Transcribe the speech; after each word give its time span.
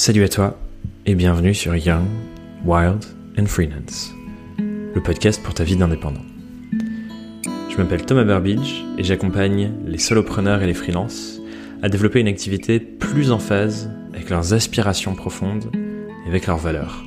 Salut 0.00 0.22
à 0.22 0.28
toi 0.28 0.56
et 1.06 1.16
bienvenue 1.16 1.54
sur 1.54 1.74
Young, 1.74 2.06
Wild 2.64 3.04
and 3.36 3.46
Freelance, 3.46 4.14
le 4.56 5.02
podcast 5.02 5.42
pour 5.42 5.54
ta 5.54 5.64
vie 5.64 5.74
d'indépendant. 5.74 6.22
Je 7.68 7.76
m'appelle 7.76 8.06
Thomas 8.06 8.22
Burbidge 8.22 8.84
et 8.96 9.02
j'accompagne 9.02 9.72
les 9.84 9.98
solopreneurs 9.98 10.62
et 10.62 10.68
les 10.68 10.74
freelances 10.74 11.40
à 11.82 11.88
développer 11.88 12.20
une 12.20 12.28
activité 12.28 12.78
plus 12.78 13.32
en 13.32 13.40
phase 13.40 13.90
avec 14.14 14.30
leurs 14.30 14.54
aspirations 14.54 15.16
profondes 15.16 15.68
et 15.74 16.28
avec 16.28 16.46
leurs 16.46 16.58
valeurs. 16.58 17.02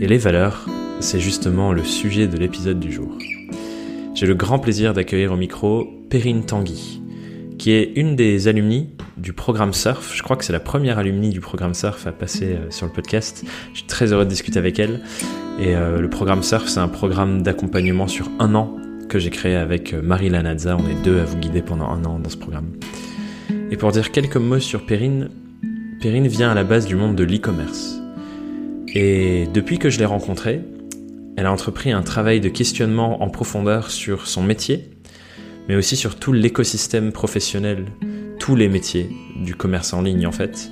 Et 0.00 0.06
les 0.06 0.18
valeurs, 0.18 0.64
c'est 1.00 1.18
justement 1.18 1.72
le 1.72 1.82
sujet 1.82 2.28
de 2.28 2.36
l'épisode 2.36 2.78
du 2.78 2.92
jour. 2.92 3.18
J'ai 4.14 4.26
le 4.26 4.36
grand 4.36 4.60
plaisir 4.60 4.94
d'accueillir 4.94 5.32
au 5.32 5.36
micro 5.36 5.88
Perrine 6.08 6.46
Tanguy, 6.46 7.02
qui 7.58 7.72
est 7.72 7.94
une 7.96 8.14
des 8.14 8.46
alumni 8.46 8.90
du 9.16 9.32
programme 9.32 9.72
Surf. 9.72 10.14
Je 10.14 10.22
crois 10.22 10.36
que 10.36 10.44
c'est 10.44 10.52
la 10.52 10.60
première 10.60 10.98
alumni 10.98 11.30
du 11.30 11.40
programme 11.40 11.74
Surf 11.74 12.06
à 12.06 12.12
passer 12.12 12.54
euh, 12.54 12.70
sur 12.70 12.86
le 12.86 12.92
podcast. 12.92 13.44
Je 13.72 13.78
suis 13.78 13.86
très 13.86 14.12
heureux 14.12 14.24
de 14.24 14.30
discuter 14.30 14.58
avec 14.58 14.78
elle. 14.78 15.00
Et 15.58 15.74
euh, 15.74 16.00
le 16.00 16.10
programme 16.10 16.42
Surf, 16.42 16.68
c'est 16.68 16.80
un 16.80 16.88
programme 16.88 17.42
d'accompagnement 17.42 18.08
sur 18.08 18.30
un 18.38 18.54
an 18.54 18.76
que 19.08 19.18
j'ai 19.18 19.30
créé 19.30 19.56
avec 19.56 19.94
euh, 19.94 20.02
Marie 20.02 20.28
Lanazza. 20.28 20.76
On 20.76 20.88
est 20.88 21.02
deux 21.02 21.18
à 21.18 21.24
vous 21.24 21.38
guider 21.38 21.62
pendant 21.62 21.88
un 21.88 22.04
an 22.04 22.18
dans 22.18 22.28
ce 22.28 22.36
programme. 22.36 22.72
Et 23.70 23.76
pour 23.76 23.90
dire 23.90 24.12
quelques 24.12 24.36
mots 24.36 24.60
sur 24.60 24.84
Perrine, 24.84 25.30
Perrine 26.00 26.26
vient 26.26 26.50
à 26.50 26.54
la 26.54 26.64
base 26.64 26.86
du 26.86 26.94
monde 26.94 27.16
de 27.16 27.24
l'e-commerce. 27.24 27.98
Et 28.88 29.48
depuis 29.52 29.78
que 29.78 29.88
je 29.88 29.98
l'ai 29.98 30.04
rencontrée, 30.04 30.62
elle 31.36 31.46
a 31.46 31.52
entrepris 31.52 31.90
un 31.90 32.02
travail 32.02 32.40
de 32.40 32.48
questionnement 32.48 33.22
en 33.22 33.28
profondeur 33.28 33.90
sur 33.90 34.26
son 34.26 34.42
métier, 34.42 34.90
mais 35.68 35.74
aussi 35.74 35.96
sur 35.96 36.16
tout 36.16 36.32
l'écosystème 36.32 37.12
professionnel 37.12 37.86
les 38.54 38.68
métiers 38.68 39.10
du 39.34 39.54
commerce 39.54 39.92
en 39.92 40.02
ligne 40.02 40.26
en 40.26 40.32
fait, 40.32 40.70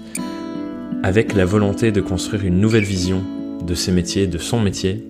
avec 1.02 1.34
la 1.34 1.44
volonté 1.44 1.92
de 1.92 2.00
construire 2.00 2.44
une 2.44 2.60
nouvelle 2.60 2.84
vision 2.84 3.22
de 3.66 3.74
ces 3.74 3.90
métiers, 3.90 4.26
de 4.26 4.38
son 4.38 4.60
métier, 4.60 5.04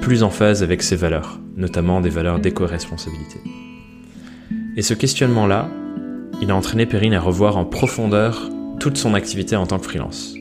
plus 0.00 0.22
en 0.22 0.30
phase 0.30 0.62
avec 0.62 0.82
ses 0.82 0.96
valeurs, 0.96 1.40
notamment 1.56 2.00
des 2.00 2.10
valeurs 2.10 2.38
d'éco-responsabilité. 2.38 3.40
Et 4.76 4.82
ce 4.82 4.94
questionnement-là, 4.94 5.68
il 6.40 6.50
a 6.50 6.54
entraîné 6.54 6.86
Perrine 6.86 7.14
à 7.14 7.20
revoir 7.20 7.56
en 7.56 7.64
profondeur 7.64 8.50
toute 8.78 8.98
son 8.98 9.14
activité 9.14 9.56
en 9.56 9.66
tant 9.66 9.78
que 9.78 9.86
freelance. 9.86 10.34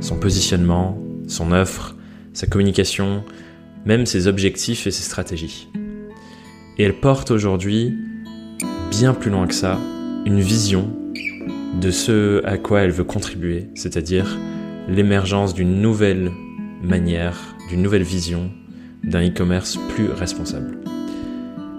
Son 0.00 0.18
positionnement, 0.18 0.98
son 1.28 1.52
offre, 1.52 1.94
sa 2.32 2.46
communication, 2.46 3.24
même 3.84 4.06
ses 4.06 4.26
objectifs 4.26 4.86
et 4.86 4.90
ses 4.90 5.02
stratégies. 5.02 5.68
Et 6.78 6.82
elle 6.82 6.98
porte 6.98 7.30
aujourd'hui, 7.30 7.94
bien 8.90 9.14
plus 9.14 9.30
loin 9.30 9.46
que 9.46 9.54
ça, 9.54 9.78
une 10.24 10.40
vision 10.40 10.90
de 11.80 11.90
ce 11.90 12.44
à 12.44 12.56
quoi 12.56 12.80
elle 12.80 12.90
veut 12.90 13.04
contribuer, 13.04 13.68
c'est-à-dire 13.74 14.38
l'émergence 14.88 15.54
d'une 15.54 15.80
nouvelle 15.80 16.30
manière, 16.82 17.56
d'une 17.68 17.82
nouvelle 17.82 18.02
vision 18.02 18.50
d'un 19.02 19.26
e-commerce 19.28 19.78
plus 19.94 20.10
responsable. 20.10 20.78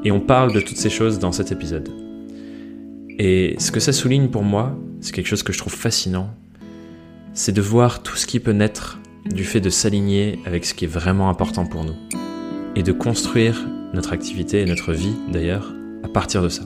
Et 0.04 0.12
on 0.12 0.20
parle 0.20 0.54
de 0.54 0.60
toutes 0.60 0.78
ces 0.78 0.90
choses 0.90 1.18
dans 1.18 1.32
cet 1.32 1.52
épisode. 1.52 1.90
Et 3.18 3.56
ce 3.58 3.72
que 3.72 3.80
ça 3.80 3.94
souligne 3.94 4.28
pour 4.28 4.44
moi, 4.44 4.78
c'est 5.02 5.14
quelque 5.14 5.28
chose 5.28 5.44
que 5.44 5.54
je 5.54 5.58
trouve 5.58 5.74
fascinant, 5.74 6.30
c'est 7.34 7.52
de 7.52 7.62
voir 7.62 8.04
tout 8.04 8.16
ce 8.16 8.28
qui 8.28 8.40
peut 8.40 8.52
naître 8.52 9.00
du 9.26 9.44
fait 9.44 9.62
de 9.62 9.70
s'aligner 9.70 10.40
avec 10.46 10.66
ce 10.66 10.74
qui 10.74 10.86
est 10.86 10.90
vraiment 10.90 11.30
important 11.30 11.66
pour 11.66 11.84
nous. 11.84 11.96
Et 12.76 12.84
de 12.84 12.92
construire 12.92 13.66
notre 13.94 14.14
activité 14.14 14.62
et 14.62 14.66
notre 14.66 14.94
vie 14.94 15.16
d'ailleurs 15.32 15.74
à 16.04 16.10
partir 16.10 16.44
de 16.44 16.50
ça. 16.50 16.64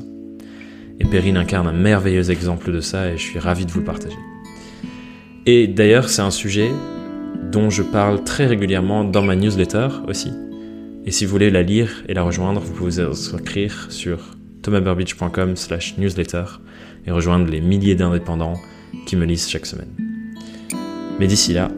Et 1.00 1.06
Perrine 1.06 1.38
incarne 1.38 1.68
un 1.68 1.74
merveilleux 1.74 2.30
exemple 2.32 2.72
de 2.72 2.82
ça 2.82 3.10
et 3.10 3.18
je 3.18 3.24
suis 3.24 3.40
ravi 3.40 3.66
de 3.66 3.72
vous 3.72 3.80
le 3.80 3.86
partager. 3.86 4.18
Et 5.46 5.68
d'ailleurs, 5.68 6.10
c'est 6.10 6.22
un 6.22 6.32
sujet 6.32 6.72
dont 7.52 7.70
je 7.70 7.82
parle 7.82 8.24
très 8.24 8.46
régulièrement 8.46 9.04
dans 9.04 9.24
ma 9.24 9.36
newsletter 9.36 9.88
aussi. 10.08 10.32
Et 11.06 11.12
si 11.12 11.26
vous 11.26 11.32
voulez 11.32 11.50
la 11.50 11.64
lire 11.64 12.04
et 12.08 12.14
la 12.14 12.24
rejoindre, 12.24 12.62
vous 12.62 12.74
pouvez 12.74 13.04
vous 13.04 13.36
inscrire 13.36 13.88
sur 13.90 14.20
thomasburbidge.com 14.62 15.56
slash 15.56 15.98
newsletter 15.98 16.44
et 17.08 17.12
rejoindre 17.12 17.50
les 17.50 17.62
milliers 17.62 17.96
d'indépendants 17.96 18.60
qui 19.06 19.16
me 19.16 19.26
lisent 19.26 19.50
chaque 19.50 19.66
semaine. 19.66 19.90
Mais 21.20 21.28
d'ici 21.28 21.54
là, 21.54 21.70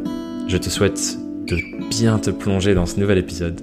je 0.48 0.58
te 0.58 0.70
souhaite 0.70 1.18
de 1.48 1.58
bien 1.90 2.20
te 2.20 2.30
plonger 2.30 2.74
dans 2.74 2.86
ce 2.86 3.00
nouvel 3.00 3.18
épisode 3.18 3.62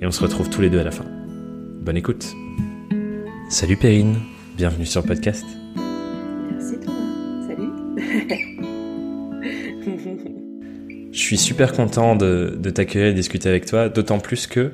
et 0.00 0.06
on 0.06 0.10
se 0.10 0.20
retrouve 0.20 0.50
tous 0.50 0.60
les 0.60 0.70
deux 0.70 0.80
à 0.80 0.84
la 0.84 0.90
fin. 0.90 1.04
Bonne 1.82 1.96
écoute. 1.96 2.26
Salut 3.48 3.76
Perrine 3.76 4.16
bienvenue 4.60 4.84
sur 4.84 5.00
le 5.00 5.06
podcast. 5.06 5.46
Merci 6.50 6.74
Thomas, 6.80 7.48
salut. 7.48 7.70
Je 11.12 11.18
suis 11.18 11.38
super 11.38 11.72
content 11.72 12.14
de, 12.14 12.58
t'accueillir 12.68 13.08
et 13.08 13.14
discuter 13.14 13.48
avec 13.48 13.64
toi, 13.64 13.88
d'autant 13.88 14.18
plus 14.18 14.46
que 14.46 14.72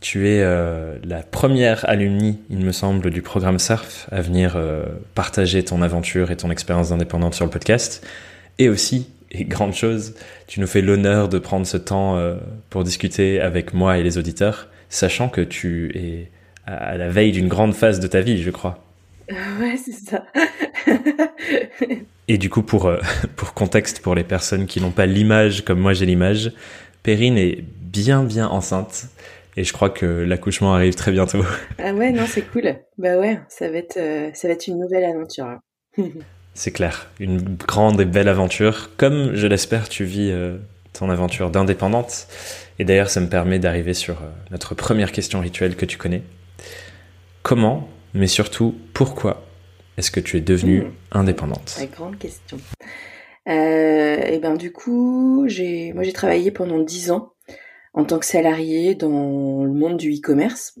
tu 0.00 0.26
es 0.26 0.40
euh, 0.42 0.98
la 1.04 1.22
première 1.22 1.88
alumni, 1.88 2.40
il 2.50 2.58
me 2.58 2.72
semble, 2.72 3.12
du 3.12 3.22
programme 3.22 3.60
SURF 3.60 4.08
à 4.10 4.22
venir 4.22 4.54
euh, 4.56 4.86
partager 5.14 5.64
ton 5.64 5.82
aventure 5.82 6.32
et 6.32 6.36
ton 6.36 6.50
expérience 6.50 6.88
d'indépendante 6.88 7.34
sur 7.34 7.44
le 7.44 7.50
podcast. 7.52 8.04
Et 8.58 8.68
aussi, 8.68 9.08
et 9.30 9.44
grande 9.44 9.74
chose, 9.74 10.16
tu 10.48 10.58
nous 10.58 10.66
fais 10.66 10.82
l'honneur 10.82 11.28
de 11.28 11.38
prendre 11.38 11.64
ce 11.64 11.76
temps 11.76 12.16
euh, 12.16 12.38
pour 12.70 12.82
discuter 12.82 13.40
avec 13.40 13.72
moi 13.72 13.98
et 13.98 14.02
les 14.02 14.18
auditeurs, 14.18 14.66
sachant 14.88 15.28
que 15.28 15.42
tu 15.42 15.92
es 15.96 16.32
à 16.66 16.96
la 16.96 17.08
veille 17.08 17.30
d'une 17.30 17.46
grande 17.46 17.72
phase 17.72 18.00
de 18.00 18.08
ta 18.08 18.20
vie, 18.20 18.42
je 18.42 18.50
crois. 18.50 18.82
Ouais, 19.60 19.76
c'est 19.76 19.92
ça. 19.92 20.24
Et 22.28 22.38
du 22.38 22.50
coup, 22.50 22.62
pour, 22.62 22.86
euh, 22.86 23.00
pour 23.36 23.54
contexte, 23.54 24.00
pour 24.00 24.14
les 24.14 24.24
personnes 24.24 24.66
qui 24.66 24.80
n'ont 24.80 24.90
pas 24.90 25.06
l'image 25.06 25.64
comme 25.64 25.80
moi 25.80 25.92
j'ai 25.92 26.06
l'image, 26.06 26.52
Perrine 27.02 27.38
est 27.38 27.64
bien 27.80 28.24
bien 28.24 28.48
enceinte. 28.48 29.06
Et 29.58 29.64
je 29.64 29.72
crois 29.72 29.88
que 29.88 30.04
l'accouchement 30.04 30.74
arrive 30.74 30.94
très 30.94 31.12
bientôt. 31.12 31.42
Ah 31.78 31.92
ouais, 31.92 32.12
non, 32.12 32.24
c'est 32.26 32.42
cool. 32.42 32.76
Bah 32.98 33.16
ouais, 33.18 33.40
ça 33.48 33.70
va 33.70 33.78
être, 33.78 33.96
euh, 33.96 34.30
ça 34.34 34.48
va 34.48 34.54
être 34.54 34.66
une 34.66 34.78
nouvelle 34.78 35.04
aventure. 35.04 35.46
Hein. 35.46 35.60
c'est 36.54 36.72
clair, 36.72 37.08
une 37.20 37.56
grande 37.56 38.00
et 38.00 38.04
belle 38.04 38.28
aventure. 38.28 38.90
Comme 38.96 39.34
je 39.34 39.46
l'espère, 39.46 39.88
tu 39.88 40.04
vis 40.04 40.30
euh, 40.30 40.58
ton 40.92 41.08
aventure 41.08 41.50
d'indépendante. 41.50 42.26
Et 42.78 42.84
d'ailleurs, 42.84 43.08
ça 43.08 43.20
me 43.20 43.28
permet 43.28 43.58
d'arriver 43.58 43.94
sur 43.94 44.16
notre 44.50 44.74
première 44.74 45.10
question 45.10 45.40
rituelle 45.40 45.74
que 45.74 45.86
tu 45.86 45.96
connais. 45.96 46.22
Comment 47.42 47.88
mais 48.14 48.26
surtout 48.26 48.74
pourquoi 48.92 49.46
est-ce 49.96 50.10
que 50.10 50.20
tu 50.20 50.36
es 50.36 50.40
devenue 50.40 50.82
mmh. 50.82 50.92
indépendante? 51.12 51.78
Une 51.80 51.88
grande 51.88 52.18
question. 52.18 52.58
Euh, 53.48 54.16
et 54.16 54.38
ben 54.38 54.56
du 54.56 54.72
coup, 54.72 55.44
j'ai 55.46 55.92
moi 55.92 56.02
j'ai 56.02 56.12
travaillé 56.12 56.50
pendant 56.50 56.78
dix 56.78 57.10
ans 57.10 57.32
en 57.94 58.04
tant 58.04 58.18
que 58.18 58.26
salarié 58.26 58.94
dans 58.94 59.64
le 59.64 59.72
monde 59.72 59.96
du 59.96 60.12
e-commerce 60.12 60.78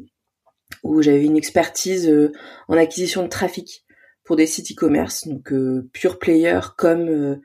où 0.82 1.02
j'avais 1.02 1.24
une 1.24 1.36
expertise 1.36 2.08
euh, 2.08 2.32
en 2.68 2.76
acquisition 2.76 3.22
de 3.22 3.28
trafic 3.28 3.84
pour 4.24 4.36
des 4.36 4.46
sites 4.46 4.72
e-commerce, 4.72 5.28
donc 5.28 5.52
euh, 5.52 5.88
pure 5.92 6.18
player 6.18 6.60
comme 6.76 7.08
euh, 7.08 7.36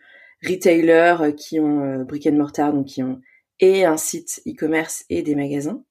retailers 0.43 1.35
qui 1.37 1.59
ont 1.59 2.03
brick 2.03 2.25
and 2.25 2.33
mortar, 2.33 2.73
donc 2.73 2.87
qui 2.87 3.03
ont 3.03 3.21
et 3.59 3.85
un 3.85 3.97
site 3.97 4.41
e-commerce 4.47 5.05
et 5.09 5.21
des 5.21 5.35
magasins 5.35 5.83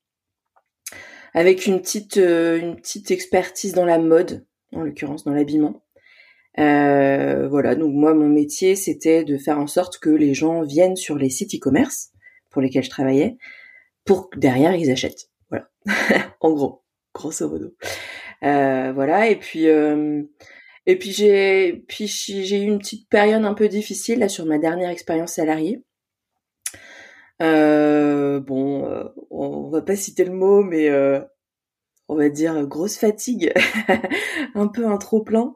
avec 1.35 1.67
une 1.67 1.81
petite 1.81 2.17
euh, 2.17 2.59
une 2.59 2.77
petite 2.77 3.11
expertise 3.11 3.73
dans 3.73 3.85
la 3.85 3.99
mode, 3.99 4.47
en 4.73 4.83
l'occurrence 4.83 5.25
dans 5.25 5.33
l'habillement. 5.33 5.83
Euh, 6.59 7.49
voilà, 7.49 7.75
donc 7.75 7.95
moi 7.95 8.15
mon 8.15 8.29
métier 8.29 8.75
c'était 8.77 9.25
de 9.25 9.39
faire 9.39 9.59
en 9.59 9.67
sorte 9.67 9.99
que 9.99 10.11
les 10.11 10.35
gens 10.35 10.63
viennent 10.63 10.97
sur 10.97 11.17
les 11.17 11.31
sites 11.31 11.55
e-commerce 11.55 12.11
pour 12.51 12.61
lesquels 12.61 12.83
je 12.83 12.91
travaillais, 12.91 13.37
pour 14.05 14.31
que 14.31 14.39
derrière 14.39 14.75
ils 14.75 14.91
achètent. 14.91 15.31
Voilà, 15.51 15.71
en 16.41 16.53
gros, 16.53 16.83
grosso 17.15 17.49
modo. 17.49 17.75
Euh, 18.43 18.93
voilà, 18.93 19.29
et 19.29 19.37
puis 19.37 19.69
euh, 19.69 20.23
et 20.87 20.99
puis 20.99 21.13
j'ai 21.13 21.85
puis 21.89 22.07
j'ai 22.09 22.63
eu 22.63 22.67
une 22.67 22.79
petite 22.79 23.09
période 23.09 23.45
un 23.45 23.55
peu 23.55 23.69
difficile 23.69 24.19
là 24.21 24.29
sur 24.29 24.47
ma 24.47 24.59
dernière 24.59 24.91
expérience 24.91 25.35
salariée 25.35 25.85
euh, 27.43 28.41
bon, 28.41 28.85
euh, 28.87 29.05
on 29.31 29.71
va 29.71 29.81
pas 29.83 29.97
citer 29.97 30.25
le 30.25 30.33
mot, 30.33 30.63
mais 30.63 30.89
on 32.11 32.17
va 32.17 32.29
dire 32.29 32.67
grosse 32.67 32.99
fatigue, 32.99 33.53
un 34.55 34.69
peu 34.69 34.87
un 34.87 34.99
trop 34.99 35.23
plein. 35.23 35.55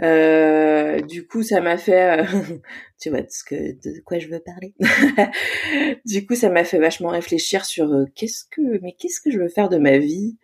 du 0.00 1.26
coup, 1.26 1.42
ça 1.42 1.60
m'a 1.60 1.76
fait, 1.76 2.24
tu 3.00 3.10
vois, 3.10 3.20
de, 3.20 4.02
quoi 4.04 4.18
je 4.18 4.28
veux 4.28 4.40
parler. 4.40 4.74
du 6.04 6.26
coup, 6.26 6.34
ça 6.34 6.48
m'a 6.48 6.64
fait 6.64 6.78
vachement 6.78 7.10
réfléchir 7.10 7.64
sur 7.64 7.88
qu'est-ce 8.14 8.44
que, 8.50 8.80
mais 8.82 8.94
qu'est-ce 8.98 9.20
que 9.20 9.30
je 9.30 9.38
veux 9.38 9.48
faire 9.48 9.68
de 9.68 9.78
ma 9.78 9.98
vie? 9.98 10.38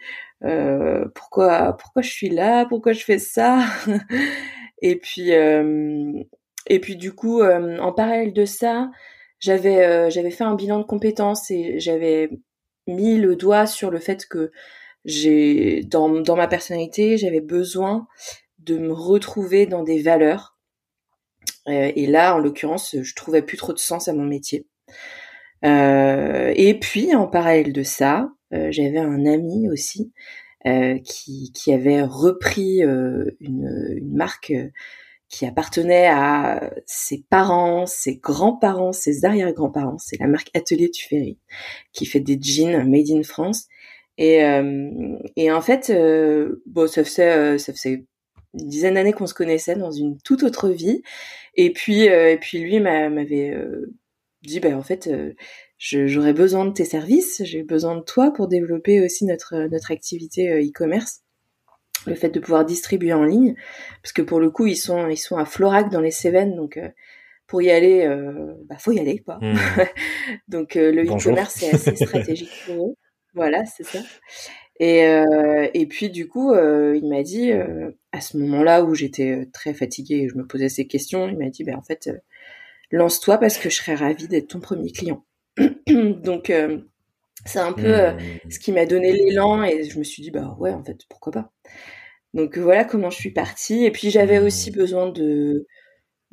Pourquoi, 1.14 1.76
pourquoi 1.78 2.02
je 2.02 2.10
suis 2.10 2.28
là? 2.30 2.66
Pourquoi 2.66 2.92
je 2.92 3.04
fais 3.04 3.18
ça? 3.18 3.64
Et 4.82 4.96
puis, 4.96 5.30
et 5.30 6.80
puis 6.80 6.96
du 6.96 7.12
coup, 7.12 7.42
en 7.42 7.92
parallèle 7.92 8.32
de 8.32 8.44
ça, 8.44 8.90
j'avais 9.40 9.84
euh, 9.84 10.10
j'avais 10.10 10.30
fait 10.30 10.44
un 10.44 10.54
bilan 10.54 10.78
de 10.78 10.84
compétences 10.84 11.50
et 11.50 11.78
j'avais 11.78 12.30
mis 12.86 13.18
le 13.18 13.36
doigt 13.36 13.66
sur 13.66 13.90
le 13.90 13.98
fait 13.98 14.26
que 14.26 14.50
j'ai 15.08 15.82
dans 15.84 16.08
dans 16.20 16.36
ma 16.36 16.46
personnalité 16.46 17.16
j'avais 17.16 17.40
besoin 17.40 18.06
de 18.58 18.78
me 18.78 18.92
retrouver 18.92 19.66
dans 19.66 19.82
des 19.82 20.02
valeurs 20.02 20.58
et 21.68 22.06
là, 22.06 22.34
en 22.34 22.38
l'occurrence, 22.38 22.96
je 23.00 23.14
trouvais 23.14 23.42
plus 23.42 23.56
trop 23.56 23.72
de 23.72 23.78
sens 23.78 24.08
à 24.08 24.12
mon 24.12 24.24
métier. 24.24 24.66
et 25.62 26.78
puis, 26.80 27.14
en 27.14 27.26
parallèle 27.26 27.72
de 27.72 27.82
ça, 27.82 28.30
j'avais 28.50 28.98
un 28.98 29.26
ami 29.26 29.68
aussi 29.68 30.12
qui, 30.64 31.52
qui 31.54 31.72
avait 31.72 32.02
repris 32.02 32.80
une, 32.80 33.30
une 33.40 34.14
marque 34.14 34.52
qui 35.28 35.44
appartenait 35.44 36.06
à 36.06 36.70
ses 36.86 37.22
parents, 37.28 37.84
ses 37.84 38.16
grands-parents, 38.16 38.92
ses 38.92 39.26
arrière-grands-parents. 39.26 39.98
C'est 39.98 40.18
la 40.18 40.26
marque 40.26 40.48
Atelier 40.54 40.90
Tuffery 40.90 41.38
qui 41.92 42.06
fait 42.06 42.20
des 42.20 42.38
jeans 42.40 42.88
made 42.88 43.10
in 43.10 43.22
France. 43.22 43.68
Et, 44.18 44.44
euh, 44.44 45.16
et 45.36 45.50
en 45.50 45.60
fait, 45.60 45.90
euh, 45.90 46.62
bon, 46.66 46.86
ça 46.88 47.04
faisait, 47.04 47.36
euh, 47.36 47.58
ça 47.58 47.72
faisait 47.72 48.04
une 48.54 48.68
dizaine 48.68 48.94
d'années 48.94 49.12
qu'on 49.12 49.26
se 49.26 49.34
connaissait 49.34 49.76
dans 49.76 49.92
une 49.92 50.18
toute 50.22 50.42
autre 50.42 50.68
vie. 50.68 51.02
Et 51.54 51.72
puis, 51.72 52.02
et 52.02 52.38
puis 52.40 52.58
lui 52.58 52.80
m'avait 52.80 53.56
dit, 54.42 54.60
ben 54.60 54.74
en 54.74 54.82
fait, 54.82 55.10
j'aurais 55.78 56.32
besoin 56.32 56.64
de 56.64 56.72
tes 56.72 56.84
services, 56.84 57.42
j'ai 57.44 57.62
besoin 57.62 57.96
de 57.96 58.02
toi 58.02 58.32
pour 58.32 58.48
développer 58.48 59.00
aussi 59.00 59.24
notre 59.24 59.56
notre 59.68 59.90
activité 59.90 60.48
e-commerce 60.60 61.22
le 62.06 62.14
fait 62.14 62.30
de 62.30 62.40
pouvoir 62.40 62.64
distribuer 62.64 63.12
en 63.12 63.24
ligne, 63.24 63.54
parce 64.02 64.12
que 64.12 64.22
pour 64.22 64.40
le 64.40 64.50
coup 64.50 64.66
ils 64.66 64.76
sont 64.76 65.08
ils 65.08 65.16
sont 65.16 65.36
à 65.36 65.44
Florac 65.44 65.90
dans 65.90 66.00
les 66.00 66.10
Cévennes, 66.10 66.56
donc 66.56 66.76
euh, 66.76 66.88
pour 67.46 67.62
y 67.62 67.70
aller, 67.70 68.04
euh, 68.04 68.54
bah 68.68 68.76
faut 68.78 68.92
y 68.92 68.98
aller 68.98 69.18
quoi. 69.20 69.38
Hmm. 69.40 69.54
donc 70.48 70.76
euh, 70.76 70.92
le 70.92 71.04
e-commerce 71.04 71.54
c'est 71.54 71.70
assez 71.70 71.96
stratégique 72.04 72.52
pour 72.66 72.88
eux. 72.88 72.94
Voilà, 73.38 73.64
c'est 73.66 73.84
ça. 73.84 74.00
Et 74.80 75.06
euh, 75.06 75.68
et 75.74 75.86
puis 75.86 76.10
du 76.10 76.26
coup 76.28 76.52
il 76.54 77.08
m'a 77.08 77.22
dit 77.22 77.52
à 78.12 78.20
ce 78.20 78.36
moment-là 78.36 78.84
où 78.84 78.94
j'étais 78.94 79.48
très 79.52 79.74
fatiguée 79.74 80.22
et 80.22 80.28
je 80.28 80.36
me 80.36 80.44
posais 80.46 80.68
ces 80.68 80.86
questions, 80.88 81.28
il 81.28 81.38
m'a 81.38 81.50
dit 81.50 81.62
ben 81.62 81.76
en 81.76 81.82
fait 81.82 82.10
lance-toi 82.90 83.38
parce 83.38 83.58
que 83.58 83.70
je 83.70 83.76
serais 83.76 83.94
ravie 83.94 84.26
d'être 84.26 84.48
ton 84.48 84.60
premier 84.60 84.90
client. 84.90 85.24
donc 85.86 86.52
c'est 87.44 87.60
un 87.60 87.72
peu 87.72 87.92
mmh. 87.92 88.50
ce 88.50 88.58
qui 88.58 88.72
m'a 88.72 88.86
donné 88.86 89.12
l'élan 89.12 89.62
et 89.62 89.84
je 89.84 89.98
me 89.98 90.04
suis 90.04 90.22
dit 90.22 90.30
bah 90.32 90.56
ouais 90.58 90.72
en 90.72 90.82
fait 90.82 90.98
pourquoi 91.08 91.32
pas. 91.32 91.52
Donc 92.34 92.58
voilà 92.58 92.84
comment 92.84 93.10
je 93.10 93.18
suis 93.18 93.32
partie. 93.32 93.84
Et 93.84 93.90
puis 93.90 94.10
j'avais 94.10 94.38
aussi 94.38 94.70
mmh. 94.70 94.74
besoin 94.74 95.08
de, 95.10 95.66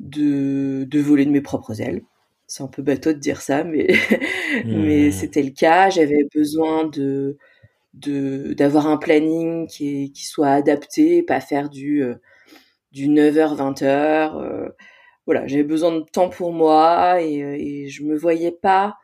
de, 0.00 0.84
de 0.84 1.00
voler 1.00 1.24
de 1.24 1.30
mes 1.30 1.40
propres 1.40 1.80
ailes. 1.80 2.02
C'est 2.46 2.62
un 2.62 2.68
peu 2.68 2.82
bateau 2.82 3.12
de 3.12 3.18
dire 3.18 3.40
ça, 3.40 3.64
mais, 3.64 3.88
mais 4.64 5.08
mmh. 5.08 5.12
c'était 5.12 5.42
le 5.42 5.50
cas. 5.50 5.90
J'avais 5.90 6.26
besoin 6.34 6.86
de 6.86 7.36
d'avoir 7.94 8.88
un 8.88 8.98
planning 8.98 9.66
qui, 9.66 10.12
qui 10.12 10.26
soit 10.26 10.50
adapté, 10.50 11.22
pas 11.22 11.40
faire 11.40 11.70
du, 11.70 12.02
euh, 12.02 12.16
du 12.92 13.08
9h, 13.08 13.56
20h. 13.56 14.36
Euh, 14.36 14.68
voilà, 15.24 15.46
j'avais 15.46 15.64
besoin 15.64 15.92
de 15.92 16.00
temps 16.00 16.28
pour 16.28 16.52
moi 16.52 17.22
et, 17.22 17.42
euh, 17.42 17.56
et 17.58 17.88
je 17.88 18.02
me 18.04 18.14
voyais 18.14 18.52
pas 18.52 18.98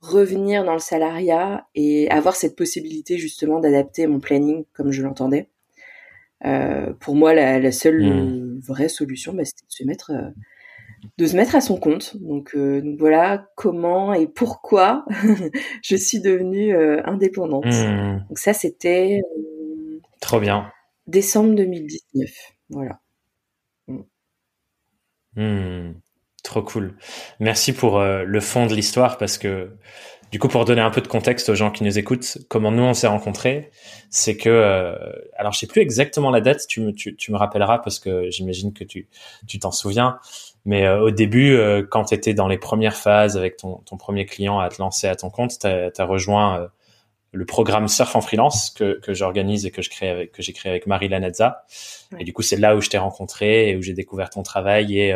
revenir 0.00 0.64
dans 0.64 0.72
le 0.72 0.78
salariat 0.78 1.66
et 1.74 2.10
avoir 2.10 2.34
cette 2.34 2.56
possibilité 2.56 3.18
justement 3.18 3.60
d'adapter 3.60 4.06
mon 4.06 4.20
planning 4.20 4.64
comme 4.72 4.90
je 4.90 5.02
l'entendais. 5.02 5.50
Euh, 6.46 6.94
pour 6.94 7.14
moi, 7.14 7.34
la, 7.34 7.72
seule 7.72 8.02
hmm. 8.02 8.60
vraie 8.60 8.88
solution, 8.88 9.34
bah, 9.34 9.44
c'était 9.44 9.66
de 9.66 9.72
se 9.72 9.84
mettre, 9.84 10.12
de 11.18 11.26
se 11.26 11.36
mettre 11.36 11.54
à 11.54 11.60
son 11.60 11.78
compte. 11.78 12.16
Donc, 12.16 12.54
euh, 12.54 12.80
donc 12.80 12.98
voilà 12.98 13.46
comment 13.56 14.14
et 14.14 14.26
pourquoi 14.26 15.04
je 15.82 15.96
suis 15.96 16.20
devenue 16.20 16.76
indépendante. 17.04 17.66
Hmm. 17.66 18.20
Donc 18.28 18.38
ça, 18.38 18.52
c'était 18.52 19.20
trop 20.20 20.40
bien. 20.40 20.70
Décembre 21.06 21.54
2019, 21.54 22.30
voilà. 22.68 23.00
Hmm. 25.36 25.92
Trop 26.42 26.62
cool. 26.62 26.96
Merci 27.38 27.72
pour 27.72 28.00
le 28.00 28.40
fond 28.40 28.66
de 28.66 28.74
l'histoire 28.74 29.18
parce 29.18 29.38
que 29.38 29.70
du 30.30 30.38
coup, 30.38 30.46
pour 30.48 30.64
donner 30.64 30.80
un 30.80 30.90
peu 30.90 31.00
de 31.00 31.08
contexte 31.08 31.48
aux 31.48 31.56
gens 31.56 31.70
qui 31.72 31.82
nous 31.82 31.98
écoutent, 31.98 32.38
comment 32.48 32.70
nous 32.70 32.84
on 32.84 32.94
s'est 32.94 33.08
rencontrés, 33.08 33.70
c'est 34.10 34.36
que, 34.36 34.48
euh, 34.48 34.96
alors 35.36 35.52
je 35.52 35.58
sais 35.58 35.66
plus 35.66 35.80
exactement 35.82 36.30
la 36.30 36.40
date, 36.40 36.66
tu 36.68 36.80
me, 36.80 36.92
tu, 36.92 37.16
tu 37.16 37.32
me 37.32 37.36
rappelleras 37.36 37.78
parce 37.78 37.98
que 37.98 38.30
j'imagine 38.30 38.72
que 38.72 38.84
tu 38.84 39.08
tu 39.48 39.58
t'en 39.58 39.72
souviens. 39.72 40.18
Mais 40.64 40.86
euh, 40.86 41.00
au 41.00 41.10
début, 41.10 41.54
euh, 41.54 41.82
quand 41.88 42.04
tu 42.04 42.14
étais 42.14 42.34
dans 42.34 42.46
les 42.46 42.58
premières 42.58 42.96
phases 42.96 43.36
avec 43.36 43.56
ton, 43.56 43.76
ton 43.78 43.96
premier 43.96 44.24
client 44.24 44.60
à 44.60 44.68
te 44.68 44.80
lancer 44.80 45.08
à 45.08 45.16
ton 45.16 45.30
compte, 45.30 45.58
tu 45.58 45.66
as, 45.66 46.04
rejoint 46.04 46.68
le 47.32 47.44
programme 47.46 47.88
Surf 47.88 48.14
en 48.14 48.20
freelance 48.20 48.70
que, 48.70 49.00
que 49.00 49.14
j'organise 49.14 49.66
et 49.66 49.70
que 49.72 49.82
je 49.82 49.90
crée 49.90 50.10
avec 50.10 50.32
que 50.32 50.42
j'ai 50.42 50.52
créé 50.52 50.70
avec 50.70 50.86
Marie 50.86 51.08
Lanazza. 51.08 51.64
Et 52.18 52.24
du 52.24 52.32
coup, 52.32 52.42
c'est 52.42 52.56
là 52.56 52.76
où 52.76 52.80
je 52.80 52.88
t'ai 52.88 52.98
rencontré 52.98 53.70
et 53.70 53.76
où 53.76 53.82
j'ai 53.82 53.94
découvert 53.94 54.30
ton 54.30 54.42
travail 54.42 54.98
et 54.98 55.14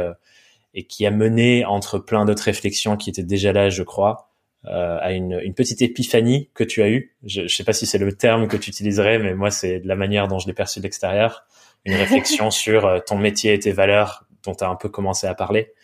et 0.75 0.84
qui 0.84 1.06
a 1.06 1.11
mené 1.12 1.64
entre 1.64 1.99
plein 1.99 2.25
d'autres 2.25 2.43
réflexions 2.43 2.96
qui 2.96 3.11
étaient 3.11 3.22
déjà 3.22 3.52
là, 3.52 3.70
je 3.70 3.84
crois, 3.84 4.34
euh, 4.66 4.99
à 5.00 5.12
une, 5.12 5.38
une, 5.43 5.52
petite 5.52 5.82
épiphanie 5.82 6.49
que 6.55 6.64
tu 6.64 6.82
as 6.82 6.88
eue. 6.88 7.14
Je 7.26 7.43
ne 7.43 7.49
sais 7.49 7.64
pas 7.64 7.75
si 7.75 7.84
c'est 7.84 7.99
le 7.99 8.12
terme 8.12 8.49
que 8.49 8.56
tu 8.56 8.70
utiliserais, 8.70 9.19
mais 9.19 9.34
moi, 9.34 9.50
c'est 9.50 9.81
de 9.81 9.87
la 9.87 9.94
manière 9.94 10.26
dont 10.26 10.38
je 10.38 10.46
l'ai 10.46 10.55
perçu 10.55 10.78
de 10.78 10.84
l'extérieur. 10.84 11.44
Une 11.84 11.94
réflexion 11.94 12.50
sur 12.52 12.87
euh, 12.87 12.99
ton 13.00 13.19
métier 13.19 13.52
et 13.52 13.58
tes 13.58 13.72
valeurs 13.72 14.25
dont 14.43 14.55
tu 14.55 14.64
as 14.64 14.69
un 14.70 14.75
peu 14.75 14.88
commencé 14.88 15.26
à 15.26 15.34
parler. 15.34 15.75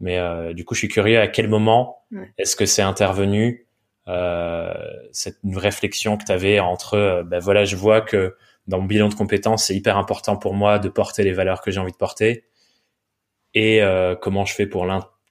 Mais 0.00 0.18
euh, 0.18 0.54
du 0.54 0.64
coup, 0.64 0.74
je 0.74 0.78
suis 0.78 0.88
curieux 0.88 1.20
à 1.20 1.28
quel 1.28 1.46
moment 1.46 2.04
est-ce 2.38 2.56
que 2.56 2.64
c'est 2.64 2.82
intervenu 2.82 3.66
euh, 4.08 4.72
cette 5.12 5.38
réflexion 5.54 6.16
que 6.16 6.24
tu 6.24 6.32
avais 6.32 6.58
entre, 6.58 7.22
ben 7.26 7.38
voilà, 7.38 7.66
je 7.66 7.76
vois 7.76 8.00
que 8.00 8.34
dans 8.66 8.80
mon 8.80 8.86
bilan 8.86 9.08
de 9.08 9.14
compétences, 9.14 9.66
c'est 9.66 9.76
hyper 9.76 9.98
important 9.98 10.36
pour 10.36 10.54
moi 10.54 10.78
de 10.78 10.88
porter 10.88 11.22
les 11.22 11.32
valeurs 11.32 11.60
que 11.60 11.70
j'ai 11.70 11.80
envie 11.80 11.92
de 11.92 11.96
porter 11.96 12.44
et 13.54 13.80
comment 14.20 14.44
je 14.44 14.54
fais 14.54 14.66
pour 14.66 14.86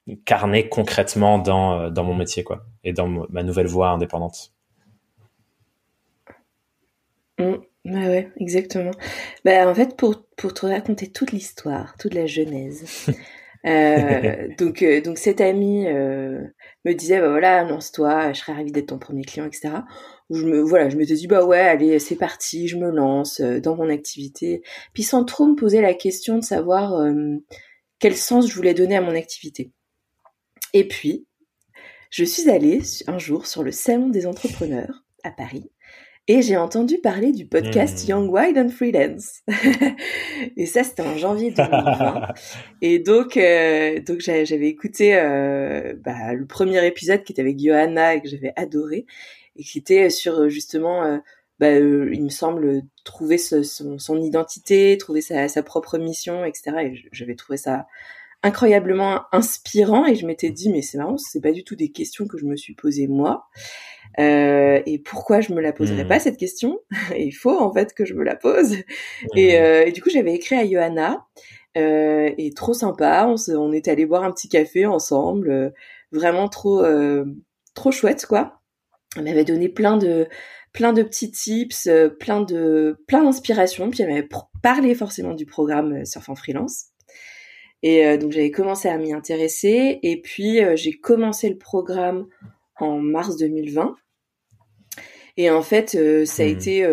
l'incarner 0.06 0.68
concrètement 0.68 1.38
dans, 1.38 1.90
dans 1.90 2.04
mon 2.04 2.14
métier, 2.14 2.44
quoi 2.44 2.64
et 2.84 2.92
dans 2.92 3.08
ma 3.08 3.42
nouvelle 3.42 3.66
voie 3.66 3.90
indépendante. 3.90 4.52
Mmh, 7.38 7.54
ouais, 7.86 8.30
exactement. 8.38 8.92
Bah, 9.44 9.68
en 9.68 9.74
fait, 9.74 9.96
pour, 9.96 10.24
pour 10.36 10.54
te 10.54 10.66
raconter 10.66 11.10
toute 11.10 11.32
l'histoire, 11.32 11.96
toute 11.98 12.14
la 12.14 12.26
genèse, 12.26 13.06
euh, 13.66 14.48
donc, 14.58 14.82
euh, 14.82 15.00
donc 15.00 15.18
cet 15.18 15.40
ami 15.40 15.86
euh, 15.86 16.42
me 16.84 16.92
disait, 16.92 17.20
bah 17.20 17.30
voilà, 17.30 17.60
annonce-toi, 17.60 18.32
je 18.32 18.40
serais 18.40 18.52
ravie 18.52 18.72
d'être 18.72 18.88
ton 18.88 18.98
premier 18.98 19.24
client, 19.24 19.46
etc. 19.46 19.70
Je 20.30 20.44
me, 20.44 20.60
voilà, 20.60 20.88
je 20.88 20.96
me 20.96 21.04
suis 21.04 21.14
dit, 21.14 21.26
bah 21.26 21.44
ouais, 21.44 21.60
allez, 21.60 21.98
c'est 21.98 22.16
parti, 22.16 22.68
je 22.68 22.76
me 22.76 22.90
lance 22.90 23.40
dans 23.40 23.76
mon 23.76 23.88
activité. 23.88 24.62
Puis 24.94 25.02
sans 25.02 25.24
trop 25.24 25.46
me 25.46 25.54
poser 25.54 25.80
la 25.80 25.94
question 25.94 26.38
de 26.38 26.44
savoir 26.44 26.94
quel 27.98 28.16
sens 28.16 28.48
je 28.48 28.54
voulais 28.54 28.72
donner 28.72 28.96
à 28.96 29.02
mon 29.02 29.14
activité. 29.14 29.72
Et 30.72 30.86
puis, 30.88 31.26
je 32.10 32.24
suis 32.24 32.50
allée 32.50 32.80
un 33.06 33.18
jour 33.18 33.46
sur 33.46 33.62
le 33.62 33.72
salon 33.72 34.08
des 34.08 34.26
entrepreneurs 34.26 35.04
à 35.24 35.30
Paris 35.30 35.70
et 36.28 36.40
j'ai 36.40 36.56
entendu 36.56 36.98
parler 36.98 37.32
du 37.32 37.46
podcast 37.46 38.04
hmm. 38.04 38.10
Young 38.10 38.30
Wild 38.30 38.56
and 38.56 38.68
Freelance. 38.68 39.42
et 40.56 40.66
ça, 40.66 40.84
c'était 40.84 41.02
en 41.02 41.16
janvier 41.16 41.50
2020. 41.50 42.28
et 42.82 43.00
donc, 43.00 43.36
euh, 43.36 44.00
donc 44.00 44.20
j'avais 44.20 44.68
écouté 44.68 45.16
euh, 45.16 45.94
bah, 45.98 46.32
le 46.34 46.46
premier 46.46 46.86
épisode 46.86 47.24
qui 47.24 47.32
était 47.32 47.42
avec 47.42 47.58
Johanna 47.58 48.14
et 48.14 48.22
que 48.22 48.28
j'avais 48.28 48.52
adoré 48.54 49.06
et 49.56 49.64
qui 49.64 49.78
était 49.78 50.10
sur 50.10 50.48
justement, 50.48 51.04
euh, 51.04 51.18
bah, 51.58 51.72
il 51.72 52.22
me 52.22 52.30
semble, 52.30 52.82
trouver 53.04 53.36
son, 53.36 53.98
son, 53.98 54.22
identité, 54.22 54.96
trouver 54.98 55.22
sa, 55.22 55.48
sa 55.48 55.62
propre 55.64 55.98
mission, 55.98 56.44
etc. 56.44 56.76
Et 56.82 57.02
j'avais 57.10 57.34
trouvé 57.34 57.56
ça 57.56 57.86
incroyablement 58.42 59.22
inspirant 59.32 60.06
et 60.06 60.14
je 60.14 60.26
m'étais 60.26 60.50
dit 60.50 60.70
mais 60.70 60.82
c'est 60.82 60.98
marrant 60.98 61.16
c'est 61.16 61.40
pas 61.40 61.52
du 61.52 61.64
tout 61.64 61.76
des 61.76 61.90
questions 61.92 62.26
que 62.26 62.38
je 62.38 62.44
me 62.44 62.56
suis 62.56 62.74
posées 62.74 63.08
moi. 63.08 63.46
Euh, 64.18 64.82
et 64.84 64.98
pourquoi 64.98 65.40
je 65.40 65.54
me 65.54 65.60
la 65.60 65.72
poserais 65.72 66.04
mmh. 66.04 66.08
pas 66.08 66.18
cette 66.18 66.36
question? 66.36 66.78
Il 67.18 67.32
faut 67.32 67.58
en 67.58 67.72
fait 67.72 67.94
que 67.94 68.04
je 68.04 68.14
me 68.14 68.24
la 68.24 68.36
pose. 68.36 68.76
Et, 69.36 69.58
mmh. 69.58 69.62
euh, 69.62 69.84
et, 69.86 69.92
du 69.92 70.02
coup 70.02 70.10
j'avais 70.10 70.34
écrit 70.34 70.56
à 70.56 70.66
Johanna 70.66 71.26
euh, 71.76 72.30
et 72.36 72.52
trop 72.52 72.74
sympa. 72.74 73.26
On, 73.28 73.36
on 73.56 73.72
est 73.72 73.88
allé 73.88 74.06
boire 74.06 74.24
un 74.24 74.32
petit 74.32 74.48
café 74.48 74.86
ensemble 74.86 75.50
euh, 75.50 75.70
vraiment 76.10 76.48
trop 76.48 76.84
euh, 76.84 77.24
trop 77.74 77.90
chouette 77.90 78.26
quoi. 78.26 78.60
Elle 79.16 79.24
m'avait 79.24 79.44
donné 79.44 79.68
plein 79.68 79.96
de 79.96 80.28
plein 80.72 80.92
de 80.92 81.02
petits 81.02 81.30
tips 81.30 81.86
euh, 81.86 82.08
plein 82.08 82.40
de 82.42 83.02
plein 83.06 83.24
d'inspiration 83.24 83.90
puis 83.90 84.02
elle 84.02 84.08
m'avait 84.08 84.28
parlé 84.62 84.94
forcément 84.94 85.34
du 85.34 85.46
programme 85.46 86.04
Surf 86.04 86.28
en 86.28 86.34
freelance 86.34 86.86
et 87.82 88.06
euh, 88.06 88.16
donc 88.16 88.32
j'avais 88.32 88.50
commencé 88.50 88.88
à 88.88 88.96
m'y 88.96 89.12
intéresser 89.12 89.98
et 90.02 90.20
puis 90.20 90.62
euh, 90.62 90.76
j'ai 90.76 90.92
commencé 90.92 91.48
le 91.48 91.58
programme 91.58 92.26
en 92.76 92.98
mars 92.98 93.36
2020. 93.36 93.96
Et 95.36 95.50
en 95.50 95.62
fait, 95.62 95.94
euh, 95.94 96.24
ça 96.24 96.42
a 96.42 96.46
hmm. 96.46 96.50
été 96.50 96.86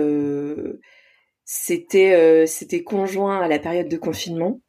c'était 1.46 2.46
c'était 2.46 2.84
conjoint 2.84 3.42
à 3.42 3.48
la 3.48 3.60
période 3.60 3.90
de 3.90 3.98
confinement 3.98 4.62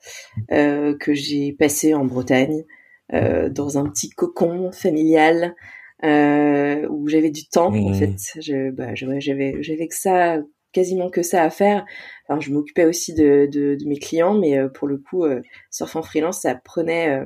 que 0.48 1.12
j'ai 1.12 1.52
passé 1.52 1.94
en 1.94 2.04
Bretagne 2.04 2.64
dans 3.12 3.78
un 3.78 3.84
petit 3.90 4.08
cocon 4.08 4.72
familial 4.72 5.54
où 6.02 7.08
j'avais 7.08 7.30
du 7.30 7.46
temps 7.48 7.68
en 7.68 7.90
hmm. 7.90 7.94
fait. 7.94 8.40
Je, 8.40 8.70
bah, 8.70 8.94
j'avais 8.94 9.62
j'avais 9.62 9.88
que 9.88 9.94
ça 9.94 10.38
quasiment 10.72 11.10
que 11.10 11.22
ça 11.22 11.42
à 11.42 11.50
faire. 11.50 11.84
Enfin, 12.28 12.40
je 12.40 12.50
m'occupais 12.50 12.84
aussi 12.84 13.14
de, 13.14 13.48
de, 13.50 13.76
mes 13.86 13.98
clients, 13.98 14.34
mais 14.34 14.56
pour 14.74 14.88
le 14.88 14.98
coup, 14.98 15.24
surf 15.70 15.96
en 15.96 16.02
freelance, 16.02 16.42
ça 16.42 16.54
prenait, 16.54 17.20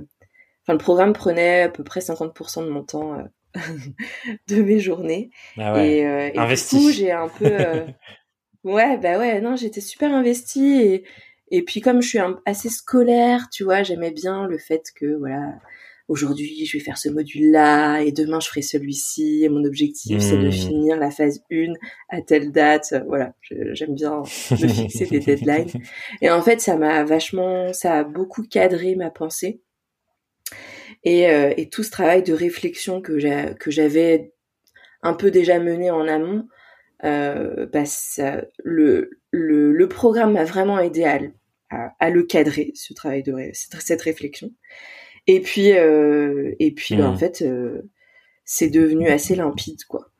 enfin, 0.62 0.72
le 0.72 0.78
programme 0.78 1.12
prenait 1.12 1.62
à 1.62 1.68
peu 1.68 1.84
près 1.84 2.00
50% 2.00 2.64
de 2.64 2.70
mon 2.70 2.82
temps 2.82 3.18
de 4.48 4.62
mes 4.62 4.80
journées. 4.80 5.30
Ah 5.58 5.74
ouais. 5.74 5.88
Et, 5.88 6.38
et 6.38 6.46
du 6.46 6.62
coup, 6.62 6.90
j'ai 6.90 7.12
un 7.12 7.28
peu, 7.28 7.54
ouais, 8.64 8.96
bah 8.98 9.18
ouais, 9.18 9.40
non, 9.40 9.56
j'étais 9.56 9.80
super 9.80 10.12
investie 10.14 10.80
et 10.80 11.04
et 11.50 11.62
puis 11.62 11.80
comme 11.80 12.02
je 12.02 12.08
suis 12.08 12.18
assez 12.46 12.68
scolaire, 12.68 13.48
tu 13.50 13.64
vois, 13.64 13.82
j'aimais 13.82 14.10
bien 14.10 14.46
le 14.46 14.58
fait 14.58 14.90
que 14.94 15.14
voilà, 15.16 15.54
aujourd'hui 16.08 16.66
je 16.66 16.76
vais 16.76 16.84
faire 16.84 16.98
ce 16.98 17.08
module-là 17.08 18.00
et 18.00 18.12
demain 18.12 18.40
je 18.40 18.48
ferai 18.48 18.62
celui-ci 18.62 19.44
et 19.44 19.48
mon 19.48 19.64
objectif 19.64 20.20
c'est 20.20 20.36
de 20.36 20.48
hmm. 20.48 20.52
finir 20.52 20.96
la 20.96 21.10
phase 21.10 21.40
1 21.50 21.72
à 22.08 22.22
telle 22.22 22.52
date. 22.52 22.94
Voilà, 23.06 23.34
j'aime 23.72 23.94
bien 23.94 24.20
me 24.20 24.24
fixer 24.68 25.06
des 25.06 25.20
deadlines. 25.20 25.70
Et 26.20 26.30
en 26.30 26.42
fait, 26.42 26.60
ça 26.60 26.76
m'a 26.76 27.04
vachement, 27.04 27.72
ça 27.72 27.98
a 27.98 28.04
beaucoup 28.04 28.42
cadré 28.42 28.94
ma 28.94 29.10
pensée. 29.10 29.60
Et, 31.02 31.28
euh, 31.28 31.52
et 31.56 31.68
tout 31.68 31.82
ce 31.82 31.90
travail 31.90 32.22
de 32.22 32.32
réflexion 32.32 33.02
que 33.02 33.18
j'avais 33.18 34.32
un 35.02 35.12
peu 35.14 35.30
déjà 35.30 35.60
mené 35.60 35.90
en 35.90 36.08
amont, 36.08 36.48
euh, 37.04 37.66
bah 37.66 37.84
ça, 37.84 38.42
le, 38.64 39.20
le, 39.30 39.72
le, 39.72 39.88
programme 39.88 40.32
m'a 40.32 40.44
vraiment 40.44 40.78
aidé 40.78 41.04
à, 41.04 41.20
à, 41.98 42.10
le 42.10 42.22
cadrer, 42.22 42.72
ce 42.74 42.94
travail 42.94 43.22
de 43.22 43.34
cette, 43.52 44.00
réflexion. 44.00 44.50
Et 45.26 45.40
puis, 45.40 45.72
euh, 45.72 46.54
et 46.58 46.72
puis 46.72 46.96
bah, 46.96 47.08
en 47.08 47.14
hmm. 47.14 47.18
fait, 47.18 47.42
euh, 47.42 47.90
c'est 48.44 48.68
devenu 48.68 49.08
assez 49.08 49.34
limpide, 49.34 49.84
quoi. 49.84 50.10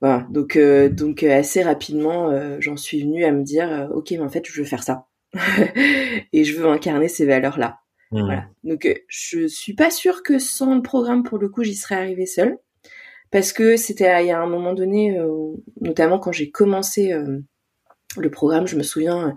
Voilà, 0.00 0.26
donc, 0.30 0.56
euh, 0.56 0.88
donc 0.88 1.22
assez 1.24 1.62
rapidement, 1.62 2.30
euh, 2.30 2.58
j'en 2.60 2.76
suis 2.76 3.02
venue 3.02 3.24
à 3.24 3.32
me 3.32 3.42
dire, 3.42 3.88
ok, 3.92 4.12
mais 4.12 4.20
en 4.20 4.28
fait, 4.28 4.44
je 4.46 4.60
veux 4.60 4.66
faire 4.66 4.82
ça, 4.82 5.06
et 6.32 6.44
je 6.44 6.56
veux 6.56 6.66
incarner 6.66 7.08
ces 7.08 7.26
valeurs-là. 7.26 7.78
Hmm. 8.10 8.20
Voilà. 8.24 8.46
Donc, 8.64 8.88
je 9.08 9.46
suis 9.46 9.74
pas 9.74 9.90
sûre 9.90 10.22
que 10.22 10.38
sans 10.38 10.74
le 10.74 10.82
programme, 10.82 11.22
pour 11.24 11.38
le 11.38 11.48
coup, 11.48 11.64
j'y 11.64 11.74
serais 11.74 11.96
arrivée 11.96 12.26
seule 12.26 12.58
parce 13.30 13.52
que 13.52 13.76
c'était 13.76 14.22
il 14.22 14.28
y 14.28 14.30
a 14.30 14.40
un 14.40 14.46
moment 14.46 14.74
donné, 14.74 15.18
euh, 15.18 15.52
notamment 15.80 16.18
quand 16.18 16.32
j'ai 16.32 16.50
commencé 16.50 17.12
euh, 17.12 17.40
le 18.16 18.30
programme, 18.30 18.66
je 18.66 18.76
me 18.76 18.82
souviens, 18.82 19.34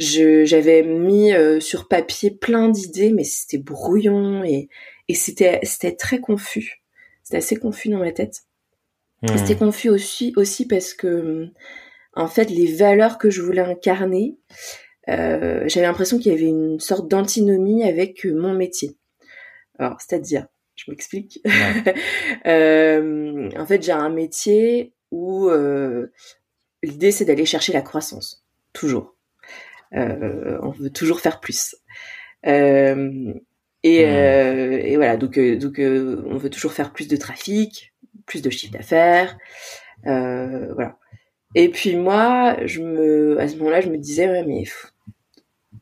j'avais 0.00 0.82
mis 0.82 1.32
euh, 1.32 1.60
sur 1.60 1.88
papier 1.88 2.30
plein 2.30 2.68
d'idées, 2.68 3.12
mais 3.12 3.24
c'était 3.24 3.58
brouillon 3.58 4.42
et, 4.44 4.68
et 5.08 5.14
c'était 5.14 5.60
c'était 5.62 5.94
très 5.94 6.20
confus. 6.20 6.82
C'était 7.22 7.38
assez 7.38 7.56
confus 7.56 7.88
dans 7.88 7.98
ma 7.98 8.12
tête. 8.12 8.42
Hmm. 9.22 9.36
C'était 9.36 9.56
confus 9.56 9.90
aussi 9.90 10.32
aussi 10.36 10.66
parce 10.66 10.94
que 10.94 11.48
en 12.14 12.26
fait 12.26 12.50
les 12.50 12.74
valeurs 12.74 13.18
que 13.18 13.30
je 13.30 13.42
voulais 13.42 13.62
incarner, 13.62 14.36
j'avais 15.06 15.86
l'impression 15.86 16.18
qu'il 16.18 16.32
y 16.32 16.34
avait 16.34 16.44
une 16.44 16.80
sorte 16.80 17.08
d'antinomie 17.08 17.84
avec 17.84 18.24
mon 18.24 18.54
métier. 18.54 18.96
Alors 19.78 20.00
c'est-à-dire 20.00 20.46
je 20.80 20.90
m'explique. 20.90 21.40
euh, 22.46 23.50
en 23.56 23.66
fait, 23.66 23.82
j'ai 23.82 23.92
un 23.92 24.08
métier 24.08 24.92
où 25.10 25.48
euh, 25.48 26.06
l'idée 26.82 27.10
c'est 27.10 27.24
d'aller 27.24 27.44
chercher 27.44 27.72
la 27.72 27.82
croissance, 27.82 28.44
toujours. 28.72 29.14
Euh, 29.94 30.58
on 30.62 30.70
veut 30.70 30.90
toujours 30.90 31.20
faire 31.20 31.40
plus. 31.40 31.76
Euh, 32.46 33.32
et, 33.82 34.04
hmm. 34.04 34.72
et, 34.72 34.96
voilà, 34.96 35.16
donc 35.16 35.38
donc 35.38 35.78
on 35.78 36.36
veut 36.36 36.50
toujours 36.50 36.72
faire 36.72 36.92
plus 36.92 37.08
de 37.08 37.16
trafic, 37.16 37.92
plus 38.26 38.42
de 38.42 38.50
chiffre 38.50 38.72
d'affaires, 38.72 39.36
voilà. 40.04 40.96
Et 41.54 41.68
puis 41.68 41.96
moi, 41.96 42.56
je 42.64 42.80
me, 42.80 43.40
à 43.40 43.48
ce 43.48 43.56
moment-là, 43.56 43.80
je 43.80 43.88
me 43.88 43.98
disais 43.98 44.28
ouais, 44.28 44.44
mais 44.44 44.64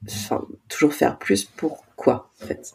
enfin, 0.07 0.47
toujours 0.69 0.95
faire 0.95 1.19
plus, 1.19 1.45
pourquoi 1.45 2.31
en 2.43 2.47
fait? 2.47 2.73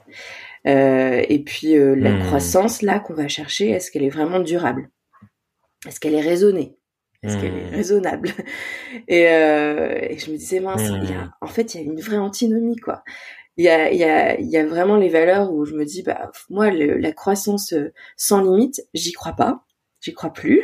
Euh, 0.65 1.21
et 1.27 1.39
puis 1.39 1.75
euh, 1.75 1.93
la 1.95 2.11
hmm. 2.11 2.25
croissance 2.25 2.81
là 2.81 2.99
qu'on 2.99 3.13
va 3.13 3.27
chercher, 3.27 3.69
est-ce 3.69 3.91
qu'elle 3.91 4.03
est 4.03 4.09
vraiment 4.09 4.39
durable? 4.39 4.89
Est-ce 5.87 5.99
qu'elle 5.99 6.13
est 6.13 6.21
raisonnée? 6.21 6.77
Est-ce 7.24 7.38
qu'elle 7.38 7.58
est 7.58 7.72
hmm. 7.72 7.75
raisonnable 7.75 8.30
et, 9.08 9.30
euh, 9.30 9.98
et, 10.01 10.18
je 10.18 10.30
me 10.32 10.38
disais 10.38 10.60
mince, 10.60 10.82
il 10.82 11.10
y 11.10 11.13
a, 11.13 11.24
hmm. 11.24 11.32
en 11.42 11.48
fait 11.48 11.74
il 11.74 11.82
y 11.82 11.84
a 11.84 11.92
une 11.92 12.01
vraie 12.01 12.18
antinomie 12.18 12.77
quoi. 12.77 13.03
Il 13.56 13.63
y 13.63 13.70
a, 13.70 13.92
il 13.92 14.00
y, 14.00 14.03
a, 14.03 14.39
il 14.39 14.50
y 14.50 14.58
a 14.58 14.65
vraiment 14.65 14.98
les 14.98 15.10
valeurs 15.10 15.53
où 15.53 15.63
je 15.63 15.75
me 15.75 15.86
dis 15.86 16.01
bah 16.01 16.32
moi 16.50 16.72
la 16.72 17.12
croissance 17.12 17.74
sans 18.18 18.42
limite, 18.42 18.82
j'y 18.94 19.12
crois 19.12 19.34
pas, 19.34 19.63
j'y 20.01 20.13
crois 20.13 20.34
plus 20.34 20.63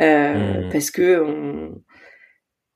euh, 0.00 0.70
parce 0.70 0.90
que 0.90 1.20
on, 1.20 1.82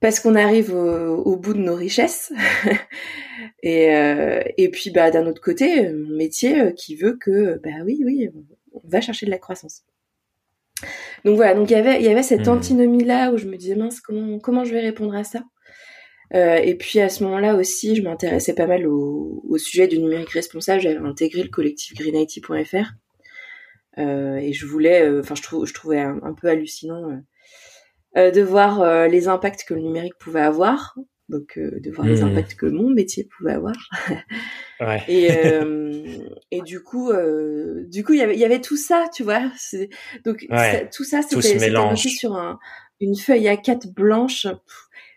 parce 0.00 0.20
qu'on 0.20 0.34
arrive 0.34 0.74
au, 0.74 1.36
bout 1.36 1.54
de 1.54 1.60
nos 1.60 1.74
richesses. 1.74 2.32
et, 3.62 3.94
euh, 3.94 4.42
et 4.56 4.70
puis 4.70 4.90
bah 4.90 5.10
d'un 5.10 5.26
autre 5.26 5.40
côté, 5.40 5.90
mon 5.92 6.16
métier 6.16 6.60
euh, 6.60 6.70
qui 6.72 6.96
veut 6.96 7.16
que 7.16 7.58
bah 7.62 7.82
oui 7.84 8.02
oui, 8.04 8.30
on 8.72 8.88
va 8.88 9.00
chercher 9.00 9.26
de 9.26 9.30
la 9.30 9.38
croissance. 9.38 9.84
Donc 11.24 11.36
voilà, 11.36 11.54
donc 11.54 11.70
il 11.70 11.74
y 11.74 11.76
avait 11.76 11.98
il 11.98 12.04
y 12.04 12.08
avait 12.08 12.22
cette 12.22 12.46
hmm. 12.46 12.50
antinomie 12.50 13.04
là 13.04 13.32
où 13.32 13.38
je 13.38 13.46
me 13.46 13.56
disais 13.56 13.76
mince 13.76 14.00
comment 14.00 14.38
comment 14.38 14.64
je 14.64 14.72
vais 14.72 14.80
répondre 14.80 15.14
à 15.14 15.24
ça? 15.24 15.42
Euh, 16.34 16.56
et 16.56 16.74
puis 16.74 17.00
à 17.00 17.08
ce 17.08 17.22
moment-là 17.24 17.54
aussi, 17.54 17.94
je 17.94 18.02
m'intéressais 18.02 18.54
pas 18.54 18.66
mal 18.66 18.86
au, 18.86 19.44
au, 19.48 19.58
sujet 19.58 19.86
du 19.86 19.98
numérique 19.98 20.30
responsable. 20.30 20.80
J'avais 20.80 20.96
intégré 20.96 21.42
le 21.42 21.48
collectif 21.48 21.94
greenIT.fr 21.94 22.92
euh, 23.98 24.36
et 24.36 24.52
je 24.52 24.66
voulais, 24.66 25.02
euh, 25.02 25.20
enfin 25.20 25.36
je, 25.36 25.72
trouvais 25.72 26.00
un, 26.00 26.18
un 26.22 26.34
peu 26.34 26.48
hallucinant 26.48 27.22
de 28.16 28.40
voir 28.40 29.08
les 29.08 29.28
impacts 29.28 29.64
que 29.64 29.74
le 29.74 29.82
numérique 29.82 30.16
pouvait 30.18 30.40
avoir, 30.40 30.96
donc 31.28 31.58
de 31.58 31.90
voir 31.90 32.06
les 32.06 32.22
hmm. 32.22 32.28
impacts 32.28 32.54
que 32.54 32.66
mon 32.66 32.88
métier 32.88 33.24
pouvait 33.24 33.52
avoir. 33.52 33.76
ouais. 34.80 35.02
Et 35.08 35.28
et 36.50 36.62
du 36.62 36.82
coup, 36.82 37.12
du 37.86 38.04
coup, 38.04 38.12
il 38.12 38.18
y 38.18 38.22
avait 38.22 38.34
il 38.34 38.40
y 38.40 38.44
avait 38.44 38.60
tout 38.60 38.76
ça, 38.76 39.06
tu 39.12 39.22
vois. 39.22 39.50
Donc 40.24 40.46
tout 40.94 41.04
ça, 41.04 41.22
c'était 41.22 41.70
noté 41.70 42.08
sur 42.08 42.34
un, 42.34 42.58
une 43.00 43.16
feuille 43.16 43.48
à 43.48 43.56
quatre 43.56 43.88
blanche. 43.88 44.46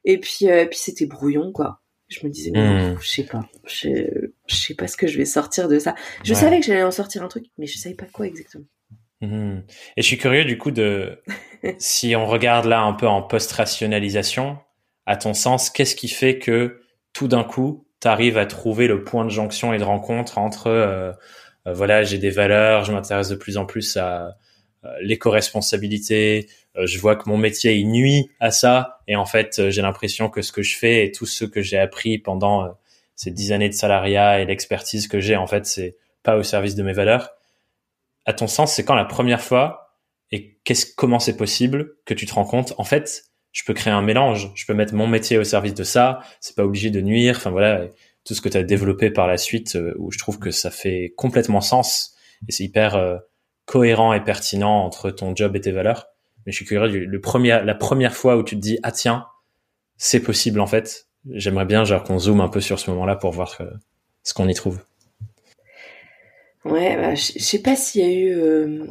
Et 0.06 0.20
puis 0.20 0.48
puis 0.48 0.78
c'était 0.78 1.06
brouillon, 1.06 1.52
quoi. 1.52 1.82
Je 2.10 2.26
me 2.26 2.32
disais, 2.32 2.50
hmm. 2.50 2.98
je 3.00 3.08
sais 3.08 3.24
pas, 3.24 3.48
je, 3.68 4.32
sais 4.48 4.74
pas 4.74 4.88
ce 4.88 4.98
que 4.98 5.06
je 5.06 5.16
vais 5.18 5.26
sortir 5.26 5.68
de 5.68 5.78
ça. 5.78 5.94
Je 6.24 6.34
savais 6.34 6.60
que 6.60 6.66
j'allais 6.66 6.82
en 6.82 6.90
sortir 6.90 7.24
un 7.24 7.28
truc, 7.28 7.46
mais 7.60 7.68
je 7.68 7.78
savais 7.78 7.94
pas 7.94 8.08
quoi 8.12 8.26
exactement. 8.26 8.66
Mhm. 9.22 9.64
Et 9.98 10.02
je 10.02 10.08
suis 10.08 10.18
curieux 10.18 10.46
du 10.46 10.58
coup 10.58 10.72
de 10.72 11.22
si 11.78 12.16
on 12.16 12.26
regarde 12.26 12.66
là 12.66 12.82
un 12.82 12.94
peu 12.94 13.08
en 13.08 13.22
post-rationalisation, 13.22 14.58
à 15.06 15.18
ton 15.18 15.34
sens, 15.34 15.70
qu'est-ce 15.70 15.96
qui 15.96 16.08
fait 16.08 16.40
que 16.40 16.82
tout 17.14 17.28
d'un 17.28 17.44
coup, 17.44 17.88
tu 18.02 18.08
arrives 18.08 18.38
à 18.38 18.46
trouver 18.46 18.88
le 18.88 19.04
point 19.04 19.26
de 19.26 19.30
jonction 19.30 19.74
et 19.74 19.78
de 19.78 19.84
rencontre 19.84 20.38
entre 20.38 20.68
euh, 20.68 21.12
euh, 21.68 21.74
voilà, 21.74 22.04
j'ai 22.04 22.18
des 22.18 22.30
valeurs, 22.30 22.86
je 22.86 22.92
m'intéresse 22.92 23.30
de 23.30 23.36
plus 23.36 23.58
en 23.58 23.66
plus 23.66 23.98
à 23.98 24.38
euh, 24.86 24.90
l'éco-responsabilité, 25.02 26.48
je 26.82 27.00
vois 27.00 27.16
que 27.16 27.28
mon 27.28 27.38
métier 27.38 27.76
il 27.76 27.90
nuit 27.90 28.30
à 28.40 28.52
ça 28.52 29.00
et 29.08 29.16
en 29.16 29.26
fait, 29.26 29.70
j'ai 29.70 29.82
l'impression 29.82 30.30
que 30.30 30.42
ce 30.42 30.52
que 30.52 30.62
je 30.62 30.78
fais 30.78 31.06
et 31.06 31.12
tout 31.12 31.26
ce 31.26 31.44
que 31.44 31.62
j'ai 31.62 31.78
appris 31.78 32.18
pendant 32.20 32.78
ces 33.16 33.32
dix 33.32 33.52
années 33.52 33.68
de 33.68 33.74
salariat 33.74 34.40
et 34.40 34.46
l'expertise 34.46 35.08
que 35.08 35.20
j'ai 35.20 35.36
en 35.36 35.48
fait, 35.48 35.66
c'est 35.66 35.98
pas 36.24 36.38
au 36.38 36.44
service 36.44 36.76
de 36.76 36.84
mes 36.84 36.94
valeurs. 36.94 37.32
À 38.26 38.34
ton 38.34 38.48
sens, 38.48 38.74
c'est 38.74 38.86
quand 38.86 38.96
la 38.96 39.06
première 39.06 39.42
fois 39.42 39.90
et 40.32 40.60
qu'est-ce, 40.64 40.86
comment 40.96 41.20
c'est 41.20 41.36
possible 41.36 41.96
que 42.06 42.14
tu 42.14 42.26
te 42.26 42.34
rends 42.34 42.46
compte, 42.46 42.74
en 42.78 42.84
fait, 42.84 43.29
je 43.52 43.64
peux 43.64 43.74
créer 43.74 43.94
un 43.94 44.02
mélange, 44.02 44.52
je 44.56 44.66
peux 44.66 44.74
mettre 44.74 44.94
mon 44.94 45.08
métier 45.08 45.38
au 45.38 45.44
service 45.44 45.74
de 45.74 45.84
ça, 45.84 46.20
c'est 46.40 46.56
pas 46.56 46.64
obligé 46.64 46.90
de 46.90 47.02
nuire, 47.02 47.36
enfin 47.38 47.50
voilà, 47.50 47.88
tout 48.24 48.34
ce 48.34 48.42
que 48.42 48.50
tu 48.50 48.58
as 48.58 48.64
développé 48.64 49.10
par 49.10 49.28
la 49.28 49.38
suite, 49.38 49.76
euh, 49.76 49.94
où 49.98 50.12
je 50.12 50.18
trouve 50.18 50.40
que 50.40 50.52
ça 50.52 50.70
fait 50.70 51.14
complètement 51.16 51.62
sens. 51.62 52.16
Et 52.48 52.52
c'est 52.52 52.64
hyper 52.64 52.96
euh, 52.96 53.18
cohérent 53.66 54.14
et 54.14 54.24
pertinent 54.24 54.84
entre 54.84 55.10
ton 55.10 55.36
job 55.36 55.56
et 55.56 55.62
tes 55.62 55.72
valeurs. 55.72 56.08
Mais 56.46 56.52
je 56.52 56.58
suis 56.58 56.66
curieux, 56.66 57.06
le 57.06 57.22
premier, 57.22 57.62
la 57.64 57.76
première 57.76 58.14
fois 58.14 58.38
où 58.38 58.44
tu 58.44 58.56
te 58.56 58.62
dis, 58.62 58.80
ah 58.84 58.92
tiens, 58.92 59.26
c'est 59.98 60.22
possible 60.22 60.60
en 60.60 60.68
fait, 60.68 61.08
j'aimerais 61.32 61.66
bien 61.66 61.84
genre 61.84 62.04
qu'on 62.04 62.20
zoome 62.20 62.42
un 62.42 62.48
peu 62.48 62.62
sur 62.62 62.80
ce 62.80 62.90
moment-là 62.92 63.16
pour 63.16 63.32
voir 63.32 63.58
euh, 63.62 63.70
ce 64.24 64.34
qu'on 64.34 64.48
y 64.48 64.54
trouve. 64.54 64.80
Ouais, 66.66 66.96
bah, 66.98 67.16
je 67.16 67.40
sais 67.40 67.62
pas 67.62 67.76
s'il 67.76 68.02
y 68.02 68.06
a 68.06 68.12
eu 68.12 68.82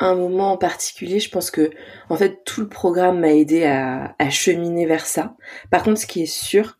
un 0.00 0.14
moment 0.14 0.52
en 0.52 0.56
particulier. 0.56 1.20
Je 1.20 1.30
pense 1.30 1.50
que 1.50 1.70
en 2.08 2.16
fait 2.16 2.44
tout 2.44 2.60
le 2.60 2.68
programme 2.68 3.20
m'a 3.20 3.32
aidé 3.32 3.64
à, 3.64 4.14
à, 4.18 4.30
cheminer 4.30 4.86
vers 4.86 5.06
ça. 5.06 5.36
Par 5.70 5.82
contre, 5.82 6.00
ce 6.00 6.06
qui 6.06 6.22
est 6.22 6.26
sûr, 6.26 6.78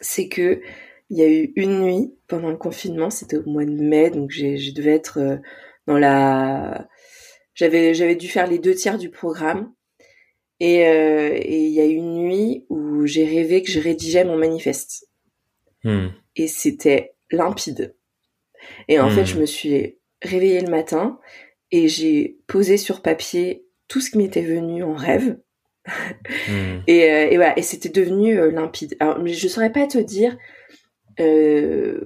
c'est 0.00 0.28
que 0.28 0.60
il 1.10 1.18
y 1.18 1.22
a 1.22 1.28
eu 1.28 1.52
une 1.56 1.80
nuit 1.80 2.14
pendant 2.28 2.50
le 2.50 2.56
confinement. 2.56 3.10
C'était 3.10 3.36
au 3.36 3.48
mois 3.48 3.64
de 3.64 3.70
mai, 3.70 4.10
donc 4.10 4.30
je 4.30 4.72
devais 4.72 4.94
être 4.94 5.18
euh, 5.18 5.36
dans 5.86 5.98
la. 5.98 6.88
J'avais 7.54 7.94
j'avais 7.94 8.16
dû 8.16 8.28
faire 8.28 8.46
les 8.46 8.58
deux 8.58 8.74
tiers 8.74 8.98
du 8.98 9.10
programme. 9.10 9.72
Et 10.60 10.86
euh, 10.86 11.32
et 11.34 11.66
il 11.66 11.72
y 11.72 11.80
a 11.80 11.86
eu 11.86 11.94
une 11.94 12.14
nuit 12.14 12.66
où 12.68 13.04
j'ai 13.06 13.24
rêvé 13.24 13.62
que 13.62 13.70
je 13.70 13.80
rédigeais 13.80 14.24
mon 14.24 14.38
manifeste. 14.38 15.08
Hmm. 15.84 16.08
Et 16.36 16.46
c'était 16.46 17.14
limpide 17.30 17.94
et 18.88 19.00
en 19.00 19.10
fait, 19.10 19.24
je 19.24 19.36
hmm. 19.36 19.40
me 19.40 19.46
suis 19.46 19.98
réveillée 20.22 20.60
le 20.60 20.70
matin 20.70 21.18
et 21.72 21.88
j'ai 21.88 22.38
posé 22.46 22.76
sur 22.76 23.00
papier 23.00 23.66
tout 23.88 24.00
ce 24.00 24.10
qui 24.10 24.18
m'était 24.18 24.42
venu 24.42 24.84
en 24.84 24.94
rêve. 24.94 25.38
Hmm. 26.48 26.78
et, 26.86 27.10
euh, 27.10 27.30
et, 27.30 27.36
voilà, 27.36 27.58
et 27.58 27.62
c'était 27.62 27.88
devenu 27.88 28.38
euh, 28.38 28.52
limpide. 28.52 28.96
Alors, 29.00 29.26
je 29.26 29.48
saurais 29.48 29.72
pas 29.72 29.88
te 29.88 29.98
dire 29.98 30.36
euh, 31.18 32.00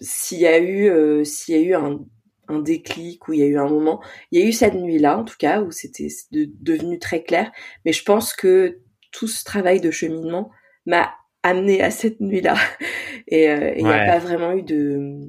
s'il 0.00 0.38
y 0.38 0.46
a 0.46 0.58
eu, 0.58 1.24
s'il 1.26 1.54
y 1.54 1.58
a 1.58 1.60
eu 1.60 1.74
un, 1.74 2.00
un 2.48 2.60
déclic 2.60 3.28
ou 3.28 3.34
il 3.34 3.40
y 3.40 3.42
a 3.42 3.46
eu 3.46 3.58
un 3.58 3.68
moment. 3.68 4.00
Il 4.30 4.40
y 4.40 4.42
a 4.42 4.46
eu 4.46 4.52
cette 4.52 4.74
nuit-là, 4.74 5.18
en 5.18 5.24
tout 5.24 5.36
cas, 5.38 5.60
où 5.60 5.70
c'était 5.70 6.08
devenu 6.32 6.98
très 6.98 7.22
clair. 7.22 7.50
Mais 7.84 7.92
je 7.92 8.04
pense 8.04 8.32
que 8.32 8.78
tout 9.12 9.28
ce 9.28 9.44
travail 9.44 9.80
de 9.80 9.90
cheminement 9.90 10.50
m'a 10.86 11.12
amené 11.42 11.82
à 11.82 11.90
cette 11.90 12.20
nuit-là. 12.20 12.54
Et 13.28 13.44
il 13.44 13.84
n'y 13.84 13.92
a 13.92 14.06
pas 14.06 14.18
vraiment 14.18 14.52
eu 14.52 14.62
de, 14.62 15.20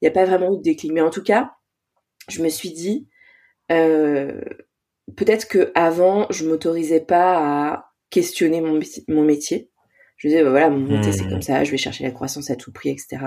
il 0.00 0.02
n'y 0.02 0.08
a 0.08 0.12
pas 0.12 0.24
vraiment 0.24 0.54
eu 0.54 0.56
de 0.56 0.62
déclic. 0.62 0.92
Mais 0.92 1.00
en 1.00 1.10
tout 1.10 1.22
cas, 1.22 1.52
je 2.28 2.42
me 2.42 2.48
suis 2.48 2.72
dit, 2.72 3.07
euh, 3.70 4.40
peut-être 5.16 5.48
que 5.48 5.70
avant, 5.74 6.26
je 6.30 6.46
m'autorisais 6.46 7.00
pas 7.00 7.38
à 7.38 7.92
questionner 8.10 8.60
mon, 8.60 8.80
mon 9.08 9.22
métier. 9.22 9.70
Je 10.16 10.28
disais, 10.28 10.42
bah 10.42 10.50
voilà, 10.50 10.70
mon 10.70 10.80
métier 10.80 11.12
c'est 11.12 11.28
comme 11.28 11.38
hmm. 11.38 11.42
ça, 11.42 11.64
je 11.64 11.70
vais 11.70 11.76
chercher 11.76 12.04
la 12.04 12.10
croissance 12.10 12.50
à 12.50 12.56
tout 12.56 12.72
prix, 12.72 12.90
etc. 12.90 13.18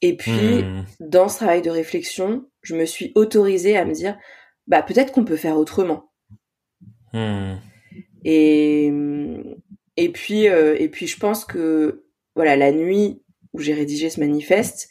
Et 0.00 0.16
puis, 0.16 0.62
hmm. 0.62 0.84
dans 1.00 1.28
ce 1.28 1.36
travail 1.36 1.62
de 1.62 1.70
réflexion, 1.70 2.44
je 2.62 2.74
me 2.74 2.86
suis 2.86 3.12
autorisée 3.14 3.76
à 3.76 3.84
me 3.84 3.92
dire, 3.92 4.18
bah 4.66 4.82
peut-être 4.82 5.12
qu'on 5.12 5.24
peut 5.24 5.36
faire 5.36 5.56
autrement. 5.56 6.10
Hmm. 7.12 7.56
Et 8.24 8.92
et 9.96 10.08
puis 10.10 10.48
euh, 10.48 10.76
et 10.78 10.88
puis 10.88 11.06
je 11.06 11.18
pense 11.18 11.44
que 11.44 12.04
voilà 12.34 12.56
la 12.56 12.72
nuit 12.72 13.22
où 13.52 13.60
j'ai 13.60 13.74
rédigé 13.74 14.10
ce 14.10 14.20
manifeste, 14.20 14.88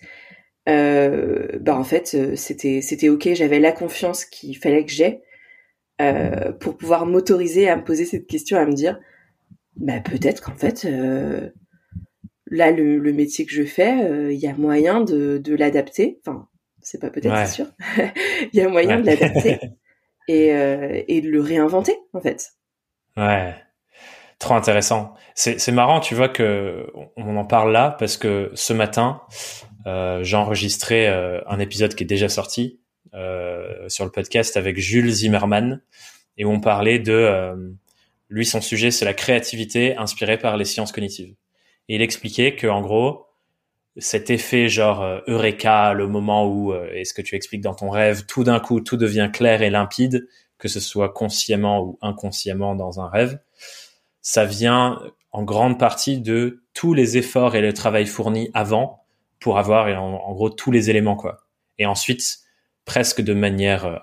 bah 0.68 1.76
en 1.76 1.84
fait 1.84 2.14
euh, 2.14 2.36
c'était 2.36 2.82
c'était 2.82 3.10
ok 3.10 3.30
j'avais 3.34 3.60
la 3.60 3.72
confiance 3.72 4.26
qu'il 4.26 4.58
fallait 4.58 4.86
que 4.86 4.92
j'ai 4.92 5.22
euh, 6.02 6.52
pour 6.54 6.78
pouvoir 6.78 7.06
m'autoriser 7.06 7.70
à 7.70 7.76
me 7.76 7.84
poser 7.84 8.06
cette 8.06 8.28
question 8.28 8.58
à 8.58 8.66
me 8.66 8.74
dire 8.74 9.00
bah 9.76 10.00
peut-être 10.02 10.42
qu'en 10.42 10.56
fait 10.56 10.86
euh, 10.86 11.50
là 12.48 12.72
le, 12.72 12.98
le, 12.98 13.14
métier 13.14 13.46
que 13.46 13.54
je 13.54 13.64
fais 13.64 14.32
il 14.32 14.40
y 14.40 14.48
a 14.48 14.54
moyen 14.54 15.02
de, 15.02 15.38
de 15.38 15.56
l'adapter. 15.56 16.20
Enfin 16.26 16.48
c'est 16.82 17.00
pas 17.00 17.10
peut-être 17.10 17.48
sûr. 17.48 17.68
Il 17.98 18.50
y 18.60 18.62
a 18.62 18.68
moyen 18.70 19.00
de 19.00 19.06
l'adapter 19.06 19.60
et 20.28 20.48
et 20.48 21.22
de 21.22 21.30
le 21.30 21.42
réinventer 21.42 21.96
en 22.14 22.22
fait. 22.22 22.54
Ouais 23.18 23.54
Trop 24.42 24.56
intéressant. 24.56 25.14
C'est 25.36 25.72
marrant, 25.72 26.00
tu 26.00 26.16
vois 26.16 26.28
que 26.28 26.88
on 27.16 27.38
en 27.38 27.46
parle 27.46 27.72
là 27.72 27.96
parce 28.00 28.18
que 28.18 28.50
ce 28.56 28.74
matin, 28.74 29.22
euh, 29.86 30.24
j'ai 30.24 30.36
enregistré 30.36 31.08
euh, 31.08 31.42
un 31.46 31.60
épisode 31.60 31.94
qui 31.94 32.04
est 32.04 32.08
déjà 32.08 32.28
sorti 32.28 32.80
euh, 33.14 33.88
sur 33.88 34.04
le 34.04 34.10
podcast 34.10 34.58
avec 34.58 34.80
Jules 34.80 35.12
Zimmerman 35.12 35.84
et 36.38 36.46
où 36.46 36.50
on 36.50 36.60
parlait 36.60 36.98
de 36.98 37.12
euh, 37.12 37.56
lui 38.30 38.44
son 38.44 38.62
sujet 38.62 38.90
c'est 38.90 39.06
la 39.06 39.14
créativité 39.14 39.96
inspirée 39.96 40.40
par 40.40 40.58
les 40.58 40.66
sciences 40.66 40.92
cognitives. 40.92 41.36
Et 41.88 41.96
il 41.96 42.02
expliquait 42.02 42.56
que 42.56 42.66
en 42.66 42.82
gros 42.82 43.28
cet 43.98 44.32
effet 44.32 44.70
genre 44.70 45.22
eureka, 45.28 45.94
le 45.94 46.08
moment 46.08 46.48
où 46.48 46.74
est 46.74 47.04
ce 47.04 47.14
que 47.14 47.22
tu 47.22 47.36
expliques 47.36 47.62
dans 47.62 47.76
ton 47.76 47.92
rêve, 47.92 48.26
tout 48.26 48.44
d'un 48.44 48.60
coup 48.60 48.82
tout 48.82 48.98
devient 48.98 49.30
clair 49.32 49.62
et 49.62 49.70
limpide, 49.70 50.28
que 50.58 50.68
ce 50.68 50.80
soit 50.80 51.10
consciemment 51.10 51.84
ou 51.84 52.00
inconsciemment 52.02 52.74
dans 52.74 53.00
un 53.00 53.08
rêve 53.08 53.38
ça 54.22 54.46
vient 54.46 55.00
en 55.32 55.44
grande 55.44 55.80
partie 55.80 56.20
de 56.20 56.64
tous 56.74 56.94
les 56.94 57.18
efforts 57.18 57.56
et 57.56 57.62
le 57.62 57.74
travail 57.74 58.06
fourni 58.06 58.50
avant 58.54 59.04
pour 59.40 59.58
avoir 59.58 59.88
en, 60.02 60.34
gros 60.34 60.50
tous 60.50 60.72
les 60.72 60.90
éléments 60.90 61.16
quoi. 61.16 61.40
Et 61.80 61.86
ensuite, 61.86 62.40
presque 62.86 63.22
de 63.22 63.34
manière 63.34 63.86
euh, 63.86 63.98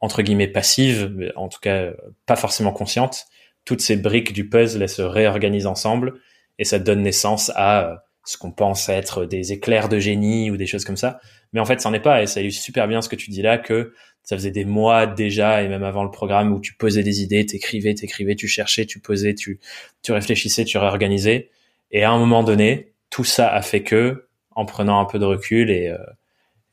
entre 0.00 0.22
guillemets 0.22 0.48
passive, 0.48 1.32
en 1.36 1.48
tout 1.48 1.60
cas 1.60 1.92
pas 2.26 2.36
forcément 2.36 2.72
consciente, 2.72 3.26
toutes 3.64 3.80
ces 3.80 3.96
briques 3.96 4.32
du 4.32 4.48
puzzle 4.48 4.82
elles 4.82 4.88
se 4.88 5.02
réorganisent 5.02 5.66
ensemble 5.66 6.20
et 6.58 6.64
ça 6.64 6.78
donne 6.78 7.02
naissance 7.02 7.50
à 7.54 7.84
euh, 7.84 7.96
ce 8.24 8.36
qu'on 8.38 8.52
pense 8.52 8.88
être 8.88 9.24
des 9.24 9.52
éclairs 9.52 9.88
de 9.88 9.98
génie 9.98 10.50
ou 10.50 10.56
des 10.56 10.66
choses 10.66 10.84
comme 10.84 10.96
ça. 10.96 11.20
Mais 11.52 11.60
en 11.60 11.64
fait, 11.64 11.80
ça 11.80 11.88
n'en 11.88 11.94
est 11.94 12.00
pas 12.00 12.22
et 12.22 12.26
ça 12.26 12.40
illustre 12.40 12.62
super 12.62 12.88
bien 12.88 13.02
ce 13.02 13.08
que 13.08 13.16
tu 13.16 13.30
dis 13.30 13.42
là 13.42 13.58
que 13.58 13.92
ça 14.22 14.36
faisait 14.36 14.50
des 14.50 14.64
mois 14.64 15.06
déjà 15.06 15.62
et 15.62 15.68
même 15.68 15.84
avant 15.84 16.02
le 16.02 16.10
programme 16.10 16.52
où 16.52 16.60
tu 16.60 16.74
posais 16.74 17.02
des 17.02 17.22
idées, 17.22 17.44
t'écrivais, 17.44 17.94
t'écrivais, 17.94 18.34
tu 18.34 18.48
cherchais, 18.48 18.86
tu 18.86 18.98
posais, 18.98 19.34
tu, 19.34 19.60
tu 20.02 20.12
réfléchissais, 20.12 20.64
tu 20.64 20.78
réorganisais. 20.78 21.50
Et 21.90 22.02
à 22.04 22.10
un 22.10 22.18
moment 22.18 22.42
donné, 22.42 22.94
tout 23.10 23.24
ça 23.24 23.52
a 23.52 23.60
fait 23.60 23.82
que, 23.82 24.28
en 24.50 24.64
prenant 24.64 24.98
un 24.98 25.04
peu 25.04 25.18
de 25.18 25.26
recul 25.26 25.70
et, 25.70 25.88
euh, 25.88 25.98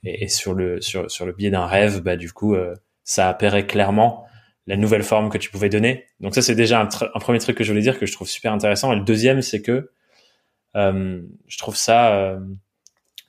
et, 0.03 0.29
sur 0.29 0.53
le 0.53 0.81
sur, 0.81 1.11
sur 1.11 1.25
le 1.25 1.33
biais 1.33 1.49
d'un 1.49 1.65
rêve, 1.65 2.01
bah 2.01 2.15
du 2.15 2.31
coup, 2.31 2.55
euh, 2.55 2.73
ça 3.03 3.27
apparaît 3.27 3.67
clairement 3.67 4.25
la 4.67 4.77
nouvelle 4.77 5.03
forme 5.03 5.29
que 5.29 5.37
tu 5.37 5.49
pouvais 5.49 5.69
donner. 5.69 6.05
Donc 6.19 6.35
ça, 6.35 6.41
c'est 6.41 6.55
déjà 6.55 6.81
un, 6.81 7.19
premier 7.19 7.39
truc 7.39 7.57
que 7.57 7.63
je 7.63 7.71
voulais 7.71 7.81
dire 7.81 7.99
que 7.99 8.05
je 8.05 8.13
trouve 8.13 8.29
super 8.29 8.53
intéressant. 8.53 8.93
Et 8.93 8.95
le 8.95 9.03
deuxième, 9.03 9.41
c'est 9.41 9.61
que 9.61 9.91
je 10.75 11.57
trouve 11.57 11.75
ça 11.75 12.15
euh, 12.15 12.39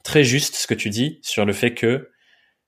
très 0.04 0.24
juste 0.24 0.54
ce 0.56 0.66
que 0.66 0.74
tu 0.74 0.90
dis 0.90 1.18
sur 1.22 1.44
le 1.44 1.52
fait 1.52 1.74
que 1.74 2.10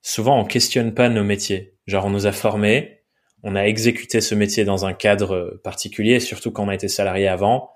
souvent 0.02 0.38
on 0.38 0.44
questionne 0.44 0.94
pas 0.94 1.08
nos 1.08 1.24
métiers. 1.24 1.76
Genre 1.86 2.04
on 2.06 2.10
nous 2.10 2.26
a 2.26 2.32
formés, 2.32 3.04
on 3.42 3.56
a 3.56 3.62
exécuté 3.62 4.20
ce 4.20 4.34
métier 4.34 4.64
dans 4.64 4.86
un 4.86 4.94
cadre 4.94 5.60
particulier, 5.62 6.18
surtout 6.18 6.50
quand 6.50 6.64
on 6.64 6.68
a 6.68 6.74
été 6.74 6.88
salarié 6.88 7.28
avant. 7.28 7.70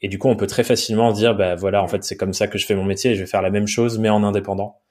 Et 0.00 0.08
du 0.08 0.18
coup, 0.18 0.28
on 0.28 0.36
peut 0.36 0.46
très 0.46 0.64
facilement 0.64 1.12
dire, 1.12 1.34
bah 1.34 1.54
voilà, 1.54 1.82
en 1.82 1.88
fait, 1.88 2.04
c'est 2.04 2.16
comme 2.16 2.34
ça 2.34 2.46
que 2.46 2.58
je 2.58 2.66
fais 2.66 2.74
mon 2.74 2.84
métier, 2.84 3.14
je 3.14 3.20
vais 3.20 3.26
faire 3.26 3.40
la 3.40 3.48
même 3.48 3.66
chose, 3.66 3.98
mais 3.98 4.10
en 4.10 4.22
indépendant. 4.22 4.82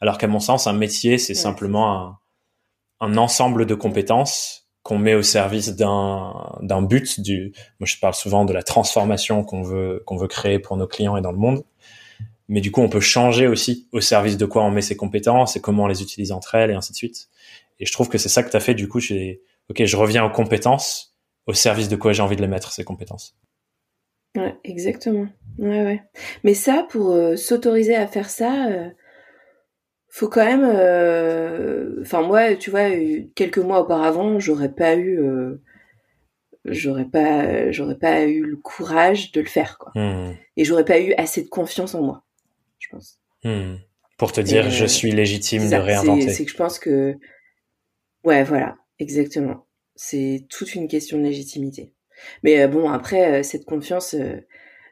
Alors 0.00 0.18
qu'à 0.18 0.26
mon 0.26 0.40
sens, 0.40 0.66
un 0.66 0.74
métier, 0.74 1.16
c'est 1.16 1.34
simplement 1.34 1.92
un, 1.92 2.18
un, 3.00 3.16
ensemble 3.16 3.64
de 3.64 3.74
compétences 3.74 4.57
qu'on 4.82 4.98
met 4.98 5.14
au 5.14 5.22
service 5.22 5.76
d'un 5.76 6.82
but. 6.82 7.20
Du, 7.20 7.52
moi, 7.80 7.86
je 7.86 7.96
parle 7.98 8.14
souvent 8.14 8.44
de 8.44 8.52
la 8.52 8.62
transformation 8.62 9.44
qu'on 9.44 9.62
veut 9.62 10.02
qu'on 10.06 10.16
veut 10.16 10.28
créer 10.28 10.58
pour 10.58 10.76
nos 10.76 10.86
clients 10.86 11.16
et 11.16 11.20
dans 11.20 11.32
le 11.32 11.38
monde 11.38 11.64
mais 12.48 12.60
du 12.60 12.70
coup, 12.70 12.80
on 12.80 12.88
peut 12.88 13.00
changer 13.00 13.46
aussi 13.46 13.88
au 13.92 14.00
service 14.00 14.38
de 14.38 14.46
quoi 14.46 14.64
on 14.64 14.70
met 14.70 14.80
ses 14.80 14.96
compétences 14.96 15.56
et 15.56 15.60
comment 15.60 15.84
on 15.84 15.86
les 15.86 16.02
utilise 16.02 16.32
entre 16.32 16.54
elles 16.54 16.70
et 16.70 16.74
ainsi 16.74 16.92
de 16.92 16.96
suite. 16.96 17.28
Et 17.78 17.86
je 17.86 17.92
trouve 17.92 18.08
que 18.08 18.18
c'est 18.18 18.30
ça 18.30 18.42
que 18.42 18.50
tu 18.50 18.56
as 18.56 18.60
fait. 18.60 18.74
Du 18.74 18.88
coup, 18.88 19.00
je 19.00 19.36
ok, 19.68 19.84
je 19.84 19.96
reviens 19.96 20.24
aux 20.24 20.30
compétences, 20.30 21.14
au 21.46 21.52
service 21.52 21.88
de 21.88 21.96
quoi 21.96 22.12
j'ai 22.12 22.22
envie 22.22 22.36
de 22.36 22.40
les 22.40 22.48
mettre, 22.48 22.72
ces 22.72 22.84
compétences. 22.84 23.36
Ouais, 24.36 24.56
exactement. 24.64 25.28
Ouais, 25.58 25.84
ouais. 25.84 26.02
Mais 26.42 26.54
ça, 26.54 26.86
pour 26.88 27.10
euh, 27.10 27.36
s'autoriser 27.36 27.94
à 27.94 28.06
faire 28.06 28.30
ça, 28.30 28.66
euh, 28.68 28.88
faut 30.18 30.28
quand 30.28 30.44
même. 30.44 30.64
Euh, 30.64 32.00
enfin, 32.02 32.22
moi, 32.22 32.54
tu 32.54 32.70
vois, 32.70 32.90
quelques 33.34 33.58
mois 33.58 33.80
auparavant, 33.80 34.38
j'aurais 34.38 34.72
pas 34.72 34.96
eu. 34.96 35.20
J'aurais 36.64 37.06
pas, 37.06 37.70
j'aurais 37.72 37.98
pas 37.98 38.24
eu 38.24 38.42
le 38.42 38.56
courage 38.56 39.32
de 39.32 39.40
le 39.40 39.46
faire, 39.46 39.78
quoi. 39.78 39.92
Mmh. 39.94 40.34
Et 40.56 40.64
j'aurais 40.64 40.84
pas 40.84 41.00
eu 41.00 41.14
assez 41.14 41.42
de 41.42 41.48
confiance 41.48 41.94
en 41.94 42.02
moi 42.02 42.24
je 42.78 42.96
pense. 42.96 43.18
Hmm. 43.44 43.76
Pour 44.16 44.32
te 44.32 44.40
dire, 44.40 44.70
je 44.70 44.84
suis 44.84 45.12
légitime 45.12 45.70
de 45.70 45.76
réinventer. 45.76 46.30
C'est 46.30 46.44
que 46.44 46.50
je 46.50 46.56
pense 46.56 46.78
que, 46.78 47.16
ouais, 48.24 48.42
voilà, 48.42 48.76
exactement. 48.98 49.66
C'est 49.94 50.46
toute 50.48 50.74
une 50.74 50.88
question 50.88 51.18
de 51.18 51.22
légitimité. 51.22 51.92
Mais 52.42 52.60
euh, 52.60 52.68
bon, 52.68 52.90
après, 52.90 53.40
euh, 53.40 53.42
cette 53.42 53.64
confiance, 53.64 54.14
euh, 54.14 54.40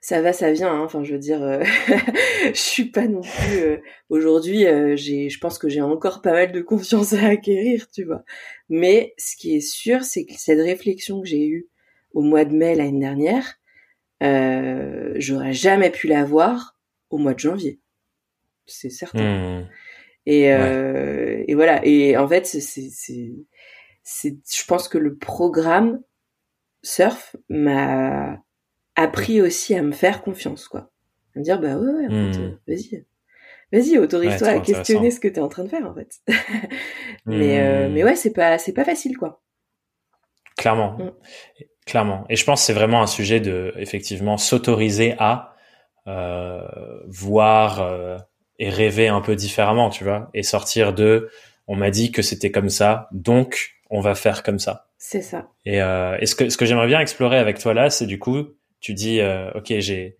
ça 0.06 0.22
va, 0.22 0.32
ça 0.32 0.52
vient. 0.52 0.72
Hein. 0.72 0.82
Enfin, 0.84 1.02
je 1.02 1.12
veux 1.12 1.18
dire, 1.18 1.40
je 2.46 2.52
suis 2.54 2.86
pas 2.86 3.06
non 3.08 3.22
plus. 3.22 3.82
Aujourd'hui, 4.08 4.64
j'ai, 4.94 5.28
je 5.28 5.38
pense 5.38 5.58
que 5.58 5.68
j'ai 5.68 5.80
encore 5.80 6.22
pas 6.22 6.32
mal 6.32 6.52
de 6.52 6.60
confiance 6.60 7.12
à 7.12 7.26
acquérir, 7.26 7.88
tu 7.90 8.04
vois. 8.04 8.24
Mais 8.68 9.14
ce 9.18 9.36
qui 9.36 9.56
est 9.56 9.60
sûr, 9.60 10.04
c'est 10.04 10.24
que 10.24 10.34
cette 10.36 10.60
réflexion 10.60 11.20
que 11.20 11.26
j'ai 11.26 11.46
eue 11.46 11.68
au 12.12 12.22
mois 12.22 12.44
de 12.44 12.54
mai 12.54 12.74
l'année 12.74 13.00
dernière, 13.00 13.58
j'aurais 15.18 15.52
jamais 15.52 15.90
pu 15.90 16.06
l'avoir 16.06 16.78
au 17.10 17.18
mois 17.18 17.34
de 17.34 17.40
janvier 17.40 17.80
c'est 18.66 18.90
certain. 18.90 19.60
Mmh. 19.60 19.68
Et, 20.26 20.52
euh, 20.52 21.44
et 21.46 21.54
voilà. 21.54 21.84
Et 21.84 22.16
en 22.16 22.28
fait, 22.28 22.46
c'est, 22.46 22.60
c'est, 22.60 22.90
c'est, 24.02 24.36
je 24.52 24.64
pense 24.66 24.88
que 24.88 24.98
le 24.98 25.16
programme 25.16 26.02
surf 26.82 27.36
m'a 27.48 28.42
appris 28.96 29.40
aussi 29.40 29.74
à 29.74 29.82
me 29.82 29.92
faire 29.92 30.22
confiance, 30.22 30.68
quoi. 30.68 30.90
À 31.34 31.38
me 31.38 31.44
dire, 31.44 31.60
bah 31.60 31.76
ouais, 31.76 31.92
ouais 31.92 32.08
mmh. 32.08 32.32
euh, 32.38 32.50
vas-y. 32.66 33.04
Vas-y, 33.72 33.98
autorise-toi 33.98 34.48
à 34.48 34.60
questionner 34.60 35.10
ce 35.10 35.20
que 35.20 35.28
tu 35.28 35.34
es 35.34 35.40
en 35.40 35.48
train 35.48 35.64
de 35.64 35.68
faire, 35.68 35.86
en 35.86 35.94
fait. 35.94 36.20
mais, 37.26 37.60
euh, 37.60 37.88
mais 37.90 38.02
mmh. 38.02 38.06
ouais, 38.06 38.16
c'est 38.16 38.32
pas, 38.32 38.58
c'est 38.58 38.72
pas 38.72 38.84
facile, 38.84 39.16
quoi. 39.18 39.42
Clairement. 40.56 40.96
Clairement. 41.84 42.24
Et 42.28 42.36
je 42.36 42.44
pense 42.44 42.60
que 42.60 42.66
c'est 42.66 42.72
vraiment 42.72 43.02
un 43.02 43.06
sujet 43.06 43.40
de, 43.40 43.74
effectivement, 43.76 44.38
s'autoriser 44.38 45.14
à 45.18 45.54
euh, 46.08 46.60
voir 47.06 47.80
euh, 47.80 48.16
et 48.58 48.70
rêver 48.70 49.08
un 49.08 49.20
peu 49.20 49.36
différemment, 49.36 49.90
tu 49.90 50.04
vois, 50.04 50.30
et 50.34 50.42
sortir 50.42 50.92
de 50.92 51.30
on 51.68 51.76
m'a 51.76 51.90
dit 51.90 52.12
que 52.12 52.22
c'était 52.22 52.50
comme 52.50 52.68
ça, 52.68 53.08
donc 53.12 53.76
on 53.90 54.00
va 54.00 54.14
faire 54.14 54.42
comme 54.42 54.58
ça. 54.58 54.86
C'est 54.98 55.22
ça. 55.22 55.48
Et, 55.64 55.82
euh, 55.82 56.16
ce 56.24 56.34
que 56.34 56.48
ce 56.48 56.56
que 56.56 56.64
j'aimerais 56.64 56.86
bien 56.86 57.00
explorer 57.00 57.38
avec 57.38 57.58
toi 57.58 57.74
là, 57.74 57.90
c'est 57.90 58.06
du 58.06 58.18
coup, 58.18 58.55
tu 58.80 58.94
dis 58.94 59.20
euh, 59.20 59.50
ok 59.54 59.74
j'ai 59.78 60.16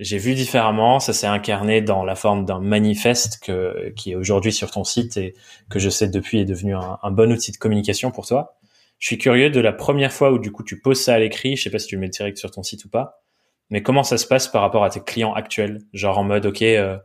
j'ai 0.00 0.16
vu 0.16 0.34
différemment, 0.34 0.98
ça 0.98 1.12
s'est 1.12 1.26
incarné 1.26 1.82
dans 1.82 2.04
la 2.04 2.14
forme 2.14 2.46
d'un 2.46 2.58
manifeste 2.58 3.38
que 3.42 3.90
qui 3.96 4.12
est 4.12 4.14
aujourd'hui 4.14 4.52
sur 4.52 4.70
ton 4.70 4.82
site 4.82 5.18
et 5.18 5.34
que 5.68 5.78
je 5.78 5.90
sais 5.90 6.08
depuis 6.08 6.40
est 6.40 6.46
devenu 6.46 6.74
un, 6.74 7.10
bon 7.10 7.30
outil 7.30 7.52
de 7.52 7.58
communication 7.58 8.10
pour 8.10 8.26
toi. 8.26 8.56
je 8.98 9.08
suis 9.08 9.18
curieux 9.18 9.50
de 9.50 9.60
la 9.60 9.74
première 9.74 10.12
fois 10.12 10.32
où 10.32 10.38
du 10.38 10.52
coup 10.52 10.64
tu 10.64 10.80
poses 10.80 11.02
ça 11.02 11.14
à 11.14 11.18
l'écrit. 11.18 11.56
Je 11.56 11.64
sais 11.64 11.70
pas 11.70 11.78
si 11.78 11.86
tu 11.88 11.96
le 11.96 12.00
mets 12.00 12.08
direct 12.08 12.38
sur 12.38 12.50
ton 12.50 12.62
site 12.62 12.86
ou 12.86 12.88
pas, 12.88 13.22
mais 13.70 13.82
comment 13.82 14.02
ça 14.02 14.18
se 14.18 14.26
passe 14.26 14.48
par 14.48 14.62
rapport 14.62 14.84
à 14.84 14.90
tes 14.90 15.00
clients 15.00 15.32
actuels? 15.34 15.82
Genre 15.92 16.18
en 16.18 16.24
mode, 16.24 16.46
ok, 16.46 16.62
euh, 16.62 16.98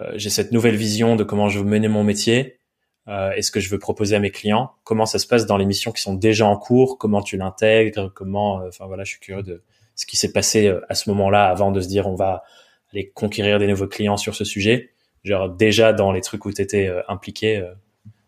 euh, 0.00 0.12
j'ai 0.16 0.30
cette 0.30 0.52
nouvelle 0.52 0.76
vision 0.76 1.16
de 1.16 1.24
comment 1.24 1.48
je 1.48 1.58
veux 1.58 1.64
mener 1.64 1.88
mon 1.88 2.04
métier. 2.04 2.60
Euh, 3.08 3.32
et 3.36 3.42
ce 3.42 3.50
que 3.52 3.60
je 3.60 3.70
veux 3.70 3.78
proposer 3.78 4.16
à 4.16 4.20
mes 4.20 4.30
clients? 4.30 4.72
Comment 4.84 5.06
ça 5.06 5.18
se 5.18 5.26
passe 5.26 5.46
dans 5.46 5.56
les 5.56 5.66
missions 5.66 5.92
qui 5.92 6.02
sont 6.02 6.14
déjà 6.14 6.46
en 6.46 6.56
cours? 6.56 6.98
Comment 6.98 7.22
tu 7.22 7.36
l'intègres? 7.36 8.12
Comment 8.14 8.62
Enfin 8.66 8.86
voilà, 8.86 9.04
je 9.04 9.10
suis 9.10 9.20
curieux 9.20 9.42
de 9.42 9.62
ce 9.96 10.06
qui 10.06 10.16
s'est 10.16 10.32
passé 10.32 10.72
à 10.88 10.94
ce 10.94 11.10
moment-là 11.10 11.46
avant 11.46 11.72
de 11.72 11.80
se 11.80 11.88
dire 11.88 12.06
on 12.06 12.14
va 12.14 12.44
aller 12.92 13.10
conquérir 13.10 13.58
des 13.58 13.66
nouveaux 13.66 13.88
clients 13.88 14.16
sur 14.16 14.34
ce 14.34 14.44
sujet. 14.44 14.92
Genre 15.24 15.48
déjà 15.48 15.92
dans 15.92 16.12
les 16.12 16.20
trucs 16.20 16.44
où 16.44 16.52
tu 16.52 16.62
étais 16.62 16.90
impliqué, 17.08 17.66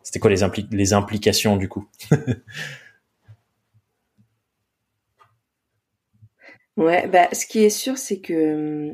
c'était 0.03 0.19
quoi 0.19 0.31
les, 0.31 0.93
implications 0.93 1.57
du 1.57 1.69
coup? 1.69 1.87
Ouais, 6.79 7.09
bah, 7.09 7.29
ce 7.33 7.45
qui 7.45 7.65
est 7.65 7.71
sûr, 7.71 7.99
c'est 7.99 8.21
que, 8.21 8.93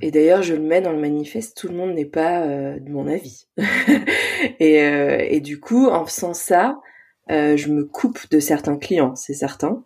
et 0.00 0.10
d'ailleurs, 0.10 0.42
je 0.42 0.54
le 0.54 0.62
mets 0.62 0.80
dans 0.80 0.92
le 0.92 0.98
manifeste, 0.98 1.54
tout 1.56 1.68
le 1.68 1.74
monde 1.74 1.92
n'est 1.92 2.06
pas 2.06 2.42
euh, 2.42 2.78
de 2.80 2.90
mon 2.90 3.06
avis. 3.06 3.46
et, 4.60 4.82
euh, 4.82 5.18
et 5.28 5.40
du 5.40 5.60
coup, 5.60 5.88
en 5.88 6.06
faisant 6.06 6.32
ça, 6.32 6.80
euh, 7.30 7.56
je 7.58 7.68
me 7.68 7.84
coupe 7.84 8.30
de 8.30 8.40
certains 8.40 8.78
clients, 8.78 9.14
c'est 9.14 9.34
certain. 9.34 9.84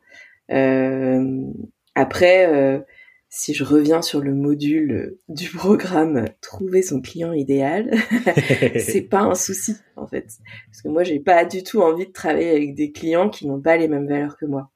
Après, 1.94 2.84
si 3.28 3.54
je 3.54 3.64
reviens 3.64 4.02
sur 4.02 4.20
le 4.20 4.32
module 4.32 5.16
du 5.28 5.48
programme 5.48 6.26
trouver 6.40 6.82
son 6.82 7.00
client 7.00 7.32
idéal, 7.32 7.90
c'est 8.78 9.08
pas 9.08 9.22
un 9.22 9.34
souci 9.34 9.74
en 9.96 10.06
fait, 10.06 10.26
parce 10.66 10.82
que 10.82 10.88
moi 10.88 11.02
j'ai 11.02 11.20
pas 11.20 11.44
du 11.44 11.62
tout 11.62 11.80
envie 11.82 12.06
de 12.06 12.12
travailler 12.12 12.50
avec 12.50 12.74
des 12.74 12.92
clients 12.92 13.28
qui 13.28 13.46
n'ont 13.46 13.60
pas 13.60 13.76
les 13.76 13.88
mêmes 13.88 14.06
valeurs 14.06 14.36
que 14.36 14.46
moi. 14.46 14.70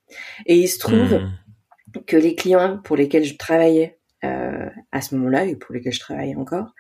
Et 0.46 0.59
il 0.59 0.68
se 0.68 0.78
trouve 0.78 1.14
mmh 1.14 1.31
que 2.07 2.16
les 2.16 2.35
clients 2.35 2.78
pour 2.78 2.96
lesquels 2.96 3.24
je 3.24 3.37
travaillais 3.37 3.98
euh, 4.24 4.68
à 4.92 5.00
ce 5.00 5.14
moment-là 5.16 5.44
et 5.44 5.57
pour 5.57 5.74
lesquels 5.74 5.92
je 5.92 6.00
travaillais 6.00 6.37
encore 6.37 6.74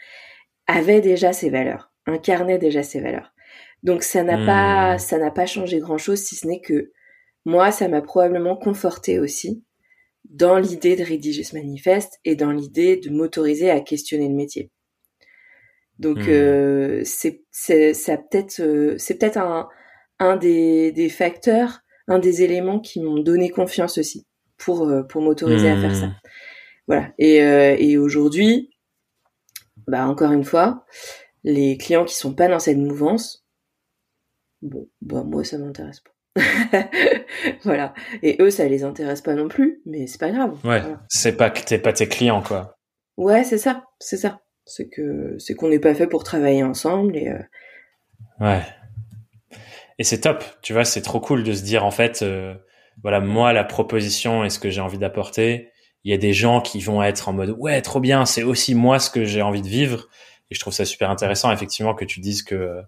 avaient 0.66 1.00
déjà 1.00 1.32
ces 1.32 1.50
valeurs, 1.50 1.92
incarnaient 2.06 2.58
déjà 2.58 2.82
ces 2.82 3.00
valeurs. 3.00 3.32
Donc 3.82 4.02
ça 4.02 4.22
n'a 4.22 4.44
pas 4.44 4.96
hmm. 4.96 4.98
ça 4.98 5.18
n'a 5.18 5.30
pas 5.30 5.46
changé 5.46 5.78
grand-chose 5.78 6.20
si 6.20 6.34
ce 6.34 6.46
n'est 6.46 6.60
que 6.60 6.92
moi 7.44 7.70
ça 7.70 7.88
m'a 7.88 8.02
probablement 8.02 8.56
conforté 8.56 9.18
aussi 9.18 9.62
dans 10.24 10.58
l'idée 10.58 10.96
de 10.96 11.04
rédiger 11.04 11.42
ce 11.42 11.56
manifeste 11.56 12.18
et 12.24 12.36
dans 12.36 12.52
l'idée 12.52 12.96
de 12.96 13.10
m'autoriser 13.10 13.70
à 13.70 13.80
questionner 13.80 14.28
le 14.28 14.34
métier. 14.34 14.70
Donc 15.98 16.18
hmm. 16.18 16.28
euh, 16.28 17.02
c'est 17.04 17.42
c'est 17.50 17.94
ça 17.94 18.16
peut-être 18.16 18.60
euh, 18.60 18.94
c'est 18.98 19.18
peut-être 19.18 19.38
un 19.38 19.68
un 20.18 20.36
des 20.36 20.92
des 20.92 21.08
facteurs, 21.08 21.80
un 22.06 22.18
des 22.18 22.42
éléments 22.42 22.80
qui 22.80 23.00
m'ont 23.00 23.18
donné 23.18 23.50
confiance 23.50 23.98
aussi 23.98 24.26
pour 24.56 24.88
euh, 24.88 25.02
pour 25.02 25.22
m'autoriser 25.22 25.70
à 25.70 25.80
faire 25.80 25.96
ça. 25.96 26.06
Hmm. 26.06 26.16
Voilà. 26.88 27.12
Et, 27.18 27.42
euh, 27.42 27.76
et 27.78 27.98
aujourd'hui, 27.98 28.70
bah 29.86 30.08
encore 30.08 30.32
une 30.32 30.44
fois, 30.44 30.86
les 31.44 31.76
clients 31.76 32.06
qui 32.06 32.14
sont 32.14 32.34
pas 32.34 32.48
dans 32.48 32.58
cette 32.58 32.78
mouvance, 32.78 33.46
bon, 34.62 34.88
bah 35.02 35.22
moi 35.22 35.44
ça 35.44 35.58
m'intéresse 35.58 36.00
pas. 36.00 36.10
voilà. 37.64 37.94
Et 38.22 38.36
eux, 38.40 38.50
ça 38.50 38.66
les 38.66 38.84
intéresse 38.84 39.20
pas 39.20 39.34
non 39.34 39.48
plus, 39.48 39.80
mais 39.86 40.06
c'est 40.06 40.20
pas 40.20 40.30
grave. 40.30 40.56
Ouais. 40.64 40.82
C'est 41.08 41.36
pas 41.36 41.50
que 41.50 41.60
t'es 41.60 41.78
pas 41.78 41.92
tes 41.92 42.08
clients, 42.08 42.42
quoi. 42.42 42.76
Ouais, 43.16 43.44
c'est 43.44 43.58
ça, 43.58 43.84
c'est 43.98 44.16
ça. 44.16 44.40
C'est 44.64 44.88
que 44.88 45.36
c'est 45.38 45.54
qu'on 45.54 45.68
n'est 45.68 45.78
pas 45.78 45.94
fait 45.94 46.06
pour 46.06 46.24
travailler 46.24 46.62
ensemble 46.62 47.16
et. 47.16 47.28
Euh... 47.28 47.42
Ouais. 48.40 48.62
Et 49.98 50.04
c'est 50.04 50.20
top, 50.20 50.44
tu 50.62 50.72
vois, 50.72 50.84
c'est 50.84 51.02
trop 51.02 51.20
cool 51.20 51.42
de 51.42 51.52
se 51.52 51.62
dire 51.62 51.84
en 51.84 51.90
fait, 51.90 52.22
euh, 52.22 52.54
voilà, 53.02 53.20
moi, 53.20 53.52
la 53.52 53.64
proposition 53.64 54.44
et 54.44 54.50
ce 54.50 54.58
que 54.58 54.70
j'ai 54.70 54.80
envie 54.80 54.98
d'apporter, 54.98 55.70
il 56.04 56.12
y 56.12 56.14
a 56.14 56.18
des 56.18 56.32
gens 56.32 56.60
qui 56.60 56.80
vont 56.80 57.02
être 57.02 57.28
en 57.28 57.32
mode, 57.32 57.50
ouais, 57.58 57.82
trop 57.82 57.98
bien, 57.98 58.24
c'est 58.24 58.44
aussi 58.44 58.74
moi 58.74 59.00
ce 59.00 59.10
que 59.10 59.24
j'ai 59.24 59.42
envie 59.42 59.62
de 59.62 59.68
vivre. 59.68 60.08
Et 60.50 60.54
je 60.54 60.60
trouve 60.60 60.72
ça 60.72 60.84
super 60.84 61.10
intéressant, 61.10 61.50
effectivement, 61.52 61.94
que 61.94 62.04
tu 62.04 62.20
dises 62.20 62.42
que, 62.42 62.80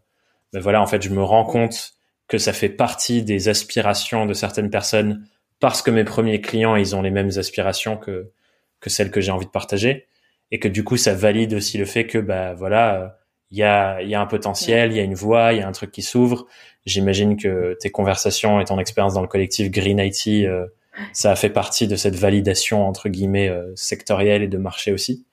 ben 0.52 0.60
voilà, 0.60 0.80
en 0.80 0.86
fait, 0.86 1.02
je 1.02 1.10
me 1.10 1.22
rends 1.22 1.44
compte 1.44 1.94
que 2.30 2.38
ça 2.38 2.52
fait 2.52 2.68
partie 2.68 3.24
des 3.24 3.48
aspirations 3.48 4.24
de 4.24 4.34
certaines 4.34 4.70
personnes 4.70 5.26
parce 5.58 5.82
que 5.82 5.90
mes 5.90 6.04
premiers 6.04 6.40
clients, 6.40 6.76
ils 6.76 6.94
ont 6.94 7.02
les 7.02 7.10
mêmes 7.10 7.32
aspirations 7.36 7.96
que, 7.96 8.30
que 8.78 8.88
celles 8.88 9.10
que 9.10 9.20
j'ai 9.20 9.32
envie 9.32 9.46
de 9.46 9.50
partager. 9.50 10.06
Et 10.52 10.60
que 10.60 10.68
du 10.68 10.84
coup, 10.84 10.96
ça 10.96 11.12
valide 11.12 11.54
aussi 11.54 11.76
le 11.76 11.84
fait 11.84 12.06
que, 12.06 12.18
bah, 12.18 12.54
voilà, 12.54 13.18
il 13.50 13.58
y 13.58 13.64
a, 13.64 14.00
y 14.02 14.14
a 14.14 14.20
un 14.20 14.26
potentiel, 14.26 14.92
il 14.92 14.96
y 14.96 15.00
a 15.00 15.02
une 15.02 15.14
voie, 15.14 15.52
il 15.52 15.58
y 15.58 15.62
a 15.62 15.66
un 15.66 15.72
truc 15.72 15.90
qui 15.90 16.02
s'ouvre. 16.02 16.46
J'imagine 16.86 17.36
que 17.36 17.76
tes 17.80 17.90
conversations 17.90 18.60
et 18.60 18.64
ton 18.64 18.78
expérience 18.78 19.14
dans 19.14 19.22
le 19.22 19.28
collectif 19.28 19.68
Green 19.68 19.98
IT, 19.98 20.46
euh, 20.46 20.66
ça 21.12 21.32
a 21.32 21.36
fait 21.36 21.50
partie 21.50 21.88
de 21.88 21.96
cette 21.96 22.14
validation 22.14 22.86
entre 22.86 23.08
guillemets 23.08 23.48
euh, 23.48 23.72
sectorielle 23.74 24.42
et 24.42 24.48
de 24.48 24.58
marché 24.58 24.92
aussi. 24.92 25.26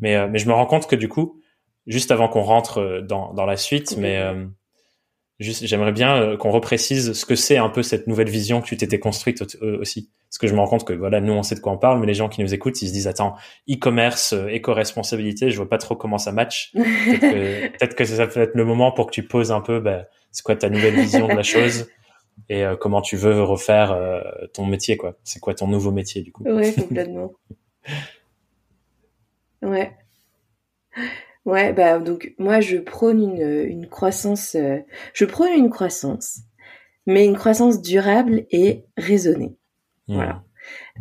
Mais, 0.00 0.16
euh, 0.16 0.26
mais 0.26 0.38
je 0.38 0.48
me 0.48 0.54
rends 0.54 0.66
compte 0.66 0.88
que 0.88 0.96
du 0.96 1.08
coup, 1.08 1.38
juste 1.86 2.10
avant 2.10 2.28
qu'on 2.28 2.42
rentre 2.42 3.02
dans, 3.06 3.34
dans 3.34 3.44
la 3.44 3.58
suite, 3.58 3.96
mais 3.98 4.18
j'aimerais 5.40 5.92
bien 5.92 6.16
euh, 6.16 6.36
qu'on 6.36 6.50
reprécise 6.50 7.12
ce 7.12 7.24
que 7.26 7.34
c'est 7.34 7.56
un 7.56 7.68
peu 7.68 7.82
cette 7.82 8.06
nouvelle 8.06 8.28
vision 8.28 8.60
que 8.60 8.66
tu 8.66 8.76
t'étais 8.76 8.98
construite 8.98 9.42
euh, 9.62 9.80
aussi. 9.80 10.10
Parce 10.28 10.38
que 10.38 10.46
je 10.46 10.54
me 10.54 10.60
rends 10.60 10.66
compte 10.66 10.84
que 10.84 10.92
voilà, 10.92 11.20
nous 11.20 11.32
on 11.32 11.42
sait 11.42 11.54
de 11.54 11.60
quoi 11.60 11.72
on 11.72 11.78
parle, 11.78 12.00
mais 12.00 12.06
les 12.06 12.14
gens 12.14 12.28
qui 12.28 12.40
nous 12.40 12.54
écoutent, 12.54 12.80
ils 12.82 12.88
se 12.88 12.92
disent 12.92 13.08
attends, 13.08 13.34
e-commerce, 13.70 14.32
euh, 14.32 14.48
éco-responsabilité, 14.48 15.50
je 15.50 15.56
vois 15.56 15.68
pas 15.68 15.78
trop 15.78 15.96
comment 15.96 16.18
ça 16.18 16.32
match. 16.32 16.72
Peut-être 16.74 17.94
que, 17.94 18.04
ça 18.04 18.26
peut 18.26 18.40
être 18.40 18.54
le 18.54 18.64
moment 18.64 18.92
pour 18.92 19.06
que 19.06 19.12
tu 19.12 19.26
poses 19.26 19.52
un 19.52 19.60
peu, 19.60 19.80
bah, 19.80 20.04
c'est 20.30 20.42
quoi 20.42 20.56
ta 20.56 20.70
nouvelle 20.70 20.94
vision 20.94 21.28
de 21.28 21.34
la 21.34 21.42
chose 21.42 21.88
et 22.48 22.64
comment 22.80 23.00
tu 23.00 23.16
veux 23.16 23.44
refaire 23.44 23.96
ton 24.54 24.66
métier 24.66 24.96
quoi. 24.96 25.14
C'est 25.22 25.38
quoi 25.38 25.54
ton 25.54 25.68
nouveau 25.68 25.92
métier 25.92 26.20
du 26.20 26.32
coup? 26.32 26.42
Ouais, 26.42 26.72
complètement. 26.72 27.30
ouais. 29.62 29.92
Ouais, 31.44 31.74
bah 31.74 31.98
donc 31.98 32.32
moi 32.38 32.60
je 32.60 32.78
prône 32.78 33.20
une, 33.20 33.66
une 33.68 33.88
croissance, 33.88 34.54
euh, 34.54 34.78
je 35.12 35.26
prône 35.26 35.52
une 35.52 35.68
croissance, 35.68 36.40
mais 37.06 37.26
une 37.26 37.36
croissance 37.36 37.82
durable 37.82 38.46
et 38.50 38.84
raisonnée. 38.96 39.54
Mmh. 40.08 40.14
Voilà. 40.14 40.42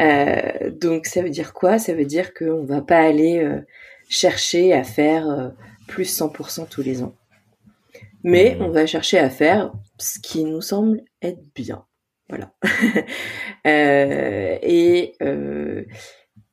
Euh, 0.01 0.69
donc 0.71 1.05
ça 1.05 1.21
veut 1.21 1.29
dire 1.29 1.53
quoi? 1.53 1.79
Ça 1.79 1.93
veut 1.93 2.05
dire 2.05 2.33
qu'on 2.33 2.65
va 2.65 2.81
pas 2.81 2.99
aller 2.99 3.39
euh, 3.39 3.61
chercher 4.09 4.73
à 4.73 4.83
faire 4.83 5.29
euh, 5.29 5.49
plus 5.87 6.13
100% 6.19 6.67
tous 6.67 6.81
les 6.81 7.03
ans, 7.03 7.15
mais 8.23 8.57
mmh. 8.59 8.61
on 8.63 8.69
va 8.69 8.85
chercher 8.85 9.19
à 9.19 9.29
faire 9.29 9.71
ce 9.97 10.19
qui 10.19 10.43
nous 10.43 10.61
semble 10.61 11.03
être 11.21 11.41
bien. 11.55 11.85
Voilà. 12.27 12.53
et 13.65 15.15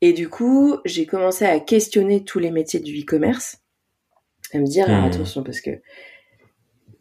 et 0.03 0.12
du 0.12 0.29
coup, 0.29 0.79
j'ai 0.85 1.07
commencé 1.07 1.44
à 1.44 1.59
questionner 1.61 2.24
tous 2.24 2.38
les 2.38 2.50
métiers 2.50 2.81
du 2.81 3.00
e-commerce 3.00 3.60
à 4.55 4.61
me 4.61 4.67
dire 4.67 4.89
hmm. 4.89 5.05
attention 5.05 5.43
parce 5.43 5.61
que 5.61 5.71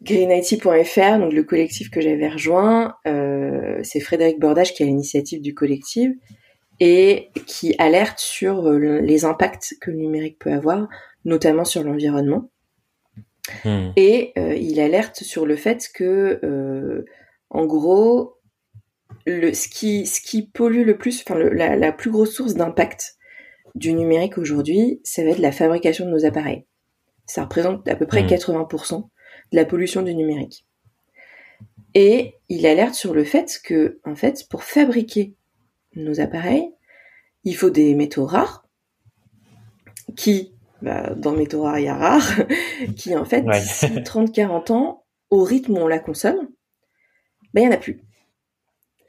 greenIT.fr, 0.02 1.18
donc 1.18 1.32
le 1.32 1.42
collectif 1.42 1.90
que 1.90 2.00
j'avais 2.00 2.28
rejoint, 2.28 2.94
euh, 3.06 3.80
c'est 3.82 4.00
Frédéric 4.00 4.38
Bordage 4.38 4.72
qui 4.74 4.82
a 4.82 4.86
l'initiative 4.86 5.42
du 5.42 5.54
collectif 5.54 6.12
et 6.80 7.28
qui 7.46 7.74
alerte 7.78 8.18
sur 8.18 8.66
euh, 8.66 9.00
les 9.00 9.24
impacts 9.24 9.74
que 9.80 9.90
le 9.90 9.98
numérique 9.98 10.38
peut 10.38 10.52
avoir, 10.52 10.88
notamment 11.24 11.64
sur 11.64 11.82
l'environnement. 11.82 12.50
Hmm. 13.64 13.90
Et 13.96 14.32
euh, 14.38 14.54
il 14.54 14.80
alerte 14.80 15.22
sur 15.22 15.44
le 15.44 15.56
fait 15.56 15.90
que, 15.94 17.04
en 17.50 17.66
gros, 17.66 18.36
le, 19.26 19.52
ce, 19.52 19.68
qui, 19.68 20.06
ce 20.06 20.20
qui 20.20 20.48
pollue 20.48 20.86
le 20.86 20.96
plus, 20.96 21.22
enfin 21.26 21.38
la, 21.38 21.76
la 21.76 21.92
plus 21.92 22.10
grosse 22.10 22.32
source 22.32 22.54
d'impact 22.54 23.16
du 23.74 23.92
numérique 23.92 24.38
aujourd'hui, 24.38 25.00
ça 25.04 25.22
va 25.24 25.30
être 25.30 25.38
la 25.38 25.52
fabrication 25.52 26.06
de 26.06 26.10
nos 26.10 26.24
appareils. 26.24 26.64
Ça 27.30 27.44
représente 27.44 27.86
à 27.86 27.94
peu 27.94 28.06
près 28.06 28.24
80% 28.24 28.98
mmh. 28.98 29.08
de 29.52 29.56
la 29.56 29.64
pollution 29.64 30.02
du 30.02 30.16
numérique. 30.16 30.66
Et 31.94 32.34
il 32.48 32.66
alerte 32.66 32.94
sur 32.94 33.14
le 33.14 33.22
fait 33.22 33.60
que, 33.62 34.00
en 34.04 34.16
fait, 34.16 34.48
pour 34.48 34.64
fabriquer 34.64 35.36
nos 35.94 36.20
appareils, 36.20 36.72
il 37.44 37.54
faut 37.54 37.70
des 37.70 37.94
métaux 37.94 38.26
rares, 38.26 38.66
qui, 40.16 40.52
bah, 40.82 41.14
dans 41.14 41.32
métaux 41.32 41.62
rares, 41.62 41.78
il 41.78 41.84
y 41.84 41.88
a 41.88 41.96
rares, 41.96 42.40
qui, 42.96 43.14
en 43.16 43.24
fait, 43.24 43.42
d'ici 43.42 43.86
30-40 43.86 44.72
ans, 44.72 45.04
au 45.30 45.44
rythme 45.44 45.74
où 45.74 45.80
on 45.82 45.86
la 45.86 46.00
consomme, 46.00 46.48
ben, 47.54 47.62
il 47.62 47.68
n'y 47.68 47.74
en 47.74 47.76
a 47.76 47.80
plus. 47.80 48.02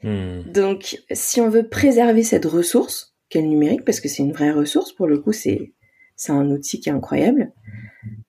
Mmh. 0.03 0.43
Donc, 0.51 1.01
si 1.11 1.41
on 1.41 1.49
veut 1.49 1.67
préserver 1.67 2.21
cette 2.21 2.45
ressource, 2.45 3.15
qu'est 3.29 3.41
le 3.41 3.47
numérique, 3.47 3.83
parce 3.83 3.99
que 3.99 4.07
c'est 4.07 4.21
une 4.21 4.33
vraie 4.33 4.51
ressource, 4.51 4.93
pour 4.93 5.07
le 5.07 5.17
coup, 5.17 5.31
c'est, 5.31 5.73
c'est 6.15 6.31
un 6.31 6.51
outil 6.51 6.79
qui 6.79 6.89
est 6.89 6.93
incroyable, 6.93 7.51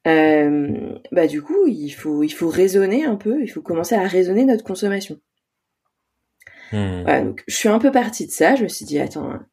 euh, 0.06 0.98
bah 1.12 1.26
du 1.26 1.42
coup, 1.42 1.66
il 1.66 1.90
faut, 1.90 2.22
il 2.22 2.30
faut 2.30 2.48
raisonner 2.48 3.04
un 3.04 3.16
peu, 3.16 3.42
il 3.42 3.48
faut 3.48 3.62
commencer 3.62 3.94
à 3.94 4.06
raisonner 4.06 4.44
notre 4.44 4.64
consommation. 4.64 5.18
Hmm. 6.72 7.04
donc 7.04 7.44
je 7.46 7.54
suis 7.54 7.68
un 7.68 7.78
peu 7.78 7.92
partie 7.92 8.26
de 8.26 8.32
ça, 8.32 8.56
je 8.56 8.62
me 8.62 8.68
suis 8.68 8.86
dit, 8.86 8.98
attends, 8.98 9.30
hein. 9.30 9.46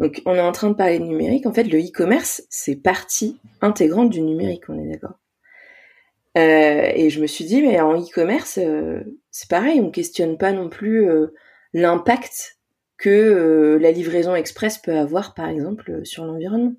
donc 0.00 0.20
on 0.26 0.34
est 0.34 0.40
en 0.40 0.50
train 0.50 0.70
de 0.70 0.74
parler 0.74 0.98
de 0.98 1.04
numérique, 1.04 1.46
en 1.46 1.52
fait 1.52 1.62
le 1.62 1.78
e-commerce, 1.78 2.42
c'est 2.50 2.74
partie 2.74 3.38
intégrante 3.60 4.10
du 4.10 4.22
numérique, 4.22 4.64
on 4.68 4.76
est 4.76 4.90
d'accord. 4.90 5.20
et 6.34 7.10
je 7.10 7.20
me 7.20 7.28
suis 7.28 7.44
dit, 7.44 7.62
mais 7.62 7.80
en 7.80 7.96
e-commerce, 7.96 8.58
c'est 9.30 9.48
pareil, 9.48 9.80
on 9.80 9.92
questionne 9.92 10.36
pas 10.36 10.50
non 10.50 10.68
plus 10.68 11.08
l'impact 11.74 12.58
que 12.98 13.78
la 13.80 13.92
livraison 13.92 14.34
express 14.34 14.78
peut 14.78 14.96
avoir, 14.96 15.34
par 15.34 15.48
exemple, 15.48 16.04
sur 16.04 16.24
l'environnement. 16.24 16.74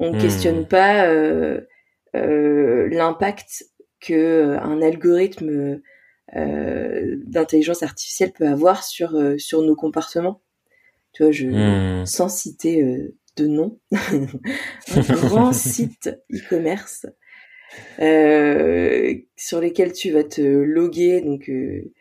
On 0.00 0.14
hmm. 0.14 0.18
questionne 0.18 0.66
pas 0.66 1.06
l'impact 2.14 3.66
que 4.00 4.56
un 4.60 4.82
algorithme 4.82 5.80
d'intelligence 6.34 7.82
artificielle 7.82 8.32
peut 8.32 8.46
avoir 8.46 8.84
sur 8.84 9.16
sur 9.38 9.62
nos 9.62 9.76
comportements. 9.76 10.40
Tu 11.12 11.22
vois, 11.22 11.32
je 11.32 11.46
hmm. 11.46 12.06
sans 12.06 12.28
citer 12.28 13.12
de 13.36 13.46
nom, 13.46 13.78
un 13.92 14.26
grand 15.28 15.52
site 15.52 16.10
e-commerce 16.32 17.06
euh, 18.00 19.14
sur 19.36 19.60
lesquels 19.60 19.92
tu 19.92 20.10
vas 20.10 20.24
te 20.24 20.40
loguer 20.40 21.20
donc 21.20 21.48
euh, 21.48 21.92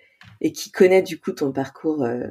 et 0.41 0.51
qui 0.51 0.71
connaît 0.71 1.01
du 1.01 1.19
coup 1.19 1.31
ton 1.31 1.51
parcours 1.51 2.03
euh, 2.03 2.27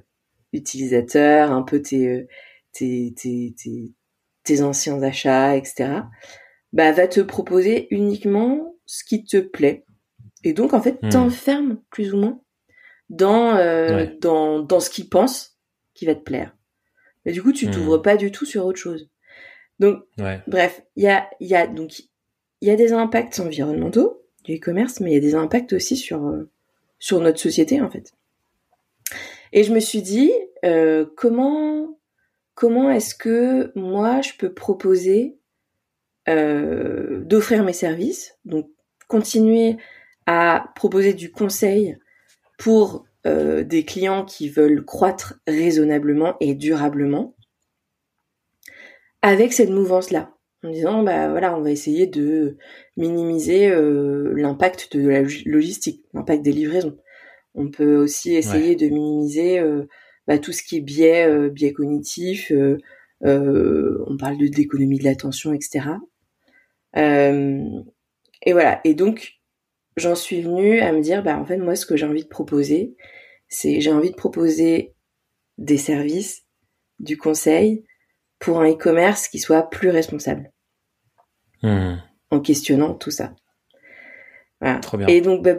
utilisateur, 0.52 1.52
un 1.52 1.62
peu 1.62 1.82
tes, 1.82 2.26
tes, 2.72 3.12
tes, 3.16 3.54
tes, 4.44 4.62
anciens 4.62 5.02
achats, 5.02 5.56
etc. 5.56 6.02
Bah 6.76 6.92
va 6.92 7.08
te 7.08 7.20
proposer 7.20 7.88
uniquement 7.90 8.74
ce 8.84 9.02
qui 9.02 9.24
te 9.24 9.38
plaît 9.38 9.84
et 10.44 10.52
donc 10.52 10.74
en 10.74 10.80
fait 10.80 11.02
hmm. 11.02 11.08
t'enfermes 11.08 11.78
plus 11.90 12.12
ou 12.12 12.18
moins 12.18 12.40
dans 13.08 13.56
dans 14.20 14.60
dans 14.60 14.80
ce 14.80 14.90
qu'il 14.90 15.08
pense 15.08 15.56
qui 15.94 16.06
va 16.06 16.14
te 16.14 16.22
plaire. 16.22 16.54
Et 17.24 17.32
du 17.32 17.42
coup, 17.42 17.52
tu 17.52 17.66
hmm. 17.66 17.70
t'ouvres 17.72 17.98
pas 17.98 18.16
du 18.16 18.30
tout 18.30 18.46
sur 18.46 18.64
autre 18.64 18.78
chose. 18.78 19.08
Donc, 19.80 20.04
bref, 20.46 20.82
il 20.94 21.02
y 21.02 21.08
a, 21.08 21.28
y 21.40 21.54
a 21.54 21.66
donc 21.66 22.02
y 22.62 22.70
a 22.70 22.76
des 22.76 22.92
impacts 22.92 23.40
environnementaux 23.40 24.22
du 24.44 24.56
e-commerce, 24.56 25.00
mais 25.00 25.10
il 25.10 25.14
y 25.14 25.18
a 25.18 25.20
des 25.20 25.34
impacts 25.34 25.72
aussi 25.72 25.96
sur 25.96 26.26
euh, 26.26 26.48
sur 26.98 27.20
notre 27.20 27.38
société 27.38 27.80
en 27.80 27.90
fait. 27.90 28.14
Et 29.52 29.64
je 29.64 29.74
me 29.74 29.80
suis 29.80 30.02
dit 30.02 30.32
euh, 30.64 31.04
comment 31.16 31.98
comment 32.54 32.90
est-ce 32.90 33.14
que 33.14 33.72
moi 33.74 34.22
je 34.22 34.32
peux 34.38 34.52
proposer 34.54 35.36
euh, 36.28 37.20
d'offrir 37.20 37.62
mes 37.62 37.72
services, 37.72 38.36
donc 38.44 38.68
continuer 39.06 39.76
à 40.26 40.72
proposer 40.74 41.14
du 41.14 41.30
conseil 41.30 41.96
pour 42.58 43.04
euh, 43.28 43.62
des 43.62 43.84
clients 43.84 44.24
qui 44.24 44.48
veulent 44.48 44.84
croître 44.84 45.38
raisonnablement 45.46 46.34
et 46.40 46.56
durablement 46.56 47.36
avec 49.22 49.52
cette 49.52 49.70
mouvance 49.70 50.10
là 50.10 50.34
en 50.64 50.70
disant 50.70 51.04
bah 51.04 51.28
voilà 51.28 51.56
on 51.56 51.60
va 51.60 51.70
essayer 51.70 52.08
de 52.08 52.56
minimiser 52.96 53.70
euh, 53.70 54.32
l'impact 54.34 54.96
de 54.96 55.08
la 55.08 55.22
logistique 55.44 56.04
l'impact 56.12 56.42
des 56.42 56.52
livraisons. 56.52 56.96
On 57.54 57.70
peut 57.70 57.96
aussi 57.96 58.34
essayer 58.34 58.74
de 58.74 58.88
minimiser 58.88 59.62
bah, 60.26 60.38
tout 60.38 60.52
ce 60.52 60.64
qui 60.64 60.78
est 60.78 60.80
biais 60.80 61.50
biais 61.50 61.72
cognitif 61.72 62.52
on 63.22 64.16
parle 64.18 64.38
de 64.38 64.48
d'économie 64.48 64.98
de 64.98 65.04
l'attention 65.04 65.54
etc 65.54 65.86
et 66.96 68.52
voilà 68.52 68.80
et 68.85 68.94
donc 68.94 69.35
j'en 69.96 70.14
suis 70.14 70.40
venue 70.40 70.80
à 70.80 70.92
me 70.92 71.00
dire 71.00 71.22
bah 71.22 71.38
en 71.38 71.44
fait 71.44 71.59
moi 71.59 71.76
ce 71.76 71.87
que 71.87 71.96
j'ai 71.96 72.06
envie 72.06 72.24
de 72.24 72.28
proposer 72.28 72.96
c'est 73.48 73.80
j'ai 73.80 73.92
envie 73.92 74.11
de 74.11 74.16
proposer 74.16 74.96
des 75.59 75.78
services, 75.78 76.44
du 76.98 77.16
conseil 77.16 77.85
pour 78.38 78.61
un 78.61 78.70
e-commerce 78.70 79.28
qui 79.28 79.38
soit 79.38 79.68
plus 79.70 79.90
responsable. 79.90 80.52
Hmm. 81.62 81.96
En 82.30 82.40
questionnant 82.40 82.94
tout 82.94 83.11
ça. 83.11 83.35
Voilà. 84.61 84.78
Trop 84.80 84.98
bien. 84.98 85.06
Et 85.06 85.20
donc, 85.20 85.42
bah, 85.42 85.56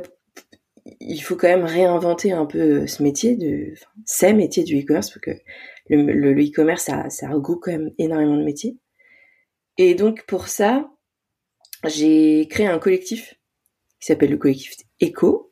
il 1.00 1.20
faut 1.20 1.36
quand 1.36 1.48
même 1.48 1.64
réinventer 1.64 2.32
un 2.32 2.46
peu 2.46 2.88
ce 2.88 3.02
métier 3.04 3.36
de, 3.36 3.74
enfin, 3.74 3.90
ces 4.06 4.34
métiers 4.34 4.64
du 4.64 4.80
e-commerce 4.82 5.10
parce 5.10 5.22
que 5.22 5.32
le, 5.90 6.34
e-commerce, 6.34 6.84
ça, 6.84 7.10
ça 7.10 7.30
regroupe 7.30 7.62
quand 7.64 7.72
même 7.72 7.92
énormément 7.98 8.38
de 8.38 8.44
métiers. 8.44 8.78
Et 9.78 9.96
donc, 9.96 10.26
pour 10.26 10.48
ça, 10.48 10.90
j'ai 11.86 12.48
créé 12.50 12.68
un 12.68 12.80
collectif 12.80 13.36
qui 14.00 14.08
s'appelle 14.08 14.32
le 14.32 14.38
collectif 14.38 14.76
ECO, 15.02 15.52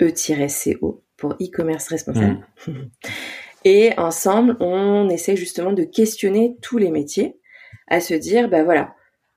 E-CO, 0.00 1.04
pour 1.16 1.34
e-commerce 1.34 1.88
responsable. 1.88 2.46
Mm. 2.66 2.72
Et 3.64 3.92
ensemble, 3.98 4.56
on 4.60 5.08
essaie 5.10 5.36
justement 5.36 5.72
de 5.72 5.84
questionner 5.84 6.56
tous 6.62 6.78
les 6.78 6.90
métiers, 6.90 7.36
à 7.88 8.00
se 8.00 8.14
dire, 8.14 8.48
bah 8.48 8.64
voilà, 8.64 8.94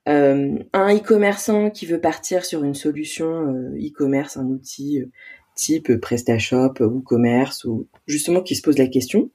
euh, 0.08 0.60
un 0.74 0.96
e-commerçant 0.96 1.70
qui 1.70 1.86
veut 1.86 2.00
partir 2.00 2.46
sur 2.46 2.64
une 2.64 2.76
solution 2.76 3.48
euh, 3.48 3.78
e-commerce, 3.78 4.38
un 4.38 4.46
outil 4.46 5.02
euh, 5.02 5.10
type 5.56 5.96
PrestaShop 6.00 6.76
ou 6.82 7.02
Commerce, 7.02 7.66
ou 7.66 7.88
justement 8.08 8.42
qui 8.42 8.56
se 8.56 8.62
pose 8.62 8.78
la 8.78 8.88
question, 8.88 9.30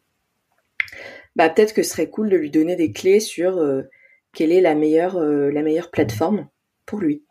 bah 1.37 1.49
peut-être 1.49 1.75
que 1.75 1.83
ce 1.83 1.91
serait 1.91 2.11
cool 2.11 2.31
de 2.31 2.37
lui 2.37 2.51
donner 2.51 2.77
des 2.77 2.93
clés 2.93 3.21
sur 3.21 3.63
quelle 4.33 4.51
est 4.51 4.61
la 4.61 4.75
meilleure 4.75 5.21
la 5.21 5.63
meilleure 5.63 5.93
plateforme 5.93 6.49
pour 6.89 7.01
lui, 7.01 7.23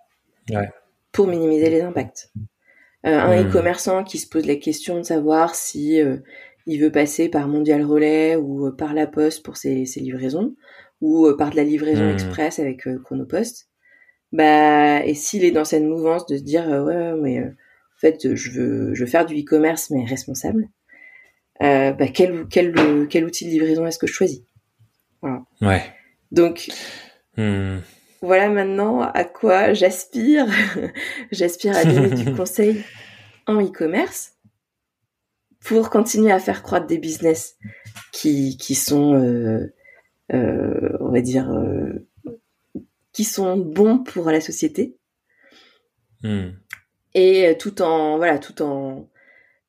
pour 1.12 1.28
minimiser 1.28 1.70
les 1.72 1.82
impacts. 1.82 2.32
Euh, 3.06 3.20
un 3.20 3.44
hmm. 3.44 3.48
e-commerçant 3.48 4.04
qui 4.04 4.20
se 4.20 4.28
pose 4.28 4.46
la 4.46 4.56
question 4.56 4.98
de 4.98 5.04
savoir 5.04 5.56
si 5.56 6.00
euh, 6.00 6.18
il 6.68 6.80
veut 6.80 6.92
passer 6.92 7.28
par 7.28 7.48
Mondial 7.48 7.84
Relais 7.84 8.36
ou 8.36 8.68
euh, 8.68 8.72
par 8.72 8.94
la 8.94 9.08
Poste 9.08 9.44
pour 9.44 9.58
ses, 9.58 9.86
livraisons 9.98 10.56
ou 11.02 11.32
par 11.38 11.50
de 11.50 11.56
la 11.56 11.64
livraison 11.64 12.06
hmm. 12.06 12.14
express 12.14 12.60
avec 12.60 12.88
Chronopost. 13.04 13.68
Bah 14.32 15.04
et 15.06 15.14
s'il 15.14 15.44
est 15.44 15.52
dans 15.52 15.66
cette 15.66 15.84
mouvance 15.84 16.26
de 16.26 16.38
se 16.38 16.44
dire 16.44 16.68
ouais 16.68 17.14
mais 17.22 17.42
en 17.42 18.00
fait 18.00 18.36
je 18.36 18.52
veux 18.52 18.94
je 18.94 19.04
veux 19.04 19.10
faire 19.10 19.26
du 19.26 19.40
e-commerce 19.40 19.90
mais 19.90 20.06
responsable. 20.06 20.68
bah 21.60 21.96
quel 22.14 22.46
quel 22.50 23.08
quel 23.10 23.26
outil 23.26 23.46
de 23.46 23.52
livraison 23.52 23.86
est-ce 23.86 24.00
que 24.00 24.08
je 24.08 24.14
choisis? 24.14 24.42
Voilà. 25.22 25.44
Ouais. 25.62 25.82
Donc 26.32 26.68
hmm. 27.38 27.78
Voilà 28.22 28.50
maintenant 28.50 29.02
à 29.02 29.24
quoi 29.24 29.74
j'aspire. 29.74 30.48
j'aspire 31.32 31.76
à 31.76 31.86
donner 31.86 32.10
du 32.10 32.34
conseil 32.36 32.84
en 33.46 33.62
e-commerce 33.62 34.34
pour 35.68 35.90
continuer 35.90 36.32
à 36.32 36.40
faire 36.40 36.64
croître 36.64 36.88
des 36.88 36.98
business 36.98 37.58
qui, 38.12 38.58
qui 38.58 38.76
sont, 38.76 39.16
euh, 39.16 39.74
euh, 40.34 40.98
on 41.00 41.12
va 41.12 41.22
dire, 41.22 41.52
euh, 41.52 42.08
qui 43.12 43.24
sont 43.24 43.58
bons 43.58 44.00
pour 44.00 44.30
la 44.32 44.42
société. 44.42 44.96
Hmm. 46.24 46.50
Et 47.14 47.56
tout 47.60 47.82
en, 47.82 48.18
voilà, 48.18 48.40
tout 48.40 48.62
en, 48.62 49.10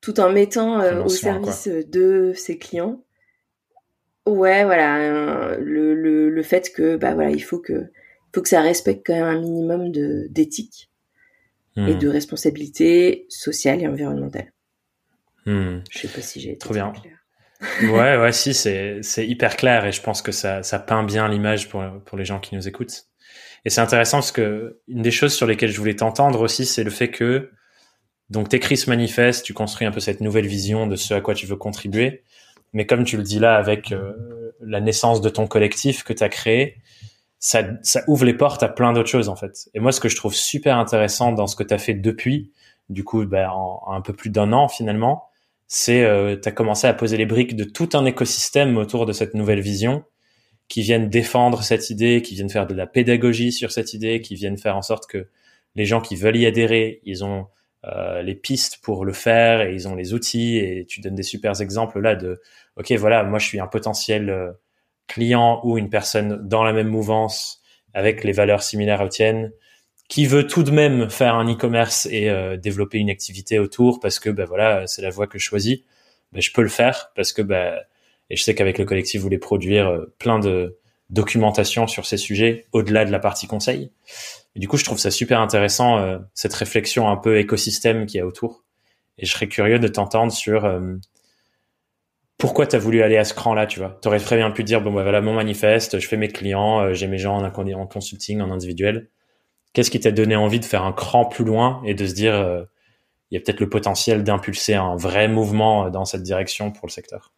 tout 0.01 0.19
en 0.19 0.31
mettant 0.31 1.03
au 1.03 1.09
service 1.09 1.67
de 1.67 2.33
ses 2.35 2.57
clients. 2.57 3.03
Ouais, 4.25 4.63
voilà, 4.63 5.57
le, 5.57 5.95
le, 5.95 6.29
le, 6.29 6.43
fait 6.43 6.71
que, 6.71 6.95
bah 6.95 7.15
voilà, 7.15 7.31
il 7.31 7.43
faut 7.43 7.57
que, 7.57 7.91
faut 8.33 8.41
que 8.41 8.49
ça 8.49 8.61
respecte 8.61 9.05
quand 9.05 9.13
même 9.13 9.23
un 9.23 9.39
minimum 9.39 9.91
de 9.91 10.27
d'éthique 10.29 10.89
et 11.75 11.93
hmm. 11.93 11.97
de 11.97 12.07
responsabilité 12.07 13.25
sociale 13.29 13.81
et 13.81 13.87
environnementale. 13.87 14.51
Hmm. 15.45 15.79
Je 15.89 15.99
sais 15.99 16.07
pas 16.07 16.21
si 16.21 16.39
j'ai 16.39 16.49
été 16.49 16.59
trop 16.59 16.73
bien. 16.73 16.91
ouais, 17.83 18.17
ouais, 18.17 18.31
si, 18.31 18.53
c'est, 18.53 18.99
c'est 19.01 19.25
hyper 19.27 19.55
clair 19.55 19.85
et 19.85 19.91
je 19.91 20.01
pense 20.01 20.21
que 20.21 20.31
ça, 20.31 20.63
ça 20.63 20.79
peint 20.79 21.03
bien 21.03 21.27
l'image 21.27 21.69
pour, 21.69 21.83
pour 22.05 22.17
les 22.17 22.25
gens 22.25 22.39
qui 22.39 22.55
nous 22.55 22.67
écoutent. 22.67 23.05
Et 23.65 23.69
c'est 23.69 23.81
intéressant 23.81 24.17
parce 24.17 24.31
que 24.31 24.79
une 24.87 25.01
des 25.01 25.11
choses 25.11 25.33
sur 25.33 25.47
lesquelles 25.47 25.71
je 25.71 25.77
voulais 25.77 25.95
t'entendre 25.95 26.41
aussi, 26.41 26.65
c'est 26.65 26.83
le 26.83 26.91
fait 26.91 27.09
que, 27.09 27.51
donc, 28.29 28.49
t'écris 28.49 28.77
ce 28.77 28.89
manifeste, 28.89 29.43
tu 29.43 29.53
construis 29.53 29.87
un 29.87 29.91
peu 29.91 29.99
cette 29.99 30.21
nouvelle 30.21 30.47
vision 30.47 30.87
de 30.87 30.95
ce 30.95 31.13
à 31.13 31.21
quoi 31.21 31.33
tu 31.33 31.45
veux 31.47 31.55
contribuer. 31.55 32.23
Mais 32.73 32.85
comme 32.85 33.03
tu 33.03 33.17
le 33.17 33.23
dis 33.23 33.39
là, 33.39 33.55
avec 33.55 33.91
euh, 33.91 34.13
la 34.61 34.81
naissance 34.81 35.21
de 35.21 35.29
ton 35.29 35.47
collectif 35.47 36.03
que 36.03 36.13
tu 36.13 36.23
as 36.23 36.29
créé, 36.29 36.77
ça, 37.39 37.63
ça 37.83 38.03
ouvre 38.07 38.25
les 38.25 38.33
portes 38.33 38.63
à 38.63 38.69
plein 38.69 38.93
d'autres 38.93 39.09
choses 39.09 39.29
en 39.29 39.35
fait. 39.35 39.69
Et 39.73 39.79
moi, 39.79 39.91
ce 39.91 39.99
que 39.99 40.09
je 40.09 40.15
trouve 40.15 40.35
super 40.35 40.77
intéressant 40.77 41.31
dans 41.31 41.47
ce 41.47 41.55
que 41.55 41.63
tu 41.63 41.73
as 41.73 41.77
fait 41.77 41.93
depuis, 41.93 42.51
du 42.89 43.03
coup, 43.03 43.25
ben, 43.25 43.49
en, 43.49 43.81
un 43.87 44.01
peu 44.01 44.13
plus 44.13 44.29
d'un 44.29 44.53
an 44.53 44.67
finalement, 44.67 45.25
c'est 45.67 46.03
euh, 46.03 46.35
tu 46.35 46.49
as 46.49 46.51
commencé 46.51 46.87
à 46.87 46.93
poser 46.93 47.17
les 47.17 47.25
briques 47.25 47.55
de 47.55 47.63
tout 47.63 47.89
un 47.93 48.05
écosystème 48.05 48.77
autour 48.77 49.05
de 49.05 49.13
cette 49.13 49.33
nouvelle 49.35 49.61
vision 49.61 50.03
qui 50.67 50.81
viennent 50.81 51.09
défendre 51.09 51.63
cette 51.63 51.89
idée, 51.89 52.21
qui 52.21 52.35
viennent 52.35 52.49
faire 52.49 52.67
de 52.67 52.75
la 52.75 52.87
pédagogie 52.87 53.51
sur 53.51 53.71
cette 53.71 53.93
idée, 53.93 54.21
qui 54.21 54.35
viennent 54.35 54.57
faire 54.57 54.77
en 54.77 54.81
sorte 54.81 55.07
que 55.07 55.27
les 55.75 55.85
gens 55.85 56.01
qui 56.01 56.15
veulent 56.15 56.37
y 56.37 56.45
adhérer, 56.45 57.01
ils 57.05 57.23
ont 57.23 57.47
euh, 57.85 58.21
les 58.21 58.35
pistes 58.35 58.79
pour 58.83 59.05
le 59.05 59.13
faire 59.13 59.61
et 59.61 59.73
ils 59.73 59.87
ont 59.87 59.95
les 59.95 60.13
outils 60.13 60.57
et 60.57 60.85
tu 60.85 60.99
donnes 60.99 61.15
des 61.15 61.23
super 61.23 61.61
exemples 61.61 62.01
là 62.01 62.13
de 62.13 62.41
ok 62.75 62.91
voilà 62.93 63.23
moi 63.23 63.39
je 63.39 63.45
suis 63.45 63.59
un 63.61 63.67
potentiel 63.67 64.29
euh, 64.29 64.51
client 65.09 65.59
ou 65.63 65.77
une 65.77 65.89
personne 65.89 66.47
dans 66.47 66.63
la 66.63 66.71
même 66.71 66.87
mouvance 66.87 67.61
avec 67.93 68.23
les 68.23 68.31
valeurs 68.31 68.63
similaires 68.63 69.01
aux 69.01 69.09
tiennes 69.09 69.51
qui 70.07 70.25
veut 70.25 70.47
tout 70.47 70.63
de 70.63 70.71
même 70.71 71.09
faire 71.09 71.35
un 71.35 71.51
e-commerce 71.51 72.07
et 72.09 72.29
euh, 72.29 72.55
développer 72.55 72.97
une 72.99 73.09
activité 73.09 73.59
autour 73.59 73.99
parce 73.99 74.19
que 74.19 74.29
ben 74.29 74.45
voilà 74.45 74.87
c'est 74.87 75.01
la 75.01 75.09
voie 75.09 75.27
que 75.27 75.37
je 75.37 75.43
choisis 75.43 75.79
ben, 76.31 76.41
je 76.41 76.51
peux 76.51 76.61
le 76.61 76.69
faire 76.69 77.11
parce 77.15 77.33
que 77.33 77.41
ben 77.41 77.77
et 78.29 78.35
je 78.35 78.43
sais 78.43 78.55
qu'avec 78.55 78.77
le 78.77 78.85
collectif 78.85 79.19
vous 79.19 79.23
voulez 79.23 79.39
produire 79.39 79.87
euh, 79.87 80.13
plein 80.19 80.39
de 80.39 80.77
documentation 81.09 81.87
sur 81.87 82.05
ces 82.05 82.17
sujets 82.17 82.67
au-delà 82.71 83.05
de 83.05 83.11
la 83.11 83.19
partie 83.19 83.47
conseil. 83.47 83.91
Du 84.55 84.67
coup, 84.67 84.77
je 84.77 84.83
trouve 84.83 84.99
ça 84.99 85.11
super 85.11 85.39
intéressant, 85.39 85.97
euh, 85.97 86.19
cette 86.33 86.53
réflexion 86.53 87.09
un 87.09 87.17
peu 87.17 87.39
écosystème 87.39 88.05
qu'il 88.05 88.19
y 88.19 88.21
a 88.21 88.25
autour. 88.25 88.63
Et 89.17 89.25
je 89.25 89.31
serais 89.31 89.47
curieux 89.47 89.79
de 89.79 89.87
t'entendre 89.87 90.31
sur 90.31 90.65
euh, 90.65 90.95
pourquoi 92.39 92.65
tu 92.65 92.75
as 92.75 92.79
voulu 92.79 93.03
aller 93.03 93.17
à 93.17 93.23
ce 93.23 93.35
cran-là, 93.35 93.67
tu 93.67 93.79
vois? 93.79 93.99
Tu 94.01 94.07
aurais 94.07 94.19
très 94.19 94.37
bien 94.37 94.49
pu 94.49 94.63
dire, 94.63 94.81
bon, 94.81 94.91
bah, 94.91 95.03
voilà 95.03 95.21
mon 95.21 95.33
manifeste, 95.33 95.99
je 95.99 96.07
fais 96.07 96.17
mes 96.17 96.29
clients, 96.29 96.79
euh, 96.79 96.93
j'ai 96.93 97.07
mes 97.07 97.19
gens 97.19 97.37
en, 97.37 97.43
en, 97.45 97.85
consulting, 97.85 98.41
en 98.41 98.49
individuel. 98.49 99.09
Qu'est-ce 99.73 99.91
qui 99.91 99.99
t'a 99.99 100.11
donné 100.11 100.35
envie 100.35 100.59
de 100.59 100.65
faire 100.65 100.83
un 100.83 100.93
cran 100.93 101.25
plus 101.25 101.45
loin 101.45 101.83
et 101.85 101.93
de 101.93 102.07
se 102.07 102.13
dire, 102.15 102.33
il 103.29 103.35
y 103.35 103.37
a 103.37 103.39
peut-être 103.39 103.59
le 103.59 103.69
potentiel 103.69 104.23
d'impulser 104.23 104.73
un 104.73 104.95
vrai 104.95 105.27
mouvement 105.27 105.91
dans 105.91 106.05
cette 106.05 106.23
direction 106.23 106.71
pour 106.71 106.87
le 106.87 106.91
secteur? 106.91 107.31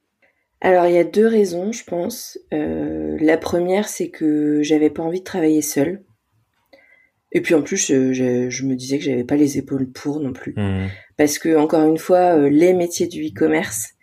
Alors 0.61 0.85
il 0.85 0.93
y 0.93 0.99
a 0.99 1.03
deux 1.03 1.27
raisons, 1.27 1.71
je 1.71 1.83
pense. 1.83 2.39
Euh, 2.53 3.17
la 3.19 3.37
première, 3.37 3.89
c'est 3.89 4.09
que 4.09 4.61
j'avais 4.61 4.91
pas 4.91 5.01
envie 5.01 5.19
de 5.19 5.25
travailler 5.25 5.63
seule. 5.63 6.03
Et 7.31 7.41
puis 7.41 7.55
en 7.55 7.63
plus, 7.63 7.87
je, 7.87 8.65
me 8.65 8.75
disais 8.75 8.99
que 8.99 9.03
j'avais 9.03 9.23
pas 9.23 9.37
les 9.37 9.57
épaules 9.57 9.89
pour 9.89 10.19
non 10.19 10.33
plus, 10.33 10.53
mmh. 10.55 10.87
parce 11.17 11.39
que 11.39 11.55
encore 11.55 11.87
une 11.87 11.97
fois, 11.97 12.37
euh, 12.37 12.49
les 12.49 12.73
métiers 12.73 13.07
du 13.07 13.25
e-commerce, 13.25 13.91
euh, 13.91 14.00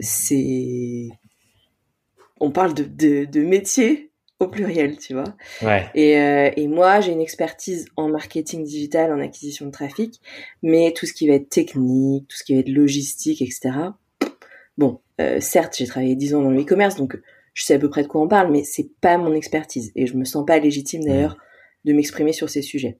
c'est, 0.00 1.08
on 2.40 2.50
parle 2.50 2.74
de, 2.74 2.84
de, 2.84 3.24
de 3.24 3.40
métiers 3.40 4.10
au 4.40 4.48
pluriel, 4.48 4.98
tu 4.98 5.14
vois. 5.14 5.34
Ouais. 5.62 5.86
Et, 5.94 6.12
et 6.60 6.68
moi, 6.68 7.00
j'ai 7.00 7.12
une 7.12 7.20
expertise 7.20 7.86
en 7.96 8.08
marketing 8.08 8.64
digital, 8.64 9.12
en 9.12 9.18
acquisition 9.18 9.66
de 9.66 9.72
trafic, 9.72 10.20
mais 10.62 10.92
tout 10.92 11.06
ce 11.06 11.12
qui 11.12 11.26
va 11.26 11.34
être 11.34 11.48
technique, 11.48 12.28
tout 12.28 12.36
ce 12.36 12.44
qui 12.44 12.54
va 12.54 12.60
être 12.60 12.68
logistique, 12.68 13.42
etc. 13.42 13.70
Bon, 14.78 15.00
euh, 15.20 15.40
certes, 15.40 15.74
j'ai 15.76 15.86
travaillé 15.86 16.14
dix 16.14 16.34
ans 16.34 16.42
dans 16.42 16.50
le 16.50 16.62
e-commerce, 16.62 16.94
donc 16.94 17.18
je 17.52 17.64
sais 17.64 17.74
à 17.74 17.78
peu 17.78 17.90
près 17.90 18.04
de 18.04 18.06
quoi 18.08 18.22
on 18.22 18.28
parle, 18.28 18.52
mais 18.52 18.62
c'est 18.62 18.88
pas 19.00 19.18
mon 19.18 19.34
expertise 19.34 19.90
et 19.96 20.06
je 20.06 20.16
me 20.16 20.24
sens 20.24 20.46
pas 20.46 20.60
légitime 20.60 21.02
d'ailleurs 21.02 21.36
de 21.84 21.92
m'exprimer 21.92 22.32
sur 22.32 22.48
ces 22.48 22.62
sujets. 22.62 22.98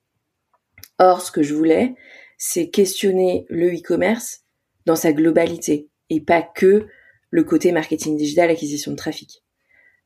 Or, 0.99 1.21
ce 1.21 1.31
que 1.31 1.41
je 1.41 1.53
voulais, 1.53 1.95
c'est 2.37 2.69
questionner 2.69 3.45
le 3.47 3.73
e-commerce 3.73 4.43
dans 4.89 4.95
sa 4.95 5.13
globalité 5.13 5.87
et 6.09 6.19
pas 6.19 6.41
que 6.41 6.87
le 7.29 7.43
côté 7.43 7.71
marketing 7.71 8.17
digital, 8.17 8.49
acquisition 8.49 8.89
de 8.89 8.95
trafic. 8.95 9.43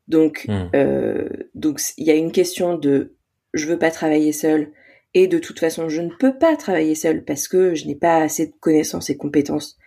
Donc, 0.10 0.44
hmm. 0.50 0.72
euh, 0.76 1.30
donc 1.56 1.80
il 1.98 2.06
y 2.06 2.12
a 2.12 2.16
une 2.16 2.34
question 2.34 2.78
de 2.78 3.16
je 3.54 3.66
veux 3.66 3.80
pas 3.80 3.92
travailler 3.92 4.34
seul 4.34 4.74
et 5.14 5.28
de 5.28 5.40
toute 5.40 5.58
façon 5.58 5.88
je 5.88 6.02
ne 6.02 6.10
peux 6.20 6.38
pas 6.38 6.58
travailler 6.58 6.96
seul 6.96 7.24
parce 7.24 7.48
que 7.48 7.76
je 7.76 7.88
n'ai 7.88 7.96
pas 7.96 8.18
assez 8.18 8.48
de 8.48 8.54
connaissances 8.60 9.10
et 9.10 9.16
compétences 9.16 9.78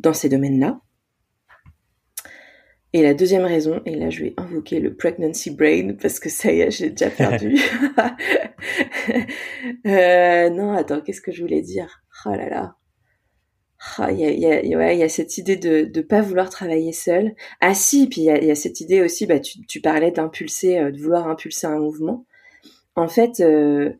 dans 0.00 0.14
ces 0.14 0.28
domaines-là. 0.28 0.80
Et 2.92 3.04
la 3.04 3.14
deuxième 3.14 3.44
raison, 3.44 3.80
et 3.86 3.94
là 3.94 4.10
je 4.10 4.24
vais 4.24 4.34
invoquer 4.36 4.80
le 4.80 4.96
pregnancy 4.96 5.52
brain 5.52 5.94
parce 6.02 6.18
que 6.18 6.28
ça 6.28 6.50
y 6.50 6.62
est, 6.62 6.72
j'ai 6.72 6.90
déjà 6.90 7.08
perdu. 7.08 7.56
euh, 9.86 10.50
non, 10.50 10.72
attends, 10.72 11.02
qu'est-ce 11.02 11.20
que 11.20 11.30
je 11.30 11.40
voulais 11.40 11.62
dire? 11.62 12.02
Oh 12.26 12.30
là 12.30 12.48
là. 12.48 12.79
Il 14.10 14.20
y, 14.20 14.24
a, 14.26 14.62
y, 14.62 14.74
a, 14.74 14.78
ouais, 14.78 14.98
y 14.98 15.02
a 15.02 15.08
cette 15.08 15.38
idée 15.38 15.56
de 15.56 15.90
ne 15.94 16.02
pas 16.02 16.20
vouloir 16.20 16.50
travailler 16.50 16.92
seul. 16.92 17.34
Ah 17.60 17.74
si, 17.74 18.08
puis 18.08 18.22
il 18.22 18.24
y 18.24 18.30
a, 18.30 18.42
y 18.42 18.50
a, 18.50 18.54
cette 18.54 18.80
idée 18.80 19.00
aussi, 19.00 19.26
bah, 19.26 19.40
tu, 19.40 19.64
tu 19.66 19.80
parlais 19.80 20.10
d'impulser, 20.10 20.78
euh, 20.78 20.90
de 20.90 21.00
vouloir 21.00 21.28
impulser 21.28 21.66
un 21.66 21.78
mouvement. 21.78 22.26
En 22.94 23.08
fait, 23.08 23.40
euh, 23.40 23.94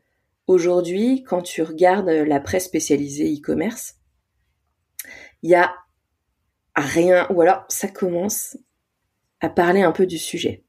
aujourd'hui, 0.47 1.23
quand 1.23 1.41
tu 1.41 1.63
regardes 1.63 2.09
la 2.09 2.41
presse 2.41 2.67
spécialisée 2.67 3.33
e-commerce, 3.35 3.95
il 5.43 5.51
y 5.51 5.55
a 5.55 5.75
rien, 6.77 7.27
ou 7.31 7.41
alors 7.41 7.65
ça 7.69 7.89
commence 7.89 8.59
à 9.41 9.49
parler 9.49 9.81
un 9.81 9.93
peu 9.93 10.07
du 10.07 10.19
sujet. 10.19 10.63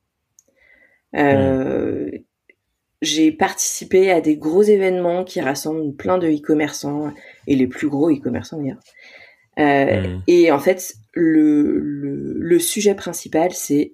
Euh, 1.16 2.10
j'ai 3.02 3.32
participé 3.32 4.12
à 4.12 4.22
des 4.22 4.38
gros 4.38 4.62
événements 4.62 5.24
qui 5.24 5.42
rassemblent 5.42 5.96
plein 5.96 6.18
de 6.18 6.28
e-commerçants 6.28 7.12
et 7.48 7.56
les 7.56 7.68
plus 7.68 7.90
gros 7.90 8.10
e-commerçants 8.10 8.58
d'ailleurs. 8.58 8.80
Euh, 9.60 10.08
hmm. 10.08 10.22
Et 10.28 10.52
en 10.52 10.60
fait, 10.60 10.96
le, 11.14 11.80
le, 11.80 12.60
sujet 12.60 12.96
principal, 12.96 13.52
c'est 13.54 13.94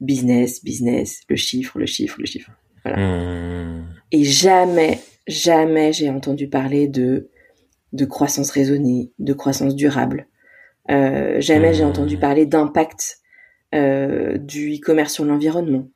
business, 0.00 0.64
business, 0.64 1.22
le 1.28 1.36
chiffre, 1.36 1.78
le 1.78 1.86
chiffre, 1.86 2.16
le 2.18 2.26
chiffre. 2.26 2.50
Voilà. 2.84 2.98
Hmm. 2.98 3.86
Et 4.10 4.24
jamais, 4.24 5.00
jamais 5.26 5.92
j'ai 5.92 6.10
entendu 6.10 6.48
parler 6.48 6.88
de 6.88 7.30
de 7.92 8.04
croissance 8.04 8.50
raisonnée, 8.50 9.12
de 9.20 9.32
croissance 9.32 9.76
durable. 9.76 10.26
Euh, 10.90 11.40
jamais 11.40 11.72
j'ai 11.72 11.84
hmm. 11.84 11.88
entendu 11.88 12.18
parler 12.18 12.44
d'impact 12.44 13.20
euh, 13.74 14.36
du 14.36 14.74
e-commerce 14.74 15.14
sur 15.14 15.24
l'environnement. 15.24 15.88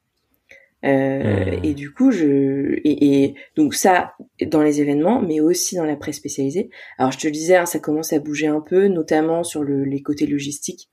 Euh, 0.85 1.57
hmm. 1.57 1.65
Et 1.65 1.75
du 1.75 1.93
coup, 1.93 2.11
je 2.13 2.79
et, 2.85 3.35
donc 3.57 3.75
ça 3.75 4.15
dans 4.47 4.63
les 4.63 4.81
événements, 4.81 5.21
mais 5.21 5.41
aussi 5.41 5.77
dans 5.77 5.85
la 5.85 5.97
presse 5.97 6.17
spécialisée. 6.17 6.71
Alors 6.99 7.13
je 7.13 7.19
te 7.19 7.27
le 7.27 7.33
disais, 7.33 7.57
hein, 7.57 7.67
ça 7.67 7.79
commence 7.79 8.13
à 8.13 8.19
bouger 8.21 8.47
un 8.47 8.61
peu, 8.61 8.87
notamment 8.87 9.43
sur 9.43 9.63
le, 9.63 9.85
les 9.85 10.03
côtés 10.03 10.27
logistiques, 10.27 10.89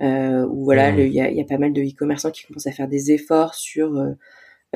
euh, 0.00 0.46
où 0.46 0.64
voilà, 0.64 0.92
hmm. 0.92 1.00
il 1.00 1.12
y, 1.12 1.20
a, 1.20 1.30
y, 1.30 1.40
a, 1.40 1.44
pas 1.44 1.58
mal 1.58 1.72
de 1.72 1.82
e-commerçants 1.82 2.30
qui 2.30 2.46
commencent 2.46 2.68
à 2.68 2.72
faire 2.72 2.88
des 2.88 3.12
efforts 3.12 3.54
sur 3.54 3.96
euh, 3.96 4.12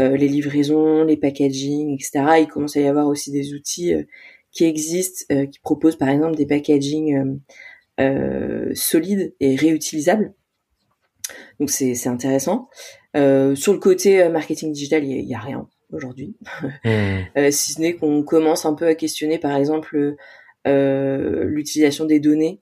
euh 0.01 0.16
les 0.16 0.29
livraisons, 0.29 1.05
les 1.05 1.16
packaging, 1.16 1.94
etc. 1.94 2.40
Il 2.40 2.49
commence 2.49 2.77
à 2.77 2.81
y 2.81 2.87
avoir 2.88 3.07
aussi 3.07 3.31
des 3.31 3.55
outils 3.55 3.94
qui 4.51 4.64
existent, 4.64 5.47
qui 5.47 5.61
proposent 5.61 5.97
par 5.97 6.09
exemple 6.09 6.37
des 6.37 6.47
packaging 6.47 7.38
solides 8.75 9.35
et 9.38 9.55
réutilisables. 9.55 10.35
Donc 11.61 11.70
c'est 11.70 12.09
intéressant. 12.09 12.68
Euh, 13.16 13.55
sur 13.55 13.72
le 13.72 13.79
côté 13.79 14.22
euh, 14.22 14.31
marketing 14.31 14.72
digital, 14.72 15.05
il 15.05 15.20
y, 15.20 15.35
a 15.35 15.38
rien 15.38 15.68
aujourd'hui, 15.92 16.35
mmh. 16.62 16.88
euh, 17.37 17.50
si 17.50 17.72
ce 17.72 17.81
n'est 17.81 17.94
qu'on 17.94 18.22
commence 18.22 18.66
un 18.66 18.74
peu 18.74 18.87
à 18.87 18.94
questionner, 18.94 19.38
par 19.38 19.57
exemple, 19.57 20.16
euh, 20.66 21.44
l'utilisation 21.44 22.05
des 22.07 22.20
données. 22.20 22.61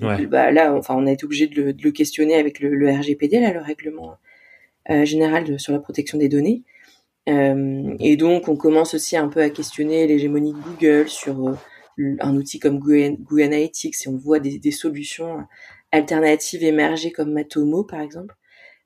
Ouais. 0.00 0.26
Bah, 0.26 0.50
là, 0.52 0.74
enfin, 0.74 0.94
on 0.96 1.06
a 1.06 1.12
été 1.12 1.24
obligé 1.24 1.48
de 1.48 1.60
le, 1.60 1.72
de 1.72 1.82
le 1.82 1.90
questionner 1.90 2.36
avec 2.36 2.60
le, 2.60 2.74
le, 2.74 2.90
RGPD, 2.90 3.40
là, 3.40 3.52
le 3.52 3.60
règlement 3.60 4.16
général 5.02 5.44
de, 5.44 5.58
sur 5.58 5.72
la 5.74 5.80
protection 5.80 6.16
des 6.16 6.30
données. 6.30 6.62
et 7.26 8.16
donc, 8.16 8.48
on 8.48 8.56
commence 8.56 8.94
aussi 8.94 9.18
un 9.18 9.28
peu 9.28 9.42
à 9.42 9.50
questionner 9.50 10.06
l'hégémonie 10.06 10.54
de 10.54 10.58
Google 10.58 11.08
sur 11.10 11.58
un 11.98 12.36
outil 12.36 12.58
comme 12.58 12.78
Google, 12.78 13.42
Analytics, 13.42 13.96
et 14.06 14.08
on 14.08 14.16
voit 14.16 14.38
des, 14.38 14.58
des 14.58 14.70
solutions 14.70 15.44
alternatives 15.92 16.62
émerger 16.62 17.10
comme 17.10 17.32
Matomo 17.32 17.84
par 17.84 18.00
exemple. 18.00 18.34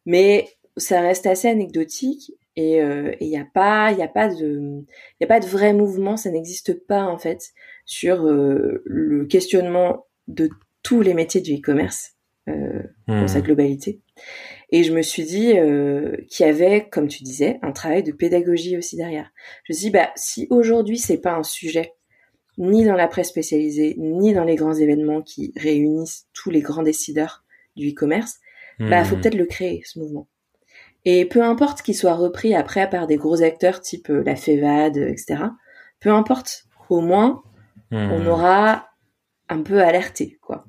Mais 0.06 0.48
ça 0.76 1.00
reste 1.00 1.26
assez 1.26 1.48
anecdotique 1.48 2.32
et 2.56 2.76
il 2.76 2.80
euh, 2.80 3.14
n'y 3.20 3.38
a 3.38 3.46
pas 3.46 3.92
il 3.92 4.02
a 4.02 4.08
pas 4.08 4.28
de 4.28 4.84
y 5.20 5.24
a 5.24 5.26
pas 5.26 5.40
de 5.40 5.46
vrai 5.46 5.72
mouvement 5.72 6.18
ça 6.18 6.30
n'existe 6.30 6.86
pas 6.86 7.04
en 7.04 7.16
fait 7.16 7.50
sur 7.86 8.26
euh, 8.26 8.82
le 8.84 9.24
questionnement 9.24 10.06
de 10.28 10.50
tous 10.82 11.00
les 11.00 11.14
métiers 11.14 11.40
du 11.40 11.54
e-commerce 11.54 12.12
euh, 12.48 12.82
dans 13.08 13.28
sa 13.28 13.38
mmh. 13.38 13.42
globalité 13.42 14.00
et 14.70 14.82
je 14.82 14.92
me 14.92 15.00
suis 15.00 15.24
dit 15.24 15.56
euh, 15.56 16.16
qu'il 16.28 16.44
y 16.44 16.48
avait 16.48 16.88
comme 16.90 17.08
tu 17.08 17.22
disais 17.22 17.58
un 17.62 17.72
travail 17.72 18.02
de 18.02 18.12
pédagogie 18.12 18.76
aussi 18.76 18.96
derrière 18.96 19.30
je 19.64 19.72
me 19.72 19.76
suis 19.78 19.86
dit 19.86 19.92
bah 19.92 20.10
si 20.14 20.46
aujourd'hui 20.50 20.98
c'est 20.98 21.22
pas 21.22 21.34
un 21.34 21.44
sujet 21.44 21.94
ni 22.58 22.84
dans 22.84 22.94
la 22.94 23.08
presse 23.08 23.28
spécialisée, 23.28 23.94
ni 23.98 24.32
dans 24.32 24.44
les 24.44 24.56
grands 24.56 24.74
événements 24.74 25.22
qui 25.22 25.52
réunissent 25.56 26.26
tous 26.32 26.50
les 26.50 26.60
grands 26.60 26.82
décideurs 26.82 27.44
du 27.76 27.90
e-commerce, 27.90 28.40
bah 28.88 29.04
faut 29.04 29.16
hmm. 29.16 29.20
peut-être 29.20 29.34
le 29.34 29.46
créer 29.46 29.82
ce 29.84 29.98
mouvement. 29.98 30.28
Et 31.04 31.24
peu 31.24 31.42
importe 31.42 31.82
qu'il 31.82 31.96
soit 31.96 32.14
repris 32.14 32.54
après 32.54 32.88
par 32.88 33.06
des 33.06 33.16
gros 33.16 33.42
acteurs 33.42 33.80
type 33.80 34.10
euh, 34.10 34.22
la 34.24 34.36
FEVAD, 34.36 34.96
etc. 34.96 35.44
Peu 36.00 36.10
importe, 36.10 36.64
au 36.88 37.00
moins 37.00 37.42
on 37.90 38.20
hmm. 38.20 38.28
aura 38.28 38.88
un 39.48 39.62
peu 39.62 39.82
alerté 39.82 40.38
quoi. 40.40 40.64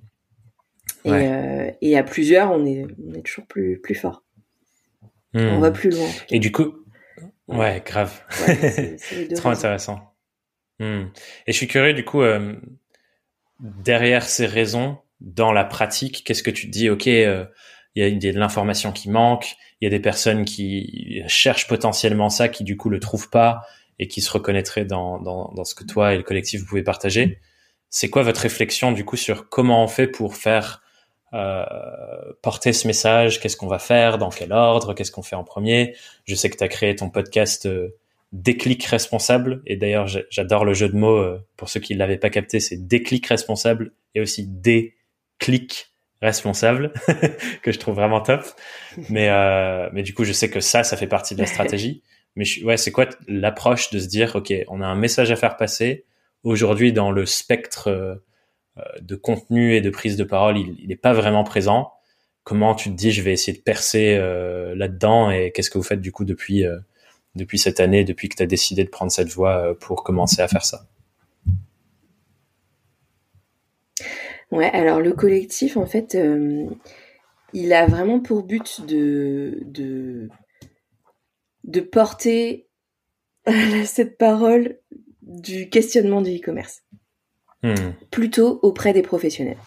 Euh, 1.06 1.72
et, 1.82 1.98
à 1.98 2.04
plusieurs, 2.04 2.52
on 2.52 2.66
est, 2.66 2.86
on 3.06 3.14
est 3.14 3.24
toujours 3.24 3.46
plus 3.46 3.80
plus 3.82 3.96
fort. 3.96 4.24
On 5.34 5.60
va 5.60 5.70
hmm. 5.70 5.74
plus 5.74 5.90
loin. 5.90 6.08
Et 6.30 6.40
du 6.40 6.52
coup, 6.52 6.74
ouais, 7.48 7.82
grave. 7.86 8.22
c'est 8.30 9.34
trop 9.36 9.50
intéressant. 9.50 10.14
Hmm. 10.80 11.06
Et 11.48 11.52
je 11.52 11.58
suis 11.58 11.68
curieux 11.68 11.94
du 11.94 12.06
coup, 12.06 12.22
euh, 12.22 12.56
derrière 13.60 14.24
ces 14.24 14.46
raisons, 14.46 14.98
dans 15.22 15.52
la 15.52 15.64
pratique, 15.64 16.24
qu'est-ce 16.24 16.44
que 16.44 16.52
tu 16.52 16.68
te 16.68 16.72
dis 16.72 16.90
Ok, 16.90 17.08
euh, 17.08 17.46
il 17.96 18.24
y, 18.24 18.28
a 18.28 18.34
de 18.34 18.40
l'information 18.40 18.92
qui 18.92 19.10
manque, 19.10 19.56
il 19.80 19.86
y 19.86 19.88
a 19.88 19.90
des 19.90 20.00
personnes 20.00 20.46
qui 20.46 21.22
cherchent 21.28 21.68
potentiellement 21.68 22.30
ça, 22.30 22.50
qui 22.50 22.64
du 22.64 22.76
coup 22.76 22.90
le 22.90 23.00
trouvent 23.00 23.30
pas 23.30 23.62
et 24.00 24.08
qui 24.08 24.22
se 24.22 24.32
reconnaîtraient 24.32 24.86
dans, 24.86 25.20
dans, 25.20 25.52
dans 25.54 25.64
ce 25.64 25.76
que 25.76 25.84
toi 25.84 26.14
et 26.14 26.18
le 26.18 26.24
collectif 26.24 26.62
vous 26.62 26.66
pouvez 26.66 26.84
partager. 26.84 27.40
C'est 27.90 28.10
quoi 28.10 28.24
votre 28.24 28.42
réflexion 28.42 28.92
du 28.92 29.06
coup 29.06 29.18
sur 29.18 29.50
comment 29.50 29.84
on 29.84 29.88
fait 29.88 30.08
pour 30.08 30.36
faire 30.36 30.82
euh, 31.34 31.64
porter 32.42 32.74
ce 32.74 32.88
message? 32.88 33.40
Qu'est-ce 33.40 33.58
qu'on 33.58 33.68
va 33.68 33.80
faire? 33.80 34.18
Dans 34.18 34.30
quel 34.30 34.52
ordre? 34.52 34.94
Qu'est-ce 34.94 35.12
qu'on 35.12 35.24
fait 35.24 35.36
en 35.36 35.44
premier? 35.44 35.96
Je 36.26 36.36
sais 36.36 36.50
que 36.50 36.58
tu 36.58 36.64
as 36.64 36.68
créé 36.68 36.96
ton 36.96 37.10
podcast 37.10 37.66
euh, 37.66 37.96
déclic 38.32 38.84
responsable. 38.86 39.62
Et 39.66 39.78
d'ailleurs, 39.78 40.08
j'adore 40.30 40.66
le 40.66 40.74
jeu 40.74 40.90
de 40.90 40.96
mots. 40.96 41.18
Euh, 41.18 41.46
pour 41.56 41.70
ceux 41.70 41.80
qui 41.80 41.94
ne 41.94 42.00
l'avaient 42.00 42.18
pas 42.18 42.30
capté, 42.30 42.60
c'est 42.60 42.88
déclic 42.88 43.26
responsable 43.28 43.94
et 44.16 44.22
aussi 44.22 44.48
déclic 44.48 45.93
responsable 46.24 46.92
que 47.62 47.72
je 47.72 47.80
trouve 47.80 47.96
vraiment 47.96 48.22
top. 48.22 48.44
Mais 49.10 49.30
euh, 49.30 49.90
mais 49.94 50.02
du 50.02 50.14
coup, 50.14 50.24
je 50.24 50.34
sais 50.34 50.50
que 50.50 50.60
ça, 50.60 50.84
ça 50.84 50.98
fait 50.98 51.08
partie 51.08 51.36
de 51.36 51.42
la 51.42 51.48
stratégie. 51.48 52.02
Mais 52.36 52.46
ouais, 52.64 52.78
c'est 52.78 52.92
quoi 52.92 53.06
l'approche 53.28 53.92
de 53.92 54.00
se 54.00 54.08
dire, 54.08 54.36
ok, 54.36 54.52
on 54.68 54.82
a 54.82 54.88
un 54.88 54.96
message 54.96 55.30
à 55.30 55.36
faire 55.36 55.56
passer. 55.56 56.06
Aujourd'hui, 56.44 56.92
dans 56.92 57.12
le 57.12 57.28
spectre 57.28 58.20
euh, 58.78 58.82
de 59.02 59.16
contenu 59.16 59.76
et 59.76 59.82
de 59.82 59.90
prise 59.92 60.18
de 60.18 60.24
parole, 60.24 60.58
il 60.58 60.88
n'est 60.88 60.96
pas 60.96 61.14
vraiment 61.14 61.44
présent. 61.44 61.94
Comment 62.44 62.74
tu 62.74 62.90
te 62.90 62.96
dis, 62.96 63.12
je 63.12 63.22
vais 63.22 63.32
essayer 63.32 63.56
de 63.56 63.62
percer 63.62 64.16
euh, 64.18 64.74
là-dedans 64.76 65.30
et 65.30 65.52
qu'est-ce 65.52 65.70
que 65.70 65.78
vous 65.78 65.84
faites 65.84 66.02
du 66.02 66.12
coup 66.12 66.26
depuis 66.26 66.66
euh, 66.66 66.80
depuis 67.36 67.60
cette 67.60 67.80
année, 67.80 68.04
depuis 68.04 68.30
que 68.30 68.36
tu 68.36 68.44
as 68.44 68.48
décidé 68.48 68.84
de 68.84 68.90
prendre 68.90 69.12
cette 69.12 69.30
voie 69.30 69.78
pour 69.80 70.04
commencer 70.04 70.42
à 70.42 70.48
faire 70.48 70.66
ça? 70.66 70.88
Ouais, 74.54 74.70
alors 74.72 75.02
le 75.02 75.14
collectif, 75.14 75.78
en 75.78 75.88
fait, 75.88 76.14
euh, 76.14 76.68
il 77.54 77.74
a 77.74 77.88
vraiment 77.88 78.20
pour 78.20 78.44
but 78.44 78.86
de, 78.86 79.58
de, 79.66 80.30
de 81.64 81.82
porter 81.82 82.68
cette 83.86 84.18
parole 84.20 84.78
du 85.24 85.70
questionnement 85.70 86.22
du 86.22 86.38
e-commerce. 86.38 86.84
Hmm. 87.64 87.74
Plutôt 88.12 88.60
auprès 88.62 88.94
des 88.94 89.02
professionnels. 89.02 89.58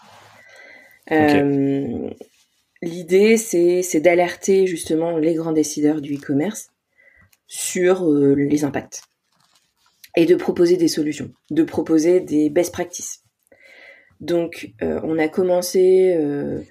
Euh, 1.11 2.09
L'idée, 2.81 3.35
c'est 3.35 3.99
d'alerter 3.99 4.67
justement 4.67 5.17
les 5.17 5.33
grands 5.33 5.51
décideurs 5.51 5.99
du 5.99 6.15
e-commerce 6.15 6.69
sur 7.47 8.09
euh, 8.09 8.35
les 8.35 8.63
impacts 8.63 9.01
et 10.15 10.25
de 10.25 10.35
proposer 10.35 10.77
des 10.77 10.87
solutions, 10.87 11.33
de 11.51 11.63
proposer 11.63 12.21
des 12.21 12.49
best 12.49 12.71
practices. 12.71 13.23
Donc, 14.19 14.73
euh, 14.81 14.99
on 15.03 15.19
a 15.19 15.27
commencé, 15.27 16.15
euh, 16.17 16.61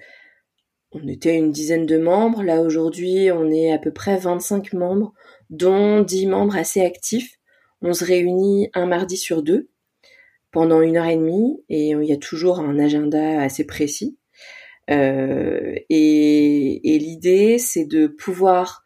on 0.91 1.07
était 1.07 1.35
une 1.35 1.51
dizaine 1.51 1.85
de 1.85 1.97
membres. 1.97 2.43
Là, 2.43 2.61
aujourd'hui, 2.61 3.31
on 3.31 3.49
est 3.49 3.71
à 3.71 3.77
peu 3.77 3.91
près 3.91 4.17
25 4.17 4.73
membres, 4.73 5.13
dont 5.49 6.01
10 6.01 6.27
membres 6.27 6.57
assez 6.57 6.81
actifs. 6.81 7.35
On 7.81 7.93
se 7.93 8.03
réunit 8.03 8.69
un 8.73 8.85
mardi 8.85 9.17
sur 9.17 9.43
deux 9.43 9.69
pendant 10.51 10.81
une 10.81 10.97
heure 10.97 11.05
et 11.05 11.17
demie 11.17 11.63
et 11.69 11.89
il 11.89 12.03
y 12.03 12.13
a 12.13 12.17
toujours 12.17 12.59
un 12.59 12.79
agenda 12.79 13.41
assez 13.41 13.65
précis. 13.65 14.17
Euh, 14.89 15.75
et, 15.89 16.95
et 16.95 16.99
l'idée, 16.99 17.57
c'est 17.59 17.85
de 17.85 18.07
pouvoir... 18.07 18.83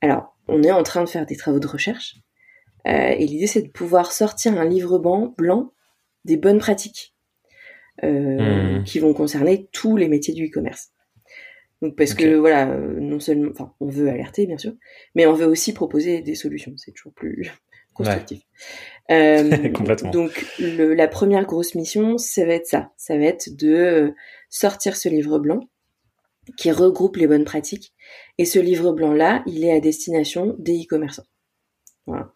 Alors, 0.00 0.36
on 0.48 0.62
est 0.62 0.70
en 0.70 0.82
train 0.82 1.02
de 1.02 1.08
faire 1.08 1.26
des 1.26 1.36
travaux 1.36 1.58
de 1.58 1.66
recherche. 1.66 2.16
et 2.84 3.26
l'idée, 3.26 3.46
c'est 3.46 3.62
de 3.62 3.70
pouvoir 3.70 4.12
sortir 4.12 4.58
un 4.60 4.66
livre 4.66 4.98
blanc 4.98 5.72
des 6.24 6.36
bonnes 6.36 6.58
pratiques 6.58 7.13
euh, 8.02 8.80
mmh. 8.80 8.84
qui 8.84 8.98
vont 8.98 9.14
concerner 9.14 9.68
tous 9.72 9.96
les 9.96 10.08
métiers 10.08 10.34
du 10.34 10.46
e-commerce. 10.46 10.90
Donc 11.84 11.96
parce 11.96 12.14
que 12.14 12.36
voilà, 12.36 12.70
euh, 12.70 12.98
non 12.98 13.20
seulement, 13.20 13.50
enfin, 13.50 13.74
on 13.78 13.88
veut 13.88 14.08
alerter 14.08 14.46
bien 14.46 14.56
sûr, 14.56 14.72
mais 15.14 15.26
on 15.26 15.34
veut 15.34 15.46
aussi 15.46 15.74
proposer 15.74 16.22
des 16.22 16.34
solutions. 16.34 16.72
C'est 16.76 16.92
toujours 16.92 17.12
plus 17.12 17.52
constructif. 17.94 18.40
Euh, 19.10 19.68
Complètement. 19.74 20.10
Donc 20.10 20.46
le, 20.58 20.94
la 20.94 21.08
première 21.08 21.44
grosse 21.44 21.74
mission, 21.74 22.16
ça 22.16 22.46
va 22.46 22.54
être 22.54 22.66
ça. 22.66 22.92
Ça 22.96 23.18
va 23.18 23.24
être 23.24 23.54
de 23.54 23.68
euh, 23.68 24.10
sortir 24.48 24.96
ce 24.96 25.10
livre 25.10 25.38
blanc 25.38 25.60
qui 26.56 26.70
regroupe 26.70 27.16
les 27.16 27.26
bonnes 27.26 27.44
pratiques. 27.44 27.92
Et 28.38 28.46
ce 28.46 28.58
livre 28.58 28.92
blanc 28.92 29.12
là, 29.12 29.42
il 29.46 29.62
est 29.64 29.72
à 29.72 29.80
destination 29.80 30.56
des 30.58 30.82
e-commerçants. 30.82 31.26
Voilà. 32.06 32.32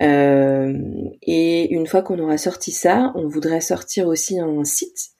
Euh, 0.00 0.74
et 1.22 1.72
une 1.72 1.86
fois 1.86 2.02
qu'on 2.02 2.18
aura 2.18 2.38
sorti 2.38 2.72
ça, 2.72 3.12
on 3.14 3.28
voudrait 3.28 3.60
sortir 3.60 4.08
aussi 4.08 4.40
un 4.40 4.64
site 4.64 5.10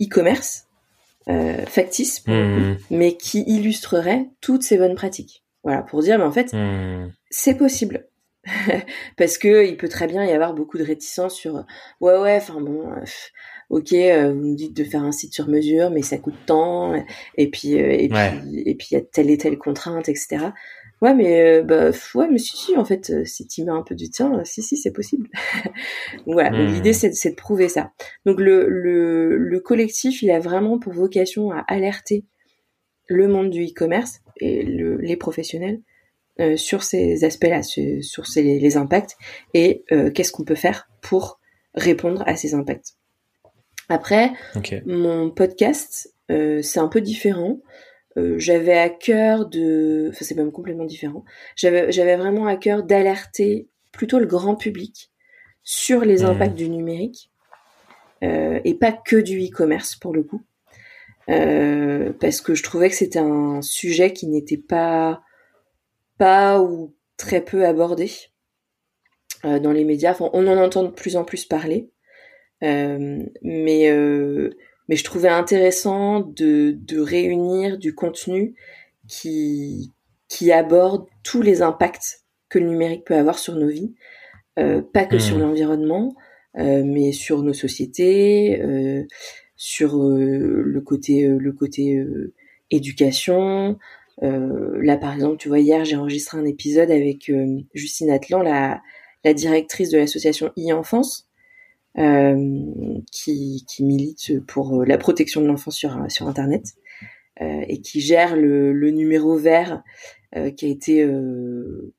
e-commerce 0.00 0.66
euh, 1.28 1.64
factice, 1.66 2.26
mmh. 2.26 2.76
mais 2.90 3.16
qui 3.16 3.42
illustrerait 3.46 4.28
toutes 4.40 4.62
ces 4.62 4.78
bonnes 4.78 4.94
pratiques. 4.94 5.44
Voilà, 5.62 5.82
pour 5.82 6.02
dire, 6.02 6.18
mais 6.18 6.24
en 6.24 6.32
fait, 6.32 6.52
mmh. 6.52 7.12
c'est 7.30 7.54
possible. 7.54 8.06
Parce 9.16 9.38
que 9.38 9.66
il 9.66 9.76
peut 9.76 9.88
très 9.88 10.06
bien 10.06 10.24
y 10.24 10.32
avoir 10.32 10.54
beaucoup 10.54 10.78
de 10.78 10.84
réticence 10.84 11.34
sur 11.34 11.66
ouais 12.00 12.18
ouais 12.18 12.36
enfin 12.36 12.58
bon 12.58 12.88
ok 13.70 13.92
euh, 13.92 14.32
vous 14.32 14.48
me 14.48 14.56
dites 14.56 14.76
de 14.76 14.84
faire 14.84 15.02
un 15.02 15.12
site 15.12 15.32
sur 15.32 15.48
mesure 15.48 15.90
mais 15.90 16.02
ça 16.02 16.18
coûte 16.18 16.34
tant 16.46 16.94
et 17.36 17.50
puis 17.50 17.80
euh, 17.80 17.92
et 17.92 18.08
puis 18.08 18.62
et 18.66 18.74
puis 18.74 18.88
il 18.90 18.94
y 18.94 18.96
a 18.96 19.00
telle 19.00 19.30
et 19.30 19.38
telle 19.38 19.58
contrainte 19.58 20.08
etc 20.08 20.46
Ouais, 21.00 21.14
mais 21.14 21.40
euh, 21.40 21.62
bah 21.62 21.90
ouais, 22.14 22.28
mais 22.30 22.38
si, 22.38 22.56
si, 22.56 22.76
en 22.76 22.84
fait, 22.84 23.10
euh, 23.10 23.24
si 23.24 23.46
tu 23.46 23.64
mets 23.64 23.70
un 23.70 23.82
peu 23.82 23.94
du 23.94 24.10
tien, 24.10 24.38
euh, 24.38 24.44
si, 24.44 24.62
si, 24.62 24.76
c'est 24.76 24.92
possible. 24.92 25.28
voilà. 26.26 26.50
Donc 26.50 26.70
l'idée, 26.70 26.90
hmm. 26.90 27.12
c'est 27.12 27.30
de 27.30 27.36
prouver 27.36 27.68
ça. 27.68 27.92
Donc 28.26 28.38
le, 28.38 28.68
le, 28.68 29.38
le 29.38 29.60
collectif, 29.60 30.22
il 30.22 30.30
a 30.30 30.40
vraiment 30.40 30.78
pour 30.78 30.92
vocation 30.92 31.50
à 31.52 31.64
alerter 31.68 32.24
le 33.06 33.28
monde 33.28 33.50
du 33.50 33.64
e-commerce 33.64 34.20
et 34.40 34.62
le, 34.62 34.96
les 34.96 35.16
professionnels 35.16 35.80
euh, 36.40 36.56
sur 36.56 36.82
ces 36.84 37.24
aspects-là, 37.24 37.62
sur, 37.62 38.26
ces, 38.26 38.42
les 38.42 38.76
impacts 38.78 39.16
et 39.52 39.84
euh, 39.92 40.10
qu'est-ce 40.10 40.32
qu'on 40.32 40.44
peut 40.44 40.54
faire 40.54 40.88
pour 41.02 41.38
répondre 41.74 42.22
à 42.26 42.36
ces 42.36 42.54
impacts. 42.54 42.94
Après, 43.90 44.30
mon 44.86 45.30
podcast, 45.30 46.14
euh, 46.30 46.62
c'est 46.62 46.78
un 46.78 46.88
peu 46.88 47.00
différent. 47.00 47.58
Euh, 48.16 48.38
j'avais 48.38 48.76
à 48.78 48.88
cœur 48.88 49.46
de, 49.46 50.08
enfin 50.10 50.24
c'est 50.24 50.34
même 50.34 50.52
complètement 50.52 50.84
différent. 50.84 51.24
J'avais 51.54 51.92
j'avais 51.92 52.16
vraiment 52.16 52.46
à 52.46 52.56
cœur 52.56 52.82
d'alerter 52.82 53.68
plutôt 53.92 54.18
le 54.18 54.26
grand 54.26 54.56
public 54.56 55.12
sur 55.62 56.04
les 56.04 56.22
mmh. 56.22 56.26
impacts 56.26 56.56
du 56.56 56.68
numérique 56.68 57.30
euh, 58.22 58.60
et 58.64 58.74
pas 58.74 58.92
que 58.92 59.16
du 59.16 59.38
e-commerce 59.38 59.96
pour 59.96 60.12
le 60.12 60.22
coup, 60.22 60.42
euh, 61.28 62.12
parce 62.20 62.40
que 62.40 62.54
je 62.54 62.62
trouvais 62.62 62.88
que 62.88 62.96
c'était 62.96 63.18
un 63.18 63.62
sujet 63.62 64.12
qui 64.12 64.26
n'était 64.26 64.58
pas 64.58 65.22
pas 66.18 66.60
ou 66.60 66.94
très 67.16 67.40
peu 67.40 67.64
abordé 67.64 68.10
euh, 69.44 69.58
dans 69.58 69.72
les 69.72 69.84
médias. 69.84 70.10
Enfin, 70.10 70.28
on 70.32 70.46
en 70.48 70.58
entend 70.58 70.82
de 70.82 70.90
plus 70.90 71.16
en 71.16 71.24
plus 71.24 71.44
parler, 71.44 71.90
euh, 72.62 73.22
mais 73.42 73.90
mais 74.90 74.96
je 74.96 75.04
trouvais 75.04 75.28
intéressant 75.28 76.20
de, 76.20 76.76
de 76.76 76.98
réunir 76.98 77.78
du 77.78 77.94
contenu 77.94 78.56
qui, 79.06 79.92
qui 80.28 80.50
aborde 80.50 81.06
tous 81.22 81.42
les 81.42 81.62
impacts 81.62 82.24
que 82.48 82.58
le 82.58 82.68
numérique 82.68 83.04
peut 83.04 83.14
avoir 83.14 83.38
sur 83.38 83.54
nos 83.54 83.68
vies, 83.68 83.94
euh, 84.58 84.82
pas 84.82 85.04
que 85.04 85.20
sur 85.20 85.38
mmh. 85.38 85.40
l'environnement, 85.42 86.16
euh, 86.58 86.82
mais 86.84 87.12
sur 87.12 87.44
nos 87.44 87.52
sociétés, 87.52 88.60
euh, 88.60 89.04
sur 89.54 89.96
le 89.96 90.80
côté 90.80 91.28
le 91.28 91.52
côté 91.52 92.04
éducation. 92.70 93.78
là, 94.20 94.96
par 94.96 95.14
exemple, 95.14 95.36
tu 95.36 95.48
vois, 95.48 95.60
hier, 95.60 95.84
j'ai 95.84 95.96
enregistré 95.96 96.36
un 96.38 96.46
épisode 96.46 96.90
avec 96.90 97.30
Justine 97.74 98.10
Atlan, 98.10 98.42
la, 98.42 98.80
la 99.22 99.34
directrice 99.34 99.90
de 99.90 99.98
l'association 99.98 100.50
e-enfance, 100.58 101.29
qui, 101.96 103.64
qui, 103.68 103.84
milite 103.84 104.44
pour 104.46 104.80
euh, 104.80 104.84
la 104.84 104.98
protection 104.98 105.40
de 105.40 105.46
l'enfant 105.46 105.70
sur, 105.70 105.98
sur 106.08 106.28
Internet 106.28 106.74
euh, 107.40 107.64
et 107.68 107.80
qui 107.80 108.00
gère 108.00 108.36
le, 108.36 108.72
le 108.72 108.90
numéro 108.90 109.36
vert 109.36 109.82
qui 110.56 110.66
a 110.66 110.68
été 110.68 111.04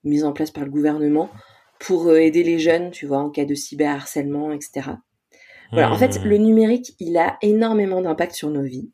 mis 0.05 0.23
en 0.23 0.31
place 0.31 0.51
par 0.51 0.63
le 0.63 0.69
gouvernement 0.69 1.29
pour 1.81 2.15
aider 2.15 2.43
les 2.43 2.59
jeunes, 2.59 2.89
tu 2.89 3.05
vois, 3.05 3.17
en 3.17 3.29
cas 3.29 3.43
de 3.43 3.53
cyberharcèlement, 3.53 4.53
etc. 4.53 4.91
Voilà, 5.73 5.91
en 5.91 5.97
fait, 5.97 6.17
mmh. 6.17 6.29
le 6.29 6.37
numérique, 6.37 6.95
il 7.01 7.17
a 7.17 7.37
énormément 7.41 8.01
d'impact 8.01 8.33
sur 8.33 8.49
nos 8.49 8.61
vies. 8.61 8.89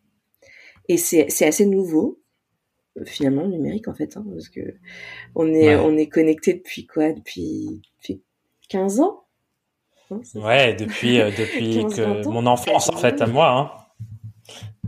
Et 0.88 0.98
c'est, 0.98 1.28
assez 1.46 1.68
nouveau, 1.68 2.20
finalement, 3.06 3.44
le 3.44 3.50
numérique, 3.50 3.88
en 3.88 3.94
fait, 3.94 4.18
hein, 4.18 4.26
parce 4.34 4.50
que 4.50 4.74
on 5.36 5.54
est, 5.54 5.76
on 5.76 5.96
est 5.98 6.08
connecté 6.08 6.54
depuis 6.54 6.88
quoi? 6.88 7.14
Depuis, 7.14 7.82
depuis 8.00 8.24
15 8.70 9.02
ans? 9.02 9.27
Ouais, 10.36 10.74
depuis, 10.74 11.20
euh, 11.20 11.32
depuis 11.32 11.86
que 11.96 12.28
mon 12.28 12.46
enfance, 12.46 12.90
en 12.90 12.98
fait, 12.98 13.22
à 13.22 13.28
moi, 13.28 13.50
hein, 13.50 13.72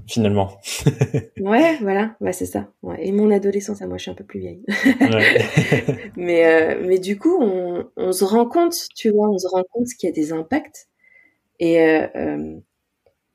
finalement. 0.07 0.59
ouais, 1.39 1.78
voilà, 1.82 2.15
bah, 2.22 2.32
c'est 2.32 2.45
ça. 2.45 2.70
Ouais. 2.82 3.05
Et 3.05 3.11
mon 3.11 3.32
adolescence, 3.32 3.82
à 3.82 3.88
moi, 3.88 3.97
je 3.97 4.03
suis 4.03 4.11
un 4.11 4.15
peu 4.15 4.24
plus 4.24 4.39
vieille. 4.39 4.63
mais, 6.15 6.45
euh, 6.45 6.84
mais 6.86 6.99
du 6.99 7.17
coup, 7.17 7.38
on, 7.41 7.89
on, 7.97 8.11
se 8.11 8.24
rend 8.24 8.45
compte, 8.45 8.76
tu 8.95 9.11
vois, 9.11 9.30
on 9.30 9.38
se 9.38 9.47
rend 9.47 9.63
compte 9.72 9.88
qu'il 9.99 10.07
y 10.07 10.11
a 10.11 10.15
des 10.15 10.32
impacts. 10.32 10.88
Et, 11.59 11.82
euh, 11.82 12.57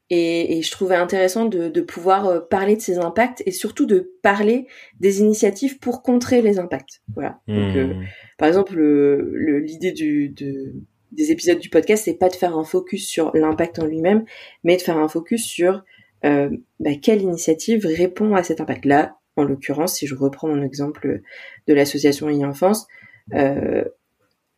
et, 0.08 0.58
et, 0.58 0.62
je 0.62 0.70
trouvais 0.70 0.96
intéressant 0.96 1.44
de, 1.44 1.68
de, 1.68 1.80
pouvoir 1.82 2.48
parler 2.48 2.76
de 2.76 2.80
ces 2.80 2.98
impacts 2.98 3.42
et 3.44 3.50
surtout 3.50 3.84
de 3.84 4.14
parler 4.22 4.66
des 5.00 5.20
initiatives 5.20 5.78
pour 5.78 6.02
contrer 6.02 6.40
les 6.40 6.58
impacts. 6.58 7.02
Voilà. 7.14 7.40
Donc, 7.48 7.74
hmm. 7.74 8.04
par 8.38 8.48
exemple, 8.48 8.80
l'idée 8.80 9.92
du, 9.92 10.30
de, 10.30 10.74
des 11.14 11.30
épisodes 11.30 11.58
du 11.58 11.68
podcast, 11.68 12.04
c'est 12.04 12.18
pas 12.18 12.28
de 12.28 12.34
faire 12.34 12.56
un 12.56 12.64
focus 12.64 13.06
sur 13.08 13.30
l'impact 13.34 13.78
en 13.78 13.86
lui-même, 13.86 14.24
mais 14.62 14.76
de 14.76 14.82
faire 14.82 14.98
un 14.98 15.08
focus 15.08 15.44
sur 15.44 15.82
euh, 16.24 16.50
bah, 16.80 16.90
quelle 17.00 17.22
initiative 17.22 17.86
répond 17.86 18.34
à 18.34 18.42
cet 18.42 18.60
impact-là. 18.60 19.16
En 19.36 19.44
l'occurrence, 19.44 19.94
si 19.94 20.06
je 20.06 20.14
reprends 20.14 20.48
mon 20.48 20.62
exemple 20.62 21.22
de 21.66 21.74
l'association 21.74 22.28
e-enfance, 22.28 22.86
euh, 23.34 23.84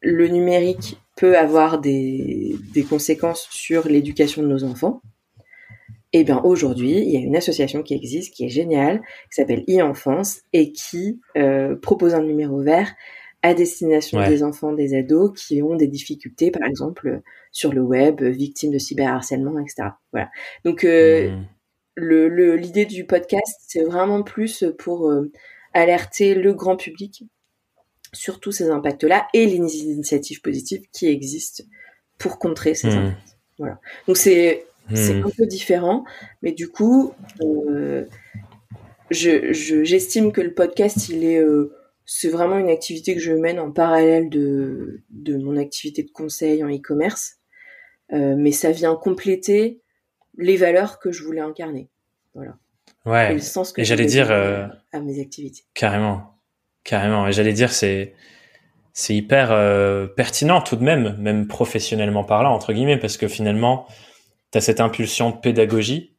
le 0.00 0.28
numérique 0.28 1.00
peut 1.16 1.36
avoir 1.36 1.80
des, 1.80 2.56
des 2.74 2.82
conséquences 2.82 3.48
sur 3.50 3.88
l'éducation 3.88 4.42
de 4.42 4.48
nos 4.48 4.64
enfants. 4.64 5.00
Et 6.12 6.20
eh 6.20 6.24
bien 6.24 6.40
aujourd'hui, 6.44 6.98
il 6.98 7.10
y 7.10 7.16
a 7.16 7.20
une 7.20 7.36
association 7.36 7.82
qui 7.82 7.94
existe, 7.94 8.32
qui 8.32 8.44
est 8.46 8.48
géniale, 8.48 9.00
qui 9.00 9.34
s'appelle 9.34 9.64
e-enfance 9.68 10.42
et 10.52 10.72
qui 10.72 11.20
euh, 11.36 11.76
propose 11.76 12.14
un 12.14 12.22
numéro 12.22 12.60
vert 12.62 12.94
à 13.42 13.54
destination 13.54 14.26
des 14.26 14.42
enfants, 14.42 14.72
des 14.72 14.96
ados 14.96 15.32
qui 15.40 15.62
ont 15.62 15.76
des 15.76 15.86
difficultés, 15.86 16.50
par 16.50 16.66
exemple 16.68 17.20
sur 17.52 17.72
le 17.72 17.80
web, 17.80 18.22
victimes 18.22 18.72
de 18.72 18.78
cyberharcèlement, 18.78 19.58
etc. 19.60 19.90
Voilà. 20.12 20.30
Donc 20.64 20.84
euh, 20.84 21.30
mmh. 21.30 21.46
le 21.96 22.56
l'idée 22.56 22.86
du 22.86 23.06
podcast, 23.06 23.60
c'est 23.66 23.84
vraiment 23.84 24.22
plus 24.22 24.64
pour 24.78 25.10
euh, 25.10 25.30
alerter 25.74 26.34
le 26.34 26.54
grand 26.54 26.76
public 26.76 27.24
sur 28.12 28.40
tous 28.40 28.52
ces 28.52 28.70
impacts-là 28.70 29.28
et 29.34 29.46
les 29.46 29.56
initiatives 29.56 30.40
positives 30.40 30.82
qui 30.92 31.06
existent 31.06 31.64
pour 32.18 32.38
contrer 32.38 32.74
ces 32.74 32.88
mmh. 32.88 32.98
impacts. 32.98 33.36
Voilà. 33.58 33.80
Donc 34.06 34.16
c'est 34.16 34.66
c'est 34.94 35.14
mmh. 35.14 35.26
un 35.26 35.30
peu 35.36 35.46
différent, 35.46 36.04
mais 36.42 36.52
du 36.52 36.68
coup, 36.68 37.12
euh, 37.42 38.04
je 39.10 39.52
j'estime 39.52 40.32
que 40.32 40.40
le 40.40 40.54
podcast, 40.54 41.08
il 41.08 41.24
est 41.24 41.40
euh, 41.40 41.74
c'est 42.06 42.28
vraiment 42.28 42.56
une 42.56 42.70
activité 42.70 43.14
que 43.14 43.20
je 43.20 43.32
mène 43.32 43.58
en 43.58 43.72
parallèle 43.72 44.30
de 44.30 45.02
de 45.10 45.36
mon 45.36 45.56
activité 45.56 46.04
de 46.04 46.10
conseil 46.10 46.62
en 46.62 46.68
e-commerce, 46.68 47.34
euh, 48.12 48.36
mais 48.38 48.52
ça 48.52 48.70
vient 48.70 48.94
compléter 48.94 49.80
les 50.38 50.56
valeurs 50.56 51.00
que 51.00 51.10
je 51.10 51.24
voulais 51.24 51.40
incarner. 51.40 51.88
Voilà. 52.34 52.56
Ouais. 53.04 53.32
Et 53.32 53.34
le 53.34 53.40
sens 53.40 53.72
que 53.72 53.82
j'allais 53.82 54.06
dire 54.06 54.30
euh, 54.30 54.66
à 54.92 55.00
mes 55.00 55.20
activités. 55.20 55.64
Carrément, 55.74 56.38
carrément. 56.84 57.26
Et 57.26 57.32
j'allais 57.32 57.52
dire 57.52 57.72
c'est 57.72 58.14
c'est 58.92 59.14
hyper 59.14 59.50
euh, 59.50 60.06
pertinent 60.06 60.62
tout 60.62 60.76
de 60.76 60.84
même, 60.84 61.16
même 61.18 61.48
professionnellement 61.48 62.24
parlant 62.24 62.54
entre 62.54 62.72
guillemets, 62.72 62.98
parce 62.98 63.16
que 63.16 63.26
finalement 63.26 63.86
tu 64.52 64.58
as 64.58 64.60
cette 64.60 64.80
impulsion 64.80 65.30
de 65.30 65.36
pédagogie 65.36 66.15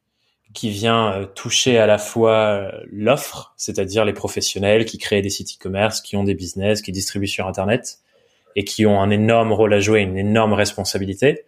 qui 0.58 0.70
vient 0.70 1.12
euh, 1.12 1.24
toucher 1.24 1.78
à 1.78 1.86
la 1.86 1.98
fois 1.98 2.32
euh, 2.32 2.72
l'offre, 2.90 3.54
c'est-à-dire 3.56 4.04
les 4.04 4.12
professionnels 4.12 4.86
qui 4.86 4.98
créent 4.98 5.22
des 5.22 5.30
sites 5.30 5.54
e-commerce, 5.54 6.00
qui 6.00 6.16
ont 6.16 6.24
des 6.24 6.34
business, 6.34 6.82
qui 6.82 6.90
distribuent 6.90 7.28
sur 7.28 7.46
Internet 7.46 8.00
et 8.56 8.64
qui 8.64 8.84
ont 8.84 9.00
un 9.00 9.10
énorme 9.10 9.52
rôle 9.52 9.72
à 9.72 9.78
jouer, 9.78 10.00
une 10.00 10.18
énorme 10.18 10.54
responsabilité, 10.54 11.44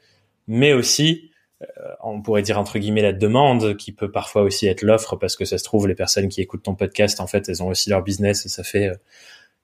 mais 0.47 0.73
aussi, 0.73 1.33
euh, 1.61 1.67
on 2.05 2.23
pourrait 2.23 2.43
dire 2.43 2.57
entre 2.57 2.79
guillemets 2.79 3.03
la 3.03 3.13
demande, 3.13 3.77
qui 3.77 3.91
peut 3.91 4.13
parfois 4.13 4.43
aussi 4.43 4.69
être 4.69 4.83
l'offre, 4.83 5.17
parce 5.17 5.35
que 5.35 5.45
ça 5.45 5.59
se 5.59 5.65
trouve, 5.65 5.89
les 5.89 5.97
personnes 5.97 6.29
qui 6.29 6.41
écoutent 6.41 6.63
ton 6.63 6.77
podcast, 6.77 7.19
en 7.19 7.27
fait, 7.27 7.49
elles 7.49 7.65
ont 7.65 7.69
aussi 7.69 7.91
leur 7.91 8.05
business 8.05 8.47
et 8.47 8.49
ça 8.49 8.63
fait 8.63 8.93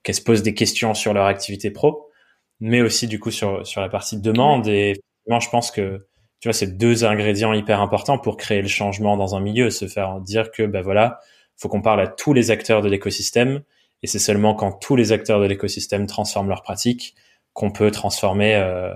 qu'elles 0.02 0.16
se 0.16 0.22
posent 0.22 0.42
des 0.42 0.54
questions 0.54 0.92
sur 0.94 1.14
leur 1.14 1.26
activité 1.26 1.70
pro, 1.70 2.10
mais 2.58 2.80
aussi 2.80 3.06
du 3.06 3.20
coup 3.20 3.30
sur, 3.30 3.64
sur 3.64 3.80
la 3.80 3.88
partie 3.88 4.20
demande. 4.20 4.66
Et 4.66 5.00
moi, 5.28 5.38
je 5.38 5.48
pense 5.50 5.70
que 5.70 6.04
tu 6.40 6.48
vois, 6.48 6.52
c'est 6.52 6.76
deux 6.76 7.04
ingrédients 7.04 7.52
hyper 7.52 7.80
importants 7.80 8.18
pour 8.18 8.36
créer 8.36 8.62
le 8.62 8.68
changement 8.68 9.16
dans 9.16 9.34
un 9.34 9.40
milieu, 9.40 9.70
se 9.70 9.88
faire 9.88 10.20
dire 10.20 10.50
que, 10.50 10.62
ben 10.64 10.82
voilà, 10.82 11.20
faut 11.56 11.68
qu'on 11.68 11.82
parle 11.82 12.00
à 12.00 12.06
tous 12.06 12.32
les 12.32 12.50
acteurs 12.50 12.82
de 12.82 12.88
l'écosystème, 12.88 13.62
et 14.02 14.06
c'est 14.06 14.18
seulement 14.18 14.54
quand 14.54 14.72
tous 14.72 14.96
les 14.96 15.12
acteurs 15.12 15.40
de 15.40 15.46
l'écosystème 15.46 16.06
transforment 16.06 16.48
leurs 16.48 16.62
pratiques 16.62 17.14
qu'on 17.54 17.70
peut 17.70 17.90
transformer 17.90 18.54
euh, 18.54 18.94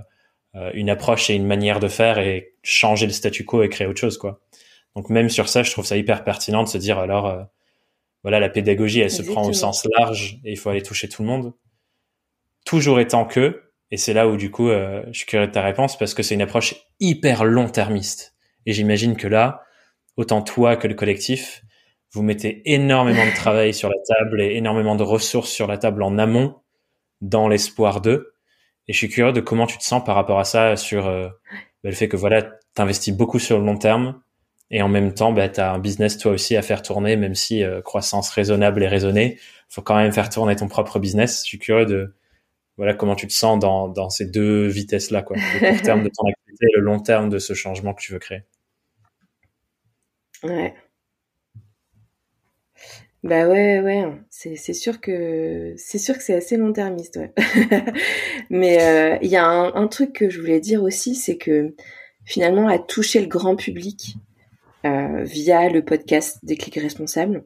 euh, 0.54 0.70
une 0.74 0.90
approche 0.90 1.30
et 1.30 1.34
une 1.34 1.46
manière 1.46 1.80
de 1.80 1.88
faire 1.88 2.18
et 2.18 2.54
changer 2.62 3.06
le 3.06 3.12
statu 3.12 3.44
quo 3.44 3.62
et 3.62 3.68
créer 3.70 3.86
autre 3.86 4.00
chose, 4.00 4.18
quoi. 4.18 4.40
Donc 4.96 5.08
même 5.08 5.30
sur 5.30 5.48
ça, 5.48 5.62
je 5.62 5.70
trouve 5.70 5.86
ça 5.86 5.96
hyper 5.96 6.24
pertinent 6.24 6.62
de 6.62 6.68
se 6.68 6.76
dire 6.76 6.98
alors, 6.98 7.26
euh, 7.26 7.42
voilà, 8.22 8.40
la 8.40 8.50
pédagogie, 8.50 9.00
elle 9.00 9.10
se 9.10 9.22
prend 9.22 9.46
au 9.48 9.52
sens 9.52 9.86
large 9.96 10.40
et 10.44 10.50
il 10.52 10.58
faut 10.58 10.68
aller 10.68 10.82
toucher 10.82 11.08
tout 11.08 11.22
le 11.22 11.28
monde. 11.28 11.54
Toujours 12.66 13.00
étant 13.00 13.24
que, 13.24 13.69
et 13.90 13.96
c'est 13.96 14.12
là 14.12 14.28
où 14.28 14.36
du 14.36 14.50
coup, 14.50 14.68
euh, 14.68 15.02
je 15.12 15.18
suis 15.18 15.26
curieux 15.26 15.46
de 15.46 15.52
ta 15.52 15.62
réponse 15.62 15.98
parce 15.98 16.14
que 16.14 16.22
c'est 16.22 16.34
une 16.34 16.42
approche 16.42 16.74
hyper 17.00 17.44
long-termiste. 17.44 18.34
Et 18.66 18.72
j'imagine 18.72 19.16
que 19.16 19.26
là, 19.26 19.62
autant 20.16 20.42
toi 20.42 20.76
que 20.76 20.86
le 20.86 20.94
collectif, 20.94 21.62
vous 22.12 22.22
mettez 22.22 22.62
énormément 22.72 23.24
de 23.24 23.34
travail 23.34 23.74
sur 23.74 23.88
la 23.88 23.96
table 24.06 24.42
et 24.42 24.56
énormément 24.56 24.96
de 24.96 25.02
ressources 25.02 25.50
sur 25.50 25.66
la 25.66 25.78
table 25.78 26.02
en 26.02 26.18
amont 26.18 26.56
dans 27.20 27.48
l'espoir 27.48 28.00
d'eux. 28.00 28.34
Et 28.88 28.92
je 28.92 28.98
suis 28.98 29.08
curieux 29.08 29.32
de 29.32 29.40
comment 29.40 29.66
tu 29.66 29.78
te 29.78 29.84
sens 29.84 30.04
par 30.04 30.16
rapport 30.16 30.38
à 30.38 30.44
ça 30.44 30.76
sur 30.76 31.06
euh, 31.06 31.28
bah, 31.82 31.90
le 31.90 31.92
fait 31.92 32.08
que 32.08 32.16
voilà, 32.16 32.42
t'investis 32.74 33.14
beaucoup 33.14 33.38
sur 33.38 33.58
le 33.58 33.64
long 33.64 33.76
terme 33.76 34.20
et 34.70 34.82
en 34.82 34.88
même 34.88 35.14
temps, 35.14 35.32
bah, 35.32 35.48
tu 35.48 35.60
un 35.60 35.78
business 35.78 36.16
toi 36.16 36.32
aussi 36.32 36.56
à 36.56 36.62
faire 36.62 36.82
tourner, 36.82 37.16
même 37.16 37.34
si 37.34 37.64
euh, 37.64 37.82
croissance 37.82 38.30
raisonnable 38.30 38.82
et 38.82 38.88
raisonnée, 38.88 39.38
faut 39.68 39.82
quand 39.82 39.96
même 39.96 40.12
faire 40.12 40.30
tourner 40.30 40.56
ton 40.56 40.68
propre 40.68 40.98
business. 40.98 41.42
Je 41.44 41.48
suis 41.48 41.58
curieux 41.58 41.86
de 41.86 42.14
voilà 42.80 42.94
comment 42.94 43.14
tu 43.14 43.26
te 43.26 43.32
sens 43.34 43.58
dans, 43.58 44.08
ces 44.08 44.24
deux 44.24 44.66
vitesses 44.66 45.10
là 45.10 45.20
quoi 45.20 45.36
le 45.36 45.42
court 45.60 46.02
de 46.02 46.08
ton 46.08 46.26
activité 46.26 46.66
et 46.66 46.76
le 46.76 46.80
long 46.80 46.98
terme 46.98 47.28
de 47.28 47.38
ce 47.38 47.52
changement 47.52 47.92
que 47.92 48.00
tu 48.00 48.10
veux 48.10 48.18
créer. 48.18 48.40
Ouais. 50.42 50.72
Bah 53.22 53.46
ouais 53.46 53.80
ouais 53.80 54.06
c'est 54.30 54.72
sûr 54.72 54.98
que 55.02 55.74
c'est 55.76 56.32
assez 56.32 56.56
long 56.56 56.72
termiste 56.72 57.20
mais 58.50 58.82
euh, 58.82 59.18
il 59.20 59.28
y 59.28 59.36
a 59.36 59.44
un, 59.46 59.86
truc 59.86 60.14
que 60.14 60.30
je 60.30 60.40
voulais 60.40 60.60
dire 60.60 60.82
aussi 60.82 61.14
c'est 61.14 61.36
que 61.36 61.74
finalement 62.24 62.66
à 62.66 62.78
toucher 62.78 63.20
le 63.20 63.26
grand 63.26 63.56
public 63.56 64.16
euh, 64.86 65.22
via 65.22 65.68
le 65.68 65.84
podcast 65.84 66.38
des 66.42 66.56
clics 66.56 66.80
responsables 66.80 67.44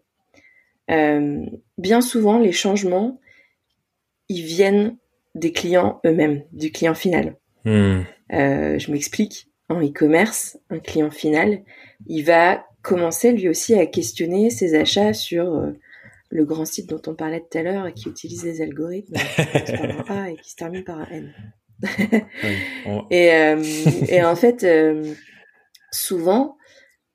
euh, 0.92 1.44
bien 1.76 2.00
souvent 2.00 2.38
les 2.38 2.52
changements 2.52 3.18
ils 4.28 4.44
viennent 4.44 4.96
des 5.34 5.52
clients 5.52 6.00
eux-mêmes, 6.06 6.44
du 6.52 6.70
client 6.70 6.94
final. 6.94 7.36
Hmm. 7.64 8.02
Euh, 8.32 8.78
je 8.78 8.90
m'explique. 8.90 9.48
En 9.68 9.80
e-commerce, 9.80 10.58
un 10.68 10.78
client 10.78 11.10
final, 11.10 11.62
il 12.06 12.22
va 12.22 12.66
commencer 12.82 13.32
lui 13.32 13.48
aussi 13.48 13.74
à 13.74 13.86
questionner 13.86 14.50
ses 14.50 14.74
achats 14.74 15.14
sur 15.14 15.54
euh, 15.54 15.72
le 16.28 16.44
grand 16.44 16.66
site 16.66 16.88
dont 16.88 17.00
on 17.06 17.14
parlait 17.14 17.40
tout 17.40 17.58
à 17.58 17.62
l'heure 17.62 17.86
et 17.86 17.94
qui 17.94 18.10
utilise 18.10 18.42
des 18.42 18.60
algorithmes 18.60 19.16
A 20.08 20.30
et 20.30 20.36
qui 20.36 20.50
se 20.50 20.56
termine 20.56 20.84
par 20.84 20.98
un 20.98 21.06
N. 21.10 21.34
et, 23.10 23.32
euh, 23.32 23.62
et, 24.08 24.22
en 24.22 24.36
fait, 24.36 24.66
souvent, 25.90 26.58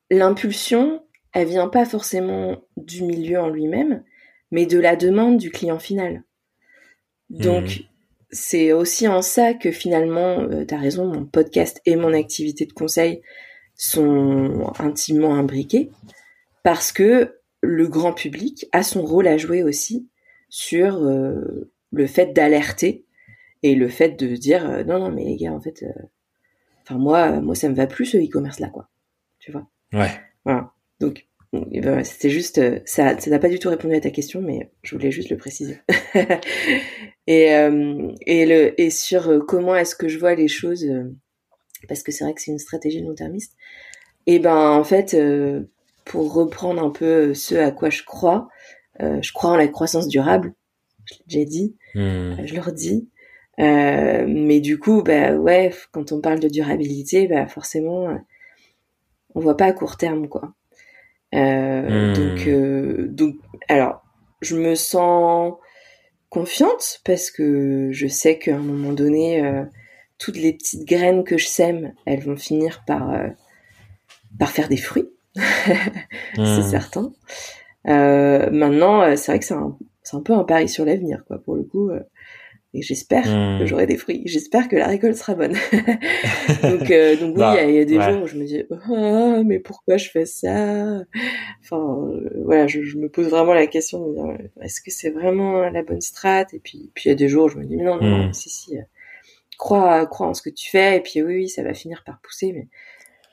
l'impulsion, 0.09 1.03
elle 1.33 1.47
vient 1.47 1.69
pas 1.69 1.85
forcément 1.85 2.57
du 2.77 3.03
milieu 3.03 3.39
en 3.39 3.49
lui-même, 3.49 4.03
mais 4.49 4.65
de 4.65 4.79
la 4.79 4.95
demande 4.95 5.37
du 5.37 5.51
client 5.51 5.79
final. 5.79 6.23
Donc, 7.29 7.65
hmm 7.65 7.89
c'est 8.31 8.73
aussi 8.73 9.07
en 9.07 9.21
ça 9.21 9.53
que 9.53 9.71
finalement, 9.71 10.39
euh, 10.41 10.65
tu 10.65 10.73
as 10.73 10.77
raison, 10.77 11.05
mon 11.05 11.25
podcast 11.25 11.81
et 11.85 11.95
mon 11.95 12.13
activité 12.13 12.65
de 12.65 12.73
conseil 12.73 13.21
sont 13.75 14.71
intimement 14.79 15.35
imbriqués 15.35 15.89
parce 16.63 16.91
que 16.91 17.39
le 17.61 17.87
grand 17.87 18.13
public 18.13 18.67
a 18.71 18.83
son 18.83 19.03
rôle 19.03 19.27
à 19.27 19.37
jouer 19.37 19.63
aussi 19.63 20.07
sur 20.49 21.03
euh, 21.03 21.71
le 21.91 22.07
fait 22.07 22.33
d'alerter 22.33 23.05
et 23.63 23.75
le 23.75 23.87
fait 23.87 24.19
de 24.19 24.35
dire 24.35 24.69
euh, 24.69 24.83
non 24.83 24.99
non 24.99 25.11
mais 25.11 25.23
les 25.25 25.35
gars 25.37 25.53
en 25.53 25.59
fait 25.61 25.85
enfin 26.81 26.97
moi 26.97 27.41
moi 27.41 27.55
ça 27.55 27.69
me 27.69 27.75
va 27.75 27.87
plus 27.87 28.05
ce 28.05 28.17
e-commerce 28.17 28.59
là 28.59 28.69
quoi. 28.69 28.89
Tu 29.39 29.51
vois? 29.51 29.67
Ouais. 29.93 30.11
Voilà. 30.43 30.71
Donc 30.99 31.28
ben, 31.51 32.03
c'était 32.03 32.29
juste, 32.29 32.59
euh, 32.59 32.79
ça, 32.85 33.19
ça 33.19 33.29
n'a 33.29 33.39
pas 33.39 33.49
du 33.49 33.57
tout 33.57 33.69
répondu 33.69 33.95
à 33.95 33.99
ta 33.99 34.11
question, 34.11 34.41
mais 34.41 34.71
je 34.83 34.95
voulais 34.95 35.11
juste 35.11 35.29
le 35.29 35.37
préciser. 35.37 35.79
et 37.27 37.53
euh, 37.55 38.11
et 38.27 38.45
le 38.45 38.79
et 38.79 38.89
sur 38.91 39.29
euh, 39.29 39.39
comment 39.39 39.75
est-ce 39.75 39.95
que 39.95 40.07
je 40.07 40.19
vois 40.19 40.35
les 40.35 40.47
choses, 40.47 40.87
parce 41.87 42.03
que 42.03 42.11
c'est 42.11 42.23
vrai 42.23 42.33
que 42.33 42.41
c'est 42.41 42.51
une 42.51 42.59
stratégie 42.59 43.01
long-termiste. 43.01 43.55
Et 44.27 44.37
ben 44.37 44.69
en 44.71 44.83
fait, 44.83 45.17
pour 46.05 46.33
reprendre 46.33 46.83
un 46.83 46.91
peu 46.91 47.33
ce 47.33 47.55
à 47.55 47.71
quoi 47.71 47.89
je 47.89 48.03
crois, 48.03 48.49
je 48.99 49.31
crois 49.33 49.51
en 49.51 49.57
la 49.57 49.67
croissance 49.67 50.07
durable. 50.07 50.53
Je 51.05 51.15
l'ai 51.15 51.45
déjà 51.45 51.49
dit, 51.49 51.75
hmm. 51.95 52.45
je 52.45 52.53
le 52.53 52.61
redis. 52.61 53.09
mais 53.57 54.59
du 54.59 54.77
coup, 54.77 55.01
bah 55.01 55.33
ouais, 55.33 55.73
quand 55.91 56.11
on 56.11 56.21
parle 56.21 56.39
de 56.39 56.47
durabilité, 56.47 57.27
bah 57.27 57.47
forcément, 57.47 58.15
on 59.33 59.39
voit 59.39 59.57
pas 59.57 59.65
à 59.65 59.73
court 59.73 59.97
terme 59.97 60.27
quoi. 60.27 60.53
Euh, 61.35 62.13
donc, 62.13 62.45
hmm. 62.45 62.49
euh, 62.49 63.07
donc, 63.09 63.35
alors, 63.67 64.03
je 64.41 64.55
me 64.55 64.75
sens 64.75 65.53
confiante 66.29 67.01
parce 67.05 67.31
que 67.31 67.89
je 67.91 68.07
sais 68.07 68.37
qu'à 68.37 68.55
un 68.55 68.61
moment 68.61 68.93
donné, 68.93 69.43
euh, 69.43 69.63
toutes 70.17 70.37
les 70.37 70.53
petites 70.53 70.85
graines 70.85 71.23
que 71.23 71.37
je 71.37 71.47
sème, 71.47 71.93
elles 72.05 72.21
vont 72.21 72.37
finir 72.37 72.83
par 72.85 73.15
par 74.37 74.49
faire 74.49 74.69
des 74.69 74.77
fruits, 74.77 75.09
c'est 76.35 76.41
hmm. 76.41 76.69
certain. 76.69 77.11
maintenant, 77.85 79.15
c'est 79.15 79.31
vrai 79.31 79.39
que 79.39 79.45
c'est 79.45 79.53
un, 79.53 79.77
c'est 80.03 80.17
un 80.17 80.21
peu 80.21 80.33
un 80.33 80.43
pari 80.43 80.69
sur 80.69 80.85
l'avenir, 80.85 81.23
quoi. 81.27 81.39
Pour 81.39 81.55
le 81.55 81.63
coup, 81.63 81.89
et 82.73 82.83
j'espère 82.83 83.23
que 83.23 83.63
hmm. 83.63 83.65
j'aurai 83.65 83.87
des 83.87 83.97
fruits. 83.97 84.21
J'espère 84.25 84.67
que 84.67 84.75
la 84.75 84.85
récolte 84.85 85.15
sera 85.15 85.33
bonne. 85.33 85.53
donc, 86.61 86.91
euh, 86.91 87.15
donc 87.15 87.35
oui, 87.35 87.43
il 87.63 87.75
y, 87.75 87.79
a 87.79 87.85
des 87.85 87.99
jours 87.99 88.23
où 88.23 88.27
je 88.27 88.37
me 88.37 88.45
dis, 88.45 88.63
oh, 88.69 89.43
mais 89.43 89.57
pourquoi 89.59 89.97
je 89.97 90.09
fais 90.09 90.27
ça? 90.27 91.01
Enfin, 91.61 92.09
euh, 92.11 92.29
voilà, 92.45 92.67
je, 92.67 92.83
je, 92.83 92.97
me 92.97 93.09
pose 93.09 93.27
vraiment 93.27 93.53
la 93.53 93.65
question 93.65 94.05
de 94.05 94.13
dire, 94.13 94.49
est-ce 94.61 94.81
que 94.81 94.91
c'est 94.91 95.09
vraiment 95.09 95.67
la 95.67 95.81
bonne 95.81 96.01
strat 96.01 96.45
Et 96.53 96.59
puis, 96.59 96.91
puis 96.93 97.05
il 97.05 97.09
y 97.09 97.11
a 97.11 97.15
des 97.15 97.27
jours 97.27 97.45
où 97.45 97.49
je 97.49 97.57
me 97.57 97.65
dis, 97.65 97.75
mais 97.75 97.85
non, 97.85 97.99
non, 97.99 98.27
hmm. 98.27 98.33
si, 98.33 98.51
si, 98.51 98.77
euh, 98.77 98.81
crois, 99.57 100.05
crois 100.05 100.27
en 100.27 100.35
ce 100.35 100.43
que 100.43 100.51
tu 100.51 100.69
fais. 100.69 100.97
Et 100.97 101.01
puis 101.01 101.23
oui, 101.23 101.35
oui, 101.37 101.49
ça 101.49 101.63
va 101.63 101.73
finir 101.73 102.03
par 102.05 102.21
pousser. 102.21 102.53
Mais 102.53 102.67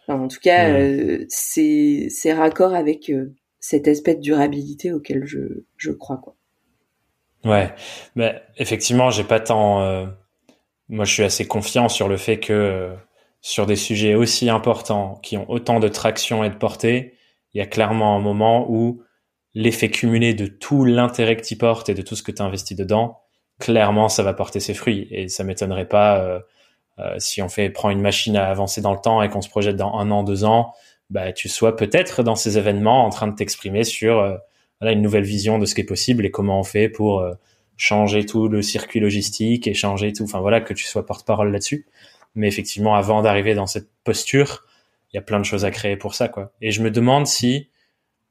en 0.09 0.28
tout 0.28 0.41
cas, 0.41 0.78
mmh. 0.78 1.26
c'est 1.28 2.07
c'est 2.09 2.32
raccord 2.32 2.74
avec 2.74 3.12
cet 3.61 3.87
aspect 3.87 4.14
de 4.14 4.20
durabilité 4.20 4.93
auquel 4.93 5.26
je, 5.26 5.64
je 5.76 5.91
crois 5.91 6.18
quoi. 6.18 6.37
Ouais, 7.45 7.72
mais 8.14 8.43
effectivement, 8.57 9.11
j'ai 9.11 9.24
pas 9.24 9.41
tant. 9.41 9.82
Euh, 9.82 10.07
moi, 10.89 11.05
je 11.05 11.12
suis 11.12 11.22
assez 11.22 11.47
confiant 11.47 11.89
sur 11.89 12.09
le 12.09 12.16
fait 12.16 12.39
que 12.41 12.53
euh, 12.53 12.95
sur 13.41 13.66
des 13.66 13.76
sujets 13.76 14.14
aussi 14.14 14.49
importants, 14.49 15.20
qui 15.22 15.37
ont 15.37 15.49
autant 15.51 15.80
de 15.80 15.89
traction 15.89 16.43
et 16.45 16.51
de 16.51 16.57
portée, 16.57 17.14
il 17.55 17.59
y 17.59 17.61
a 17.61 17.66
clairement 17.66 18.16
un 18.16 18.20
moment 18.20 18.66
où 18.70 19.03
l'effet 19.55 19.91
cumulé 19.91 20.34
de 20.34 20.47
tout 20.47 20.84
l'intérêt 20.84 21.37
que 21.37 21.47
tu 21.47 21.57
portes 21.57 21.89
et 21.89 21.95
de 21.95 22.03
tout 22.03 22.16
ce 22.16 22.22
que 22.22 22.32
tu 22.32 22.43
investis 22.43 22.76
dedans, 22.76 23.20
clairement, 23.59 24.09
ça 24.09 24.22
va 24.22 24.34
porter 24.34 24.61
ses 24.61 24.74
fruits. 24.74 25.07
Et 25.11 25.28
ça 25.28 25.45
m'étonnerait 25.45 25.89
pas 25.89 26.41
euh, 26.99 27.14
si 27.18 27.43
on 27.43 27.49
fait 27.49 27.70
prend 27.70 27.91
une 27.91 28.01
machine 28.01 28.37
à 28.37 28.49
avancer 28.49 28.80
dans 28.80 28.93
le 28.93 29.01
temps 29.01 29.22
et 29.22 29.28
qu'on 29.28 29.43
se 29.43 29.49
projette 29.49 29.76
dans 29.76 29.95
un 29.95 30.11
an, 30.11 30.22
deux 30.22 30.45
ans, 30.45 30.72
bah, 31.11 31.32
tu 31.32 31.49
sois 31.49 31.76
peut-être 31.76 32.22
dans 32.22 32.37
ces 32.37 32.59
événements 32.59 33.05
en 33.05 33.11
train 33.11 33.28
de 33.28 33.34
t'exprimer 33.34 33.84
sur 33.84 34.18
euh, 34.18 34.37
voilà, 34.80 34.92
une 34.92 35.02
nouvelle 35.02 35.24
vision 35.24 35.58
de 35.58 35.66
ce 35.66 35.74
qui 35.74 35.80
est 35.80 35.84
possible 35.84 36.24
et 36.26 36.30
comment 36.30 36.60
on 36.60 36.64
fait 36.64 36.88
pour 36.88 37.20
euh, 37.20 37.34
changer 37.76 38.24
tout 38.24 38.48
le 38.48 38.62
circuit 38.62 39.00
logistique 39.00 39.66
et 39.66 39.74
changer 39.74 40.12
tout. 40.12 40.24
Enfin 40.24 40.40
voilà, 40.40 40.60
que 40.60 40.74
tu 40.74 40.84
sois 40.84 41.06
porte-parole 41.06 41.52
là-dessus. 41.52 41.86
Mais 42.34 42.48
effectivement, 42.48 42.94
avant 42.94 43.22
d'arriver 43.22 43.54
dans 43.54 43.66
cette 43.66 43.88
posture, 44.04 44.64
il 45.12 45.16
y 45.16 45.18
a 45.18 45.22
plein 45.22 45.38
de 45.38 45.44
choses 45.44 45.64
à 45.64 45.70
créer 45.70 45.96
pour 45.96 46.14
ça, 46.14 46.28
quoi. 46.28 46.52
Et 46.60 46.70
je 46.70 46.82
me 46.82 46.90
demande 46.90 47.26
si, 47.26 47.70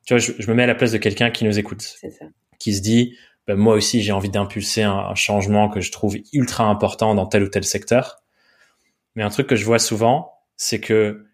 tu 0.05 0.13
vois, 0.13 0.19
je, 0.19 0.47
me 0.47 0.53
mets 0.53 0.63
à 0.63 0.67
la 0.67 0.75
place 0.75 0.91
de 0.91 0.97
quelqu'un 0.97 1.31
qui 1.31 1.45
nous 1.45 1.57
écoute, 1.57 1.81
ça. 1.81 2.07
qui 2.59 2.73
se 2.73 2.81
dit, 2.81 3.15
bah, 3.47 3.55
moi 3.55 3.73
aussi 3.73 4.01
j'ai 4.01 4.11
envie 4.11 4.29
d'impulser 4.29 4.83
un, 4.83 4.97
un, 4.97 5.15
changement 5.15 5.69
que 5.69 5.81
je 5.81 5.91
trouve 5.91 6.17
ultra 6.33 6.65
important 6.65 7.15
dans 7.15 7.25
tel 7.25 7.43
ou 7.43 7.47
tel 7.47 7.63
secteur. 7.63 8.17
Mais 9.15 9.23
un 9.23 9.29
truc 9.29 9.47
que 9.47 9.55
je 9.55 9.65
vois 9.65 9.79
souvent, 9.79 10.33
c'est 10.57 10.79
que 10.79 11.25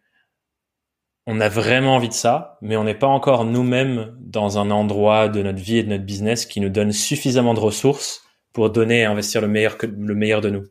on 1.32 1.40
a 1.40 1.48
vraiment 1.48 1.96
envie 1.96 2.10
de 2.10 2.14
ça, 2.14 2.58
mais 2.62 2.76
on 2.76 2.84
n'est 2.84 2.94
pas 2.94 3.08
encore 3.08 3.46
nous-mêmes 3.46 4.14
dans 4.20 4.60
un 4.60 4.70
endroit 4.70 5.30
de 5.30 5.42
notre 5.42 5.60
vie 5.60 5.78
et 5.78 5.84
de 5.84 5.88
notre 5.88 6.04
business 6.04 6.46
qui 6.46 6.60
nous 6.60 6.68
donne 6.68 6.92
suffisamment 6.92 7.54
de 7.54 7.60
ressources 7.62 8.24
pour 8.52 8.70
donner 8.70 9.00
et 9.00 9.06
investir 9.06 9.40
le 9.40 9.48
meilleur, 9.48 9.78
le 9.82 10.14
meilleur 10.14 10.42
de 10.42 10.50
nous. 10.50 10.66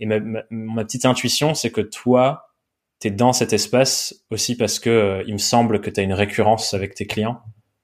Et 0.00 0.06
ma, 0.06 0.18
ma, 0.50 0.84
petite 0.84 1.04
intuition, 1.04 1.54
c'est 1.54 1.70
que 1.70 1.82
toi, 1.82 2.50
tu 3.00 3.06
es 3.06 3.10
dans 3.12 3.32
cet 3.32 3.52
espace 3.52 4.24
aussi 4.30 4.56
parce 4.56 4.80
que 4.80 4.90
euh, 4.90 5.24
il 5.28 5.34
me 5.34 5.38
semble 5.38 5.80
que 5.80 5.88
tu 5.88 6.00
as 6.00 6.02
une 6.02 6.14
récurrence 6.14 6.74
avec 6.74 6.96
tes 6.96 7.06
clients, 7.06 7.40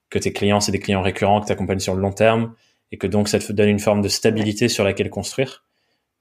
que 0.09 0.19
tes 0.19 0.33
clients, 0.33 0.59
c'est 0.59 0.73
des 0.73 0.79
clients 0.79 1.01
récurrents 1.01 1.39
que 1.39 1.45
tu 1.45 1.53
accompagnes 1.53 1.79
sur 1.79 1.95
le 1.95 2.01
long 2.01 2.11
terme 2.11 2.53
et 2.91 2.97
que 2.97 3.07
donc 3.07 3.29
ça 3.29 3.39
te 3.39 3.53
donne 3.53 3.69
une 3.69 3.79
forme 3.79 4.01
de 4.01 4.09
stabilité 4.09 4.67
sur 4.67 4.83
laquelle 4.83 5.09
construire. 5.09 5.63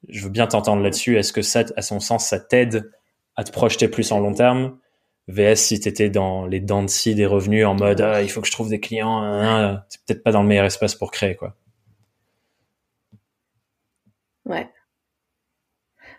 Je 0.08 0.22
veux 0.22 0.30
bien 0.30 0.46
t'entendre 0.46 0.80
là-dessus. 0.80 1.18
Est-ce 1.18 1.32
que 1.32 1.42
ça, 1.42 1.64
à 1.74 1.82
son 1.82 1.98
sens, 1.98 2.28
ça 2.28 2.38
t'aide 2.38 2.88
à 3.34 3.42
te 3.42 3.50
projeter 3.50 3.88
plus 3.88 4.12
en 4.12 4.20
long 4.20 4.32
terme 4.32 4.78
VS 5.28 5.56
si 5.56 5.80
t'étais 5.80 6.08
dans 6.08 6.46
les 6.46 6.60
dents 6.60 6.82
de 6.82 6.88
scie 6.88 7.14
des 7.14 7.26
revenus 7.26 7.66
en 7.66 7.74
mode 7.74 8.00
ah, 8.00 8.22
il 8.22 8.30
faut 8.30 8.40
que 8.40 8.46
je 8.46 8.52
trouve 8.52 8.68
des 8.68 8.80
clients, 8.80 9.18
hein, 9.18 9.72
hein, 9.72 9.84
c'est 9.88 10.00
peut-être 10.04 10.22
pas 10.22 10.32
dans 10.32 10.42
le 10.42 10.48
meilleur 10.48 10.66
espace 10.66 10.94
pour 10.94 11.10
créer 11.10 11.34
quoi. 11.34 11.56
Ouais. 14.44 14.68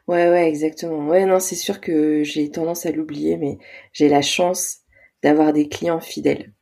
Ouais 0.07 0.29
ouais 0.29 0.47
exactement. 0.49 1.07
Ouais 1.07 1.25
non 1.25 1.39
c'est 1.39 1.55
sûr 1.55 1.79
que 1.79 2.23
j'ai 2.23 2.51
tendance 2.51 2.85
à 2.85 2.91
l'oublier 2.91 3.37
mais 3.37 3.57
j'ai 3.93 4.09
la 4.09 4.21
chance 4.21 4.79
d'avoir 5.23 5.53
des 5.53 5.69
clients 5.69 6.01
fidèles 6.01 6.53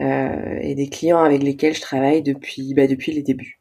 euh, 0.00 0.58
et 0.60 0.74
des 0.74 0.88
clients 0.88 1.22
avec 1.22 1.42
lesquels 1.42 1.74
je 1.74 1.80
travaille 1.80 2.22
depuis 2.22 2.74
bah, 2.74 2.86
depuis 2.86 3.12
les 3.12 3.22
débuts. 3.22 3.60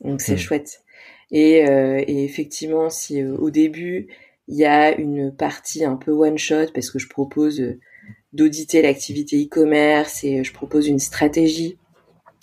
Donc 0.00 0.22
c'est 0.22 0.34
hmm. 0.34 0.38
chouette. 0.38 0.82
Et, 1.30 1.68
euh, 1.68 2.02
et, 2.06 2.24
effectivement 2.24 2.88
si 2.88 3.20
euh, 3.20 3.36
au 3.36 3.50
début 3.50 4.08
il 4.48 4.56
y 4.56 4.64
a 4.64 4.96
une 4.98 5.34
partie 5.34 5.84
un 5.84 5.96
peu 5.96 6.10
one 6.10 6.38
shot 6.38 6.72
parce 6.74 6.90
que 6.90 6.98
je 6.98 7.08
propose 7.08 7.60
euh, 7.60 7.78
d'auditer 8.32 8.82
l'activité 8.82 9.42
e-commerce 9.44 10.24
et 10.24 10.40
euh, 10.40 10.42
je 10.42 10.52
propose 10.52 10.88
une 10.88 10.98
stratégie 10.98 11.78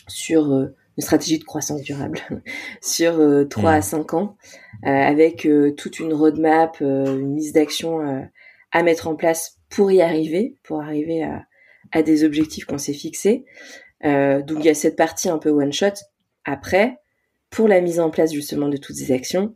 sur 0.08 0.54
euh, 0.54 0.68
une 0.98 1.04
stratégie 1.04 1.40
de 1.40 1.44
croissance 1.44 1.82
durable 1.82 2.20
sur 2.82 3.20
3 3.50 3.72
à 3.72 3.82
5 3.82 4.14
mmh. 4.14 4.16
ans 4.16 4.38
avec 4.84 5.46
toute 5.76 6.00
une 6.00 6.14
roadmap, 6.14 6.80
une 6.80 7.36
liste 7.36 7.56
d'actions 7.56 8.30
à 8.72 8.84
mettre 8.84 9.10
en 9.10 9.16
place 9.16 9.58
pour 9.70 9.92
y 9.92 10.02
arriver, 10.02 10.56
pour 10.64 10.82
arriver 10.82 11.22
à, 11.24 11.44
à 11.92 12.02
des 12.02 12.24
objectifs 12.24 12.64
qu'on 12.64 12.78
s'est 12.78 12.94
fixés. 12.94 13.44
donc 14.02 14.60
il 14.60 14.66
y 14.66 14.70
a 14.70 14.74
cette 14.74 14.96
partie 14.96 15.28
un 15.28 15.38
peu 15.38 15.50
one 15.50 15.74
shot. 15.74 15.96
Après, 16.46 16.98
pour 17.50 17.68
la 17.68 17.82
mise 17.82 18.00
en 18.00 18.10
place 18.10 18.32
justement 18.32 18.70
de 18.70 18.78
toutes 18.78 18.96
ces 18.96 19.12
actions, 19.12 19.54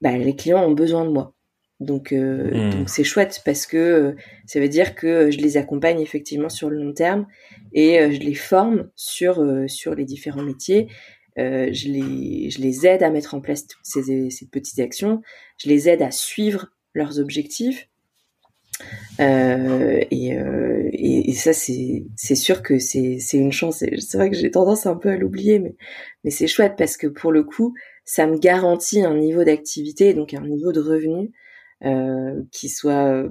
bah, 0.00 0.16
les 0.16 0.36
clients 0.36 0.64
ont 0.64 0.72
besoin 0.72 1.04
de 1.04 1.10
moi. 1.10 1.35
Donc, 1.78 2.12
euh, 2.12 2.50
hmm. 2.52 2.70
donc 2.70 2.88
c'est 2.88 3.04
chouette 3.04 3.42
parce 3.44 3.66
que 3.66 3.76
euh, 3.76 4.12
ça 4.46 4.60
veut 4.60 4.68
dire 4.68 4.94
que 4.94 5.30
je 5.30 5.38
les 5.38 5.58
accompagne 5.58 6.00
effectivement 6.00 6.48
sur 6.48 6.70
le 6.70 6.82
long 6.82 6.94
terme 6.94 7.26
et 7.72 8.00
euh, 8.00 8.10
je 8.10 8.20
les 8.20 8.34
forme 8.34 8.88
sur 8.96 9.44
sur 9.68 9.94
les 9.94 10.04
différents 10.04 10.42
métiers. 10.42 10.88
je 11.36 11.88
les 11.88 12.50
je 12.50 12.60
les 12.60 12.86
aide 12.86 13.02
à 13.02 13.10
mettre 13.10 13.34
en 13.34 13.40
place 13.40 13.66
toutes 13.66 13.84
ces, 13.84 14.30
ces 14.30 14.46
petites 14.46 14.78
actions. 14.78 15.20
Je 15.58 15.68
les 15.68 15.88
aide 15.88 16.00
à 16.00 16.10
suivre 16.10 16.68
leurs 16.94 17.18
objectifs. 17.18 17.88
Et, 19.18 20.06
et, 20.10 21.30
et, 21.30 21.32
ça 21.32 21.54
c'est 21.54 22.04
c'est 22.14 22.34
sûr 22.34 22.62
que 22.62 22.78
c'est 22.78 23.18
c'est 23.18 23.38
une 23.38 23.52
chance. 23.52 23.84
C'est 23.98 24.18
vrai 24.18 24.30
que 24.30 24.36
j'ai 24.36 24.50
tendance 24.50 24.86
un 24.86 24.96
peu 24.96 25.10
à 25.10 25.16
l'oublier, 25.16 25.58
mais 25.58 25.74
mais 26.24 26.30
c'est 26.30 26.46
chouette 26.46 26.74
parce 26.78 26.96
que 26.96 27.06
pour 27.06 27.32
le 27.32 27.42
coup 27.42 27.74
ça 28.04 28.26
me 28.26 28.38
garantit 28.38 29.02
un 29.02 29.16
niveau 29.16 29.44
d'activité 29.44 30.14
donc 30.14 30.32
un 30.32 30.46
niveau 30.46 30.72
de 30.72 30.80
revenu 30.80 31.32
euh, 31.32 31.44
qui 32.50 32.68
soit 32.68 33.08
euh, 33.08 33.28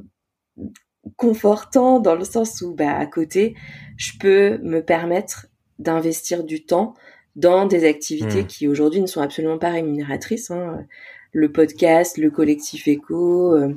confortant 1.18 2.00
dans 2.00 2.16
le 2.16 2.24
sens 2.24 2.62
où 2.62 2.74
bah, 2.74 2.96
à 2.98 3.06
côté, 3.06 3.56
je 3.98 4.18
peux 4.20 4.58
me 4.60 4.82
permettre 4.82 5.48
d'investir 5.80 6.44
du 6.44 6.66
temps 6.66 6.96
dans 7.36 7.66
des 7.66 7.86
activités 7.86 8.44
mmh. 8.44 8.48
qui 8.48 8.68
aujourd'hui 8.68 9.02
ne 9.02 9.08
sont 9.08 9.22
absolument 9.22 9.58
pas 9.58 9.70
rémunératrices. 9.70 10.52
Hein. 10.52 10.86
Le 11.32 11.52
podcast, 11.52 12.18
le 12.18 12.32
collectif 12.32 12.88
éco, 12.88 13.54
euh, 13.56 13.76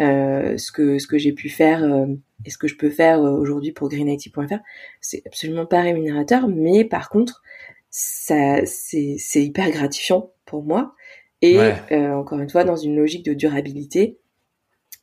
euh, 0.00 0.58
ce 0.58 0.70
que 0.70 0.98
ce 0.98 1.06
que 1.06 1.18
j'ai 1.18 1.32
pu 1.32 1.48
faire 1.48 1.82
euh, 1.82 2.06
et 2.44 2.50
ce 2.50 2.58
que 2.58 2.68
je 2.68 2.76
peux 2.76 2.90
faire 2.90 3.20
aujourd'hui 3.20 3.72
pour 3.72 3.88
greenIT.fr, 3.88 4.58
c'est 5.00 5.22
absolument 5.26 5.66
pas 5.66 5.80
rémunérateur, 5.80 6.48
mais 6.48 6.84
par 6.84 7.08
contre, 7.08 7.42
ça 7.90 8.64
c'est 8.66 9.16
c'est 9.18 9.42
hyper 9.42 9.70
gratifiant 9.70 10.30
pour 10.44 10.62
moi 10.62 10.94
et 11.42 11.58
euh, 11.58 12.14
encore 12.14 12.40
une 12.40 12.50
fois, 12.50 12.64
dans 12.64 12.76
une 12.76 12.96
logique 12.96 13.24
de 13.24 13.32
durabilité, 13.32 14.18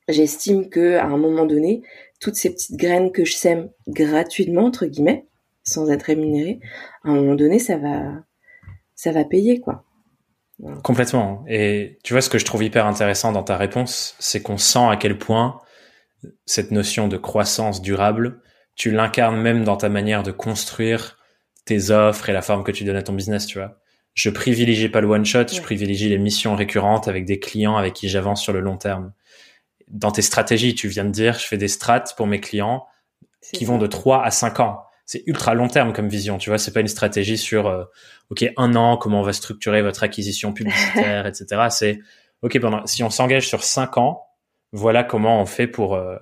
j'estime 0.10 0.70
que 0.70 0.96
à 0.98 1.06
un 1.06 1.18
moment 1.18 1.46
donné, 1.46 1.82
toutes 2.20 2.36
ces 2.36 2.52
petites 2.52 2.76
graines 2.76 3.12
que 3.12 3.26
je 3.26 3.34
sème 3.34 3.70
gratuitement 3.88 4.66
entre 4.66 4.86
guillemets, 4.86 5.28
sans 5.64 5.90
être 5.90 6.04
rémunéré, 6.04 6.60
à 7.04 7.10
un 7.10 7.16
moment 7.16 7.36
donné, 7.36 7.60
ça 7.60 7.78
va, 7.78 8.24
ça 8.96 9.12
va 9.12 9.24
payer 9.24 9.62
quoi. 9.62 9.86
Complètement. 10.84 11.44
Et 11.50 12.00
tu 12.04 12.14
vois, 12.14 12.22
ce 12.22 12.30
que 12.30 12.38
je 12.38 12.46
trouve 12.46 12.64
hyper 12.64 12.86
intéressant 12.86 13.34
dans 13.34 13.44
ta 13.44 13.58
réponse, 13.58 14.16
c'est 14.20 14.42
qu'on 14.42 14.58
sent 14.58 14.88
à 14.90 14.96
quel 14.96 15.18
point 15.18 15.60
cette 16.46 16.72
notion 16.72 17.08
de 17.10 17.18
croissance 17.18 17.82
durable, 17.82 18.42
tu 18.76 18.92
l'incarnes 18.92 19.40
même 19.40 19.64
dans 19.64 19.76
ta 19.78 19.90
manière 19.90 20.24
de 20.24 20.32
construire 20.32 21.18
tes 21.66 21.92
offres 21.92 22.30
et 22.30 22.34
la 22.34 22.42
forme 22.42 22.64
que 22.64 22.72
tu 22.72 22.84
donnes 22.84 22.96
à 22.96 23.04
ton 23.04 23.14
business, 23.14 23.48
tu 23.48 23.58
vois 23.58 23.78
je 24.16 24.30
privilégie 24.30 24.90
pas 24.90 25.02
le 25.02 25.08
one 25.08 25.26
shot, 25.26 25.48
je 25.54 25.62
privilégie 25.62 26.10
les 26.10 26.18
missions 26.18 26.56
récurrentes 26.56 27.08
avec 27.08 27.26
des 27.26 27.38
clients 27.38 27.76
avec 27.76 27.94
qui 27.94 28.08
j'avance 28.08 28.42
sur 28.42 28.54
le 28.54 28.62
long 28.62 28.78
terme. 28.78 29.12
Dans 29.90 30.12
tes 30.12 30.22
stratégies, 30.22 30.74
tu 30.74 30.88
viens 30.88 31.06
de 31.06 31.12
dire, 31.12 31.38
je 31.38 31.46
fais 31.46 31.58
des 31.58 31.68
strats 31.68 32.06
pour 32.16 32.26
mes 32.26 32.40
clients 32.40 32.88
qui 33.54 33.66
vont 33.66 33.78
de 33.78 33.88
3 33.88 34.24
à 34.24 34.32
5 34.32 34.62
ans. 34.62 34.82
C'est 35.06 35.22
ultra 35.28 35.54
long 35.54 35.68
terme 35.68 35.94
comme 35.94 36.08
vision, 36.08 36.40
tu 36.40 36.50
vois, 36.50 36.58
c'est 36.58 36.72
pas 36.72 36.80
une 36.80 36.88
stratégie 36.88 37.38
sur 37.38 37.68
euh, 37.68 37.84
OK, 38.32 38.44
un 38.58 38.74
an, 38.76 38.98
comment 38.98 39.20
on 39.20 39.24
va 39.24 39.34
structurer 39.34 39.84
votre 39.84 40.02
acquisition 40.02 40.54
publicitaire, 40.54 41.28
etc. 41.28 41.68
C'est 41.70 42.00
OK, 42.42 42.58
pendant 42.60 42.88
si 42.88 43.04
on 43.04 43.10
s'engage 43.10 43.48
sur 43.48 43.64
5 43.64 43.98
ans, 43.98 44.24
voilà 44.72 45.04
comment 45.04 45.42
on 45.42 45.46
fait 45.46 45.68
pour 45.68 45.94
euh, 45.94 46.16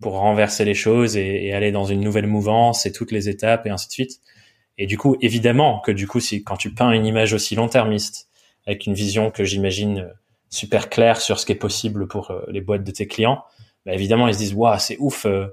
pour 0.00 0.14
renverser 0.14 0.64
les 0.64 0.74
choses 0.74 1.16
et, 1.16 1.46
et, 1.46 1.54
aller 1.54 1.70
dans 1.70 1.84
une 1.84 2.00
nouvelle 2.00 2.26
mouvance 2.26 2.84
et 2.84 2.92
toutes 2.92 3.12
les 3.12 3.28
étapes 3.28 3.66
et 3.66 3.70
ainsi 3.70 3.86
de 3.88 3.92
suite. 3.92 4.20
Et 4.78 4.86
du 4.86 4.98
coup, 4.98 5.16
évidemment 5.20 5.80
que 5.80 5.90
du 5.90 6.06
coup, 6.06 6.20
si 6.20 6.44
quand 6.44 6.56
tu 6.56 6.72
peins 6.72 6.92
une 6.92 7.06
image 7.06 7.32
aussi 7.32 7.54
long-termiste, 7.54 8.28
avec 8.66 8.86
une 8.86 8.94
vision 8.94 9.30
que 9.30 9.44
j'imagine 9.44 10.00
euh, 10.00 10.12
super 10.50 10.90
claire 10.90 11.20
sur 11.20 11.38
ce 11.38 11.46
qui 11.46 11.52
est 11.52 11.56
possible 11.56 12.08
pour 12.08 12.30
euh, 12.30 12.44
les 12.48 12.60
boîtes 12.60 12.84
de 12.84 12.90
tes 12.90 13.06
clients, 13.06 13.44
bah 13.84 13.94
évidemment, 13.94 14.28
ils 14.28 14.34
se 14.34 14.38
disent, 14.38 14.54
waouh, 14.54 14.78
c'est 14.78 14.96
ouf. 14.98 15.26
Euh, 15.26 15.46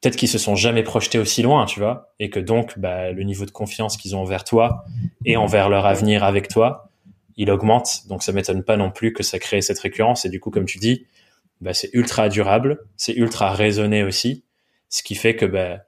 peut-être 0.00 0.16
qu'ils 0.16 0.28
se 0.28 0.38
sont 0.38 0.54
jamais 0.54 0.82
projetés 0.82 1.18
aussi 1.18 1.42
loin, 1.42 1.64
tu 1.64 1.80
vois, 1.80 2.12
et 2.20 2.28
que 2.28 2.38
donc, 2.38 2.78
bah, 2.78 3.10
le 3.10 3.22
niveau 3.22 3.46
de 3.46 3.50
confiance 3.50 3.96
qu'ils 3.96 4.14
ont 4.14 4.20
envers 4.20 4.44
toi 4.44 4.84
et 5.24 5.38
envers 5.38 5.70
leur 5.70 5.86
avenir 5.86 6.24
avec 6.24 6.48
toi, 6.48 6.90
il 7.36 7.50
augmente. 7.50 8.06
Donc, 8.08 8.22
ça 8.22 8.32
m'étonne 8.32 8.62
pas 8.62 8.76
non 8.76 8.90
plus 8.90 9.14
que 9.14 9.22
ça 9.22 9.38
crée 9.38 9.62
cette 9.62 9.78
récurrence. 9.78 10.26
Et 10.26 10.28
du 10.28 10.40
coup, 10.40 10.50
comme 10.50 10.66
tu 10.66 10.78
dis, 10.78 11.06
bah, 11.62 11.72
c'est 11.72 11.88
ultra 11.94 12.28
durable, 12.28 12.84
c'est 12.98 13.14
ultra 13.14 13.54
raisonné 13.54 14.02
aussi, 14.02 14.44
ce 14.90 15.02
qui 15.02 15.14
fait 15.14 15.36
que, 15.36 15.46
bah, 15.46 15.78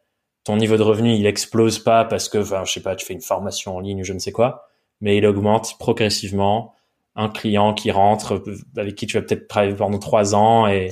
ton 0.47 0.57
niveau 0.57 0.76
de 0.76 0.82
revenu 0.82 1.12
il 1.12 1.26
explose 1.26 1.80
pas 1.80 2.05
parce 2.05 2.28
que 2.28 2.38
enfin 2.38 2.64
je 2.64 2.72
sais 2.72 2.80
pas 2.80 2.94
tu 2.94 3.05
fais 3.05 3.14
une 3.14 3.20
formation 3.20 3.76
en 3.76 3.80
ligne 3.80 4.03
ou 4.03 4.05
je 4.05 4.12
ne 4.12 4.20
sais 4.20 4.30
quoi 4.30 4.68
mais 5.01 5.16
il 5.16 5.26
augmente 5.26 5.76
progressivement 5.78 6.72
un 7.16 7.28
client 7.28 7.74
qui 7.74 7.90
rentre 7.90 8.44
avec 8.76 8.94
qui 8.94 9.09
tu 9.09 9.18
vas 9.18 9.22
peut-être 9.22 9.49
travailler 9.49 9.74
pendant 9.74 9.99
trois 9.99 10.36
ans 10.36 10.68
et 10.68 10.90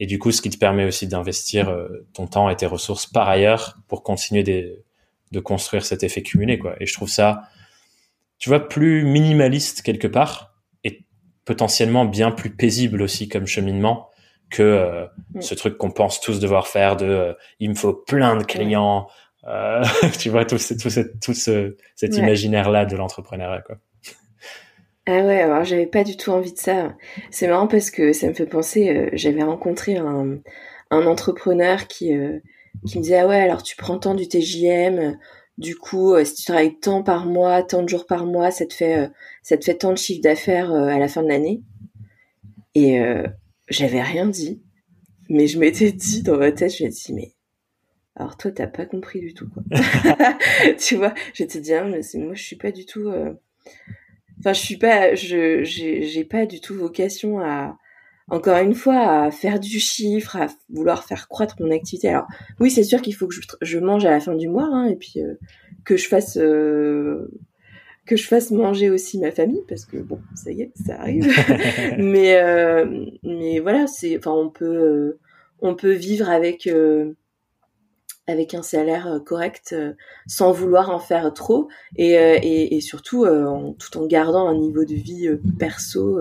et 0.00 0.06
du 0.06 0.18
coup 0.18 0.32
ce 0.32 0.40
qui 0.40 0.48
te 0.48 0.56
permet 0.56 0.86
aussi 0.86 1.06
d'investir 1.06 1.68
euh, 1.68 2.06
ton 2.14 2.26
temps 2.26 2.48
et 2.48 2.56
tes 2.56 2.64
ressources 2.64 3.06
par 3.06 3.28
ailleurs 3.28 3.76
pour 3.88 4.02
continuer 4.02 4.42
des, 4.42 4.82
de 5.32 5.40
construire 5.40 5.84
cet 5.84 6.02
effet 6.02 6.22
cumulé 6.22 6.58
quoi. 6.58 6.74
Et 6.80 6.86
je 6.86 6.94
trouve 6.94 7.10
ça 7.10 7.42
tu 8.38 8.48
vois 8.48 8.68
plus 8.68 9.04
minimaliste 9.04 9.82
quelque 9.82 10.08
part 10.08 10.54
et 10.82 11.04
potentiellement 11.44 12.06
bien 12.06 12.30
plus 12.30 12.50
paisible 12.56 13.02
aussi 13.02 13.28
comme 13.28 13.46
cheminement 13.46 14.08
que 14.50 14.62
euh, 14.62 15.06
Mm. 15.34 15.40
ce 15.42 15.54
truc 15.54 15.76
qu'on 15.78 15.90
pense 15.90 16.20
tous 16.20 16.38
devoir 16.40 16.68
faire 16.68 16.96
de 16.96 17.06
euh, 17.06 17.32
il 17.60 17.70
me 17.70 17.74
faut 17.74 17.92
plein 17.92 18.36
de 18.36 18.44
clients 18.44 19.08
euh, 19.46 19.82
tu 20.18 20.30
vois 20.30 20.44
tout, 20.44 20.58
ce, 20.58 20.74
tout, 20.74 20.90
ce, 20.90 21.00
tout 21.22 21.34
ce, 21.34 21.76
cet 21.96 22.16
Ouais. 22.16 22.18
imaginaire 22.18 22.70
là 22.70 22.86
de 22.86 22.96
l'entrepreneuriat 22.96 23.62
quoi 23.62 23.76
Ah 25.06 25.20
ouais, 25.22 25.42
alors 25.42 25.64
j'avais 25.64 25.86
pas 25.86 26.02
du 26.04 26.16
tout 26.16 26.30
envie 26.30 26.52
de 26.52 26.58
ça. 26.58 26.94
C'est 27.30 27.46
marrant 27.48 27.66
parce 27.66 27.90
que 27.90 28.12
ça 28.12 28.26
me 28.28 28.32
fait 28.34 28.46
penser, 28.46 29.10
j'avais 29.12 29.42
rencontré 29.42 29.96
un, 29.98 30.38
un 30.90 31.06
entrepreneur 31.06 31.86
qui, 31.88 32.12
qui 32.86 32.98
me 32.98 33.02
disait, 33.02 33.18
ah 33.18 33.26
ouais, 33.26 33.40
alors 33.40 33.62
tu 33.62 33.76
prends 33.76 33.98
tant 33.98 34.14
du 34.14 34.26
TJM, 34.28 35.18
du 35.58 35.76
coup, 35.76 36.14
si 36.24 36.34
tu 36.36 36.44
travailles 36.46 36.78
tant 36.80 37.02
par 37.02 37.26
mois, 37.26 37.62
tant 37.62 37.82
de 37.82 37.88
jours 37.88 38.06
par 38.06 38.24
mois, 38.24 38.50
ça 38.50 38.64
te 38.66 38.72
fait, 38.72 39.10
ça 39.42 39.58
te 39.58 39.64
fait 39.64 39.74
tant 39.76 39.92
de 39.92 39.98
chiffre 39.98 40.22
d'affaires 40.22 40.72
à 40.72 40.98
la 40.98 41.08
fin 41.08 41.22
de 41.22 41.28
l'année. 41.28 41.60
Et 42.74 43.00
euh, 43.00 43.26
j'avais 43.68 44.02
rien 44.02 44.26
dit, 44.26 44.62
mais 45.30 45.46
je 45.48 45.58
m'étais 45.58 45.92
dit 45.92 46.22
dans 46.22 46.38
ma 46.38 46.52
tête, 46.52 46.76
je 46.76 46.84
m'étais 46.84 46.96
dit, 47.06 47.14
mais 47.14 47.32
alors 48.16 48.36
toi, 48.36 48.50
t'as 48.52 48.66
pas 48.68 48.86
compris 48.86 49.20
du 49.20 49.34
tout, 49.34 49.48
quoi. 49.50 49.62
tu 50.78 50.96
vois, 50.96 51.14
j'étais 51.34 51.60
dit, 51.60 51.74
ah, 51.74 51.84
mais 51.84 52.02
c'est- 52.02 52.18
moi, 52.18 52.34
je 52.34 52.42
suis 52.42 52.56
pas 52.56 52.72
du 52.72 52.86
tout... 52.86 53.08
euh, 53.08 53.34
Enfin, 54.40 54.52
je 54.52 54.60
suis 54.60 54.76
pas, 54.76 55.14
je, 55.14 55.62
j'ai, 55.62 56.02
j'ai 56.02 56.24
pas 56.24 56.44
du 56.46 56.60
tout 56.60 56.74
vocation 56.74 57.40
à, 57.40 57.78
encore 58.28 58.58
une 58.58 58.74
fois, 58.74 59.24
à 59.24 59.30
faire 59.30 59.60
du 59.60 59.78
chiffre, 59.78 60.36
à 60.36 60.48
vouloir 60.68 61.04
faire 61.04 61.28
croître 61.28 61.56
mon 61.60 61.70
activité. 61.70 62.08
Alors, 62.08 62.26
oui, 62.60 62.70
c'est 62.70 62.84
sûr 62.84 63.00
qu'il 63.00 63.14
faut 63.14 63.26
que 63.28 63.34
je, 63.34 63.40
je 63.62 63.78
mange 63.78 64.04
à 64.04 64.10
la 64.10 64.20
fin 64.20 64.34
du 64.34 64.48
mois, 64.48 64.68
hein, 64.70 64.86
et 64.86 64.96
puis 64.96 65.14
euh, 65.22 65.34
que 65.84 65.96
je 65.96 66.08
fasse, 66.08 66.36
euh, 66.36 67.30
que 68.06 68.16
je 68.16 68.26
fasse 68.26 68.50
manger 68.50 68.90
aussi 68.90 69.18
ma 69.18 69.30
famille, 69.30 69.62
parce 69.68 69.84
que 69.86 69.96
bon, 69.96 70.20
ça 70.34 70.50
y 70.52 70.62
est, 70.62 70.72
ça 70.86 71.00
arrive. 71.00 71.26
mais, 71.98 72.36
euh, 72.36 73.06
mais 73.22 73.60
voilà, 73.60 73.86
c'est, 73.86 74.18
enfin, 74.18 74.32
on 74.32 74.50
peut, 74.50 74.64
euh, 74.64 75.18
on 75.60 75.74
peut 75.74 75.92
vivre 75.92 76.28
avec. 76.28 76.66
euh, 76.66 77.14
avec 78.26 78.54
un 78.54 78.62
salaire 78.62 79.20
correct 79.26 79.76
sans 80.26 80.50
vouloir 80.50 80.88
en 80.88 80.98
faire 80.98 81.30
trop 81.34 81.68
et, 81.96 82.12
et, 82.12 82.74
et 82.74 82.80
surtout 82.80 83.26
en, 83.26 83.74
tout 83.74 83.98
en 83.98 84.06
gardant 84.06 84.48
un 84.48 84.56
niveau 84.56 84.86
de 84.86 84.94
vie 84.94 85.28
perso 85.58 86.18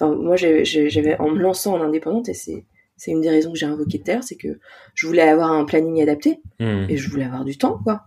enfin 0.00 0.14
moi 0.16 0.36
j'avais 0.36 1.20
en 1.20 1.28
me 1.28 1.38
lançant 1.38 1.74
en 1.74 1.82
indépendante 1.82 2.30
et 2.30 2.34
c'est 2.34 2.64
c'est 2.96 3.10
une 3.10 3.20
des 3.20 3.28
raisons 3.28 3.52
que 3.52 3.58
j'ai 3.58 3.66
invoqué 3.66 3.98
tout 3.98 4.10
à 4.10 4.14
l'heure 4.14 4.22
c'est 4.24 4.36
que 4.36 4.58
je 4.94 5.06
voulais 5.06 5.20
avoir 5.20 5.52
un 5.52 5.66
planning 5.66 6.00
adapté 6.00 6.40
Hmm. 6.60 6.86
et 6.88 6.96
je 6.96 7.10
voulais 7.10 7.24
avoir 7.24 7.44
du 7.44 7.58
temps 7.58 7.78
quoi 7.84 8.04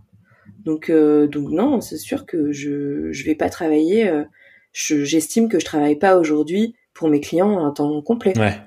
donc 0.65 0.89
euh, 0.89 1.27
donc 1.27 1.49
non 1.49 1.81
c'est 1.81 1.97
sûr 1.97 2.25
que 2.25 2.51
je 2.51 3.11
je 3.11 3.23
vais 3.25 3.35
pas 3.35 3.49
travailler 3.49 4.07
euh, 4.07 4.23
je- 4.73 5.03
j'estime 5.03 5.49
que 5.49 5.59
je 5.59 5.65
travaille 5.65 5.97
pas 5.97 6.17
aujourd'hui 6.17 6.75
pour 6.93 7.09
mes 7.09 7.19
clients 7.19 7.59
à 7.59 7.61
un 7.67 7.71
temps 7.71 8.01
complet 8.01 8.37
ouais 8.37 8.57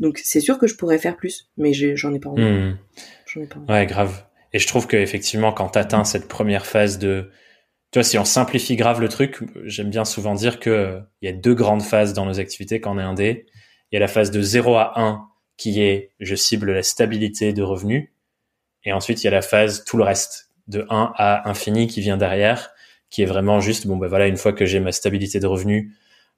donc 0.00 0.20
c'est 0.24 0.40
sûr 0.40 0.58
que 0.58 0.66
je 0.66 0.74
pourrais 0.76 0.98
faire 0.98 1.16
plus 1.16 1.48
mais 1.56 1.72
j'ai- 1.72 1.96
j'en 1.96 2.12
ai 2.14 2.18
pas 2.18 2.30
envie 2.30 2.42
Hmm. 2.42 2.76
j'en 3.26 3.40
ai 3.42 3.46
pas 3.46 3.58
envie 3.58 3.72
Ouais, 3.72 3.86
grave. 3.86 4.24
Et 4.54 4.58
je 4.58 4.66
trouve 4.66 4.86
que 4.86 4.96
effectivement, 4.98 5.50
quand 5.52 5.68
t'atteins 5.70 6.04
cette 6.04 6.28
première 6.28 6.66
phase 6.66 6.98
de, 6.98 7.30
tu 7.90 7.98
vois, 7.98 8.02
si 8.04 8.18
on 8.18 8.24
simplifie 8.26 8.76
grave 8.76 9.00
le 9.00 9.08
truc, 9.08 9.38
j'aime 9.64 9.88
bien 9.88 10.04
souvent 10.04 10.34
dire 10.34 10.60
que 10.60 10.98
il 11.22 11.26
y 11.26 11.32
a 11.32 11.34
deux 11.34 11.54
grandes 11.54 11.82
phases 11.82 12.12
dans 12.12 12.26
nos 12.26 12.38
activités 12.38 12.78
quand 12.78 12.94
on 12.94 12.98
est 12.98 13.02
indé. 13.02 13.46
Il 13.90 13.94
y 13.94 13.96
a 13.96 14.00
la 14.00 14.08
phase 14.08 14.30
de 14.30 14.42
0 14.42 14.74
à 14.76 15.00
1 15.00 15.26
qui 15.56 15.80
est 15.80 16.10
je 16.20 16.34
cible 16.34 16.72
la 16.72 16.82
stabilité 16.82 17.54
de 17.54 17.62
revenus. 17.62 18.10
Et 18.84 18.92
ensuite, 18.92 19.22
il 19.22 19.24
y 19.24 19.28
a 19.28 19.30
la 19.30 19.40
phase 19.40 19.84
tout 19.84 19.96
le 19.96 20.04
reste 20.04 20.50
de 20.68 20.86
1 20.90 21.12
à 21.16 21.48
infini 21.48 21.86
qui 21.86 22.00
vient 22.00 22.16
derrière, 22.16 22.70
qui 23.10 23.22
est 23.22 23.26
vraiment 23.26 23.60
juste, 23.60 23.86
bon, 23.86 23.96
ben 23.96 24.08
voilà, 24.08 24.26
une 24.26 24.36
fois 24.36 24.52
que 24.52 24.64
j'ai 24.64 24.80
ma 24.80 24.92
stabilité 24.92 25.40
de 25.40 25.46
revenus, 25.46 25.92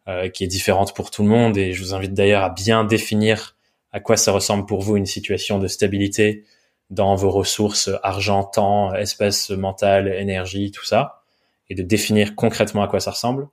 euh, 0.09 0.29
qui 0.29 0.45
est 0.45 0.49
différente 0.49 0.95
pour 0.95 1.11
tout 1.11 1.23
le 1.23 1.29
monde. 1.29 1.57
Et 1.57 1.73
je 1.73 1.83
vous 1.83 1.95
invite 1.95 2.13
d'ailleurs 2.15 2.43
à 2.43 2.51
bien 2.51 2.85
définir 2.85 3.57
à 3.93 4.01
quoi 4.01 4.17
ça 4.17 4.33
ressemble 4.33 4.67
pour 4.67 4.83
vous 4.83 4.97
une 4.97 5.07
situation 5.07 5.59
de 5.59 5.69
stabilité 5.69 6.45
dans 6.91 7.15
vos 7.15 7.31
ressources 7.31 7.91
argent, 8.03 8.45
temps, 8.45 8.93
espace 8.95 9.51
mental, 9.51 10.09
énergie, 10.09 10.73
tout 10.73 10.85
ça, 10.85 11.23
et 11.71 11.75
de 11.75 11.83
définir 11.83 12.35
concrètement 12.35 12.83
à 12.83 12.89
quoi 12.89 13.01
ça 13.01 13.13
ressemble. 13.13 13.49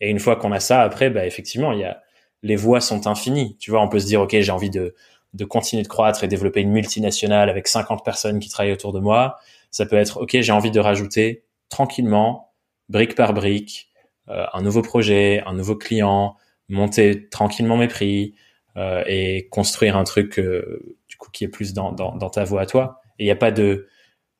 Et 0.00 0.10
une 0.10 0.18
fois 0.18 0.36
qu'on 0.36 0.52
a 0.52 0.60
ça, 0.60 0.82
après, 0.82 1.10
bah, 1.10 1.26
effectivement, 1.26 1.72
il 1.72 1.80
y 1.80 1.84
a 1.84 2.00
les 2.42 2.56
voies 2.56 2.80
sont 2.80 3.06
infinies. 3.06 3.56
Tu 3.58 3.70
vois, 3.70 3.80
on 3.80 3.88
peut 3.88 4.00
se 4.00 4.06
dire, 4.06 4.20
ok, 4.20 4.36
j'ai 4.38 4.52
envie 4.52 4.70
de 4.70 4.94
de 5.34 5.44
continuer 5.44 5.82
de 5.82 5.88
croître 5.88 6.24
et 6.24 6.28
développer 6.28 6.60
une 6.60 6.70
multinationale 6.70 7.50
avec 7.50 7.66
50 7.66 8.04
personnes 8.04 8.38
qui 8.38 8.48
travaillent 8.48 8.72
autour 8.72 8.92
de 8.92 9.00
moi. 9.00 9.36
Ça 9.74 9.86
peut 9.86 9.96
être, 9.96 10.20
ok, 10.20 10.36
j'ai 10.40 10.52
envie 10.52 10.70
de 10.70 10.78
rajouter 10.78 11.44
tranquillement, 11.68 12.54
brique 12.88 13.16
par 13.16 13.34
brique, 13.34 13.88
euh, 14.28 14.46
un 14.52 14.62
nouveau 14.62 14.82
projet, 14.82 15.42
un 15.46 15.52
nouveau 15.52 15.74
client, 15.74 16.36
monter 16.68 17.28
tranquillement 17.28 17.76
mes 17.76 17.88
prix 17.88 18.34
euh, 18.76 19.02
et 19.08 19.48
construire 19.50 19.96
un 19.96 20.04
truc 20.04 20.38
euh, 20.38 20.96
du 21.08 21.16
coup 21.16 21.28
qui 21.32 21.42
est 21.42 21.48
plus 21.48 21.74
dans, 21.74 21.90
dans, 21.90 22.14
dans 22.14 22.30
ta 22.30 22.44
voie 22.44 22.60
à 22.60 22.66
toi. 22.66 23.00
Et 23.18 23.24
il 23.24 23.26
n'y 23.26 23.32
a 23.32 23.36
pas 23.36 23.50
de 23.50 23.88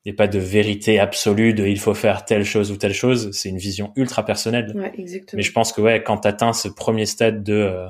il 0.05 0.11
a 0.11 0.15
pas 0.15 0.27
de 0.27 0.39
vérité 0.39 0.99
absolue 0.99 1.53
de 1.53 1.65
il 1.65 1.79
faut 1.79 1.95
faire 1.95 2.25
telle 2.25 2.45
chose 2.45 2.71
ou 2.71 2.77
telle 2.77 2.93
chose. 2.93 3.31
C'est 3.31 3.49
une 3.49 3.57
vision 3.57 3.91
ultra 3.95 4.23
personnelle. 4.23 4.71
ouais 4.75 4.93
exactement 4.97 5.37
Mais 5.37 5.43
je 5.43 5.51
pense 5.51 5.73
que 5.73 5.81
ouais, 5.81 6.01
quand 6.03 6.19
tu 6.19 6.27
atteins 6.27 6.53
ce 6.53 6.67
premier 6.69 7.07
stade 7.07 7.43
de 7.43 7.53
euh, 7.53 7.87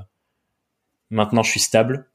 maintenant 1.12 1.44
je 1.44 1.52
suis 1.52 1.60
stable, 1.60 2.10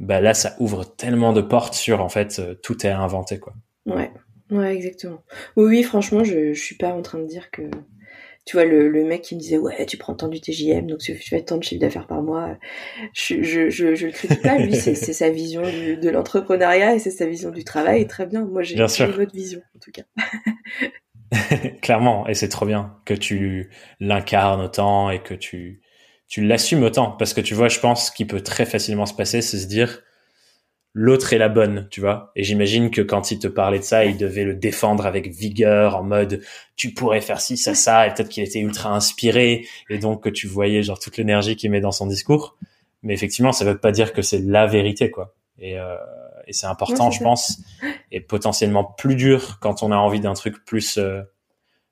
bah 0.00 0.20
là 0.20 0.34
ça 0.34 0.56
ouvre 0.58 0.84
tellement 0.84 1.32
de 1.32 1.40
portes 1.40 1.74
sur 1.74 2.02
en 2.02 2.08
fait 2.08 2.38
euh, 2.40 2.54
tout 2.54 2.84
est 2.84 2.90
à 2.90 3.00
inventer 3.00 3.38
quoi. 3.38 3.54
Ouais, 3.86 4.12
ouais, 4.54 4.74
exactement. 4.74 5.22
Oui, 5.56 5.64
oui, 5.66 5.82
franchement, 5.82 6.24
je, 6.24 6.52
je 6.52 6.60
suis 6.60 6.76
pas 6.76 6.92
en 6.92 7.02
train 7.02 7.18
de 7.18 7.26
dire 7.26 7.50
que. 7.50 7.62
Tu 8.46 8.56
vois, 8.56 8.64
le, 8.66 8.88
le 8.88 9.04
mec 9.04 9.22
qui 9.22 9.36
me 9.36 9.40
disait, 9.40 9.58
ouais, 9.58 9.86
tu 9.86 9.98
prends 9.98 10.14
tant 10.14 10.28
du 10.28 10.40
TJM, 10.40 10.86
donc 10.88 11.00
tu 11.00 11.14
fais 11.14 11.42
tant 11.44 11.58
de 11.58 11.64
chiffre 11.64 11.80
d'affaires 11.80 12.06
par 12.08 12.22
mois. 12.22 12.58
Je, 13.14 13.42
je, 13.42 13.70
je, 13.70 13.94
je 13.94 14.06
le 14.06 14.12
critique 14.12 14.42
pas, 14.42 14.58
lui, 14.58 14.76
c'est 14.76 14.94
sa 14.96 15.30
vision 15.30 15.70
du- 15.70 15.96
de 15.98 16.10
l'entrepreneuriat 16.10 16.94
et 16.96 17.00
c'est 17.00 17.10
sa 17.12 17.26
vision 17.26 17.50
du 17.50 17.64
travail, 17.64 18.02
et 18.02 18.06
très 18.08 18.26
bien. 18.26 18.44
Moi, 18.46 18.62
j'ai 18.62 18.88
une 19.00 19.20
autre 19.20 19.34
vision, 19.34 19.62
en 19.76 19.80
tout 19.80 19.92
cas. 19.92 20.04
Clairement, 21.82 22.26
et 22.26 22.34
c'est 22.34 22.48
trop 22.48 22.66
bien 22.66 22.96
que 23.04 23.14
tu 23.14 23.70
l'incarnes 24.00 24.60
autant 24.60 25.10
et 25.10 25.22
que 25.22 25.34
tu 25.34 25.80
tu 26.26 26.44
l'assumes 26.44 26.82
autant 26.82 27.12
parce 27.12 27.34
que 27.34 27.40
tu 27.40 27.54
vois, 27.54 27.68
je 27.68 27.78
pense 27.80 28.10
qu'il 28.10 28.26
peut 28.26 28.40
très 28.40 28.64
facilement 28.66 29.06
se 29.06 29.14
passer, 29.14 29.42
c'est 29.42 29.58
se 29.58 29.66
dire 29.66 30.02
l'autre 30.94 31.32
est 31.32 31.38
la 31.38 31.48
bonne, 31.48 31.88
tu 31.90 32.00
vois. 32.00 32.32
Et 32.36 32.44
j'imagine 32.44 32.90
que 32.90 33.02
quand 33.02 33.32
il 33.32 33.40
te 33.40 33.48
parlait 33.48 33.80
de 33.80 33.84
ça, 33.84 34.04
il 34.04 34.16
devait 34.16 34.44
le 34.44 34.54
défendre 34.54 35.06
avec 35.06 35.28
vigueur, 35.28 35.96
en 35.96 36.04
mode 36.04 36.40
tu 36.76 36.94
pourrais 36.94 37.20
faire 37.20 37.40
ci, 37.40 37.56
ça, 37.56 37.74
ça, 37.74 38.06
et 38.06 38.14
peut-être 38.14 38.28
qu'il 38.28 38.44
était 38.44 38.60
ultra 38.60 38.90
inspiré, 38.94 39.66
et 39.90 39.98
donc 39.98 40.22
que 40.22 40.28
tu 40.28 40.46
voyais 40.46 40.82
genre 40.82 40.98
toute 40.98 41.16
l'énergie 41.16 41.56
qu'il 41.56 41.70
met 41.70 41.80
dans 41.80 41.92
son 41.92 42.06
discours. 42.06 42.56
Mais 43.02 43.12
effectivement, 43.12 43.52
ça 43.52 43.64
veut 43.64 43.78
pas 43.78 43.92
dire 43.92 44.12
que 44.12 44.22
c'est 44.22 44.38
la 44.38 44.66
vérité, 44.66 45.10
quoi. 45.10 45.34
Et, 45.58 45.78
euh, 45.78 45.96
et 46.46 46.52
c'est 46.52 46.66
important, 46.66 47.10
je 47.10 47.18
ça. 47.18 47.24
pense, 47.24 47.60
et 48.12 48.20
potentiellement 48.20 48.84
plus 48.84 49.16
dur 49.16 49.58
quand 49.60 49.82
on 49.82 49.92
a 49.92 49.96
envie 49.96 50.20
d'un 50.20 50.34
truc 50.34 50.64
plus 50.64 50.98
euh, 50.98 51.22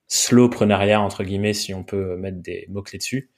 slowpreneuriat 0.07 1.01
entre 1.01 1.25
guillemets, 1.25 1.55
si 1.55 1.75
on 1.75 1.83
peut 1.85 2.17
mettre 2.17 2.39
des 2.39 2.67
mots 2.69 2.83
clés 2.83 2.99
dessus. 2.99 3.31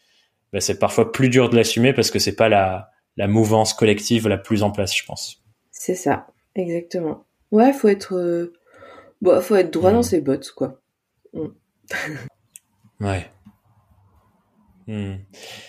Ben, 0.53 0.61
c'est 0.61 0.79
parfois 0.79 1.11
plus 1.11 1.31
dur 1.31 1.49
de 1.49 1.57
l'assumer 1.57 1.93
parce 1.93 2.11
que 2.11 2.19
c'est 2.19 2.37
pas 2.37 2.49
la 2.49 2.91
la 3.17 3.29
mouvance 3.29 3.75
collective 3.75 4.29
la 4.29 4.39
plus 4.39 4.63
en 4.63 4.71
place, 4.71 4.97
je 4.97 5.05
pense. 5.05 5.44
C'est 5.87 5.95
ça, 5.97 6.29
exactement. 6.55 7.27
Ouais, 7.51 7.75
faut 7.75 7.89
être. 7.89 8.15
euh, 8.17 8.55
Bon, 9.21 9.39
faut 9.43 9.55
être 9.57 9.71
droit 9.71 9.91
Mm. 9.91 9.95
dans 9.95 10.03
ses 10.03 10.23
bottes, 10.23 10.51
quoi. 10.53 10.81
Ouais. 13.01 13.27
Hmm. 14.87 15.17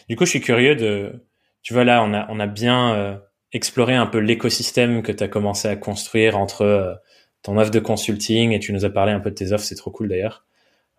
Du 0.08 0.16
coup, 0.16 0.24
je 0.24 0.30
suis 0.30 0.40
curieux 0.40 0.76
de. 0.78 1.22
Tu 1.64 1.74
vois, 1.74 1.84
là, 1.84 2.02
on 2.02 2.14
a, 2.14 2.28
on 2.30 2.40
a 2.40 2.48
bien 2.48 2.96
euh, 2.96 3.18
exploré 3.52 3.94
un 3.94 4.06
peu 4.08 4.20
l'écosystème 4.20 5.02
que 5.04 5.12
tu 5.12 5.22
as 5.22 5.28
commencé 5.28 5.68
à 5.68 5.76
construire 5.76 6.38
entre 6.38 6.62
euh, 6.62 6.94
ton 7.42 7.58
offre 7.58 7.72
de 7.72 7.80
consulting 7.82 8.52
et 8.54 8.60
tu 8.60 8.72
nous 8.72 8.86
as 8.86 8.90
parlé 8.90 9.12
un 9.12 9.20
peu 9.20 9.32
de 9.32 9.36
tes 9.36 9.52
offres, 9.52 9.66
c'est 9.66 9.76
trop 9.76 9.92
cool 9.92 10.08
d'ailleurs. 10.08 10.46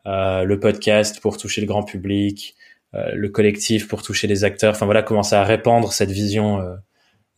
Le 0.04 0.54
podcast 0.56 1.20
pour 1.20 1.38
toucher 1.38 1.62
le 1.62 1.66
grand 1.66 1.82
public, 1.84 2.54
le 2.92 3.28
collectif 3.28 3.88
pour 3.88 4.02
toucher 4.02 4.26
les 4.28 4.44
acteurs. 4.44 4.74
Enfin 4.74 4.84
voilà, 4.84 5.02
commencer 5.02 5.34
à 5.34 5.42
répandre 5.42 5.92
cette 5.92 6.12
vision 6.12 6.60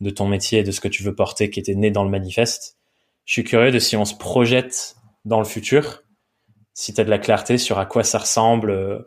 de 0.01 0.09
ton 0.09 0.27
métier 0.27 0.59
et 0.59 0.63
de 0.63 0.71
ce 0.71 0.79
que 0.81 0.87
tu 0.87 1.03
veux 1.03 1.13
porter 1.15 1.49
qui 1.49 1.59
était 1.59 1.75
né 1.75 1.91
dans 1.91 2.03
le 2.03 2.09
manifeste. 2.09 2.77
Je 3.25 3.33
suis 3.33 3.43
curieux 3.43 3.71
de 3.71 3.79
si 3.79 3.95
on 3.97 4.05
se 4.05 4.15
projette 4.15 4.95
dans 5.25 5.39
le 5.39 5.45
futur, 5.45 6.03
si 6.73 6.93
tu 6.93 7.01
as 7.01 7.03
de 7.03 7.09
la 7.09 7.19
clarté 7.19 7.57
sur 7.57 7.77
à 7.79 7.85
quoi 7.85 8.03
ça 8.03 8.19
ressemble. 8.19 8.71
euh, 8.71 8.99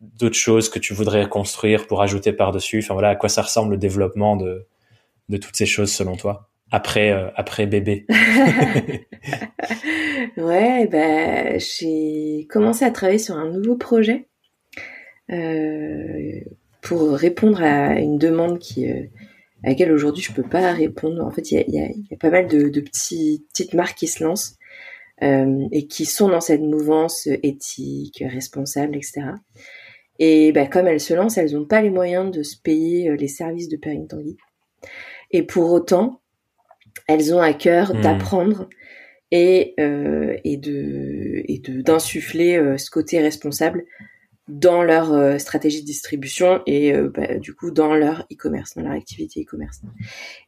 d'autres 0.00 0.36
choses 0.36 0.68
que 0.68 0.78
tu 0.78 0.94
voudrais 0.94 1.28
construire 1.28 1.86
pour 1.86 2.02
ajouter 2.02 2.32
par-dessus 2.32 2.80
Enfin 2.82 2.94
voilà, 2.94 3.10
à 3.10 3.16
quoi 3.16 3.28
ça 3.28 3.42
ressemble 3.42 3.72
le 3.72 3.78
développement 3.78 4.36
de, 4.36 4.66
de 5.28 5.36
toutes 5.36 5.56
ces 5.56 5.66
choses 5.66 5.92
selon 5.92 6.16
toi 6.16 6.50
après, 6.72 7.12
euh, 7.12 7.30
après 7.36 7.66
bébé 7.66 8.06
Ouais, 10.36 10.86
bah, 10.88 11.58
j'ai 11.58 12.46
commencé 12.50 12.84
à 12.84 12.90
travailler 12.90 13.18
sur 13.20 13.36
un 13.36 13.48
nouveau 13.50 13.76
projet. 13.76 14.26
Euh, 15.30 16.40
pour 16.82 17.12
répondre 17.12 17.62
à 17.62 17.98
une 17.98 18.18
demande 18.18 18.58
qui 18.58 18.86
à 19.66 19.70
laquelle 19.70 19.92
aujourd'hui 19.92 20.22
je 20.22 20.32
peux 20.32 20.48
pas 20.48 20.72
répondre. 20.72 21.22
En 21.22 21.30
fait, 21.30 21.50
il 21.50 21.56
y 21.56 21.58
a, 21.58 21.64
y, 21.66 21.78
a, 21.80 21.88
y 21.88 22.14
a, 22.14 22.16
pas 22.16 22.30
mal 22.30 22.46
de, 22.46 22.68
de 22.68 22.80
petits, 22.80 23.44
petites 23.52 23.74
marques 23.74 23.98
qui 23.98 24.06
se 24.06 24.24
lancent 24.24 24.56
euh, 25.22 25.66
et 25.72 25.86
qui 25.86 26.06
sont 26.06 26.28
dans 26.28 26.40
cette 26.40 26.62
mouvance 26.62 27.26
éthique, 27.42 28.24
responsable, 28.26 28.96
etc. 28.96 29.22
Et 30.18 30.52
bah, 30.52 30.66
comme 30.66 30.86
elles 30.86 31.00
se 31.00 31.12
lancent, 31.12 31.36
elles 31.36 31.52
n'ont 31.52 31.66
pas 31.66 31.82
les 31.82 31.90
moyens 31.90 32.30
de 32.30 32.42
se 32.42 32.56
payer 32.56 33.14
les 33.16 33.28
services 33.28 33.68
de 33.68 33.76
Perrine 33.76 34.06
Tanguy. 34.06 34.36
Et 35.32 35.42
pour 35.42 35.72
autant, 35.72 36.20
elles 37.08 37.34
ont 37.34 37.40
à 37.40 37.52
cœur 37.52 37.94
mmh. 37.94 38.00
d'apprendre 38.00 38.68
et, 39.32 39.74
euh, 39.80 40.36
et 40.44 40.56
de 40.56 41.42
et 41.46 41.58
de 41.58 41.82
d'insuffler 41.82 42.56
euh, 42.56 42.78
ce 42.78 42.90
côté 42.90 43.20
responsable 43.20 43.84
dans 44.48 44.82
leur 44.82 45.12
euh, 45.12 45.38
stratégie 45.38 45.80
de 45.80 45.86
distribution 45.86 46.62
et 46.66 46.94
euh, 46.94 47.10
bah, 47.12 47.36
du 47.38 47.54
coup 47.54 47.70
dans 47.70 47.94
leur 47.94 48.26
e-commerce, 48.32 48.74
dans 48.76 48.82
leur 48.82 48.92
activité 48.92 49.42
e-commerce. 49.42 49.82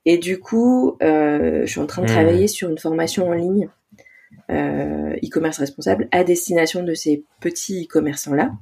Et 0.05 0.19
du 0.19 0.39
coup, 0.39 0.97
je 1.01 1.65
suis 1.67 1.81
en 1.81 1.87
train 1.87 2.03
de 2.03 2.07
mmh. 2.07 2.15
travailler 2.15 2.47
sur 2.49 2.71
une 2.71 2.79
formation 2.79 3.29
en 3.29 3.33
ligne 3.33 3.69
e-commerce 4.51 5.59
responsable 5.59 6.09
à 6.13 6.25
destination 6.25 6.83
de 6.83 6.95
ces 6.95 7.25
petits 7.41 7.85
e-commerçants 7.85 8.35
là. 8.35 8.53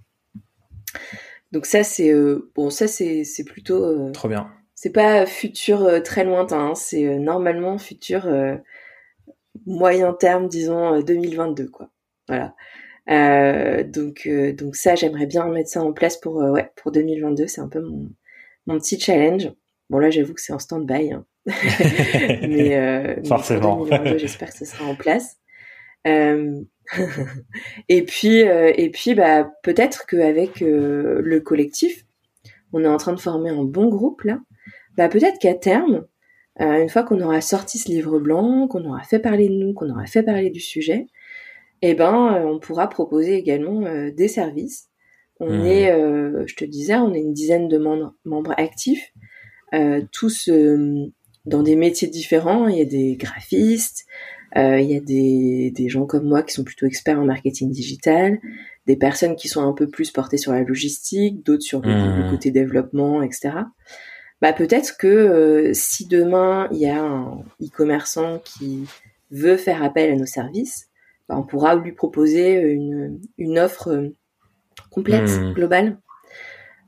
Donc 1.53 1.66
ça 1.66 1.84
c'est 1.84 2.12
bon 2.55 2.70
ça 2.70 2.89
c'est 2.89 3.24
c'est 3.24 3.45
plutôt 3.45 4.11
trop 4.12 4.28
bien. 4.28 4.49
C'est 4.74 4.91
pas 4.91 5.26
futur 5.26 6.03
très 6.03 6.24
lointain, 6.24 6.70
hein, 6.70 6.74
c'est 6.74 7.18
normalement 7.18 7.78
futur 7.78 8.26
moyen 9.64 10.12
terme, 10.12 10.49
disons 10.49 11.01
2022 11.01 11.64
euh, 11.64 11.68
quoi. 11.68 11.91
Voilà. 12.28 12.55
Euh, 13.09 13.84
donc 13.84 14.22
euh, 14.26 14.52
donc 14.52 14.76
ça, 14.76 14.94
j'aimerais 14.94 15.26
bien 15.26 15.46
mettre 15.48 15.70
ça 15.70 15.82
en 15.82 15.92
place 15.92 16.16
pour 16.16 16.36
ouais 16.36 16.70
pour 16.76 16.92
2022. 16.92 17.46
C'est 17.46 17.61
un 17.61 17.68
peu 17.68 17.80
mon 17.80 18.09
mon 18.66 18.78
petit 18.78 18.98
challenge. 18.98 19.50
Bon 19.90 19.98
là, 19.98 20.11
j'avoue 20.11 20.34
que 20.34 20.40
c'est 20.40 20.52
en 20.52 20.59
stand-by, 20.59 21.12
hein. 21.12 21.24
mais, 21.46 23.22
forcément. 23.24 23.76
pour 23.76 23.86
2022, 23.86 24.18
j'espère 24.18 24.50
que 24.50 24.59
ça 24.59 24.64
sera 24.64 24.84
en 24.84 24.96
place. 24.96 25.36
et 27.88 28.02
puis 28.04 28.38
et 28.38 28.90
puis 28.90 29.14
bah 29.14 29.50
peut-être 29.62 30.07
qu'avec 30.07 30.61
le 30.61 31.38
collectif, 31.38 32.04
on 32.72 32.82
est 32.84 32.88
en 32.88 32.96
train 32.96 33.12
de 33.12 33.20
former 33.20 33.50
un 33.50 33.64
bon 33.64 33.88
groupe 33.88 34.22
là. 34.22 34.40
Bah 34.96 35.09
peut-être 35.09 35.38
qu'à 35.38 35.54
terme, 35.54 36.07
euh, 36.61 36.82
une 36.82 36.88
fois 36.88 37.02
qu'on 37.02 37.20
aura 37.20 37.40
sorti 37.40 37.78
ce 37.78 37.88
livre 37.88 38.18
blanc, 38.18 38.66
qu'on 38.66 38.84
aura 38.86 39.02
fait 39.02 39.18
parler 39.18 39.48
de 39.48 39.54
nous, 39.54 39.74
qu'on 39.74 39.90
aura 39.90 40.07
fait 40.07 40.22
parler 40.22 40.50
du 40.50 40.61
sujet, 40.61 41.07
eh 41.83 41.95
ben, 41.95 42.35
euh, 42.35 42.47
on 42.47 42.59
pourra 42.59 42.89
proposer 42.89 43.35
également 43.35 43.83
euh, 43.87 44.11
des 44.11 44.29
services. 44.29 44.89
On 45.39 45.51
mmh. 45.51 45.66
est, 45.66 46.47
je 46.47 46.55
te 46.55 46.64
disais, 46.64 46.95
on 46.95 47.12
est 47.12 47.20
une 47.20 47.35
dizaine 47.35 47.68
de 47.68 47.77
membres, 47.77 48.14
membres 48.24 48.55
actifs, 48.57 49.12
tous 50.11 50.49
dans 51.45 51.62
des 51.62 51.77
métiers 51.77 52.09
différents. 52.09 52.68
Il 52.68 52.79
y 52.79 52.81
a 52.81 52.87
des 52.87 53.16
graphistes, 53.16 54.07
il 54.57 54.91
y 54.91 54.97
a 54.97 55.01
des, 55.01 55.72
des 55.77 55.89
gens 55.91 56.07
comme 56.07 56.27
moi 56.27 56.43
qui 56.43 56.55
sont 56.55 56.64
plutôt 56.64 56.87
experts 56.87 57.20
en 57.20 57.27
marketing 57.27 57.70
digital, 57.70 58.41
des 58.87 58.97
personnes 58.97 59.37
qui 59.37 59.49
sont 59.49 59.61
un 59.61 59.74
peu 59.74 59.89
plus 59.89 60.11
portées 60.11 60.39
sur 60.39 60.53
la 60.53 60.62
logistique, 60.62 61.45
d'autres 61.45 61.64
sur 61.64 61.83
le, 61.83 61.91
le, 61.91 62.29
mmh. 62.29 62.31
côté 62.31 62.51
développement, 62.51 63.20
etc 63.20 63.51
bah 64.41 64.53
peut-être 64.53 64.97
que 64.99 65.07
euh, 65.07 65.70
si 65.72 66.07
demain 66.07 66.68
il 66.72 66.79
y 66.79 66.87
a 66.87 67.03
un 67.03 67.39
e-commerçant 67.62 68.41
qui 68.41 68.87
veut 69.31 69.57
faire 69.57 69.83
appel 69.83 70.12
à 70.12 70.16
nos 70.16 70.27
services, 70.27 70.89
on 71.29 71.43
pourra 71.43 71.74
lui 71.74 71.93
proposer 71.93 72.55
une, 72.61 73.20
une 73.39 73.59
offre 73.59 73.89
euh, 73.89 74.09
complète, 74.91 75.29
mmh. 75.29 75.55
globale. 75.55 75.99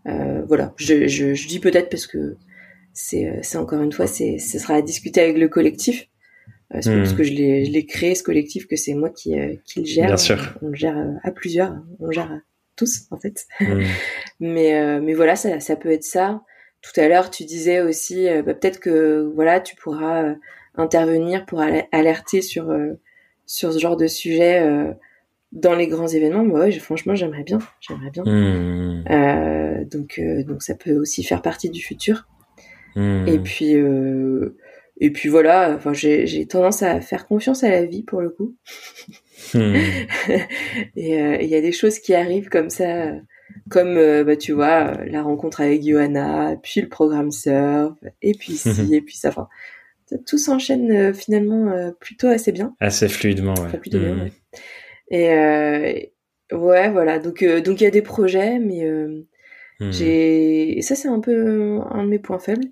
Euh, 0.07 0.43
voilà, 0.47 0.73
je, 0.77 1.09
je, 1.09 1.35
je 1.35 1.49
dis 1.49 1.59
peut-être 1.61 1.91
parce 1.91 2.07
que 2.07 2.37
c'est, 2.93 3.29
euh, 3.29 3.39
c'est 3.43 3.59
encore 3.59 3.83
une 3.83 3.93
fois, 3.93 4.07
c'est, 4.07 4.39
ce 4.39 4.59
sera 4.59 4.75
à 4.75 4.83
discuter 4.83 5.21
avec 5.21 5.39
le 5.39 5.49
collectif. 5.49 6.09
Euh, 6.75 6.79
c'est 6.83 6.95
mmh. 6.95 6.99
parce 6.99 7.15
que 7.15 7.25
je 7.25 7.33
l'ai, 7.33 7.65
je 7.65 7.73
l'ai 7.73 7.87
créé 7.87 8.15
ce 8.15 8.23
collectif 8.23 8.67
que 8.67 8.77
c'est 8.77 8.95
moi 8.95 9.11
qui, 9.11 9.35
qui 9.65 9.81
le 9.81 9.87
gère. 9.87 10.07
Bien 10.07 10.17
sûr. 10.17 10.59
On, 10.63 10.69
le 10.69 10.75
gère 10.75 10.97
à 11.23 11.31
plusieurs, 11.31 11.77
on 11.99 12.11
gère 12.11 12.41
tous 12.77 13.07
en 13.11 13.19
fait. 13.19 13.47
Mmh. 13.61 13.83
mais 14.41 15.01
mais 15.01 15.15
voilà, 15.15 15.37
ça, 15.37 15.61
ça 15.61 15.77
peut 15.77 15.91
être 15.91 16.05
ça. 16.05 16.43
Tout 16.81 17.01
à 17.01 17.09
l'heure, 17.09 17.31
tu 17.31 17.45
disais 17.45 17.81
aussi, 17.81 18.27
bah, 18.47 18.55
peut-être 18.55 18.79
que 18.79 19.33
voilà, 19.35 19.59
tu 19.61 19.75
pourras 19.75 20.37
intervenir 20.79 21.45
pour 21.45 21.61
alerter 21.61 22.41
sur 22.41 22.71
euh, 22.71 22.95
sur 23.49 23.73
ce 23.73 23.79
genre 23.81 23.97
de 23.97 24.07
sujet 24.07 24.63
dans 25.51 25.75
les 25.75 25.89
grands 25.89 26.07
événements. 26.07 26.45
Bah 26.45 26.61
ouais, 26.61 26.73
franchement, 26.73 27.17
j'aimerais 27.17 27.43
bien, 27.43 27.59
j'aimerais 27.81 28.11
bien. 28.11 28.23
Mmh. 28.25 29.85
donc 29.91 30.21
donc 30.47 30.63
ça 30.63 30.77
peut 30.77 30.97
aussi 30.97 31.25
faire 31.25 31.43
partie 31.43 31.71
du 31.71 31.83
futur. 31.83 32.29
Mmh. 32.95 33.27
Et 33.27 33.39
puis 33.41 33.75
et 35.01 35.11
puis 35.11 35.29
voilà, 35.29 35.75
enfin 35.75 35.93
j'ai 35.93 36.47
tendance 36.47 36.83
à 36.83 37.01
faire 37.01 37.27
confiance 37.27 37.65
à 37.65 37.71
la 37.71 37.85
vie 37.85 38.05
pour 38.05 38.21
le 38.21 38.31
coup. 38.31 38.55
Mmh. 39.55 39.75
et 40.97 41.45
il 41.45 41.49
y 41.49 41.57
a 41.57 41.61
des 41.61 41.73
choses 41.73 41.99
qui 41.99 42.15
arrivent 42.15 42.51
comme 42.51 42.71
ça 42.71 43.13
comme 43.69 43.97
euh, 43.97 44.25
bah, 44.25 44.37
tu 44.37 44.53
vois 44.53 44.93
la 45.07 45.23
rencontre 45.23 45.61
avec 45.61 45.83
Johanna, 45.83 46.57
puis 46.63 46.81
le 46.81 46.89
programme 46.89 47.31
Surf, 47.31 47.95
et 48.23 48.33
puis 48.33 48.57
ci, 48.57 48.95
et 48.95 49.01
puis 49.01 49.17
ça. 49.17 49.29
Enfin, 49.29 49.49
tout 50.27 50.39
s'enchaîne 50.39 50.91
euh, 50.91 51.13
finalement 51.13 51.71
euh, 51.71 51.91
plutôt 51.93 52.29
assez 52.29 52.53
bien. 52.53 52.75
Assez 52.81 53.09
fluidement, 53.09 53.55
ouais. 53.55 53.67
Enfin, 53.67 53.79
plutôt 53.79 53.99
bien, 53.99 54.15
mmh. 54.15 54.23
ouais. 54.23 54.33
Et 56.51 56.55
ouais, 56.55 56.91
voilà. 56.91 57.19
Donc 57.19 57.45
donc 57.45 57.81
il 57.81 57.85
y 57.85 57.87
a 57.87 57.91
des 57.91 58.03
projets, 58.03 58.59
mais 58.59 58.85
mmh. 59.81 59.91
j'ai 59.91 60.79
et 60.79 60.83
ça 60.83 60.95
c'est 60.95 61.09
un 61.09 61.21
peu 61.21 61.81
un 61.91 62.05
de 62.05 62.09
mes 62.09 62.19
points 62.19 62.39
faibles. 62.39 62.67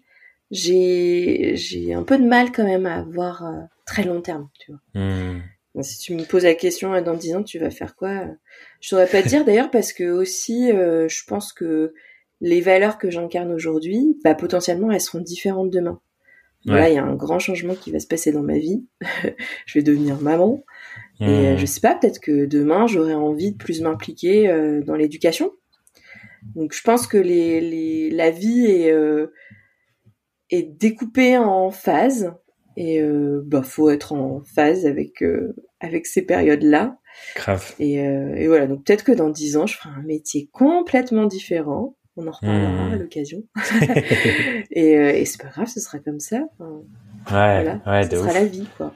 J'ai 0.51 1.53
j'ai 1.57 1.95
un 1.95 2.03
peu 2.03 2.19
de 2.19 2.27
mal 2.27 2.53
quand 2.53 2.65
même 2.65 2.87
à 2.87 3.03
voir 3.03 3.45
très 3.87 4.05
long 4.05 4.21
terme, 4.21 4.49
tu 4.59 4.73
vois. 4.73 5.03
Mmh. 5.03 5.41
Si 5.83 5.99
tu 5.99 6.15
me 6.15 6.25
poses 6.25 6.45
la 6.45 6.55
question 6.55 6.99
dans 7.03 7.15
10 7.15 7.37
ans, 7.37 7.43
tu 7.43 7.59
vas 7.59 7.71
faire 7.71 7.97
quoi 7.97 8.25
Je 8.81 8.89
saurais 8.89 9.07
pas 9.07 9.23
te 9.23 9.29
dire 9.29 9.45
d'ailleurs 9.45 9.71
parce 9.71 9.93
que 9.93 10.05
aussi, 10.05 10.71
euh, 10.73 11.09
je 11.09 11.25
pense 11.27 11.53
que 11.53 11.93
les 12.41 12.61
valeurs 12.61 12.99
que 12.99 13.11
j'incarne 13.11 13.53
aujourd'hui, 13.53 14.19
bah, 14.25 14.35
potentiellement, 14.35 14.91
elles 14.91 15.01
seront 15.01 15.21
différentes 15.21 15.71
demain. 15.71 16.01
Voilà, 16.67 16.89
il 16.91 16.95
y 16.95 16.99
a 16.99 17.05
un 17.05 17.15
grand 17.15 17.39
changement 17.39 17.75
qui 17.75 17.93
va 17.93 18.01
se 18.01 18.07
passer 18.07 18.33
dans 18.33 18.43
ma 18.43 18.59
vie. 18.59 18.87
je 19.67 19.79
vais 19.79 19.83
devenir 19.83 20.21
maman. 20.21 20.65
Et 21.21 21.25
euh, 21.25 21.55
hmm. 21.55 21.59
je 21.59 21.67
sais 21.67 21.81
pas, 21.81 21.95
peut-être 21.95 22.21
que 22.21 22.45
demain, 22.45 22.87
j'aurai 22.87 23.15
envie 23.15 23.53
de 23.53 23.57
plus 23.57 23.81
m'impliquer 23.81 24.49
euh, 24.49 24.83
dans 24.83 24.97
l'éducation. 24.97 25.53
Donc, 26.55 26.75
je 26.75 26.83
pense 26.83 27.07
que 27.07 27.17
les, 27.17 27.61
les, 27.61 28.11
la 28.11 28.31
vie 28.31 28.67
est, 28.67 28.95
est 30.51 30.63
découpée 30.63 31.39
en 31.39 31.71
phases 31.71 32.33
et 32.77 33.01
euh, 33.01 33.43
bah 33.45 33.63
faut 33.63 33.89
être 33.89 34.13
en 34.13 34.43
phase 34.43 34.85
avec 34.87 35.23
avec 35.81 36.07
ces 36.07 36.23
périodes-là. 36.23 36.99
Grave. 37.35 37.75
Et, 37.79 38.01
euh, 38.07 38.35
et 38.35 38.47
voilà, 38.47 38.67
donc 38.67 38.85
peut-être 38.85 39.05
que 39.05 39.13
dans 39.13 39.31
dix 39.31 39.57
ans, 39.57 39.67
je 39.67 39.77
ferai 39.77 39.91
un 39.91 40.03
métier 40.03 40.49
complètement 40.53 41.27
différent. 41.27 41.96
On 42.17 42.27
en 42.27 42.31
reparlera 42.31 42.89
mmh. 42.89 42.93
à 42.93 42.97
l'occasion. 42.97 43.43
et, 44.71 44.97
euh, 44.97 45.15
et 45.15 45.25
c'est 45.25 45.41
pas 45.41 45.49
grave, 45.49 45.69
ce 45.69 45.81
sera 45.81 45.99
comme 45.99 46.21
ça. 46.21 46.39
Enfin, 46.59 46.71
ouais, 46.71 47.63
voilà, 47.63 47.81
ouais, 47.87 48.11
ce 48.11 48.17
sera 48.17 48.33
la 48.33 48.45
vie, 48.45 48.67
quoi. 48.77 48.95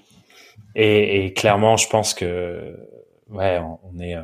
Et, 0.74 1.24
et, 1.24 1.32
clairement, 1.34 1.76
je 1.76 1.88
pense 1.88 2.14
que 2.14 2.76
ouais, 3.28 3.60
on, 3.82 3.98
est, 3.98 4.14
euh, 4.14 4.22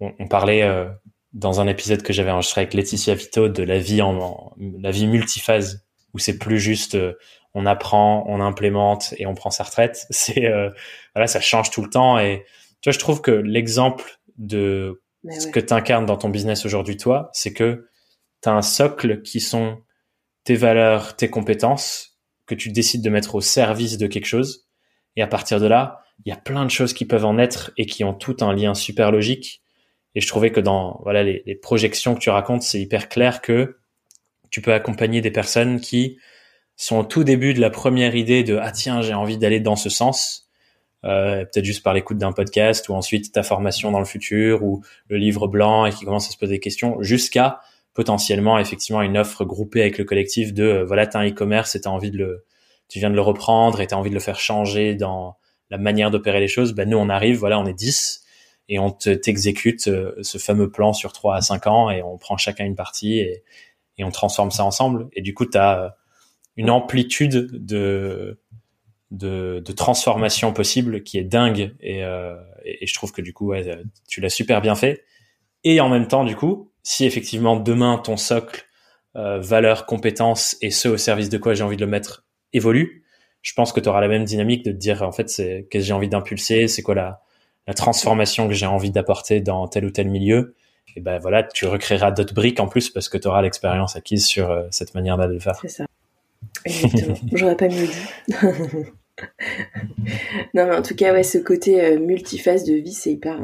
on, 0.00 0.12
on 0.18 0.28
parlait 0.28 0.62
euh, 0.62 0.88
dans 1.32 1.60
un 1.60 1.66
épisode 1.66 2.02
que 2.02 2.12
j'avais 2.12 2.30
enregistré 2.30 2.62
avec 2.62 2.74
Laetitia 2.74 3.14
Vito 3.14 3.48
de 3.48 3.62
la 3.62 3.78
vie 3.78 4.02
en, 4.02 4.18
en 4.18 4.52
la 4.58 4.90
vie 4.90 5.06
multiphase 5.06 5.84
où 6.14 6.18
c'est 6.18 6.38
plus 6.38 6.58
juste 6.58 6.94
euh, 6.94 7.14
on 7.54 7.66
apprend, 7.66 8.24
on 8.28 8.40
implémente 8.40 9.14
et 9.18 9.26
on 9.26 9.34
prend 9.34 9.50
sa 9.50 9.64
retraite. 9.64 10.06
C'est 10.10 10.46
euh, 10.46 10.70
voilà, 11.14 11.26
ça 11.26 11.40
change 11.40 11.70
tout 11.70 11.82
le 11.82 11.90
temps. 11.90 12.18
Et 12.18 12.44
tu 12.80 12.88
vois, 12.88 12.92
je 12.92 12.98
trouve 12.98 13.20
que 13.20 13.30
l'exemple 13.30 14.18
de 14.38 15.02
ce 15.38 15.46
que 15.46 15.60
tu 15.60 15.72
incarnes 15.72 16.06
dans 16.06 16.16
ton 16.16 16.30
business 16.30 16.66
aujourd'hui, 16.66 16.96
toi, 16.96 17.30
c'est 17.32 17.52
que 17.52 17.86
tu 18.42 18.48
as 18.48 18.52
un 18.52 18.62
socle 18.62 19.22
qui 19.22 19.40
sont 19.40 19.78
tes 20.44 20.56
valeurs, 20.56 21.16
tes 21.16 21.28
compétences 21.28 22.18
que 22.46 22.54
tu 22.54 22.70
décides 22.70 23.02
de 23.02 23.10
mettre 23.10 23.34
au 23.34 23.40
service 23.40 23.98
de 23.98 24.06
quelque 24.06 24.26
chose. 24.26 24.66
Et 25.16 25.22
à 25.22 25.26
partir 25.26 25.60
de 25.60 25.66
là, 25.66 26.00
il 26.24 26.30
y 26.30 26.32
a 26.32 26.36
plein 26.36 26.64
de 26.64 26.70
choses 26.70 26.92
qui 26.92 27.04
peuvent 27.04 27.24
en 27.24 27.38
être 27.38 27.70
et 27.76 27.86
qui 27.86 28.04
ont 28.04 28.14
tout 28.14 28.36
un 28.40 28.52
lien 28.52 28.74
super 28.74 29.12
logique. 29.12 29.62
Et 30.14 30.20
je 30.20 30.28
trouvais 30.28 30.50
que 30.50 30.60
dans 30.60 31.00
voilà 31.02 31.22
les, 31.22 31.42
les 31.46 31.54
projections 31.54 32.14
que 32.14 32.20
tu 32.20 32.30
racontes, 32.30 32.62
c'est 32.62 32.80
hyper 32.80 33.08
clair 33.08 33.40
que 33.40 33.78
tu 34.50 34.60
peux 34.60 34.74
accompagner 34.74 35.20
des 35.20 35.30
personnes 35.30 35.80
qui 35.80 36.18
sont 36.76 36.98
au 36.98 37.04
tout 37.04 37.24
début 37.24 37.54
de 37.54 37.60
la 37.60 37.70
première 37.70 38.14
idée 38.14 38.44
de 38.44 38.56
ah 38.56 38.70
tiens 38.70 39.02
j'ai 39.02 39.14
envie 39.14 39.38
d'aller 39.38 39.60
dans 39.60 39.76
ce 39.76 39.88
sens 39.88 40.48
euh, 41.04 41.44
peut-être 41.44 41.64
juste 41.64 41.82
par 41.82 41.94
l'écoute 41.94 42.18
d'un 42.18 42.32
podcast 42.32 42.88
ou 42.88 42.94
ensuite 42.94 43.32
ta 43.32 43.42
formation 43.42 43.90
dans 43.90 43.98
le 43.98 44.04
futur 44.04 44.62
ou 44.62 44.82
le 45.08 45.16
livre 45.16 45.48
blanc 45.48 45.86
et 45.86 45.90
qui 45.90 46.04
commence 46.04 46.28
à 46.28 46.32
se 46.32 46.36
poser 46.36 46.54
des 46.54 46.60
questions 46.60 47.02
jusqu'à 47.02 47.60
potentiellement 47.94 48.58
effectivement 48.58 49.02
une 49.02 49.18
offre 49.18 49.44
groupée 49.44 49.82
avec 49.82 49.98
le 49.98 50.04
collectif 50.04 50.54
de 50.54 50.64
euh, 50.64 50.84
voilà 50.84 51.06
t'as 51.06 51.20
un 51.20 51.28
e-commerce 51.28 51.74
et 51.74 51.80
t'as 51.82 51.90
envie 51.90 52.10
de 52.10 52.18
le 52.18 52.44
tu 52.88 52.98
viens 52.98 53.10
de 53.10 53.14
le 53.14 53.20
reprendre 53.20 53.80
et 53.80 53.86
t'as 53.86 53.96
envie 53.96 54.10
de 54.10 54.14
le 54.14 54.20
faire 54.20 54.38
changer 54.38 54.94
dans 54.94 55.36
la 55.70 55.78
manière 55.78 56.10
d'opérer 56.10 56.40
les 56.40 56.48
choses 56.48 56.72
ben 56.72 56.88
nous 56.88 56.98
on 56.98 57.08
arrive 57.08 57.38
voilà 57.38 57.58
on 57.58 57.66
est 57.66 57.74
10 57.74 58.24
et 58.68 58.78
on 58.78 58.90
t'exécute 58.90 59.88
euh, 59.88 60.14
ce 60.22 60.38
fameux 60.38 60.70
plan 60.70 60.92
sur 60.92 61.12
3 61.12 61.36
à 61.36 61.40
5 61.40 61.66
ans 61.66 61.90
et 61.90 62.02
on 62.02 62.16
prend 62.16 62.36
chacun 62.36 62.64
une 62.64 62.76
partie 62.76 63.18
et 63.18 63.42
et 63.98 64.04
on 64.04 64.10
transforme 64.10 64.50
ça 64.50 64.64
ensemble. 64.64 65.08
Et 65.12 65.22
du 65.22 65.34
coup, 65.34 65.46
tu 65.46 65.58
as 65.58 65.96
une 66.56 66.70
amplitude 66.70 67.50
de, 67.52 68.40
de, 69.10 69.62
de 69.64 69.72
transformation 69.72 70.52
possible 70.52 71.02
qui 71.02 71.18
est 71.18 71.24
dingue. 71.24 71.74
Et, 71.80 72.04
euh, 72.04 72.36
et, 72.64 72.86
je 72.86 72.94
trouve 72.94 73.12
que 73.12 73.22
du 73.22 73.32
coup, 73.32 73.52
tu 74.08 74.20
l'as 74.20 74.30
super 74.30 74.60
bien 74.60 74.74
fait. 74.74 75.04
Et 75.64 75.80
en 75.80 75.88
même 75.88 76.08
temps, 76.08 76.24
du 76.24 76.36
coup, 76.36 76.71
si 76.82 77.04
effectivement 77.04 77.56
demain 77.56 77.98
ton 77.98 78.16
socle, 78.16 78.64
euh, 79.16 79.38
valeur, 79.40 79.86
compétences 79.86 80.56
et 80.62 80.70
ce 80.70 80.88
au 80.88 80.96
service 80.96 81.28
de 81.28 81.38
quoi 81.38 81.54
j'ai 81.54 81.64
envie 81.64 81.76
de 81.76 81.84
le 81.84 81.90
mettre 81.90 82.24
évolue, 82.52 83.04
je 83.42 83.52
pense 83.54 83.72
que 83.72 83.80
tu 83.80 83.88
auras 83.88 84.00
la 84.00 84.08
même 84.08 84.24
dynamique 84.24 84.64
de 84.64 84.72
te 84.72 84.76
dire 84.76 85.02
en 85.02 85.12
fait 85.12 85.28
c'est 85.28 85.66
qu'est-ce 85.70 85.82
que 85.82 85.86
j'ai 85.86 85.92
envie 85.92 86.08
d'impulser, 86.08 86.68
c'est 86.68 86.82
quoi 86.82 86.94
la, 86.94 87.20
la 87.66 87.74
transformation 87.74 88.48
que 88.48 88.54
j'ai 88.54 88.66
envie 88.66 88.90
d'apporter 88.90 89.40
dans 89.40 89.68
tel 89.68 89.84
ou 89.84 89.90
tel 89.90 90.08
milieu. 90.08 90.54
Et 90.96 91.00
ben 91.00 91.18
voilà, 91.18 91.42
tu 91.42 91.66
recréeras 91.66 92.10
d'autres 92.10 92.34
briques 92.34 92.60
en 92.60 92.68
plus 92.68 92.90
parce 92.90 93.08
que 93.08 93.16
tu 93.16 93.28
auras 93.28 93.42
l'expérience 93.42 93.96
acquise 93.96 94.26
sur 94.26 94.50
euh, 94.50 94.64
cette 94.70 94.94
manière 94.94 95.16
de 95.16 95.24
le 95.32 95.38
faire. 95.38 95.58
C'est 95.62 95.68
ça. 95.68 95.86
Exactement. 96.64 97.16
J'aurais 97.32 97.56
pas 97.56 97.68
mieux 97.68 97.86
dit. 97.86 98.08
non 100.54 100.66
mais 100.66 100.76
en 100.76 100.82
tout 100.82 100.94
cas 100.94 101.12
ouais, 101.12 101.22
ce 101.22 101.38
côté 101.38 101.84
euh, 101.84 101.98
multiface 101.98 102.64
de 102.64 102.74
vie 102.74 102.92
c'est 102.92 103.12
hyper, 103.12 103.40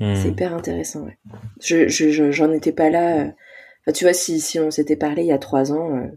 euh, 0.00 0.12
hmm. 0.12 0.16
c'est 0.16 0.28
hyper 0.28 0.54
intéressant. 0.54 1.04
Ouais. 1.04 1.18
Je, 1.60 1.88
je, 1.88 2.30
j'en 2.30 2.52
étais 2.52 2.72
pas 2.72 2.90
là. 2.90 3.32
Enfin 3.82 3.92
tu 3.94 4.04
vois 4.04 4.14
si 4.14 4.40
si 4.40 4.58
on 4.60 4.70
s'était 4.70 4.96
parlé 4.96 5.22
il 5.22 5.28
y 5.28 5.32
a 5.32 5.38
trois 5.38 5.72
ans, 5.72 6.10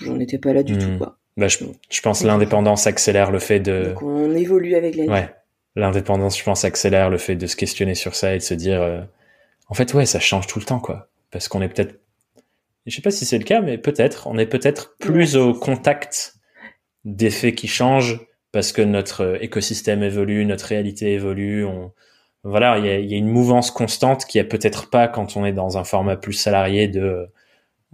j'en 0.00 0.18
étais 0.20 0.38
pas 0.38 0.52
là 0.52 0.62
du 0.62 0.78
tout 0.78 0.90
hmm. 0.90 0.98
quoi. 0.98 1.18
Bah, 1.36 1.48
je, 1.48 1.58
je 1.90 2.00
pense 2.00 2.24
l'indépendance 2.24 2.86
accélère 2.86 3.30
le 3.30 3.38
fait 3.38 3.60
de. 3.60 3.90
Donc 3.90 4.02
on 4.02 4.34
évolue 4.34 4.74
avec 4.74 4.96
la 4.96 5.04
vie. 5.04 5.10
Ouais 5.10 5.28
l'indépendance, 5.76 6.38
je 6.38 6.42
pense, 6.42 6.64
accélère 6.64 7.10
le 7.10 7.18
fait 7.18 7.36
de 7.36 7.46
se 7.46 7.54
questionner 7.54 7.94
sur 7.94 8.14
ça 8.14 8.34
et 8.34 8.38
de 8.38 8.42
se 8.42 8.54
dire, 8.54 8.82
euh, 8.82 9.02
en 9.68 9.74
fait, 9.74 9.92
ouais, 9.94 10.06
ça 10.06 10.18
change 10.18 10.46
tout 10.46 10.58
le 10.58 10.64
temps, 10.64 10.80
quoi. 10.80 11.08
Parce 11.30 11.48
qu'on 11.48 11.62
est 11.62 11.68
peut-être, 11.68 12.00
je 12.86 12.96
sais 12.96 13.02
pas 13.02 13.10
si 13.10 13.26
c'est 13.26 13.38
le 13.38 13.44
cas, 13.44 13.60
mais 13.60 13.78
peut-être, 13.78 14.26
on 14.26 14.38
est 14.38 14.46
peut-être 14.46 14.96
plus 14.98 15.36
au 15.36 15.52
contact 15.52 16.34
des 17.04 17.30
faits 17.30 17.54
qui 17.54 17.68
changent 17.68 18.20
parce 18.52 18.72
que 18.72 18.82
notre 18.82 19.38
écosystème 19.42 20.02
évolue, 20.02 20.46
notre 20.46 20.66
réalité 20.66 21.12
évolue. 21.12 21.64
On, 21.64 21.92
voilà, 22.48 22.78
il 22.78 22.86
y 22.86 22.88
a, 22.88 22.98
y 22.98 23.14
a, 23.14 23.16
une 23.16 23.28
mouvance 23.28 23.70
constante 23.70 24.24
qui 24.24 24.38
a 24.38 24.44
peut-être 24.44 24.90
pas 24.90 25.08
quand 25.08 25.36
on 25.36 25.44
est 25.44 25.52
dans 25.52 25.78
un 25.78 25.84
format 25.84 26.16
plus 26.16 26.32
salarié 26.32 26.88
de, 26.88 27.28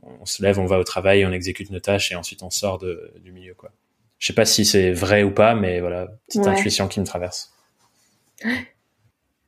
on 0.03 0.27
se 0.27 0.43
lève, 0.43 0.59
on 0.59 0.67
va 0.67 0.79
au 0.79 0.85
travail, 0.85 1.25
on 1.25 1.33
exécute 1.33 1.71
nos 1.71 1.81
tâches 1.81 2.13
et 2.13 2.17
ensuite 2.17 2.43
on 2.43 2.51
sort 2.51 2.79
de, 2.79 3.13
du 3.23 3.33
milieu, 3.33 3.55
quoi. 3.55 3.71
Je 4.19 4.29
sais 4.29 4.35
pas 4.35 4.45
si 4.45 4.65
c'est 4.65 4.93
vrai 4.93 5.25
ou 5.25 5.33
pas, 5.33 5.55
mais 5.55 5.81
voilà, 5.81 6.09
petite 6.29 6.47
intuition 6.47 6.87
qui 6.87 7.01
me 7.01 7.05
traverse. 7.05 7.53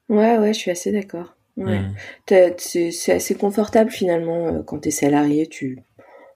Ouais, 0.08 0.36
ouais, 0.36 0.52
je 0.52 0.58
suis 0.58 0.70
assez 0.70 0.90
d'accord. 0.90 1.36
Ouais. 1.56 1.78
Mm. 1.78 2.54
C'est 2.58 3.12
assez 3.12 3.34
confortable 3.36 3.90
finalement 3.90 4.48
euh, 4.48 4.62
quand 4.62 4.80
t'es 4.80 4.90
salarié. 4.90 5.46
Tu, 5.46 5.78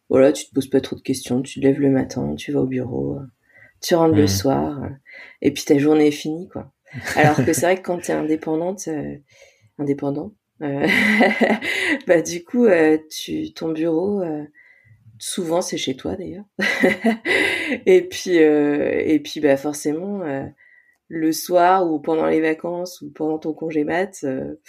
voilà, 0.09 0.33
tu 0.33 0.47
te 0.47 0.55
poses 0.55 0.71
pas 0.71 0.81
trop 0.81 0.95
de 0.95 1.01
questions. 1.01 1.43
Tu 1.43 1.61
te 1.61 1.67
lèves 1.67 1.81
le 1.81 1.91
matin, 1.91 2.35
tu 2.37 2.53
vas 2.53 2.61
au 2.61 2.67
bureau, 2.67 3.17
euh, 3.17 3.27
tu 3.81 3.95
rentres 3.95 4.15
le 4.15 4.25
mm. 4.25 4.29
soir, 4.29 4.83
euh, 4.85 4.89
et 5.43 5.51
puis 5.53 5.65
ta 5.65 5.77
journée 5.79 6.07
est 6.07 6.13
finie, 6.13 6.49
quoi. 6.49 6.71
Alors 7.17 7.37
que 7.37 7.53
c'est 7.53 7.63
vrai 7.63 7.77
que 7.77 7.83
quand 7.83 7.99
t'es 7.99 8.13
indépendante, 8.13 8.89
indépendant, 9.79 10.33
bah 10.61 12.23
du 12.23 12.45
coup, 12.45 12.67
tu, 13.11 13.53
ton 13.53 13.73
bureau, 13.73 14.23
souvent 15.19 15.61
c'est 15.61 15.79
chez 15.79 15.97
toi 15.97 16.17
d'ailleurs. 16.17 16.47
et 17.87 18.03
puis, 18.03 18.37
et 18.37 19.21
puis, 19.23 19.41
bah 19.41 19.57
forcément 19.57 20.23
le 21.09 21.33
soir 21.33 21.91
ou 21.91 21.99
pendant 21.99 22.27
les 22.27 22.41
vacances 22.41 23.01
ou 23.01 23.11
pendant 23.11 23.39
ton 23.39 23.55
congé 23.55 23.85
mat, 23.85 24.21
euh, 24.25 24.61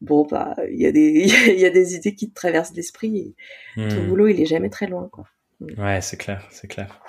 bon 0.00 0.26
bah 0.30 0.54
il 0.70 0.80
y 0.80 0.86
a 0.86 0.92
des 0.92 1.26
il 1.48 1.58
y 1.58 1.64
a 1.64 1.70
des 1.70 1.94
idées 1.94 2.14
qui 2.14 2.28
te 2.28 2.34
traversent 2.34 2.74
l'esprit 2.74 3.34
ton 3.74 3.82
hmm. 3.82 4.08
boulot 4.08 4.28
il 4.28 4.40
est 4.40 4.46
jamais 4.46 4.70
très 4.70 4.86
loin 4.86 5.08
quoi. 5.10 5.24
Hmm. 5.60 5.80
Ouais, 5.80 6.00
c'est 6.00 6.16
clair, 6.16 6.46
c'est 6.50 6.68
clair. 6.68 7.00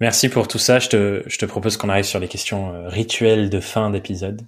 Merci 0.00 0.28
pour 0.28 0.48
tout 0.48 0.58
ça. 0.58 0.78
Je 0.78 0.88
te 0.88 1.22
je 1.26 1.38
te 1.38 1.46
propose 1.46 1.76
qu'on 1.76 1.88
arrive 1.88 2.04
sur 2.04 2.18
les 2.18 2.28
questions 2.28 2.74
euh, 2.74 2.88
rituelles 2.88 3.50
de 3.50 3.60
fin 3.60 3.90
d'épisode. 3.90 4.42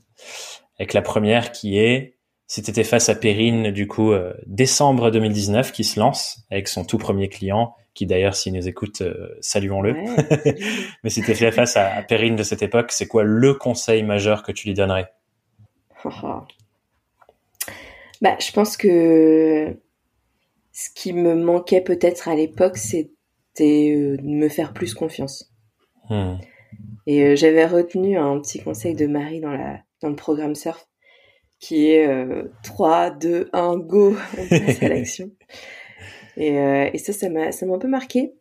Avec 0.78 0.94
la 0.94 1.02
première 1.02 1.52
qui 1.52 1.78
est 1.78 2.16
si 2.46 2.62
tu 2.62 2.70
étais 2.70 2.84
face 2.84 3.08
à 3.08 3.14
Perrine 3.14 3.70
du 3.70 3.86
coup 3.86 4.12
euh, 4.12 4.34
décembre 4.46 5.10
2019 5.10 5.72
qui 5.72 5.84
se 5.84 6.00
lance 6.00 6.40
avec 6.50 6.68
son 6.68 6.84
tout 6.84 6.98
premier 6.98 7.28
client 7.28 7.74
qui 7.94 8.06
d'ailleurs, 8.06 8.34
s'il 8.34 8.54
nous 8.54 8.68
écoute, 8.68 9.02
euh, 9.02 9.36
saluons-le. 9.40 9.94
Mais 11.04 11.10
si 11.10 11.22
tu 11.22 11.34
fait 11.34 11.52
face 11.52 11.76
à, 11.76 11.94
à 11.94 12.02
Perrine 12.02 12.36
de 12.36 12.42
cette 12.42 12.62
époque, 12.62 12.90
c'est 12.90 13.06
quoi 13.06 13.22
le 13.22 13.54
conseil 13.54 14.02
majeur 14.02 14.42
que 14.42 14.52
tu 14.52 14.68
lui 14.68 14.74
donnerais? 14.74 15.12
Bah, 18.20 18.36
Je 18.38 18.52
pense 18.52 18.76
que 18.76 19.76
ce 20.70 20.90
qui 20.94 21.12
me 21.12 21.34
manquait 21.34 21.80
peut-être 21.80 22.28
à 22.28 22.36
l'époque, 22.36 22.76
c'était 23.54 23.92
euh, 23.94 24.16
de 24.16 24.26
me 24.26 24.48
faire 24.48 24.72
plus 24.72 24.94
confiance. 24.94 25.52
Hmm. 26.08 26.36
Et 27.06 27.22
euh, 27.22 27.36
j'avais 27.36 27.66
retenu 27.66 28.16
un 28.16 28.40
petit 28.40 28.60
conseil 28.60 28.94
de 28.94 29.06
Marie 29.06 29.40
dans, 29.40 29.52
la, 29.52 29.80
dans 30.00 30.08
le 30.08 30.16
programme 30.16 30.54
Surf, 30.54 30.88
qui 31.58 31.90
est 31.90 32.08
3, 32.64 33.10
2, 33.10 33.50
1, 33.52 33.76
go, 33.78 34.16
on 34.38 34.48
passe 34.48 34.82
à 34.82 34.88
l'action. 34.88 35.30
Et, 36.36 36.58
euh, 36.58 36.90
et 36.92 36.98
ça, 36.98 37.12
ça 37.12 37.28
m'a, 37.28 37.52
ça 37.52 37.66
m'a 37.66 37.74
un 37.74 37.78
peu 37.78 37.88
marqué. 37.88 38.32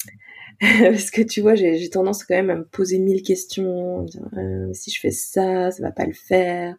Parce 0.60 1.10
que 1.10 1.22
tu 1.22 1.40
vois, 1.40 1.54
j'ai, 1.54 1.88
tendance 1.90 2.24
quand 2.24 2.34
même 2.34 2.50
à 2.50 2.56
me 2.56 2.64
poser 2.64 2.98
mille 2.98 3.22
questions. 3.22 4.06
Euh, 4.36 4.72
si 4.72 4.90
je 4.90 5.00
fais 5.00 5.10
ça, 5.10 5.70
ça 5.70 5.82
va 5.82 5.92
pas 5.92 6.06
le 6.06 6.12
faire. 6.12 6.76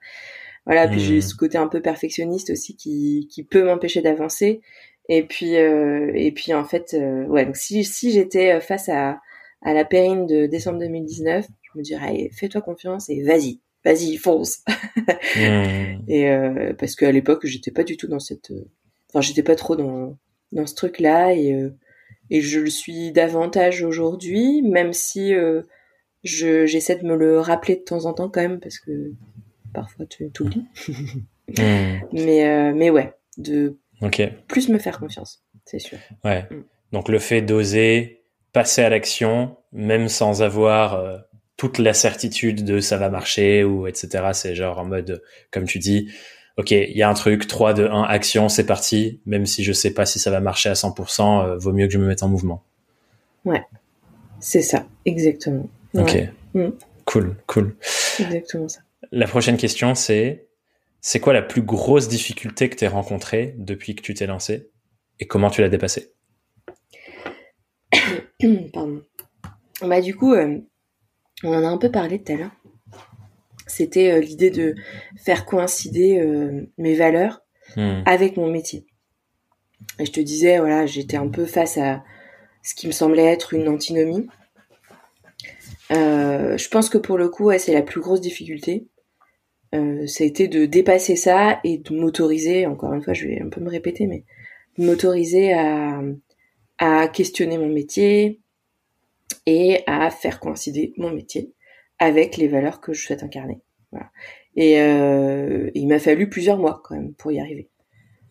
Voilà, 0.65 0.87
puis 0.87 0.99
j'ai 0.99 1.17
mmh. 1.17 1.21
ce 1.21 1.35
côté 1.35 1.57
un 1.57 1.67
peu 1.67 1.81
perfectionniste 1.81 2.51
aussi 2.51 2.75
qui, 2.75 3.27
qui 3.31 3.43
peut 3.43 3.63
m'empêcher 3.63 4.01
d'avancer. 4.01 4.61
Et 5.09 5.23
puis, 5.23 5.57
euh, 5.57 6.11
et 6.15 6.31
puis 6.31 6.53
en 6.53 6.63
fait, 6.63 6.93
euh, 6.93 7.25
ouais, 7.25 7.45
donc 7.45 7.57
si, 7.57 7.83
si 7.83 8.11
j'étais 8.11 8.61
face 8.61 8.87
à, 8.87 9.19
à 9.61 9.73
la 9.73 9.83
périne 9.83 10.25
de 10.25 10.45
décembre 10.45 10.79
2019, 10.79 11.45
je 11.61 11.77
me 11.77 11.83
dirais, 11.83 12.29
fais-toi 12.31 12.61
confiance 12.61 13.09
et 13.09 13.23
vas-y, 13.23 13.59
vas-y, 13.83 14.15
fonce. 14.15 14.63
mmh. 15.35 16.03
Et 16.07 16.29
euh, 16.29 16.73
parce 16.77 16.95
qu'à 16.95 17.11
l'époque, 17.11 17.45
j'étais 17.45 17.71
pas 17.71 17.83
du 17.83 17.97
tout 17.97 18.07
dans 18.07 18.19
cette, 18.19 18.53
enfin, 19.09 19.19
j'étais 19.21 19.43
pas 19.43 19.55
trop 19.55 19.75
dans 19.75 20.15
dans 20.51 20.65
ce 20.65 20.75
truc-là 20.75 21.33
et, 21.33 21.53
euh, 21.53 21.69
et 22.29 22.41
je 22.41 22.59
le 22.59 22.69
suis 22.69 23.11
davantage 23.11 23.83
aujourd'hui, 23.83 24.61
même 24.61 24.93
si 24.93 25.33
euh, 25.33 25.61
je, 26.23 26.65
j'essaie 26.65 26.95
de 26.95 27.05
me 27.05 27.15
le 27.15 27.39
rappeler 27.39 27.75
de 27.75 27.81
temps 27.81 28.05
en 28.05 28.13
temps 28.13 28.29
quand 28.29 28.41
même 28.41 28.59
parce 28.59 28.79
que 28.79 29.11
parfois 29.73 30.05
tu 30.05 30.29
t'oublies. 30.31 30.65
Hmm. 31.57 31.99
mais, 32.13 32.47
euh, 32.47 32.73
mais 32.75 32.89
ouais, 32.89 33.13
de 33.37 33.77
plus 34.47 34.69
me 34.69 34.79
faire 34.79 34.99
confiance, 34.99 35.43
c'est 35.65 35.79
sûr. 35.79 35.97
Ouais. 36.23 36.47
Mm. 36.49 36.63
Donc 36.91 37.09
le 37.09 37.19
fait 37.19 37.41
d'oser 37.41 38.23
passer 38.53 38.81
à 38.81 38.89
l'action, 38.89 39.57
même 39.71 40.09
sans 40.09 40.41
avoir 40.41 41.03
toute 41.59 41.77
la 41.77 41.93
certitude 41.93 42.63
de 42.63 42.79
ça 42.79 42.97
va 42.97 43.09
marcher 43.09 43.65
ou 43.65 43.85
etc. 43.85 44.29
C'est 44.31 44.55
genre 44.55 44.79
en 44.79 44.85
mode, 44.85 45.21
comme 45.51 45.65
tu 45.65 45.77
dis, 45.77 46.09
ok, 46.55 46.71
il 46.71 46.95
y 46.95 47.03
a 47.03 47.09
un 47.09 47.13
truc, 47.13 47.47
3, 47.47 47.73
2, 47.73 47.89
1, 47.89 48.03
action, 48.03 48.47
c'est 48.47 48.65
parti. 48.65 49.19
Même 49.25 49.45
si 49.45 49.63
je 49.65 49.73
sais 49.73 49.93
pas 49.93 50.05
si 50.05 50.19
ça 50.19 50.31
va 50.31 50.39
marcher 50.39 50.69
à 50.69 50.73
100%, 50.73 51.43
euh, 51.43 51.57
vaut 51.57 51.73
mieux 51.73 51.87
que 51.87 51.93
je 51.93 51.97
me 51.97 52.07
mette 52.07 52.23
en 52.23 52.29
mouvement. 52.29 52.63
Ouais, 53.43 53.63
c'est 54.39 54.61
ça, 54.61 54.85
exactement. 55.05 55.69
Ok, 55.93 56.17
mm. 56.53 56.69
cool, 57.03 57.35
cool. 57.47 57.75
Exactement 58.19 58.69
ça. 58.69 58.79
La 59.11 59.27
prochaine 59.27 59.57
question, 59.57 59.95
c'est 59.95 60.47
c'est 61.01 61.19
quoi 61.19 61.33
la 61.33 61.41
plus 61.41 61.61
grosse 61.61 62.07
difficulté 62.07 62.69
que 62.69 62.75
tu 62.75 62.85
as 62.85 62.89
rencontrée 62.89 63.55
depuis 63.57 63.95
que 63.95 64.01
tu 64.01 64.13
t'es 64.13 64.27
lancé 64.27 64.69
et 65.19 65.27
comment 65.27 65.49
tu 65.49 65.61
l'as 65.61 65.69
dépassée? 65.69 66.13
Pardon. 68.73 69.01
Bah 69.81 70.01
du 70.01 70.15
coup, 70.15 70.33
euh, 70.33 70.59
on 71.43 71.53
en 71.53 71.63
a 71.63 71.67
un 71.67 71.77
peu 71.77 71.91
parlé 71.91 72.21
tout 72.21 72.33
à 72.33 72.35
l'heure 72.35 72.51
c'était 73.67 74.11
euh, 74.11 74.19
l'idée 74.19 74.49
de 74.49 74.73
faire 75.15 75.45
coïncider 75.45 76.19
euh, 76.19 76.67
mes 76.79 76.95
valeurs 76.95 77.43
hmm. 77.77 78.01
avec 78.07 78.35
mon 78.35 78.49
métier. 78.49 78.87
Et 79.99 80.05
je 80.05 80.11
te 80.11 80.19
disais, 80.19 80.57
voilà, 80.57 80.87
j'étais 80.87 81.17
un 81.17 81.27
peu 81.27 81.45
face 81.45 81.77
à 81.77 82.03
ce 82.63 82.73
qui 82.73 82.87
me 82.87 82.91
semblait 82.91 83.25
être 83.25 83.53
une 83.53 83.69
antinomie. 83.69 84.27
Je 85.91 86.67
pense 86.69 86.89
que 86.89 86.97
pour 86.97 87.17
le 87.19 87.29
coup, 87.29 87.51
c'est 87.59 87.73
la 87.73 87.83
plus 87.83 88.01
grosse 88.01 88.21
difficulté. 88.21 88.87
Ça 89.71 90.23
a 90.23 90.27
été 90.27 90.47
de 90.47 90.65
dépasser 90.65 91.15
ça 91.15 91.59
et 91.63 91.77
de 91.77 91.95
m'autoriser, 91.95 92.65
encore 92.65 92.93
une 92.93 93.03
fois, 93.03 93.13
je 93.13 93.27
vais 93.27 93.41
un 93.41 93.49
peu 93.49 93.61
me 93.61 93.69
répéter, 93.69 94.07
mais 94.07 94.23
de 94.77 94.85
m'autoriser 94.85 95.53
à, 95.53 96.01
à 96.79 97.07
questionner 97.07 97.57
mon 97.57 97.69
métier 97.69 98.39
et 99.45 99.83
à 99.85 100.09
faire 100.09 100.39
coïncider 100.39 100.93
mon 100.97 101.11
métier 101.11 101.51
avec 101.99 102.37
les 102.37 102.47
valeurs 102.47 102.81
que 102.81 102.93
je 102.93 103.05
souhaite 103.05 103.23
incarner. 103.23 103.61
Voilà. 103.91 104.09
Et 104.55 104.81
euh, 104.81 105.69
il 105.75 105.87
m'a 105.87 105.99
fallu 105.99 106.29
plusieurs 106.29 106.57
mois 106.57 106.81
quand 106.83 106.95
même 106.95 107.13
pour 107.13 107.31
y 107.31 107.39
arriver. 107.39 107.69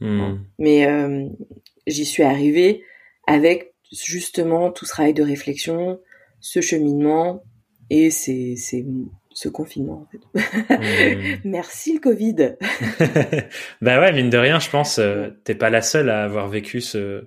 Hmm. 0.00 0.38
Mais 0.58 0.86
euh, 0.86 1.28
j'y 1.86 2.04
suis 2.04 2.22
arrivée 2.22 2.82
avec 3.26 3.74
justement 3.92 4.70
tout 4.70 4.84
ce 4.84 4.90
travail 4.90 5.14
de 5.14 5.22
réflexion, 5.22 6.00
ce 6.40 6.60
cheminement 6.60 7.42
et 7.90 8.10
c'est 8.10 8.54
c'est 8.56 8.84
ce 9.38 9.48
confinement 9.48 10.04
en 10.04 10.06
fait. 10.10 10.18
Hmm. 10.74 11.40
Merci 11.44 11.94
le 11.94 12.00
Covid. 12.00 12.56
bah 13.80 14.00
ouais, 14.00 14.12
mine 14.12 14.30
de 14.30 14.38
rien, 14.38 14.58
je 14.58 14.68
pense, 14.68 14.98
euh, 14.98 15.28
t'es 15.44 15.54
pas 15.54 15.70
la 15.70 15.80
seule 15.80 16.10
à 16.10 16.24
avoir 16.24 16.48
vécu 16.48 16.80
ce 16.80 17.24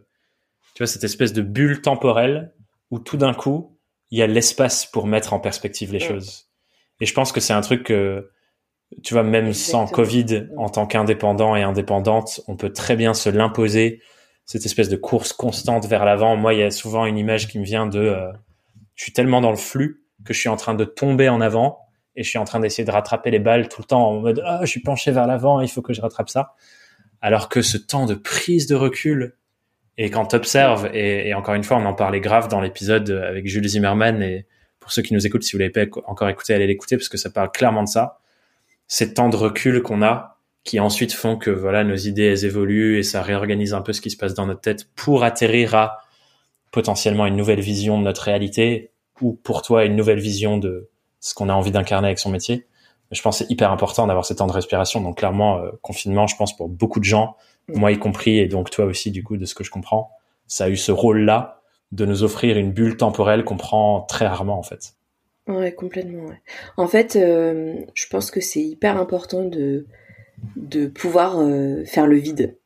tu 0.74 0.84
vois, 0.84 0.88
cette 0.88 1.06
espèce 1.06 1.32
de 1.32 1.42
bulle 1.42 1.82
temporelle 1.82 2.54
où 2.92 3.00
tout 3.00 3.16
d'un 3.16 3.34
coup, 3.34 3.78
il 4.10 4.20
y 4.20 4.22
a 4.22 4.28
l'espace 4.28 4.86
pour 4.86 5.08
mettre 5.08 5.32
en 5.32 5.40
perspective 5.40 5.94
les 5.94 6.02
choses. 6.02 6.50
Et 7.00 7.06
je 7.06 7.14
pense 7.14 7.32
que 7.32 7.40
c'est 7.40 7.54
un 7.54 7.62
truc 7.62 7.84
que, 7.84 8.30
tu 9.04 9.14
vois, 9.14 9.24
même 9.24 9.54
sans 9.54 9.88
Covid, 9.88 10.48
en 10.58 10.68
tant 10.68 10.88
qu'indépendant 10.88 11.56
et 11.56 11.62
indépendante, 11.62 12.42
on 12.48 12.58
peut 12.58 12.74
très 12.74 12.98
bien 12.98 13.14
se 13.14 13.30
l'imposer, 13.30 14.02
cette 14.46 14.66
espèce 14.66 14.90
de 14.90 14.98
course 14.98 15.32
constante 15.32 15.86
vers 15.86 16.04
l'avant. 16.04 16.36
Moi, 16.36 16.54
il 16.56 16.60
y 16.60 16.64
a 16.64 16.72
souvent 16.72 17.06
une 17.06 17.18
image 17.18 17.48
qui 17.48 17.58
me 17.58 17.64
vient 17.64 17.86
de, 17.88 18.00
euh, 18.00 18.32
je 18.96 19.04
suis 19.04 19.14
tellement 19.14 19.40
dans 19.40 19.52
le 19.52 19.58
flux 19.58 20.04
que 20.26 20.34
je 20.34 20.40
suis 20.40 20.50
en 20.50 20.58
train 20.58 20.74
de 20.74 20.84
tomber 20.84 21.30
en 21.30 21.40
avant 21.40 21.80
et 22.16 22.24
je 22.24 22.30
suis 22.30 22.38
en 22.38 22.44
train 22.44 22.60
d'essayer 22.60 22.84
de 22.84 22.92
rattraper 22.92 23.32
les 23.32 23.40
balles 23.40 23.70
tout 23.70 23.82
le 23.82 23.88
temps 23.88 24.10
en 24.10 24.20
mode, 24.20 24.42
ah, 24.46 24.60
je 24.64 24.70
suis 24.70 24.82
penché 24.82 25.12
vers 25.12 25.28
l'avant, 25.28 25.62
il 25.62 25.70
faut 25.70 25.82
que 25.82 25.94
je 25.94 26.02
rattrape 26.02 26.30
ça. 26.30 26.56
Alors 27.22 27.50
que 27.50 27.62
ce 27.62 27.78
temps 27.78 28.06
de 28.06 28.16
prise 28.16 28.68
de 28.68 28.76
recul, 28.76 29.36
et 29.98 30.10
quand 30.10 30.28
tu 30.28 30.36
observes, 30.36 30.90
et, 30.94 31.34
encore 31.34 31.54
une 31.54 31.64
fois, 31.64 31.78
on 31.78 31.86
en 31.86 31.94
parlait 31.94 32.22
grave 32.22 32.48
dans 32.48 32.62
l'épisode 32.62 33.10
avec 33.12 33.48
Jules 33.48 33.68
Zimmerman, 33.68 34.22
et 34.24 34.48
pour 34.80 34.92
ceux 34.92 35.02
qui 35.02 35.14
nous 35.14 35.26
écoutent, 35.26 35.44
si 35.44 35.54
vous 35.54 35.60
l'avez 35.60 35.72
pas 35.72 35.86
encore 36.06 36.30
écouté, 36.30 36.54
allez 36.54 36.68
l'écouter 36.68 36.98
parce 36.98 37.10
que 37.10 37.18
ça 37.18 37.30
parle 37.30 37.52
clairement 37.52 37.84
de 37.84 37.90
ça. 37.90 38.20
Ces 38.88 39.14
temps 39.14 39.30
de 39.30 39.36
recul 39.36 39.82
qu'on 39.84 40.02
a, 40.02 40.40
qui 40.64 40.80
ensuite 40.80 41.14
font 41.14 41.38
que 41.38 41.50
voilà 41.50 41.84
nos 41.84 41.96
idées 41.96 42.26
elles 42.26 42.46
évoluent 42.46 42.98
et 42.98 43.04
ça 43.04 43.22
réorganise 43.22 43.74
un 43.74 43.82
peu 43.82 43.94
ce 43.94 44.02
qui 44.02 44.12
se 44.12 44.18
passe 44.18 44.34
dans 44.34 44.46
notre 44.46 44.62
tête 44.62 44.88
pour 44.96 45.24
atterrir 45.24 45.74
à 45.76 46.00
potentiellement 46.72 47.26
une 47.26 47.36
nouvelle 47.36 47.62
vision 47.62 47.98
de 47.98 48.04
notre 48.04 48.24
réalité 48.24 48.92
ou 49.22 49.34
pour 49.34 49.62
toi 49.64 49.86
une 49.86 49.96
nouvelle 49.96 50.20
vision 50.20 50.58
de 50.58 50.91
ce 51.22 51.34
qu'on 51.34 51.48
a 51.48 51.54
envie 51.54 51.72
d'incarner 51.72 52.08
avec 52.08 52.20
son 52.20 52.30
métier 52.30 52.68
je 53.12 53.22
pense 53.22 53.40
que 53.40 53.46
c'est 53.46 53.52
hyper 53.52 53.72
important 53.72 54.08
d'avoir 54.08 54.26
ce 54.26 54.34
temps 54.34 54.48
de 54.48 54.54
respiration. 54.54 55.02
Donc 55.02 55.18
clairement, 55.18 55.60
euh, 55.60 55.72
confinement, 55.82 56.28
je 56.28 56.36
pense 56.36 56.56
pour 56.56 56.70
beaucoup 56.70 57.00
de 57.00 57.06
gens, 57.06 57.36
mm. 57.68 57.80
moi 57.80 57.92
y 57.92 58.00
compris, 58.00 58.40
et 58.40 58.48
donc 58.48 58.70
toi 58.70 58.86
aussi 58.86 59.12
du 59.12 59.24
coup, 59.24 59.38
de 59.38 59.46
ce 59.46 59.56
que 59.56 59.64
je 59.64 59.72
comprends, 59.72 60.12
ça 60.48 60.66
a 60.66 60.70
eu 60.70 60.78
ce 60.78 60.92
rôle-là 60.92 61.62
de 61.92 62.06
nous 62.06 62.24
offrir 62.24 62.58
une 62.58 62.72
bulle 62.72 62.96
temporelle 62.96 63.44
qu'on 63.44 63.58
prend 63.58 64.02
très 64.02 64.28
rarement 64.28 64.58
en 64.58 64.64
fait. 64.64 64.94
Ouais, 65.48 65.74
complètement. 65.74 66.26
Ouais. 66.26 66.42
En 66.78 66.88
fait, 66.88 67.16
euh, 67.16 67.76
je 67.94 68.08
pense 68.08 68.32
que 68.32 68.40
c'est 68.40 68.62
hyper 68.62 68.98
important 68.98 69.44
de 69.44 69.86
de 70.56 70.88
pouvoir 70.88 71.40
euh, 71.40 71.84
faire 71.86 72.08
le 72.08 72.16
vide 72.16 72.58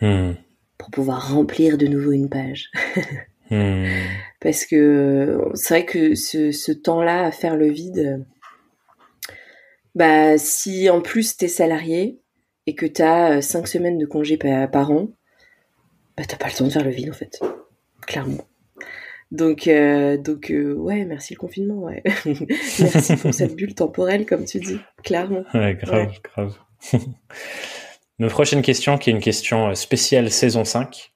hmm. 0.00 0.32
pour 0.78 0.90
pouvoir 0.90 1.32
remplir 1.32 1.78
de 1.78 1.86
nouveau 1.86 2.10
une 2.12 2.28
page. 2.28 2.70
Hmm. 3.50 3.86
Parce 4.40 4.64
que 4.64 5.40
c'est 5.54 5.74
vrai 5.74 5.84
que 5.84 6.14
ce, 6.14 6.52
ce 6.52 6.72
temps-là 6.72 7.24
à 7.24 7.30
faire 7.30 7.56
le 7.56 7.68
vide, 7.68 8.24
bah, 9.96 10.36
si 10.36 10.90
en 10.90 11.00
plus 11.00 11.38
t'es 11.38 11.48
salarié 11.48 12.20
et 12.66 12.74
que 12.74 12.84
t'as 12.84 13.36
euh, 13.36 13.40
cinq 13.40 13.66
semaines 13.66 13.96
de 13.96 14.04
congé 14.04 14.36
par, 14.36 14.90
an, 14.90 15.08
bah 16.16 16.24
t'as 16.28 16.36
pas 16.36 16.48
le 16.48 16.52
temps 16.52 16.66
de 16.66 16.70
faire 16.70 16.84
le 16.84 16.90
vide 16.90 17.08
en 17.10 17.14
fait, 17.14 17.40
clairement. 18.06 18.44
Donc, 19.32 19.66
euh, 19.66 20.18
donc 20.18 20.50
euh, 20.50 20.74
ouais, 20.74 21.04
merci 21.04 21.32
le 21.32 21.38
confinement, 21.38 21.78
ouais. 21.78 22.02
merci 22.78 23.16
pour 23.16 23.32
cette 23.32 23.56
bulle 23.56 23.74
temporelle, 23.74 24.26
comme 24.26 24.44
tu 24.44 24.60
dis, 24.60 24.78
clairement. 25.02 25.44
Ouais, 25.54 25.74
grave, 25.74 26.12
grave. 26.22 26.58
Notre 28.18 28.34
prochaine 28.34 28.62
question, 28.62 28.98
qui 28.98 29.10
est 29.10 29.14
une 29.14 29.20
question 29.20 29.74
spéciale 29.74 30.30
saison 30.30 30.64
5. 30.64 31.12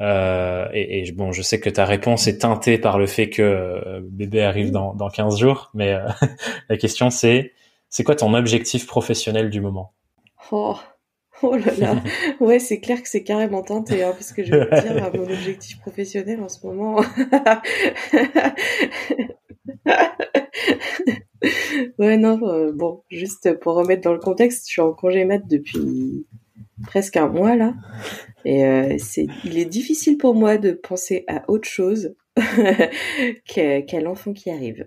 Euh, 0.00 0.66
et, 0.72 1.06
et, 1.06 1.12
bon, 1.12 1.32
je 1.32 1.42
sais 1.42 1.60
que 1.60 1.70
ta 1.70 1.84
réponse 1.84 2.26
est 2.26 2.38
teintée 2.38 2.78
par 2.78 2.98
le 2.98 3.06
fait 3.06 3.30
que 3.30 4.00
bébé 4.02 4.42
arrive 4.42 4.70
dans, 4.70 4.94
dans 4.94 5.08
15 5.08 5.38
jours, 5.38 5.70
mais 5.74 5.96
la 6.68 6.76
question 6.76 7.10
c'est 7.10 7.52
c'est 7.94 8.02
quoi 8.02 8.16
ton 8.16 8.34
objectif 8.34 8.88
professionnel 8.88 9.50
du 9.50 9.60
moment? 9.60 9.92
Oh. 10.50 10.74
oh 11.42 11.56
là 11.56 11.72
là, 11.78 12.02
ouais, 12.40 12.58
c'est 12.58 12.80
clair 12.80 13.00
que 13.00 13.08
c'est 13.08 13.22
carrément 13.22 13.62
tenté, 13.62 14.02
hein, 14.02 14.10
parce 14.10 14.32
que 14.32 14.42
je 14.42 14.52
veux 14.52 14.68
dire, 14.68 15.12
mon 15.14 15.22
objectif 15.22 15.78
professionnel 15.78 16.40
en 16.40 16.48
ce 16.48 16.66
moment. 16.66 16.96
ouais, 22.00 22.16
non, 22.16 22.40
euh, 22.48 22.72
bon, 22.72 23.04
juste 23.10 23.60
pour 23.60 23.74
remettre 23.74 24.02
dans 24.02 24.12
le 24.12 24.18
contexte, 24.18 24.66
je 24.66 24.72
suis 24.72 24.82
en 24.82 24.92
congé 24.92 25.24
mat 25.24 25.46
depuis 25.46 26.26
presque 26.86 27.16
un 27.16 27.28
mois 27.28 27.54
là, 27.54 27.74
et 28.44 28.64
euh, 28.64 28.96
c'est, 28.98 29.26
il 29.44 29.58
est 29.58 29.64
difficile 29.64 30.18
pour 30.18 30.34
moi 30.34 30.58
de 30.58 30.72
penser 30.72 31.24
à 31.28 31.48
autre 31.48 31.68
chose 31.68 32.14
qu'à 33.46 34.00
l'enfant 34.00 34.32
qui 34.32 34.50
arrive. 34.50 34.84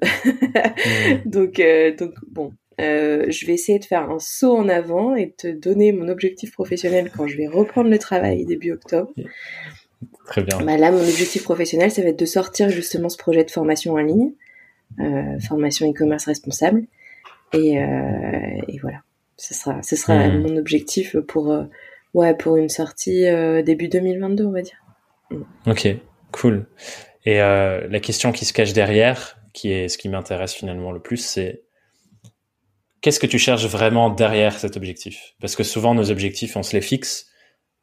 Donc, 1.25 1.59
euh, 1.59 1.95
donc 1.95 2.13
bon, 2.29 2.51
euh, 2.81 3.25
je 3.29 3.45
vais 3.45 3.53
essayer 3.53 3.79
de 3.79 3.85
faire 3.85 4.09
un 4.09 4.19
saut 4.19 4.55
en 4.55 4.69
avant 4.69 5.15
et 5.15 5.31
te 5.31 5.47
donner 5.47 5.91
mon 5.91 6.09
objectif 6.09 6.51
professionnel 6.51 7.09
quand 7.15 7.27
je 7.27 7.37
vais 7.37 7.47
reprendre 7.47 7.89
le 7.89 7.97
travail 7.97 8.45
début 8.45 8.71
octobre. 8.71 9.11
Très 10.25 10.43
bien. 10.43 10.59
Bah 10.59 10.77
là, 10.77 10.91
mon 10.91 10.99
objectif 10.99 11.43
professionnel, 11.43 11.89
ça 11.89 12.03
va 12.03 12.09
être 12.09 12.19
de 12.19 12.25
sortir 12.25 12.69
justement 12.69 13.09
ce 13.09 13.17
projet 13.17 13.43
de 13.43 13.49
formation 13.49 13.93
en 13.93 13.97
ligne, 13.97 14.33
euh, 14.99 15.39
formation 15.39 15.89
e-commerce 15.89 16.25
responsable. 16.25 16.83
Et, 17.53 17.75
et, 17.75 18.77
voilà, 18.81 18.99
ce 19.37 19.53
sera, 19.53 19.81
ce 19.81 19.95
sera 19.95 20.27
hmm. 20.27 20.41
mon 20.41 20.57
objectif 20.57 21.15
pour, 21.27 21.57
ouais, 22.17 22.33
pour 22.35 22.57
une 22.57 22.69
sortie 22.69 23.27
euh, 23.27 23.61
début 23.61 23.87
2022, 23.87 24.45
on 24.45 24.51
va 24.51 24.61
dire. 24.61 24.83
Hmm. 25.29 25.43
Ok, 25.67 25.87
cool. 26.31 26.67
Et 27.25 27.41
euh, 27.41 27.87
la 27.89 27.99
question 27.99 28.31
qui 28.31 28.43
se 28.43 28.53
cache 28.53 28.73
derrière, 28.73 29.37
qui 29.53 29.71
est 29.71 29.87
ce 29.87 29.97
qui 29.97 30.09
m'intéresse 30.09 30.53
finalement 30.53 30.91
le 30.91 30.99
plus, 30.99 31.17
c'est 31.17 31.63
qu'est-ce 33.01 33.19
que 33.19 33.27
tu 33.27 33.37
cherches 33.37 33.67
vraiment 33.67 34.09
derrière 34.09 34.57
cet 34.57 34.77
objectif? 34.77 35.35
Parce 35.39 35.55
que 35.55 35.63
souvent 35.63 35.93
nos 35.93 36.09
objectifs, 36.09 36.57
on 36.57 36.63
se 36.63 36.75
les 36.75 36.81
fixe, 36.81 37.27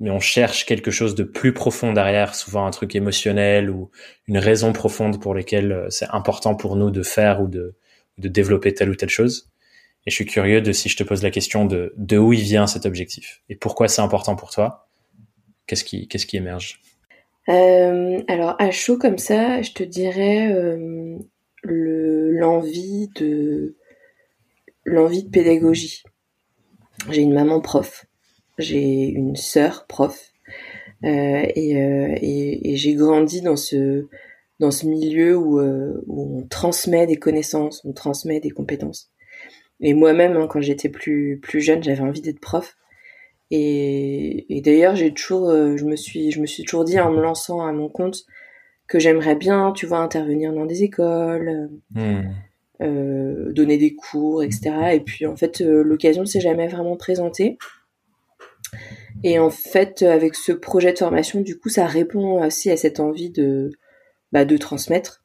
mais 0.01 0.11
on 0.11 0.21
cherche 0.21 0.67
quelque 0.67 0.91
chose 0.91 1.15
de 1.15 1.23
plus 1.23 1.55
profond 1.55 1.93
derrière, 1.93 2.35
souvent 2.35 2.67
un 2.67 2.71
truc 2.73 2.97
émotionnel 2.97 3.71
ou 3.71 3.91
une 4.27 4.39
raison 4.39 4.73
profonde 4.73 5.21
pour 5.21 5.35
lesquelles 5.35 5.73
euh, 5.73 5.91
c'est 5.91 6.09
important 6.11 6.57
pour 6.57 6.75
nous 6.75 6.91
de 6.91 7.03
faire 7.05 7.41
ou 7.41 7.47
de, 7.47 7.77
de 8.19 8.29
développer 8.29 8.75
telle 8.75 8.91
ou 8.91 8.97
telle 8.97 9.11
chose. 9.11 9.54
Et 10.07 10.11
je 10.11 10.15
suis 10.15 10.27
curieux 10.27 10.61
de 10.61 10.73
si 10.73 10.89
je 10.89 10.97
te 10.97 11.03
pose 11.03 11.23
la 11.23 11.31
question 11.31 11.65
de 11.65 11.95
de 11.97 12.19
où 12.19 12.33
il 12.33 12.43
vient 12.43 12.67
cet 12.67 12.85
objectif 12.85 13.43
et 13.49 13.57
pourquoi 13.57 13.89
c'est 13.89 14.03
important 14.03 14.37
pour 14.37 14.51
toi. 14.51 14.87
Qu'est-ce 15.67 15.85
qui 15.85 16.09
qu'est-ce 16.09 16.27
qui 16.27 16.37
émerge? 16.37 16.81
Euh, 17.49 18.23
Alors 18.29 18.57
à 18.59 18.71
chaud 18.71 18.99
comme 18.99 19.19
ça, 19.19 19.63
je 19.63 19.73
te 19.73 19.83
dirais 19.83 20.53
euh, 20.53 21.17
l'envie 21.63 23.09
de 23.17 23.77
l'envie 24.85 25.25
de 25.25 25.31
pédagogie. 25.31 26.03
J'ai 27.11 27.23
une 27.23 27.35
maman 27.35 27.61
prof, 27.61 28.05
j'ai 28.59 29.07
une 29.09 29.37
sœur 29.37 29.87
prof, 29.87 30.33
euh, 31.03 31.43
et, 31.55 31.71
et, 31.71 32.73
et 32.73 32.77
j'ai 32.77 32.95
grandi 32.95 33.41
dans 33.41 33.57
ce 33.57 34.07
dans 34.61 34.71
ce 34.71 34.87
milieu 34.87 35.37
où, 35.37 35.61
où, 35.61 36.39
on 36.39 36.47
transmet 36.47 37.07
des 37.07 37.17
connaissances, 37.17 37.83
on 37.85 37.93
transmet 37.93 38.41
des 38.41 38.51
compétences. 38.51 39.11
Et 39.81 39.95
moi-même, 39.95 40.37
hein, 40.37 40.47
quand 40.49 40.61
j'étais 40.61 40.89
plus 40.89 41.39
plus 41.43 41.61
jeune, 41.61 41.83
j'avais 41.83 42.01
envie 42.01 42.21
d'être 42.21 42.41
prof. 42.41 42.77
Et, 43.51 44.57
et 44.57 44.61
d'ailleurs, 44.61 44.97
j'ai 44.97 45.13
toujours, 45.13 45.51
euh, 45.51 45.77
je 45.77 45.85
me 45.85 45.97
suis, 45.97 46.31
je 46.31 46.41
me 46.41 46.47
suis 46.47 46.65
toujours 46.65 46.85
dit 46.85 46.99
en 46.99 47.11
me 47.11 47.21
lançant 47.21 47.61
à 47.65 47.73
mon 47.73 47.89
compte 47.89 48.25
que 48.89 48.99
j'aimerais 48.99 49.37
bien, 49.37 49.73
tu 49.73 49.87
vois, 49.87 49.99
intervenir 49.99 50.53
dans 50.53 50.67
des 50.67 50.83
écoles. 50.83 51.71
Mmh. 51.93 52.23
Euh, 52.83 53.53
donner 53.53 53.79
des 53.79 53.95
cours, 53.95 54.43
etc. 54.43 54.95
Et 54.95 55.01
puis 55.01 55.27
en 55.27 55.37
fait, 55.37 55.61
euh, 55.61 55.85
l'occasion 55.85 56.23
ne 56.23 56.27
s'est 56.27 56.41
jamais 56.41 56.67
vraiment 56.67 56.97
présentée. 56.97 57.57
Et 59.23 59.39
en 59.39 59.49
fait, 59.49 60.03
avec 60.03 60.35
ce 60.35 60.51
projet 60.51 60.93
de 60.93 60.99
formation, 60.99 61.41
du 61.41 61.57
coup, 61.57 61.69
ça 61.69 61.87
répond 61.87 62.45
aussi 62.45 62.73
à 62.73 62.77
cette 62.77 62.99
envie 62.99 63.31
de, 63.31 63.71
bah, 64.33 64.45
de 64.45 64.57
transmettre 64.57 65.25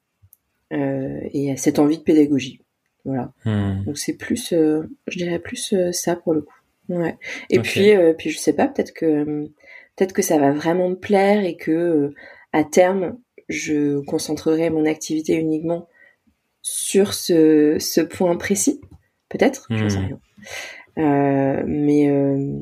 euh, 0.73 1.19
et 1.33 1.51
à 1.51 1.57
cette 1.57 1.79
envie 1.79 1.97
de 1.97 2.03
pédagogie. 2.03 2.61
Voilà. 3.09 3.33
Hmm. 3.45 3.83
Donc 3.85 3.97
c'est 3.97 4.13
plus, 4.13 4.49
je 4.51 5.17
dirais 5.17 5.39
plus 5.39 5.73
ça 5.91 6.15
pour 6.15 6.33
le 6.33 6.41
coup. 6.41 6.53
Ouais. 6.89 7.17
Et 7.49 7.59
puis, 7.59 7.91
puis 8.17 8.29
je 8.29 8.37
sais 8.37 8.53
pas, 8.53 8.67
peut-être 8.67 8.93
que 8.93 9.49
peut-être 9.95 10.13
que 10.13 10.21
ça 10.21 10.37
va 10.39 10.51
vraiment 10.51 10.89
me 10.89 10.95
plaire 10.95 11.43
et 11.43 11.57
que 11.57 12.13
à 12.53 12.63
terme, 12.63 13.17
je 13.47 13.99
concentrerai 14.05 14.69
mon 14.69 14.85
activité 14.85 15.35
uniquement 15.35 15.87
sur 16.61 17.13
ce, 17.13 17.77
ce 17.79 18.01
point 18.01 18.35
précis, 18.37 18.81
peut-être, 19.29 19.67
je 19.69 19.87
sais 19.87 19.99
hmm. 19.99 20.05
rien. 20.05 20.19
Euh, 20.99 21.63
mais 21.65 22.09
euh, 22.09 22.59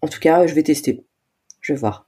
en 0.00 0.08
tout 0.08 0.20
cas, 0.20 0.46
je 0.46 0.54
vais 0.54 0.62
tester. 0.62 1.04
Je 1.60 1.72
vais 1.72 1.78
voir. 1.78 2.06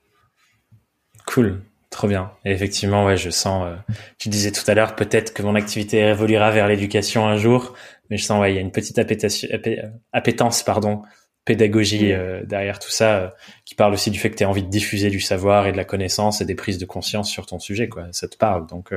Cool, 1.26 1.62
trop 1.92 2.08
bien. 2.08 2.32
Et 2.44 2.50
effectivement, 2.50 3.04
ouais, 3.04 3.16
je 3.16 3.30
sens. 3.30 3.66
Euh, 3.66 3.76
tu 4.18 4.28
disais 4.28 4.50
tout 4.50 4.68
à 4.68 4.74
l'heure, 4.74 4.96
peut-être 4.96 5.32
que 5.32 5.42
mon 5.42 5.54
activité 5.54 6.00
évoluera 6.00 6.50
vers 6.50 6.66
l'éducation 6.66 7.26
un 7.26 7.36
jour, 7.36 7.74
mais 8.10 8.16
je 8.16 8.24
sens, 8.24 8.40
ouais, 8.40 8.52
il 8.52 8.56
y 8.56 8.58
a 8.58 8.60
une 8.60 8.72
petite 8.72 8.98
appétence, 8.98 10.62
pardon, 10.64 11.02
pédagogie 11.44 12.12
hmm. 12.12 12.46
derrière 12.46 12.80
tout 12.80 12.90
ça, 12.90 13.34
qui 13.64 13.74
parle 13.76 13.92
aussi 13.92 14.10
du 14.10 14.18
fait 14.18 14.30
que 14.30 14.36
tu 14.36 14.44
as 14.44 14.48
envie 14.48 14.64
de 14.64 14.70
diffuser 14.70 15.10
du 15.10 15.20
savoir 15.20 15.68
et 15.68 15.72
de 15.72 15.76
la 15.76 15.84
connaissance 15.84 16.40
et 16.40 16.44
des 16.44 16.56
prises 16.56 16.78
de 16.78 16.86
conscience 16.86 17.30
sur 17.30 17.46
ton 17.46 17.60
sujet, 17.60 17.88
quoi. 17.88 18.08
Ça 18.10 18.26
te 18.26 18.36
parle, 18.36 18.66
donc 18.66 18.92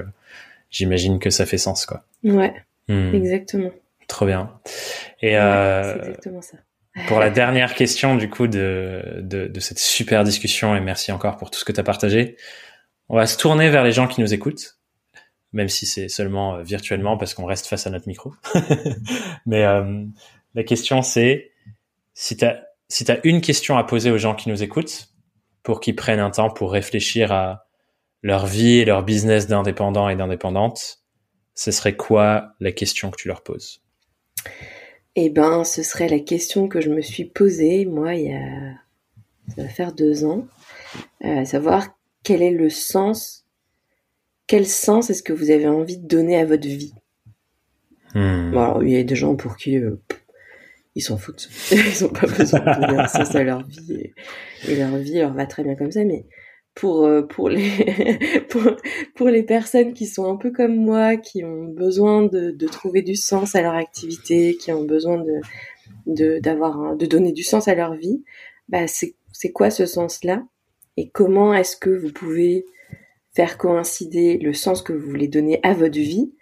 j'imagine 0.72 1.20
que 1.20 1.30
ça 1.30 1.46
fait 1.46 1.60
sens, 1.60 1.86
quoi. 1.86 2.04
Ouais, 2.24 2.54
hmm. 2.88 3.14
exactement. 3.14 3.72
Trop 4.08 4.26
bien. 4.26 4.52
Et 5.22 5.38
euh, 5.38 5.94
c'est 5.94 6.08
exactement 6.10 6.42
ça. 6.42 6.58
pour 7.08 7.20
la 7.20 7.30
dernière 7.30 7.74
question 7.74 8.16
du 8.16 8.30
coup 8.30 8.48
de, 8.48 9.20
de, 9.22 9.48
de, 9.48 9.60
cette 9.60 9.80
super 9.80 10.24
discussion 10.24 10.78
et 10.78 10.80
merci 10.80 11.12
encore 11.12 11.36
pour 11.36 11.52
tout 11.52 11.60
ce 11.60 11.66
que 11.66 11.74
tu 11.74 11.80
as 11.80 11.84
partagé. 11.84 12.38
On 13.10 13.16
va 13.16 13.28
se 13.28 13.38
tourner 13.38 13.70
vers 13.70 13.84
les 13.84 13.92
gens 13.92 14.08
qui 14.08 14.22
nous 14.22 14.34
écoutent, 14.34 14.80
même 15.54 15.70
si 15.70 15.86
c'est 15.86 16.10
seulement 16.10 16.56
euh, 16.56 16.64
virtuellement 16.64 17.18
parce 17.18 17.34
qu'on 17.34 17.46
reste 17.46 17.68
face 17.68 17.88
à 17.88 17.90
notre 17.90 18.08
micro. 18.08 18.34
Mais 19.46 19.64
euh, 19.64 20.06
la 20.54 20.64
question 20.64 21.02
c'est 21.02 21.52
si 22.14 22.38
tu 22.38 22.46
as, 22.46 23.20
une 23.24 23.42
question 23.42 23.78
à 23.78 23.84
poser 23.84 24.10
aux 24.10 24.18
gens 24.18 24.36
qui 24.36 24.50
nous 24.50 24.64
écoutent 24.64 25.10
pour 25.64 25.80
qu'ils 25.80 25.96
prennent 25.96 26.20
un 26.20 26.32
temps 26.32 26.50
pour 26.50 26.72
réfléchir 26.72 27.32
à 27.32 27.68
leur 28.24 28.46
vie 28.46 28.78
et 28.78 28.86
leur 28.86 29.04
business 29.04 29.48
d'indépendant 29.48 30.10
et 30.10 30.16
d'indépendante, 30.16 31.00
ce 31.54 31.72
serait 31.72 31.96
quoi 31.96 32.54
la 32.60 32.72
question 32.72 33.12
que 33.12 33.18
tu 33.18 33.28
leur 33.28 33.44
poses? 33.44 33.84
Eh 35.16 35.30
ben, 35.30 35.64
ce 35.64 35.84
serait 35.84 36.10
la 36.10 36.20
question 36.20 36.68
que 36.68 36.82
je 36.82 36.90
me 36.90 37.02
suis 37.02 37.26
posée, 37.26 37.86
moi, 37.86 38.16
il 38.16 38.26
y 38.26 38.34
a, 38.34 38.74
ça 39.56 39.64
va 39.64 39.70
faire 39.70 39.94
deux 39.94 40.26
ans, 40.26 40.48
euh, 41.24 41.46
savoir 41.46 41.88
quel 42.26 42.42
est 42.42 42.52
le 42.52 42.70
sens, 42.70 43.46
quel 44.48 44.66
sens 44.66 45.10
est-ce 45.10 45.24
que 45.24 45.32
vous 45.32 45.52
avez 45.52 45.68
envie 45.68 45.98
de 45.98 46.08
donner 46.08 46.38
à 46.38 46.46
votre 46.46 46.68
vie? 46.68 46.94
Hmm. 48.14 48.52
bon, 48.52 48.82
il 48.82 48.92
y 48.92 48.98
a 48.98 49.04
des 49.04 49.16
gens 49.16 49.36
pour 49.36 49.58
qui 49.58 49.78
euh, 49.78 50.02
ils 50.96 51.02
s'en 51.02 51.18
foutent, 51.18 51.50
ils 51.72 52.04
n'ont 52.04 52.10
pas 52.10 52.28
besoin 52.28 52.60
de 52.60 52.82
donner 52.82 53.00
un 53.00 53.08
sens 53.08 53.36
à 53.36 53.44
leur 53.44 53.66
vie 53.66 53.94
et, 53.94 54.14
et, 54.70 54.76
leur 54.78 54.96
vie 54.98 55.20
leur 55.20 55.34
va 55.34 55.46
très 55.46 55.64
bien 55.64 55.76
comme 55.76 55.92
ça, 55.92 56.04
mais 56.06 56.26
pour 56.74 57.06
euh, 57.06 57.24
pour 57.24 57.50
les 57.50 57.70
pour, 58.50 58.64
pour, 59.16 59.28
les 59.28 59.44
personnes 59.44 59.94
qui 59.94 60.06
sont 60.06 60.32
un 60.32 60.38
peu 60.38 60.52
comme 60.52 60.76
moi, 60.76 61.18
qui 61.18 61.44
ont 61.44 61.66
besoin 61.66 62.24
de, 62.24 62.52
de 62.52 62.68
trouver 62.68 63.02
du 63.02 63.16
sens 63.16 63.56
à 63.56 63.62
leur 63.62 63.76
activité, 63.76 64.58
qui 64.58 64.72
ont 64.72 64.86
besoin 64.86 65.18
de 65.18 65.42
de 66.08 66.40
d'avoir 66.40 66.96
de 66.96 67.06
donner 67.06 67.34
du 67.34 67.44
sens 67.44 67.68
à 67.68 67.76
leur 67.76 67.96
vie, 67.96 68.24
bah 68.70 68.88
c'est 68.88 69.16
c'est 69.34 69.52
quoi 69.52 69.70
ce 69.70 69.86
sens-là? 69.86 70.44
Et 70.98 71.10
comment 71.10 71.54
est-ce 71.54 71.76
que 71.78 71.90
vous 71.90 72.12
pouvez 72.12 72.66
faire 73.34 73.58
coïncider 73.58 74.38
le 74.38 74.54
sens 74.54 74.82
que 74.82 74.94
vous 74.94 75.10
voulez 75.10 75.28
donner 75.28 75.60
à 75.64 75.74
votre 75.74 76.00
vie 76.00 76.34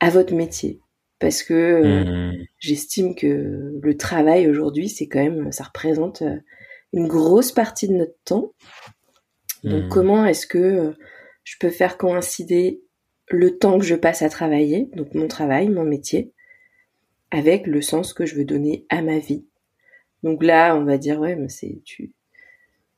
à 0.00 0.10
votre 0.10 0.34
métier? 0.34 0.80
Parce 1.18 1.42
que 1.42 1.54
euh, 1.54 2.04
mmh. 2.04 2.46
j'estime 2.58 3.14
que 3.14 3.78
le 3.80 3.96
travail 3.96 4.48
aujourd'hui 4.48 4.88
c'est 4.88 5.06
quand 5.06 5.22
même 5.22 5.52
ça 5.52 5.64
représente 5.64 6.22
euh, 6.22 6.36
une 6.92 7.06
grosse 7.06 7.52
partie 7.52 7.88
de 7.88 7.94
notre 7.94 8.16
temps 8.24 8.52
donc 9.64 9.84
hmm. 9.84 9.88
comment 9.88 10.26
est-ce 10.26 10.46
que 10.46 10.58
euh, 10.58 10.92
je 11.44 11.56
peux 11.60 11.70
faire 11.70 11.96
coïncider 11.96 12.82
le 13.28 13.58
temps 13.58 13.78
que 13.78 13.84
je 13.84 13.94
passe 13.94 14.22
à 14.22 14.28
travailler, 14.28 14.90
donc 14.94 15.14
mon 15.14 15.28
travail, 15.28 15.68
mon 15.68 15.84
métier, 15.84 16.32
avec 17.30 17.66
le 17.66 17.80
sens 17.80 18.12
que 18.12 18.26
je 18.26 18.34
veux 18.34 18.44
donner 18.44 18.86
à 18.88 19.02
ma 19.02 19.18
vie? 19.18 19.46
Donc 20.22 20.42
là, 20.42 20.76
on 20.76 20.84
va 20.84 20.98
dire 20.98 21.20
ouais, 21.20 21.36
mais 21.36 21.48
c'est 21.48 21.80
tu, 21.84 22.12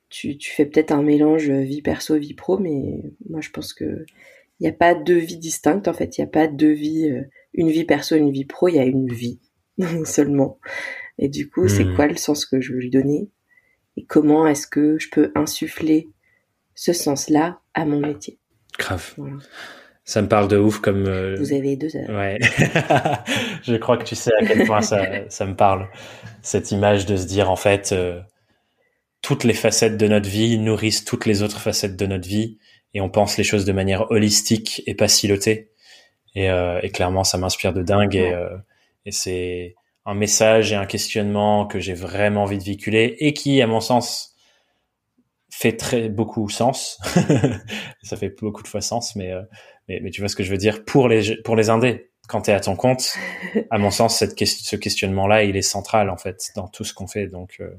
tu 0.08 0.36
tu 0.38 0.50
fais 0.50 0.66
peut-être 0.66 0.92
un 0.92 1.02
mélange 1.02 1.50
vie 1.50 1.82
perso 1.82 2.16
vie 2.16 2.34
pro, 2.34 2.58
mais 2.58 3.02
moi 3.28 3.40
je 3.40 3.50
pense 3.50 3.72
que 3.74 4.04
il 4.60 4.64
n'y 4.64 4.68
a 4.68 4.72
pas 4.72 4.94
deux 4.94 5.18
vies 5.18 5.38
distinctes. 5.38 5.88
En 5.88 5.92
fait, 5.92 6.16
il 6.16 6.20
n'y 6.20 6.26
a 6.26 6.30
pas 6.30 6.46
deux 6.46 6.72
vies, 6.72 7.10
euh, 7.10 7.22
une 7.54 7.70
vie 7.70 7.84
perso, 7.84 8.14
une 8.14 8.30
vie 8.30 8.44
pro. 8.44 8.68
Il 8.68 8.76
y 8.76 8.78
a 8.78 8.84
une 8.84 9.12
vie 9.12 9.40
seulement. 10.04 10.58
Et 11.18 11.28
du 11.28 11.48
coup, 11.48 11.68
c'est 11.68 11.84
hmm. 11.84 11.96
quoi 11.96 12.06
le 12.06 12.16
sens 12.16 12.46
que 12.46 12.60
je 12.60 12.72
veux 12.72 12.78
lui 12.78 12.90
donner? 12.90 13.28
Et 13.96 14.04
comment 14.04 14.46
est-ce 14.46 14.66
que 14.66 14.98
je 14.98 15.08
peux 15.10 15.32
insuffler 15.34 16.08
ce 16.74 16.92
sens-là 16.92 17.60
à 17.74 17.84
mon 17.84 18.00
métier? 18.00 18.38
Grave. 18.78 19.14
Ça 20.04 20.20
me 20.20 20.28
parle 20.28 20.48
de 20.48 20.58
ouf 20.58 20.80
comme. 20.80 21.06
Euh, 21.06 21.36
Vous 21.38 21.52
avez 21.52 21.76
deux 21.76 21.96
heures. 21.96 22.10
Ouais. 22.10 22.38
je 23.62 23.76
crois 23.76 23.96
que 23.96 24.04
tu 24.04 24.14
sais 24.14 24.32
à 24.40 24.44
quel 24.44 24.66
point 24.66 24.82
ça, 24.82 25.28
ça 25.30 25.46
me 25.46 25.54
parle. 25.54 25.88
Cette 26.42 26.72
image 26.72 27.06
de 27.06 27.16
se 27.16 27.26
dire 27.26 27.50
en 27.50 27.56
fait, 27.56 27.92
euh, 27.92 28.20
toutes 29.24 29.44
les 29.44 29.54
facettes 29.54 29.96
de 29.96 30.06
notre 30.06 30.28
vie 30.28 30.58
nourrissent 30.58 31.06
toutes 31.06 31.24
les 31.24 31.42
autres 31.42 31.58
facettes 31.58 31.96
de 31.96 32.04
notre 32.04 32.28
vie 32.28 32.58
et 32.92 33.00
on 33.00 33.08
pense 33.08 33.38
les 33.38 33.42
choses 33.42 33.64
de 33.64 33.72
manière 33.72 34.10
holistique 34.10 34.82
et 34.86 34.94
pas 34.94 35.08
silotée. 35.08 35.70
Et, 36.34 36.50
euh, 36.50 36.78
et 36.82 36.90
clairement, 36.90 37.24
ça 37.24 37.38
m'inspire 37.38 37.72
de 37.72 37.82
dingue 37.82 38.16
et, 38.16 38.38
et 39.06 39.12
c'est 39.12 39.76
un 40.04 40.14
message 40.14 40.72
et 40.72 40.76
un 40.76 40.84
questionnement 40.84 41.66
que 41.66 41.80
j'ai 41.80 41.94
vraiment 41.94 42.42
envie 42.42 42.58
de 42.58 42.64
véhiculer 42.64 43.16
et 43.18 43.32
qui, 43.32 43.62
à 43.62 43.66
mon 43.66 43.80
sens, 43.80 44.34
fait 45.50 45.76
très 45.76 46.08
beaucoup 46.08 46.48
sens. 46.50 46.98
ça 48.02 48.16
fait 48.16 48.34
beaucoup 48.40 48.62
de 48.62 48.68
fois 48.68 48.80
sens, 48.80 49.16
mais, 49.16 49.32
euh, 49.32 49.42
mais, 49.88 50.00
mais 50.02 50.10
tu 50.10 50.20
vois 50.20 50.28
ce 50.28 50.36
que 50.36 50.42
je 50.42 50.50
veux 50.50 50.58
dire 50.58 50.84
pour 50.84 51.08
les 51.08 51.40
pour 51.42 51.56
les 51.56 51.70
indés. 51.70 52.10
Quand 52.26 52.42
tu 52.42 52.50
es 52.50 52.54
à 52.54 52.60
ton 52.60 52.74
compte, 52.74 53.14
à 53.70 53.78
mon 53.78 53.90
sens, 53.90 54.18
cette 54.18 54.38
ce 54.38 54.76
questionnement-là, 54.76 55.44
il 55.44 55.56
est 55.56 55.62
central 55.62 56.10
en 56.10 56.16
fait 56.16 56.50
dans 56.56 56.68
tout 56.68 56.84
ce 56.84 56.92
qu'on 56.92 57.06
fait. 57.06 57.26
Donc, 57.26 57.56
euh, 57.60 57.70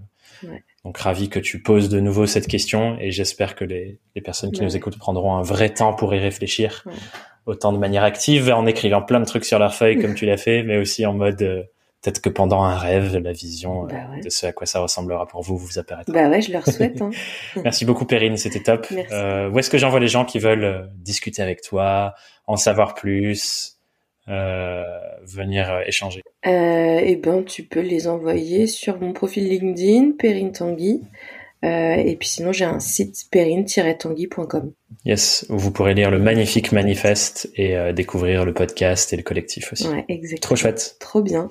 ouais. 0.43 0.63
Donc 0.85 0.97
ravi 0.99 1.29
que 1.29 1.39
tu 1.39 1.61
poses 1.61 1.89
de 1.89 1.99
nouveau 1.99 2.27
cette 2.27 2.47
question 2.47 2.97
et 3.01 3.11
j'espère 3.11 3.55
que 3.55 3.65
les, 3.65 3.99
les 4.15 4.21
personnes 4.21 4.51
qui 4.51 4.61
nous 4.61 4.75
écoutent 4.75 4.99
prendront 4.99 5.35
un 5.35 5.41
vrai 5.41 5.69
temps 5.69 5.93
pour 5.93 6.13
y 6.13 6.19
réfléchir, 6.19 6.85
autant 7.45 7.73
de 7.73 7.77
manière 7.77 8.03
active 8.03 8.49
en 8.51 8.65
écrivant 8.65 9.01
plein 9.01 9.19
de 9.19 9.25
trucs 9.25 9.45
sur 9.45 9.59
leur 9.59 9.73
feuille 9.73 9.99
comme 9.99 10.13
tu 10.15 10.25
l'as 10.25 10.37
fait, 10.37 10.63
mais 10.63 10.77
aussi 10.77 11.05
en 11.05 11.13
mode 11.13 11.41
euh, 11.41 11.63
peut-être 12.05 12.21
que 12.21 12.29
pendant 12.29 12.61
un 12.61 12.77
rêve, 12.77 13.17
la 13.17 13.31
vision 13.31 13.85
bah 13.85 13.95
euh, 13.95 14.21
de 14.21 14.29
ce 14.29 14.45
à 14.45 14.51
quoi 14.51 14.67
ça 14.67 14.79
ressemblera 14.79 15.27
pour 15.27 15.41
vous 15.41 15.57
vous 15.57 15.79
apparaîtra. 15.79 16.13
Bah 16.13 16.29
ouais, 16.29 16.41
je 16.41 16.51
leur 16.51 16.65
souhaite. 16.65 17.01
Hein. 17.01 17.09
Merci 17.63 17.83
beaucoup 17.83 18.05
Perrine, 18.05 18.37
c'était 18.37 18.61
top. 18.61 18.87
Euh, 19.11 19.49
où 19.49 19.57
est-ce 19.57 19.71
que 19.71 19.79
j'envoie 19.79 19.99
les 19.99 20.07
gens 20.07 20.23
qui 20.23 20.37
veulent 20.37 20.63
euh, 20.63 20.85
discuter 20.97 21.41
avec 21.41 21.61
toi, 21.61 22.13
en 22.45 22.57
savoir 22.57 22.93
plus, 22.93 23.74
venir 24.27 25.71
euh, 25.71 25.81
échanger 25.85 26.21
Eh 26.45 27.15
ben, 27.21 27.43
tu 27.43 27.63
peux 27.63 27.81
les 27.81 28.07
envoyer 28.07 28.67
sur 28.67 28.99
mon 28.99 29.13
profil 29.13 29.47
LinkedIn, 29.47 30.11
Perrine 30.17 30.51
Tanguy. 30.51 31.01
et 31.63 32.15
puis 32.19 32.27
sinon, 32.29 32.51
j'ai 32.51 32.65
un 32.65 32.79
site 32.79 33.25
perrine-tanguy.com. 33.31 34.71
Yes, 35.05 35.45
où 35.49 35.57
vous 35.57 35.71
pourrez 35.71 35.93
lire 35.93 36.11
le 36.11 36.19
magnifique 36.19 36.71
manifeste 36.71 37.49
et 37.55 37.75
découvrir 37.93 38.45
le 38.45 38.53
podcast 38.53 39.13
et 39.13 39.17
le 39.17 39.23
collectif 39.23 39.73
aussi. 39.73 39.87
Ouais, 39.87 40.05
exactement. 40.09 40.41
Trop 40.41 40.55
chouette. 40.55 40.97
Trop 40.99 41.21
bien. 41.21 41.49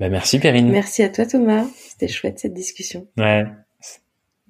Bah, 0.00 0.08
merci 0.08 0.38
Perrine. 0.40 0.70
Merci 0.70 1.02
à 1.02 1.08
toi 1.08 1.24
Thomas. 1.26 1.66
C'était 1.76 2.08
chouette 2.08 2.38
cette 2.40 2.54
discussion. 2.54 3.06
Ouais. 3.16 3.44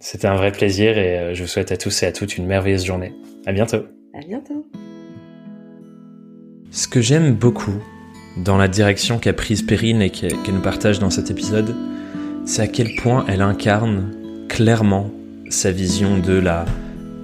C'était 0.00 0.26
un 0.26 0.36
vrai 0.36 0.52
plaisir 0.52 0.98
et 0.98 1.18
euh, 1.18 1.34
je 1.34 1.42
vous 1.42 1.48
souhaite 1.48 1.72
à 1.72 1.76
tous 1.76 2.02
et 2.02 2.06
à 2.06 2.12
toutes 2.12 2.36
une 2.36 2.46
merveilleuse 2.46 2.84
journée. 2.84 3.12
À 3.46 3.52
bientôt. 3.52 3.84
À 4.14 4.20
bientôt. 4.20 4.66
Ce 6.74 6.88
que 6.88 7.00
j'aime 7.00 7.34
beaucoup 7.34 7.80
dans 8.36 8.56
la 8.56 8.66
direction 8.66 9.20
qu'a 9.20 9.32
prise 9.32 9.62
Perrine 9.62 10.02
et 10.02 10.10
qu'elle 10.10 10.34
nous 10.52 10.60
partage 10.60 10.98
dans 10.98 11.08
cet 11.08 11.30
épisode, 11.30 11.72
c'est 12.46 12.62
à 12.62 12.66
quel 12.66 12.96
point 12.96 13.24
elle 13.28 13.42
incarne 13.42 14.10
clairement 14.48 15.12
sa 15.50 15.70
vision 15.70 16.18
de 16.18 16.32
la 16.32 16.64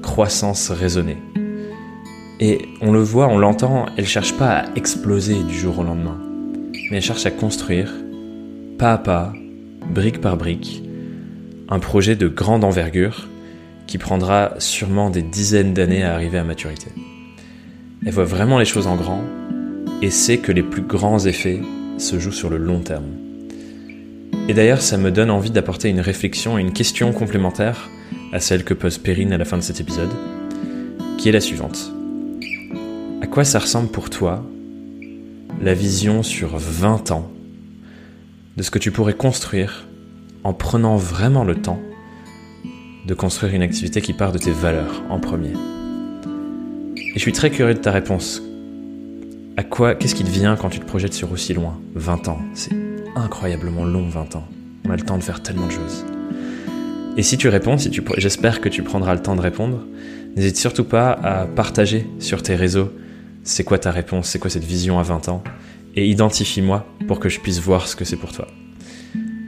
croissance 0.03 0.71
raisonnée. 0.71 1.19
Et 2.39 2.61
on 2.81 2.93
le 2.93 3.01
voit, 3.01 3.27
on 3.27 3.39
l'entend, 3.39 3.87
elle 3.97 4.07
cherche 4.07 4.35
pas 4.35 4.51
à 4.51 4.75
exploser 4.77 5.43
du 5.43 5.59
jour 5.59 5.81
au 5.81 5.83
lendemain, 5.83 6.21
mais 6.89 6.99
elle 6.99 7.03
cherche 7.03 7.27
à 7.27 7.33
construire 7.33 7.93
pas 8.79 8.93
à 8.93 8.99
pas, 8.99 9.33
brique 9.93 10.21
par 10.21 10.37
brique, 10.37 10.85
un 11.69 11.81
projet 11.81 12.15
de 12.15 12.29
grande 12.29 12.63
envergure 12.63 13.27
qui 13.89 13.99
prendra 13.99 14.55
sûrement 14.59 15.11
des 15.11 15.23
dizaines 15.23 15.75
d'années 15.75 16.05
à 16.05 16.15
arriver 16.15 16.39
à 16.39 16.45
maturité. 16.45 16.93
Elle 18.05 18.13
voit 18.13 18.25
vraiment 18.25 18.59
les 18.59 18.65
choses 18.65 18.87
en 18.87 18.97
grand 18.97 19.23
et 20.01 20.11
sait 20.11 20.39
que 20.39 20.53
les 20.53 20.63
plus 20.63 20.81
grands 20.81 21.27
effets 21.27 21.61
se 21.99 22.19
jouent 22.19 22.33
sur 22.33 22.49
le 22.49 22.57
long 22.57 22.81
terme. 22.81 23.11
Et 24.49 24.55
d'ailleurs, 24.55 24.81
ça 24.81 24.97
me 24.97 25.11
donne 25.11 25.31
envie 25.31 25.51
d'apporter 25.51 25.91
une 25.91 26.01
réflexion 26.01 26.57
et 26.57 26.63
une 26.63 26.73
question 26.73 27.13
complémentaire 27.13 27.91
à 28.33 28.41
celle 28.41 28.65
que 28.65 28.73
pose 28.73 28.97
Perrine 28.97 29.35
à 29.35 29.39
la 29.39 29.45
fin 29.45 29.59
de 29.59 29.63
cet 29.63 29.81
épisode, 29.81 30.11
qui 31.19 31.29
est 31.29 31.33
la 31.33 31.41
suivante. 31.41 31.93
À 33.21 33.27
quoi 33.27 33.45
ça 33.45 33.59
ressemble 33.59 33.91
pour 33.91 34.09
toi 34.09 34.45
la 35.61 35.75
vision 35.75 36.23
sur 36.23 36.57
20 36.57 37.11
ans 37.11 37.31
de 38.57 38.63
ce 38.63 38.71
que 38.71 38.79
tu 38.79 38.91
pourrais 38.91 39.15
construire 39.15 39.87
en 40.43 40.55
prenant 40.55 40.97
vraiment 40.97 41.45
le 41.45 41.57
temps 41.57 41.81
de 43.07 43.15
construire 43.15 43.55
une 43.55 43.63
activité 43.63 44.01
qui 44.01 44.15
part 44.15 44.33
de 44.33 44.39
tes 44.39 44.53
valeurs 44.53 45.03
en 45.11 45.21
premier? 45.21 45.53
Et 47.11 47.15
je 47.15 47.19
suis 47.19 47.33
très 47.33 47.51
curieux 47.51 47.75
de 47.75 47.81
ta 47.81 47.91
réponse. 47.91 48.43
À 49.57 49.63
quoi, 49.63 49.95
qu'est-ce 49.95 50.15
qui 50.15 50.25
te 50.25 50.31
vient 50.31 50.57
quand 50.57 50.71
tu 50.71 50.81
te 50.81 50.85
projettes 50.85 51.13
sur 51.13 51.33
aussi 51.33 51.53
loin? 51.55 51.81
20 51.95 52.29
ans. 52.29 52.39
C'est 52.55 52.73
incroyablement 53.17 53.85
long 53.85 54.09
20 54.09 54.37
ans. 54.37 54.49
On 54.87 54.91
a 54.91 54.97
le 54.97 55.03
temps 55.03 55.19
de 55.19 55.23
faire 55.23 55.43
tellement 55.43 55.67
de 55.67 55.73
choses. 55.73 56.05
Et 57.17 57.23
si 57.23 57.37
tu 57.37 57.49
réponds, 57.49 57.79
si 57.79 57.91
tu, 57.91 58.03
j'espère 58.17 58.61
que 58.61 58.69
tu 58.69 58.83
prendras 58.83 59.15
le 59.15 59.23
temps 59.23 59.37
de 59.37 59.41
répondre, 59.41 59.85
n'hésite 60.37 60.57
surtout 60.57 60.85
pas 60.85 61.11
à 61.11 61.47
partager 61.47 62.07
sur 62.19 62.43
tes 62.43 62.55
réseaux 62.55 62.91
c'est 63.43 63.65
quoi 63.65 63.79
ta 63.79 63.91
réponse, 63.91 64.29
c'est 64.29 64.39
quoi 64.39 64.51
cette 64.51 64.65
vision 64.65 64.99
à 64.99 65.03
20 65.03 65.29
ans? 65.29 65.43
Et 65.97 66.07
identifie-moi 66.07 66.87
pour 67.09 67.21
que 67.21 67.29
je 67.29 67.41
puisse 67.41 67.59
voir 67.59 67.89
ce 67.89 67.97
que 67.97 68.05
c'est 68.05 68.17
pour 68.17 68.33
toi. 68.33 68.47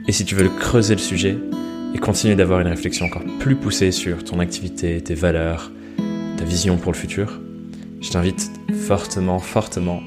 Et 0.07 0.11
si 0.11 0.25
tu 0.25 0.35
veux 0.35 0.49
creuser 0.49 0.95
le 0.95 0.99
sujet 0.99 1.37
et 1.93 1.99
continuer 1.99 2.35
d'avoir 2.35 2.59
une 2.59 2.67
réflexion 2.67 3.05
encore 3.05 3.23
plus 3.39 3.55
poussée 3.55 3.91
sur 3.91 4.23
ton 4.23 4.39
activité, 4.39 4.99
tes 5.01 5.13
valeurs, 5.13 5.71
ta 6.37 6.43
vision 6.43 6.77
pour 6.77 6.91
le 6.91 6.97
futur, 6.97 7.39
je 8.03 8.11
t'invite 8.11 8.51
fortement, 8.87 9.39
fortement 9.39 10.03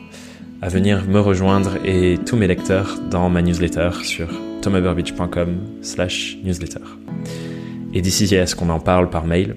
à 0.62 0.68
venir 0.68 1.04
me 1.06 1.18
rejoindre 1.18 1.76
et 1.84 2.18
tous 2.24 2.36
mes 2.36 2.46
lecteurs 2.46 2.98
dans 3.10 3.28
ma 3.28 3.42
newsletter 3.42 3.90
sur 4.04 4.28
thomasburbidge.com 4.62 5.58
slash 5.82 6.36
newsletter. 6.44 6.80
Et 7.94 8.02
d'ici 8.02 8.36
à 8.36 8.46
ce 8.46 8.54
qu'on 8.54 8.68
en 8.68 8.80
parle 8.80 9.10
par 9.10 9.26
mail, 9.26 9.54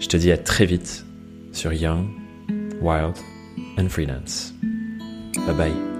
je 0.00 0.08
te 0.08 0.16
dis 0.16 0.32
à 0.32 0.38
très 0.38 0.64
vite 0.64 1.04
sur 1.52 1.72
Young, 1.72 2.06
Wild 2.80 3.14
and 3.78 3.88
Freelance. 3.88 4.54
Bye 5.46 5.54
bye. 5.54 5.97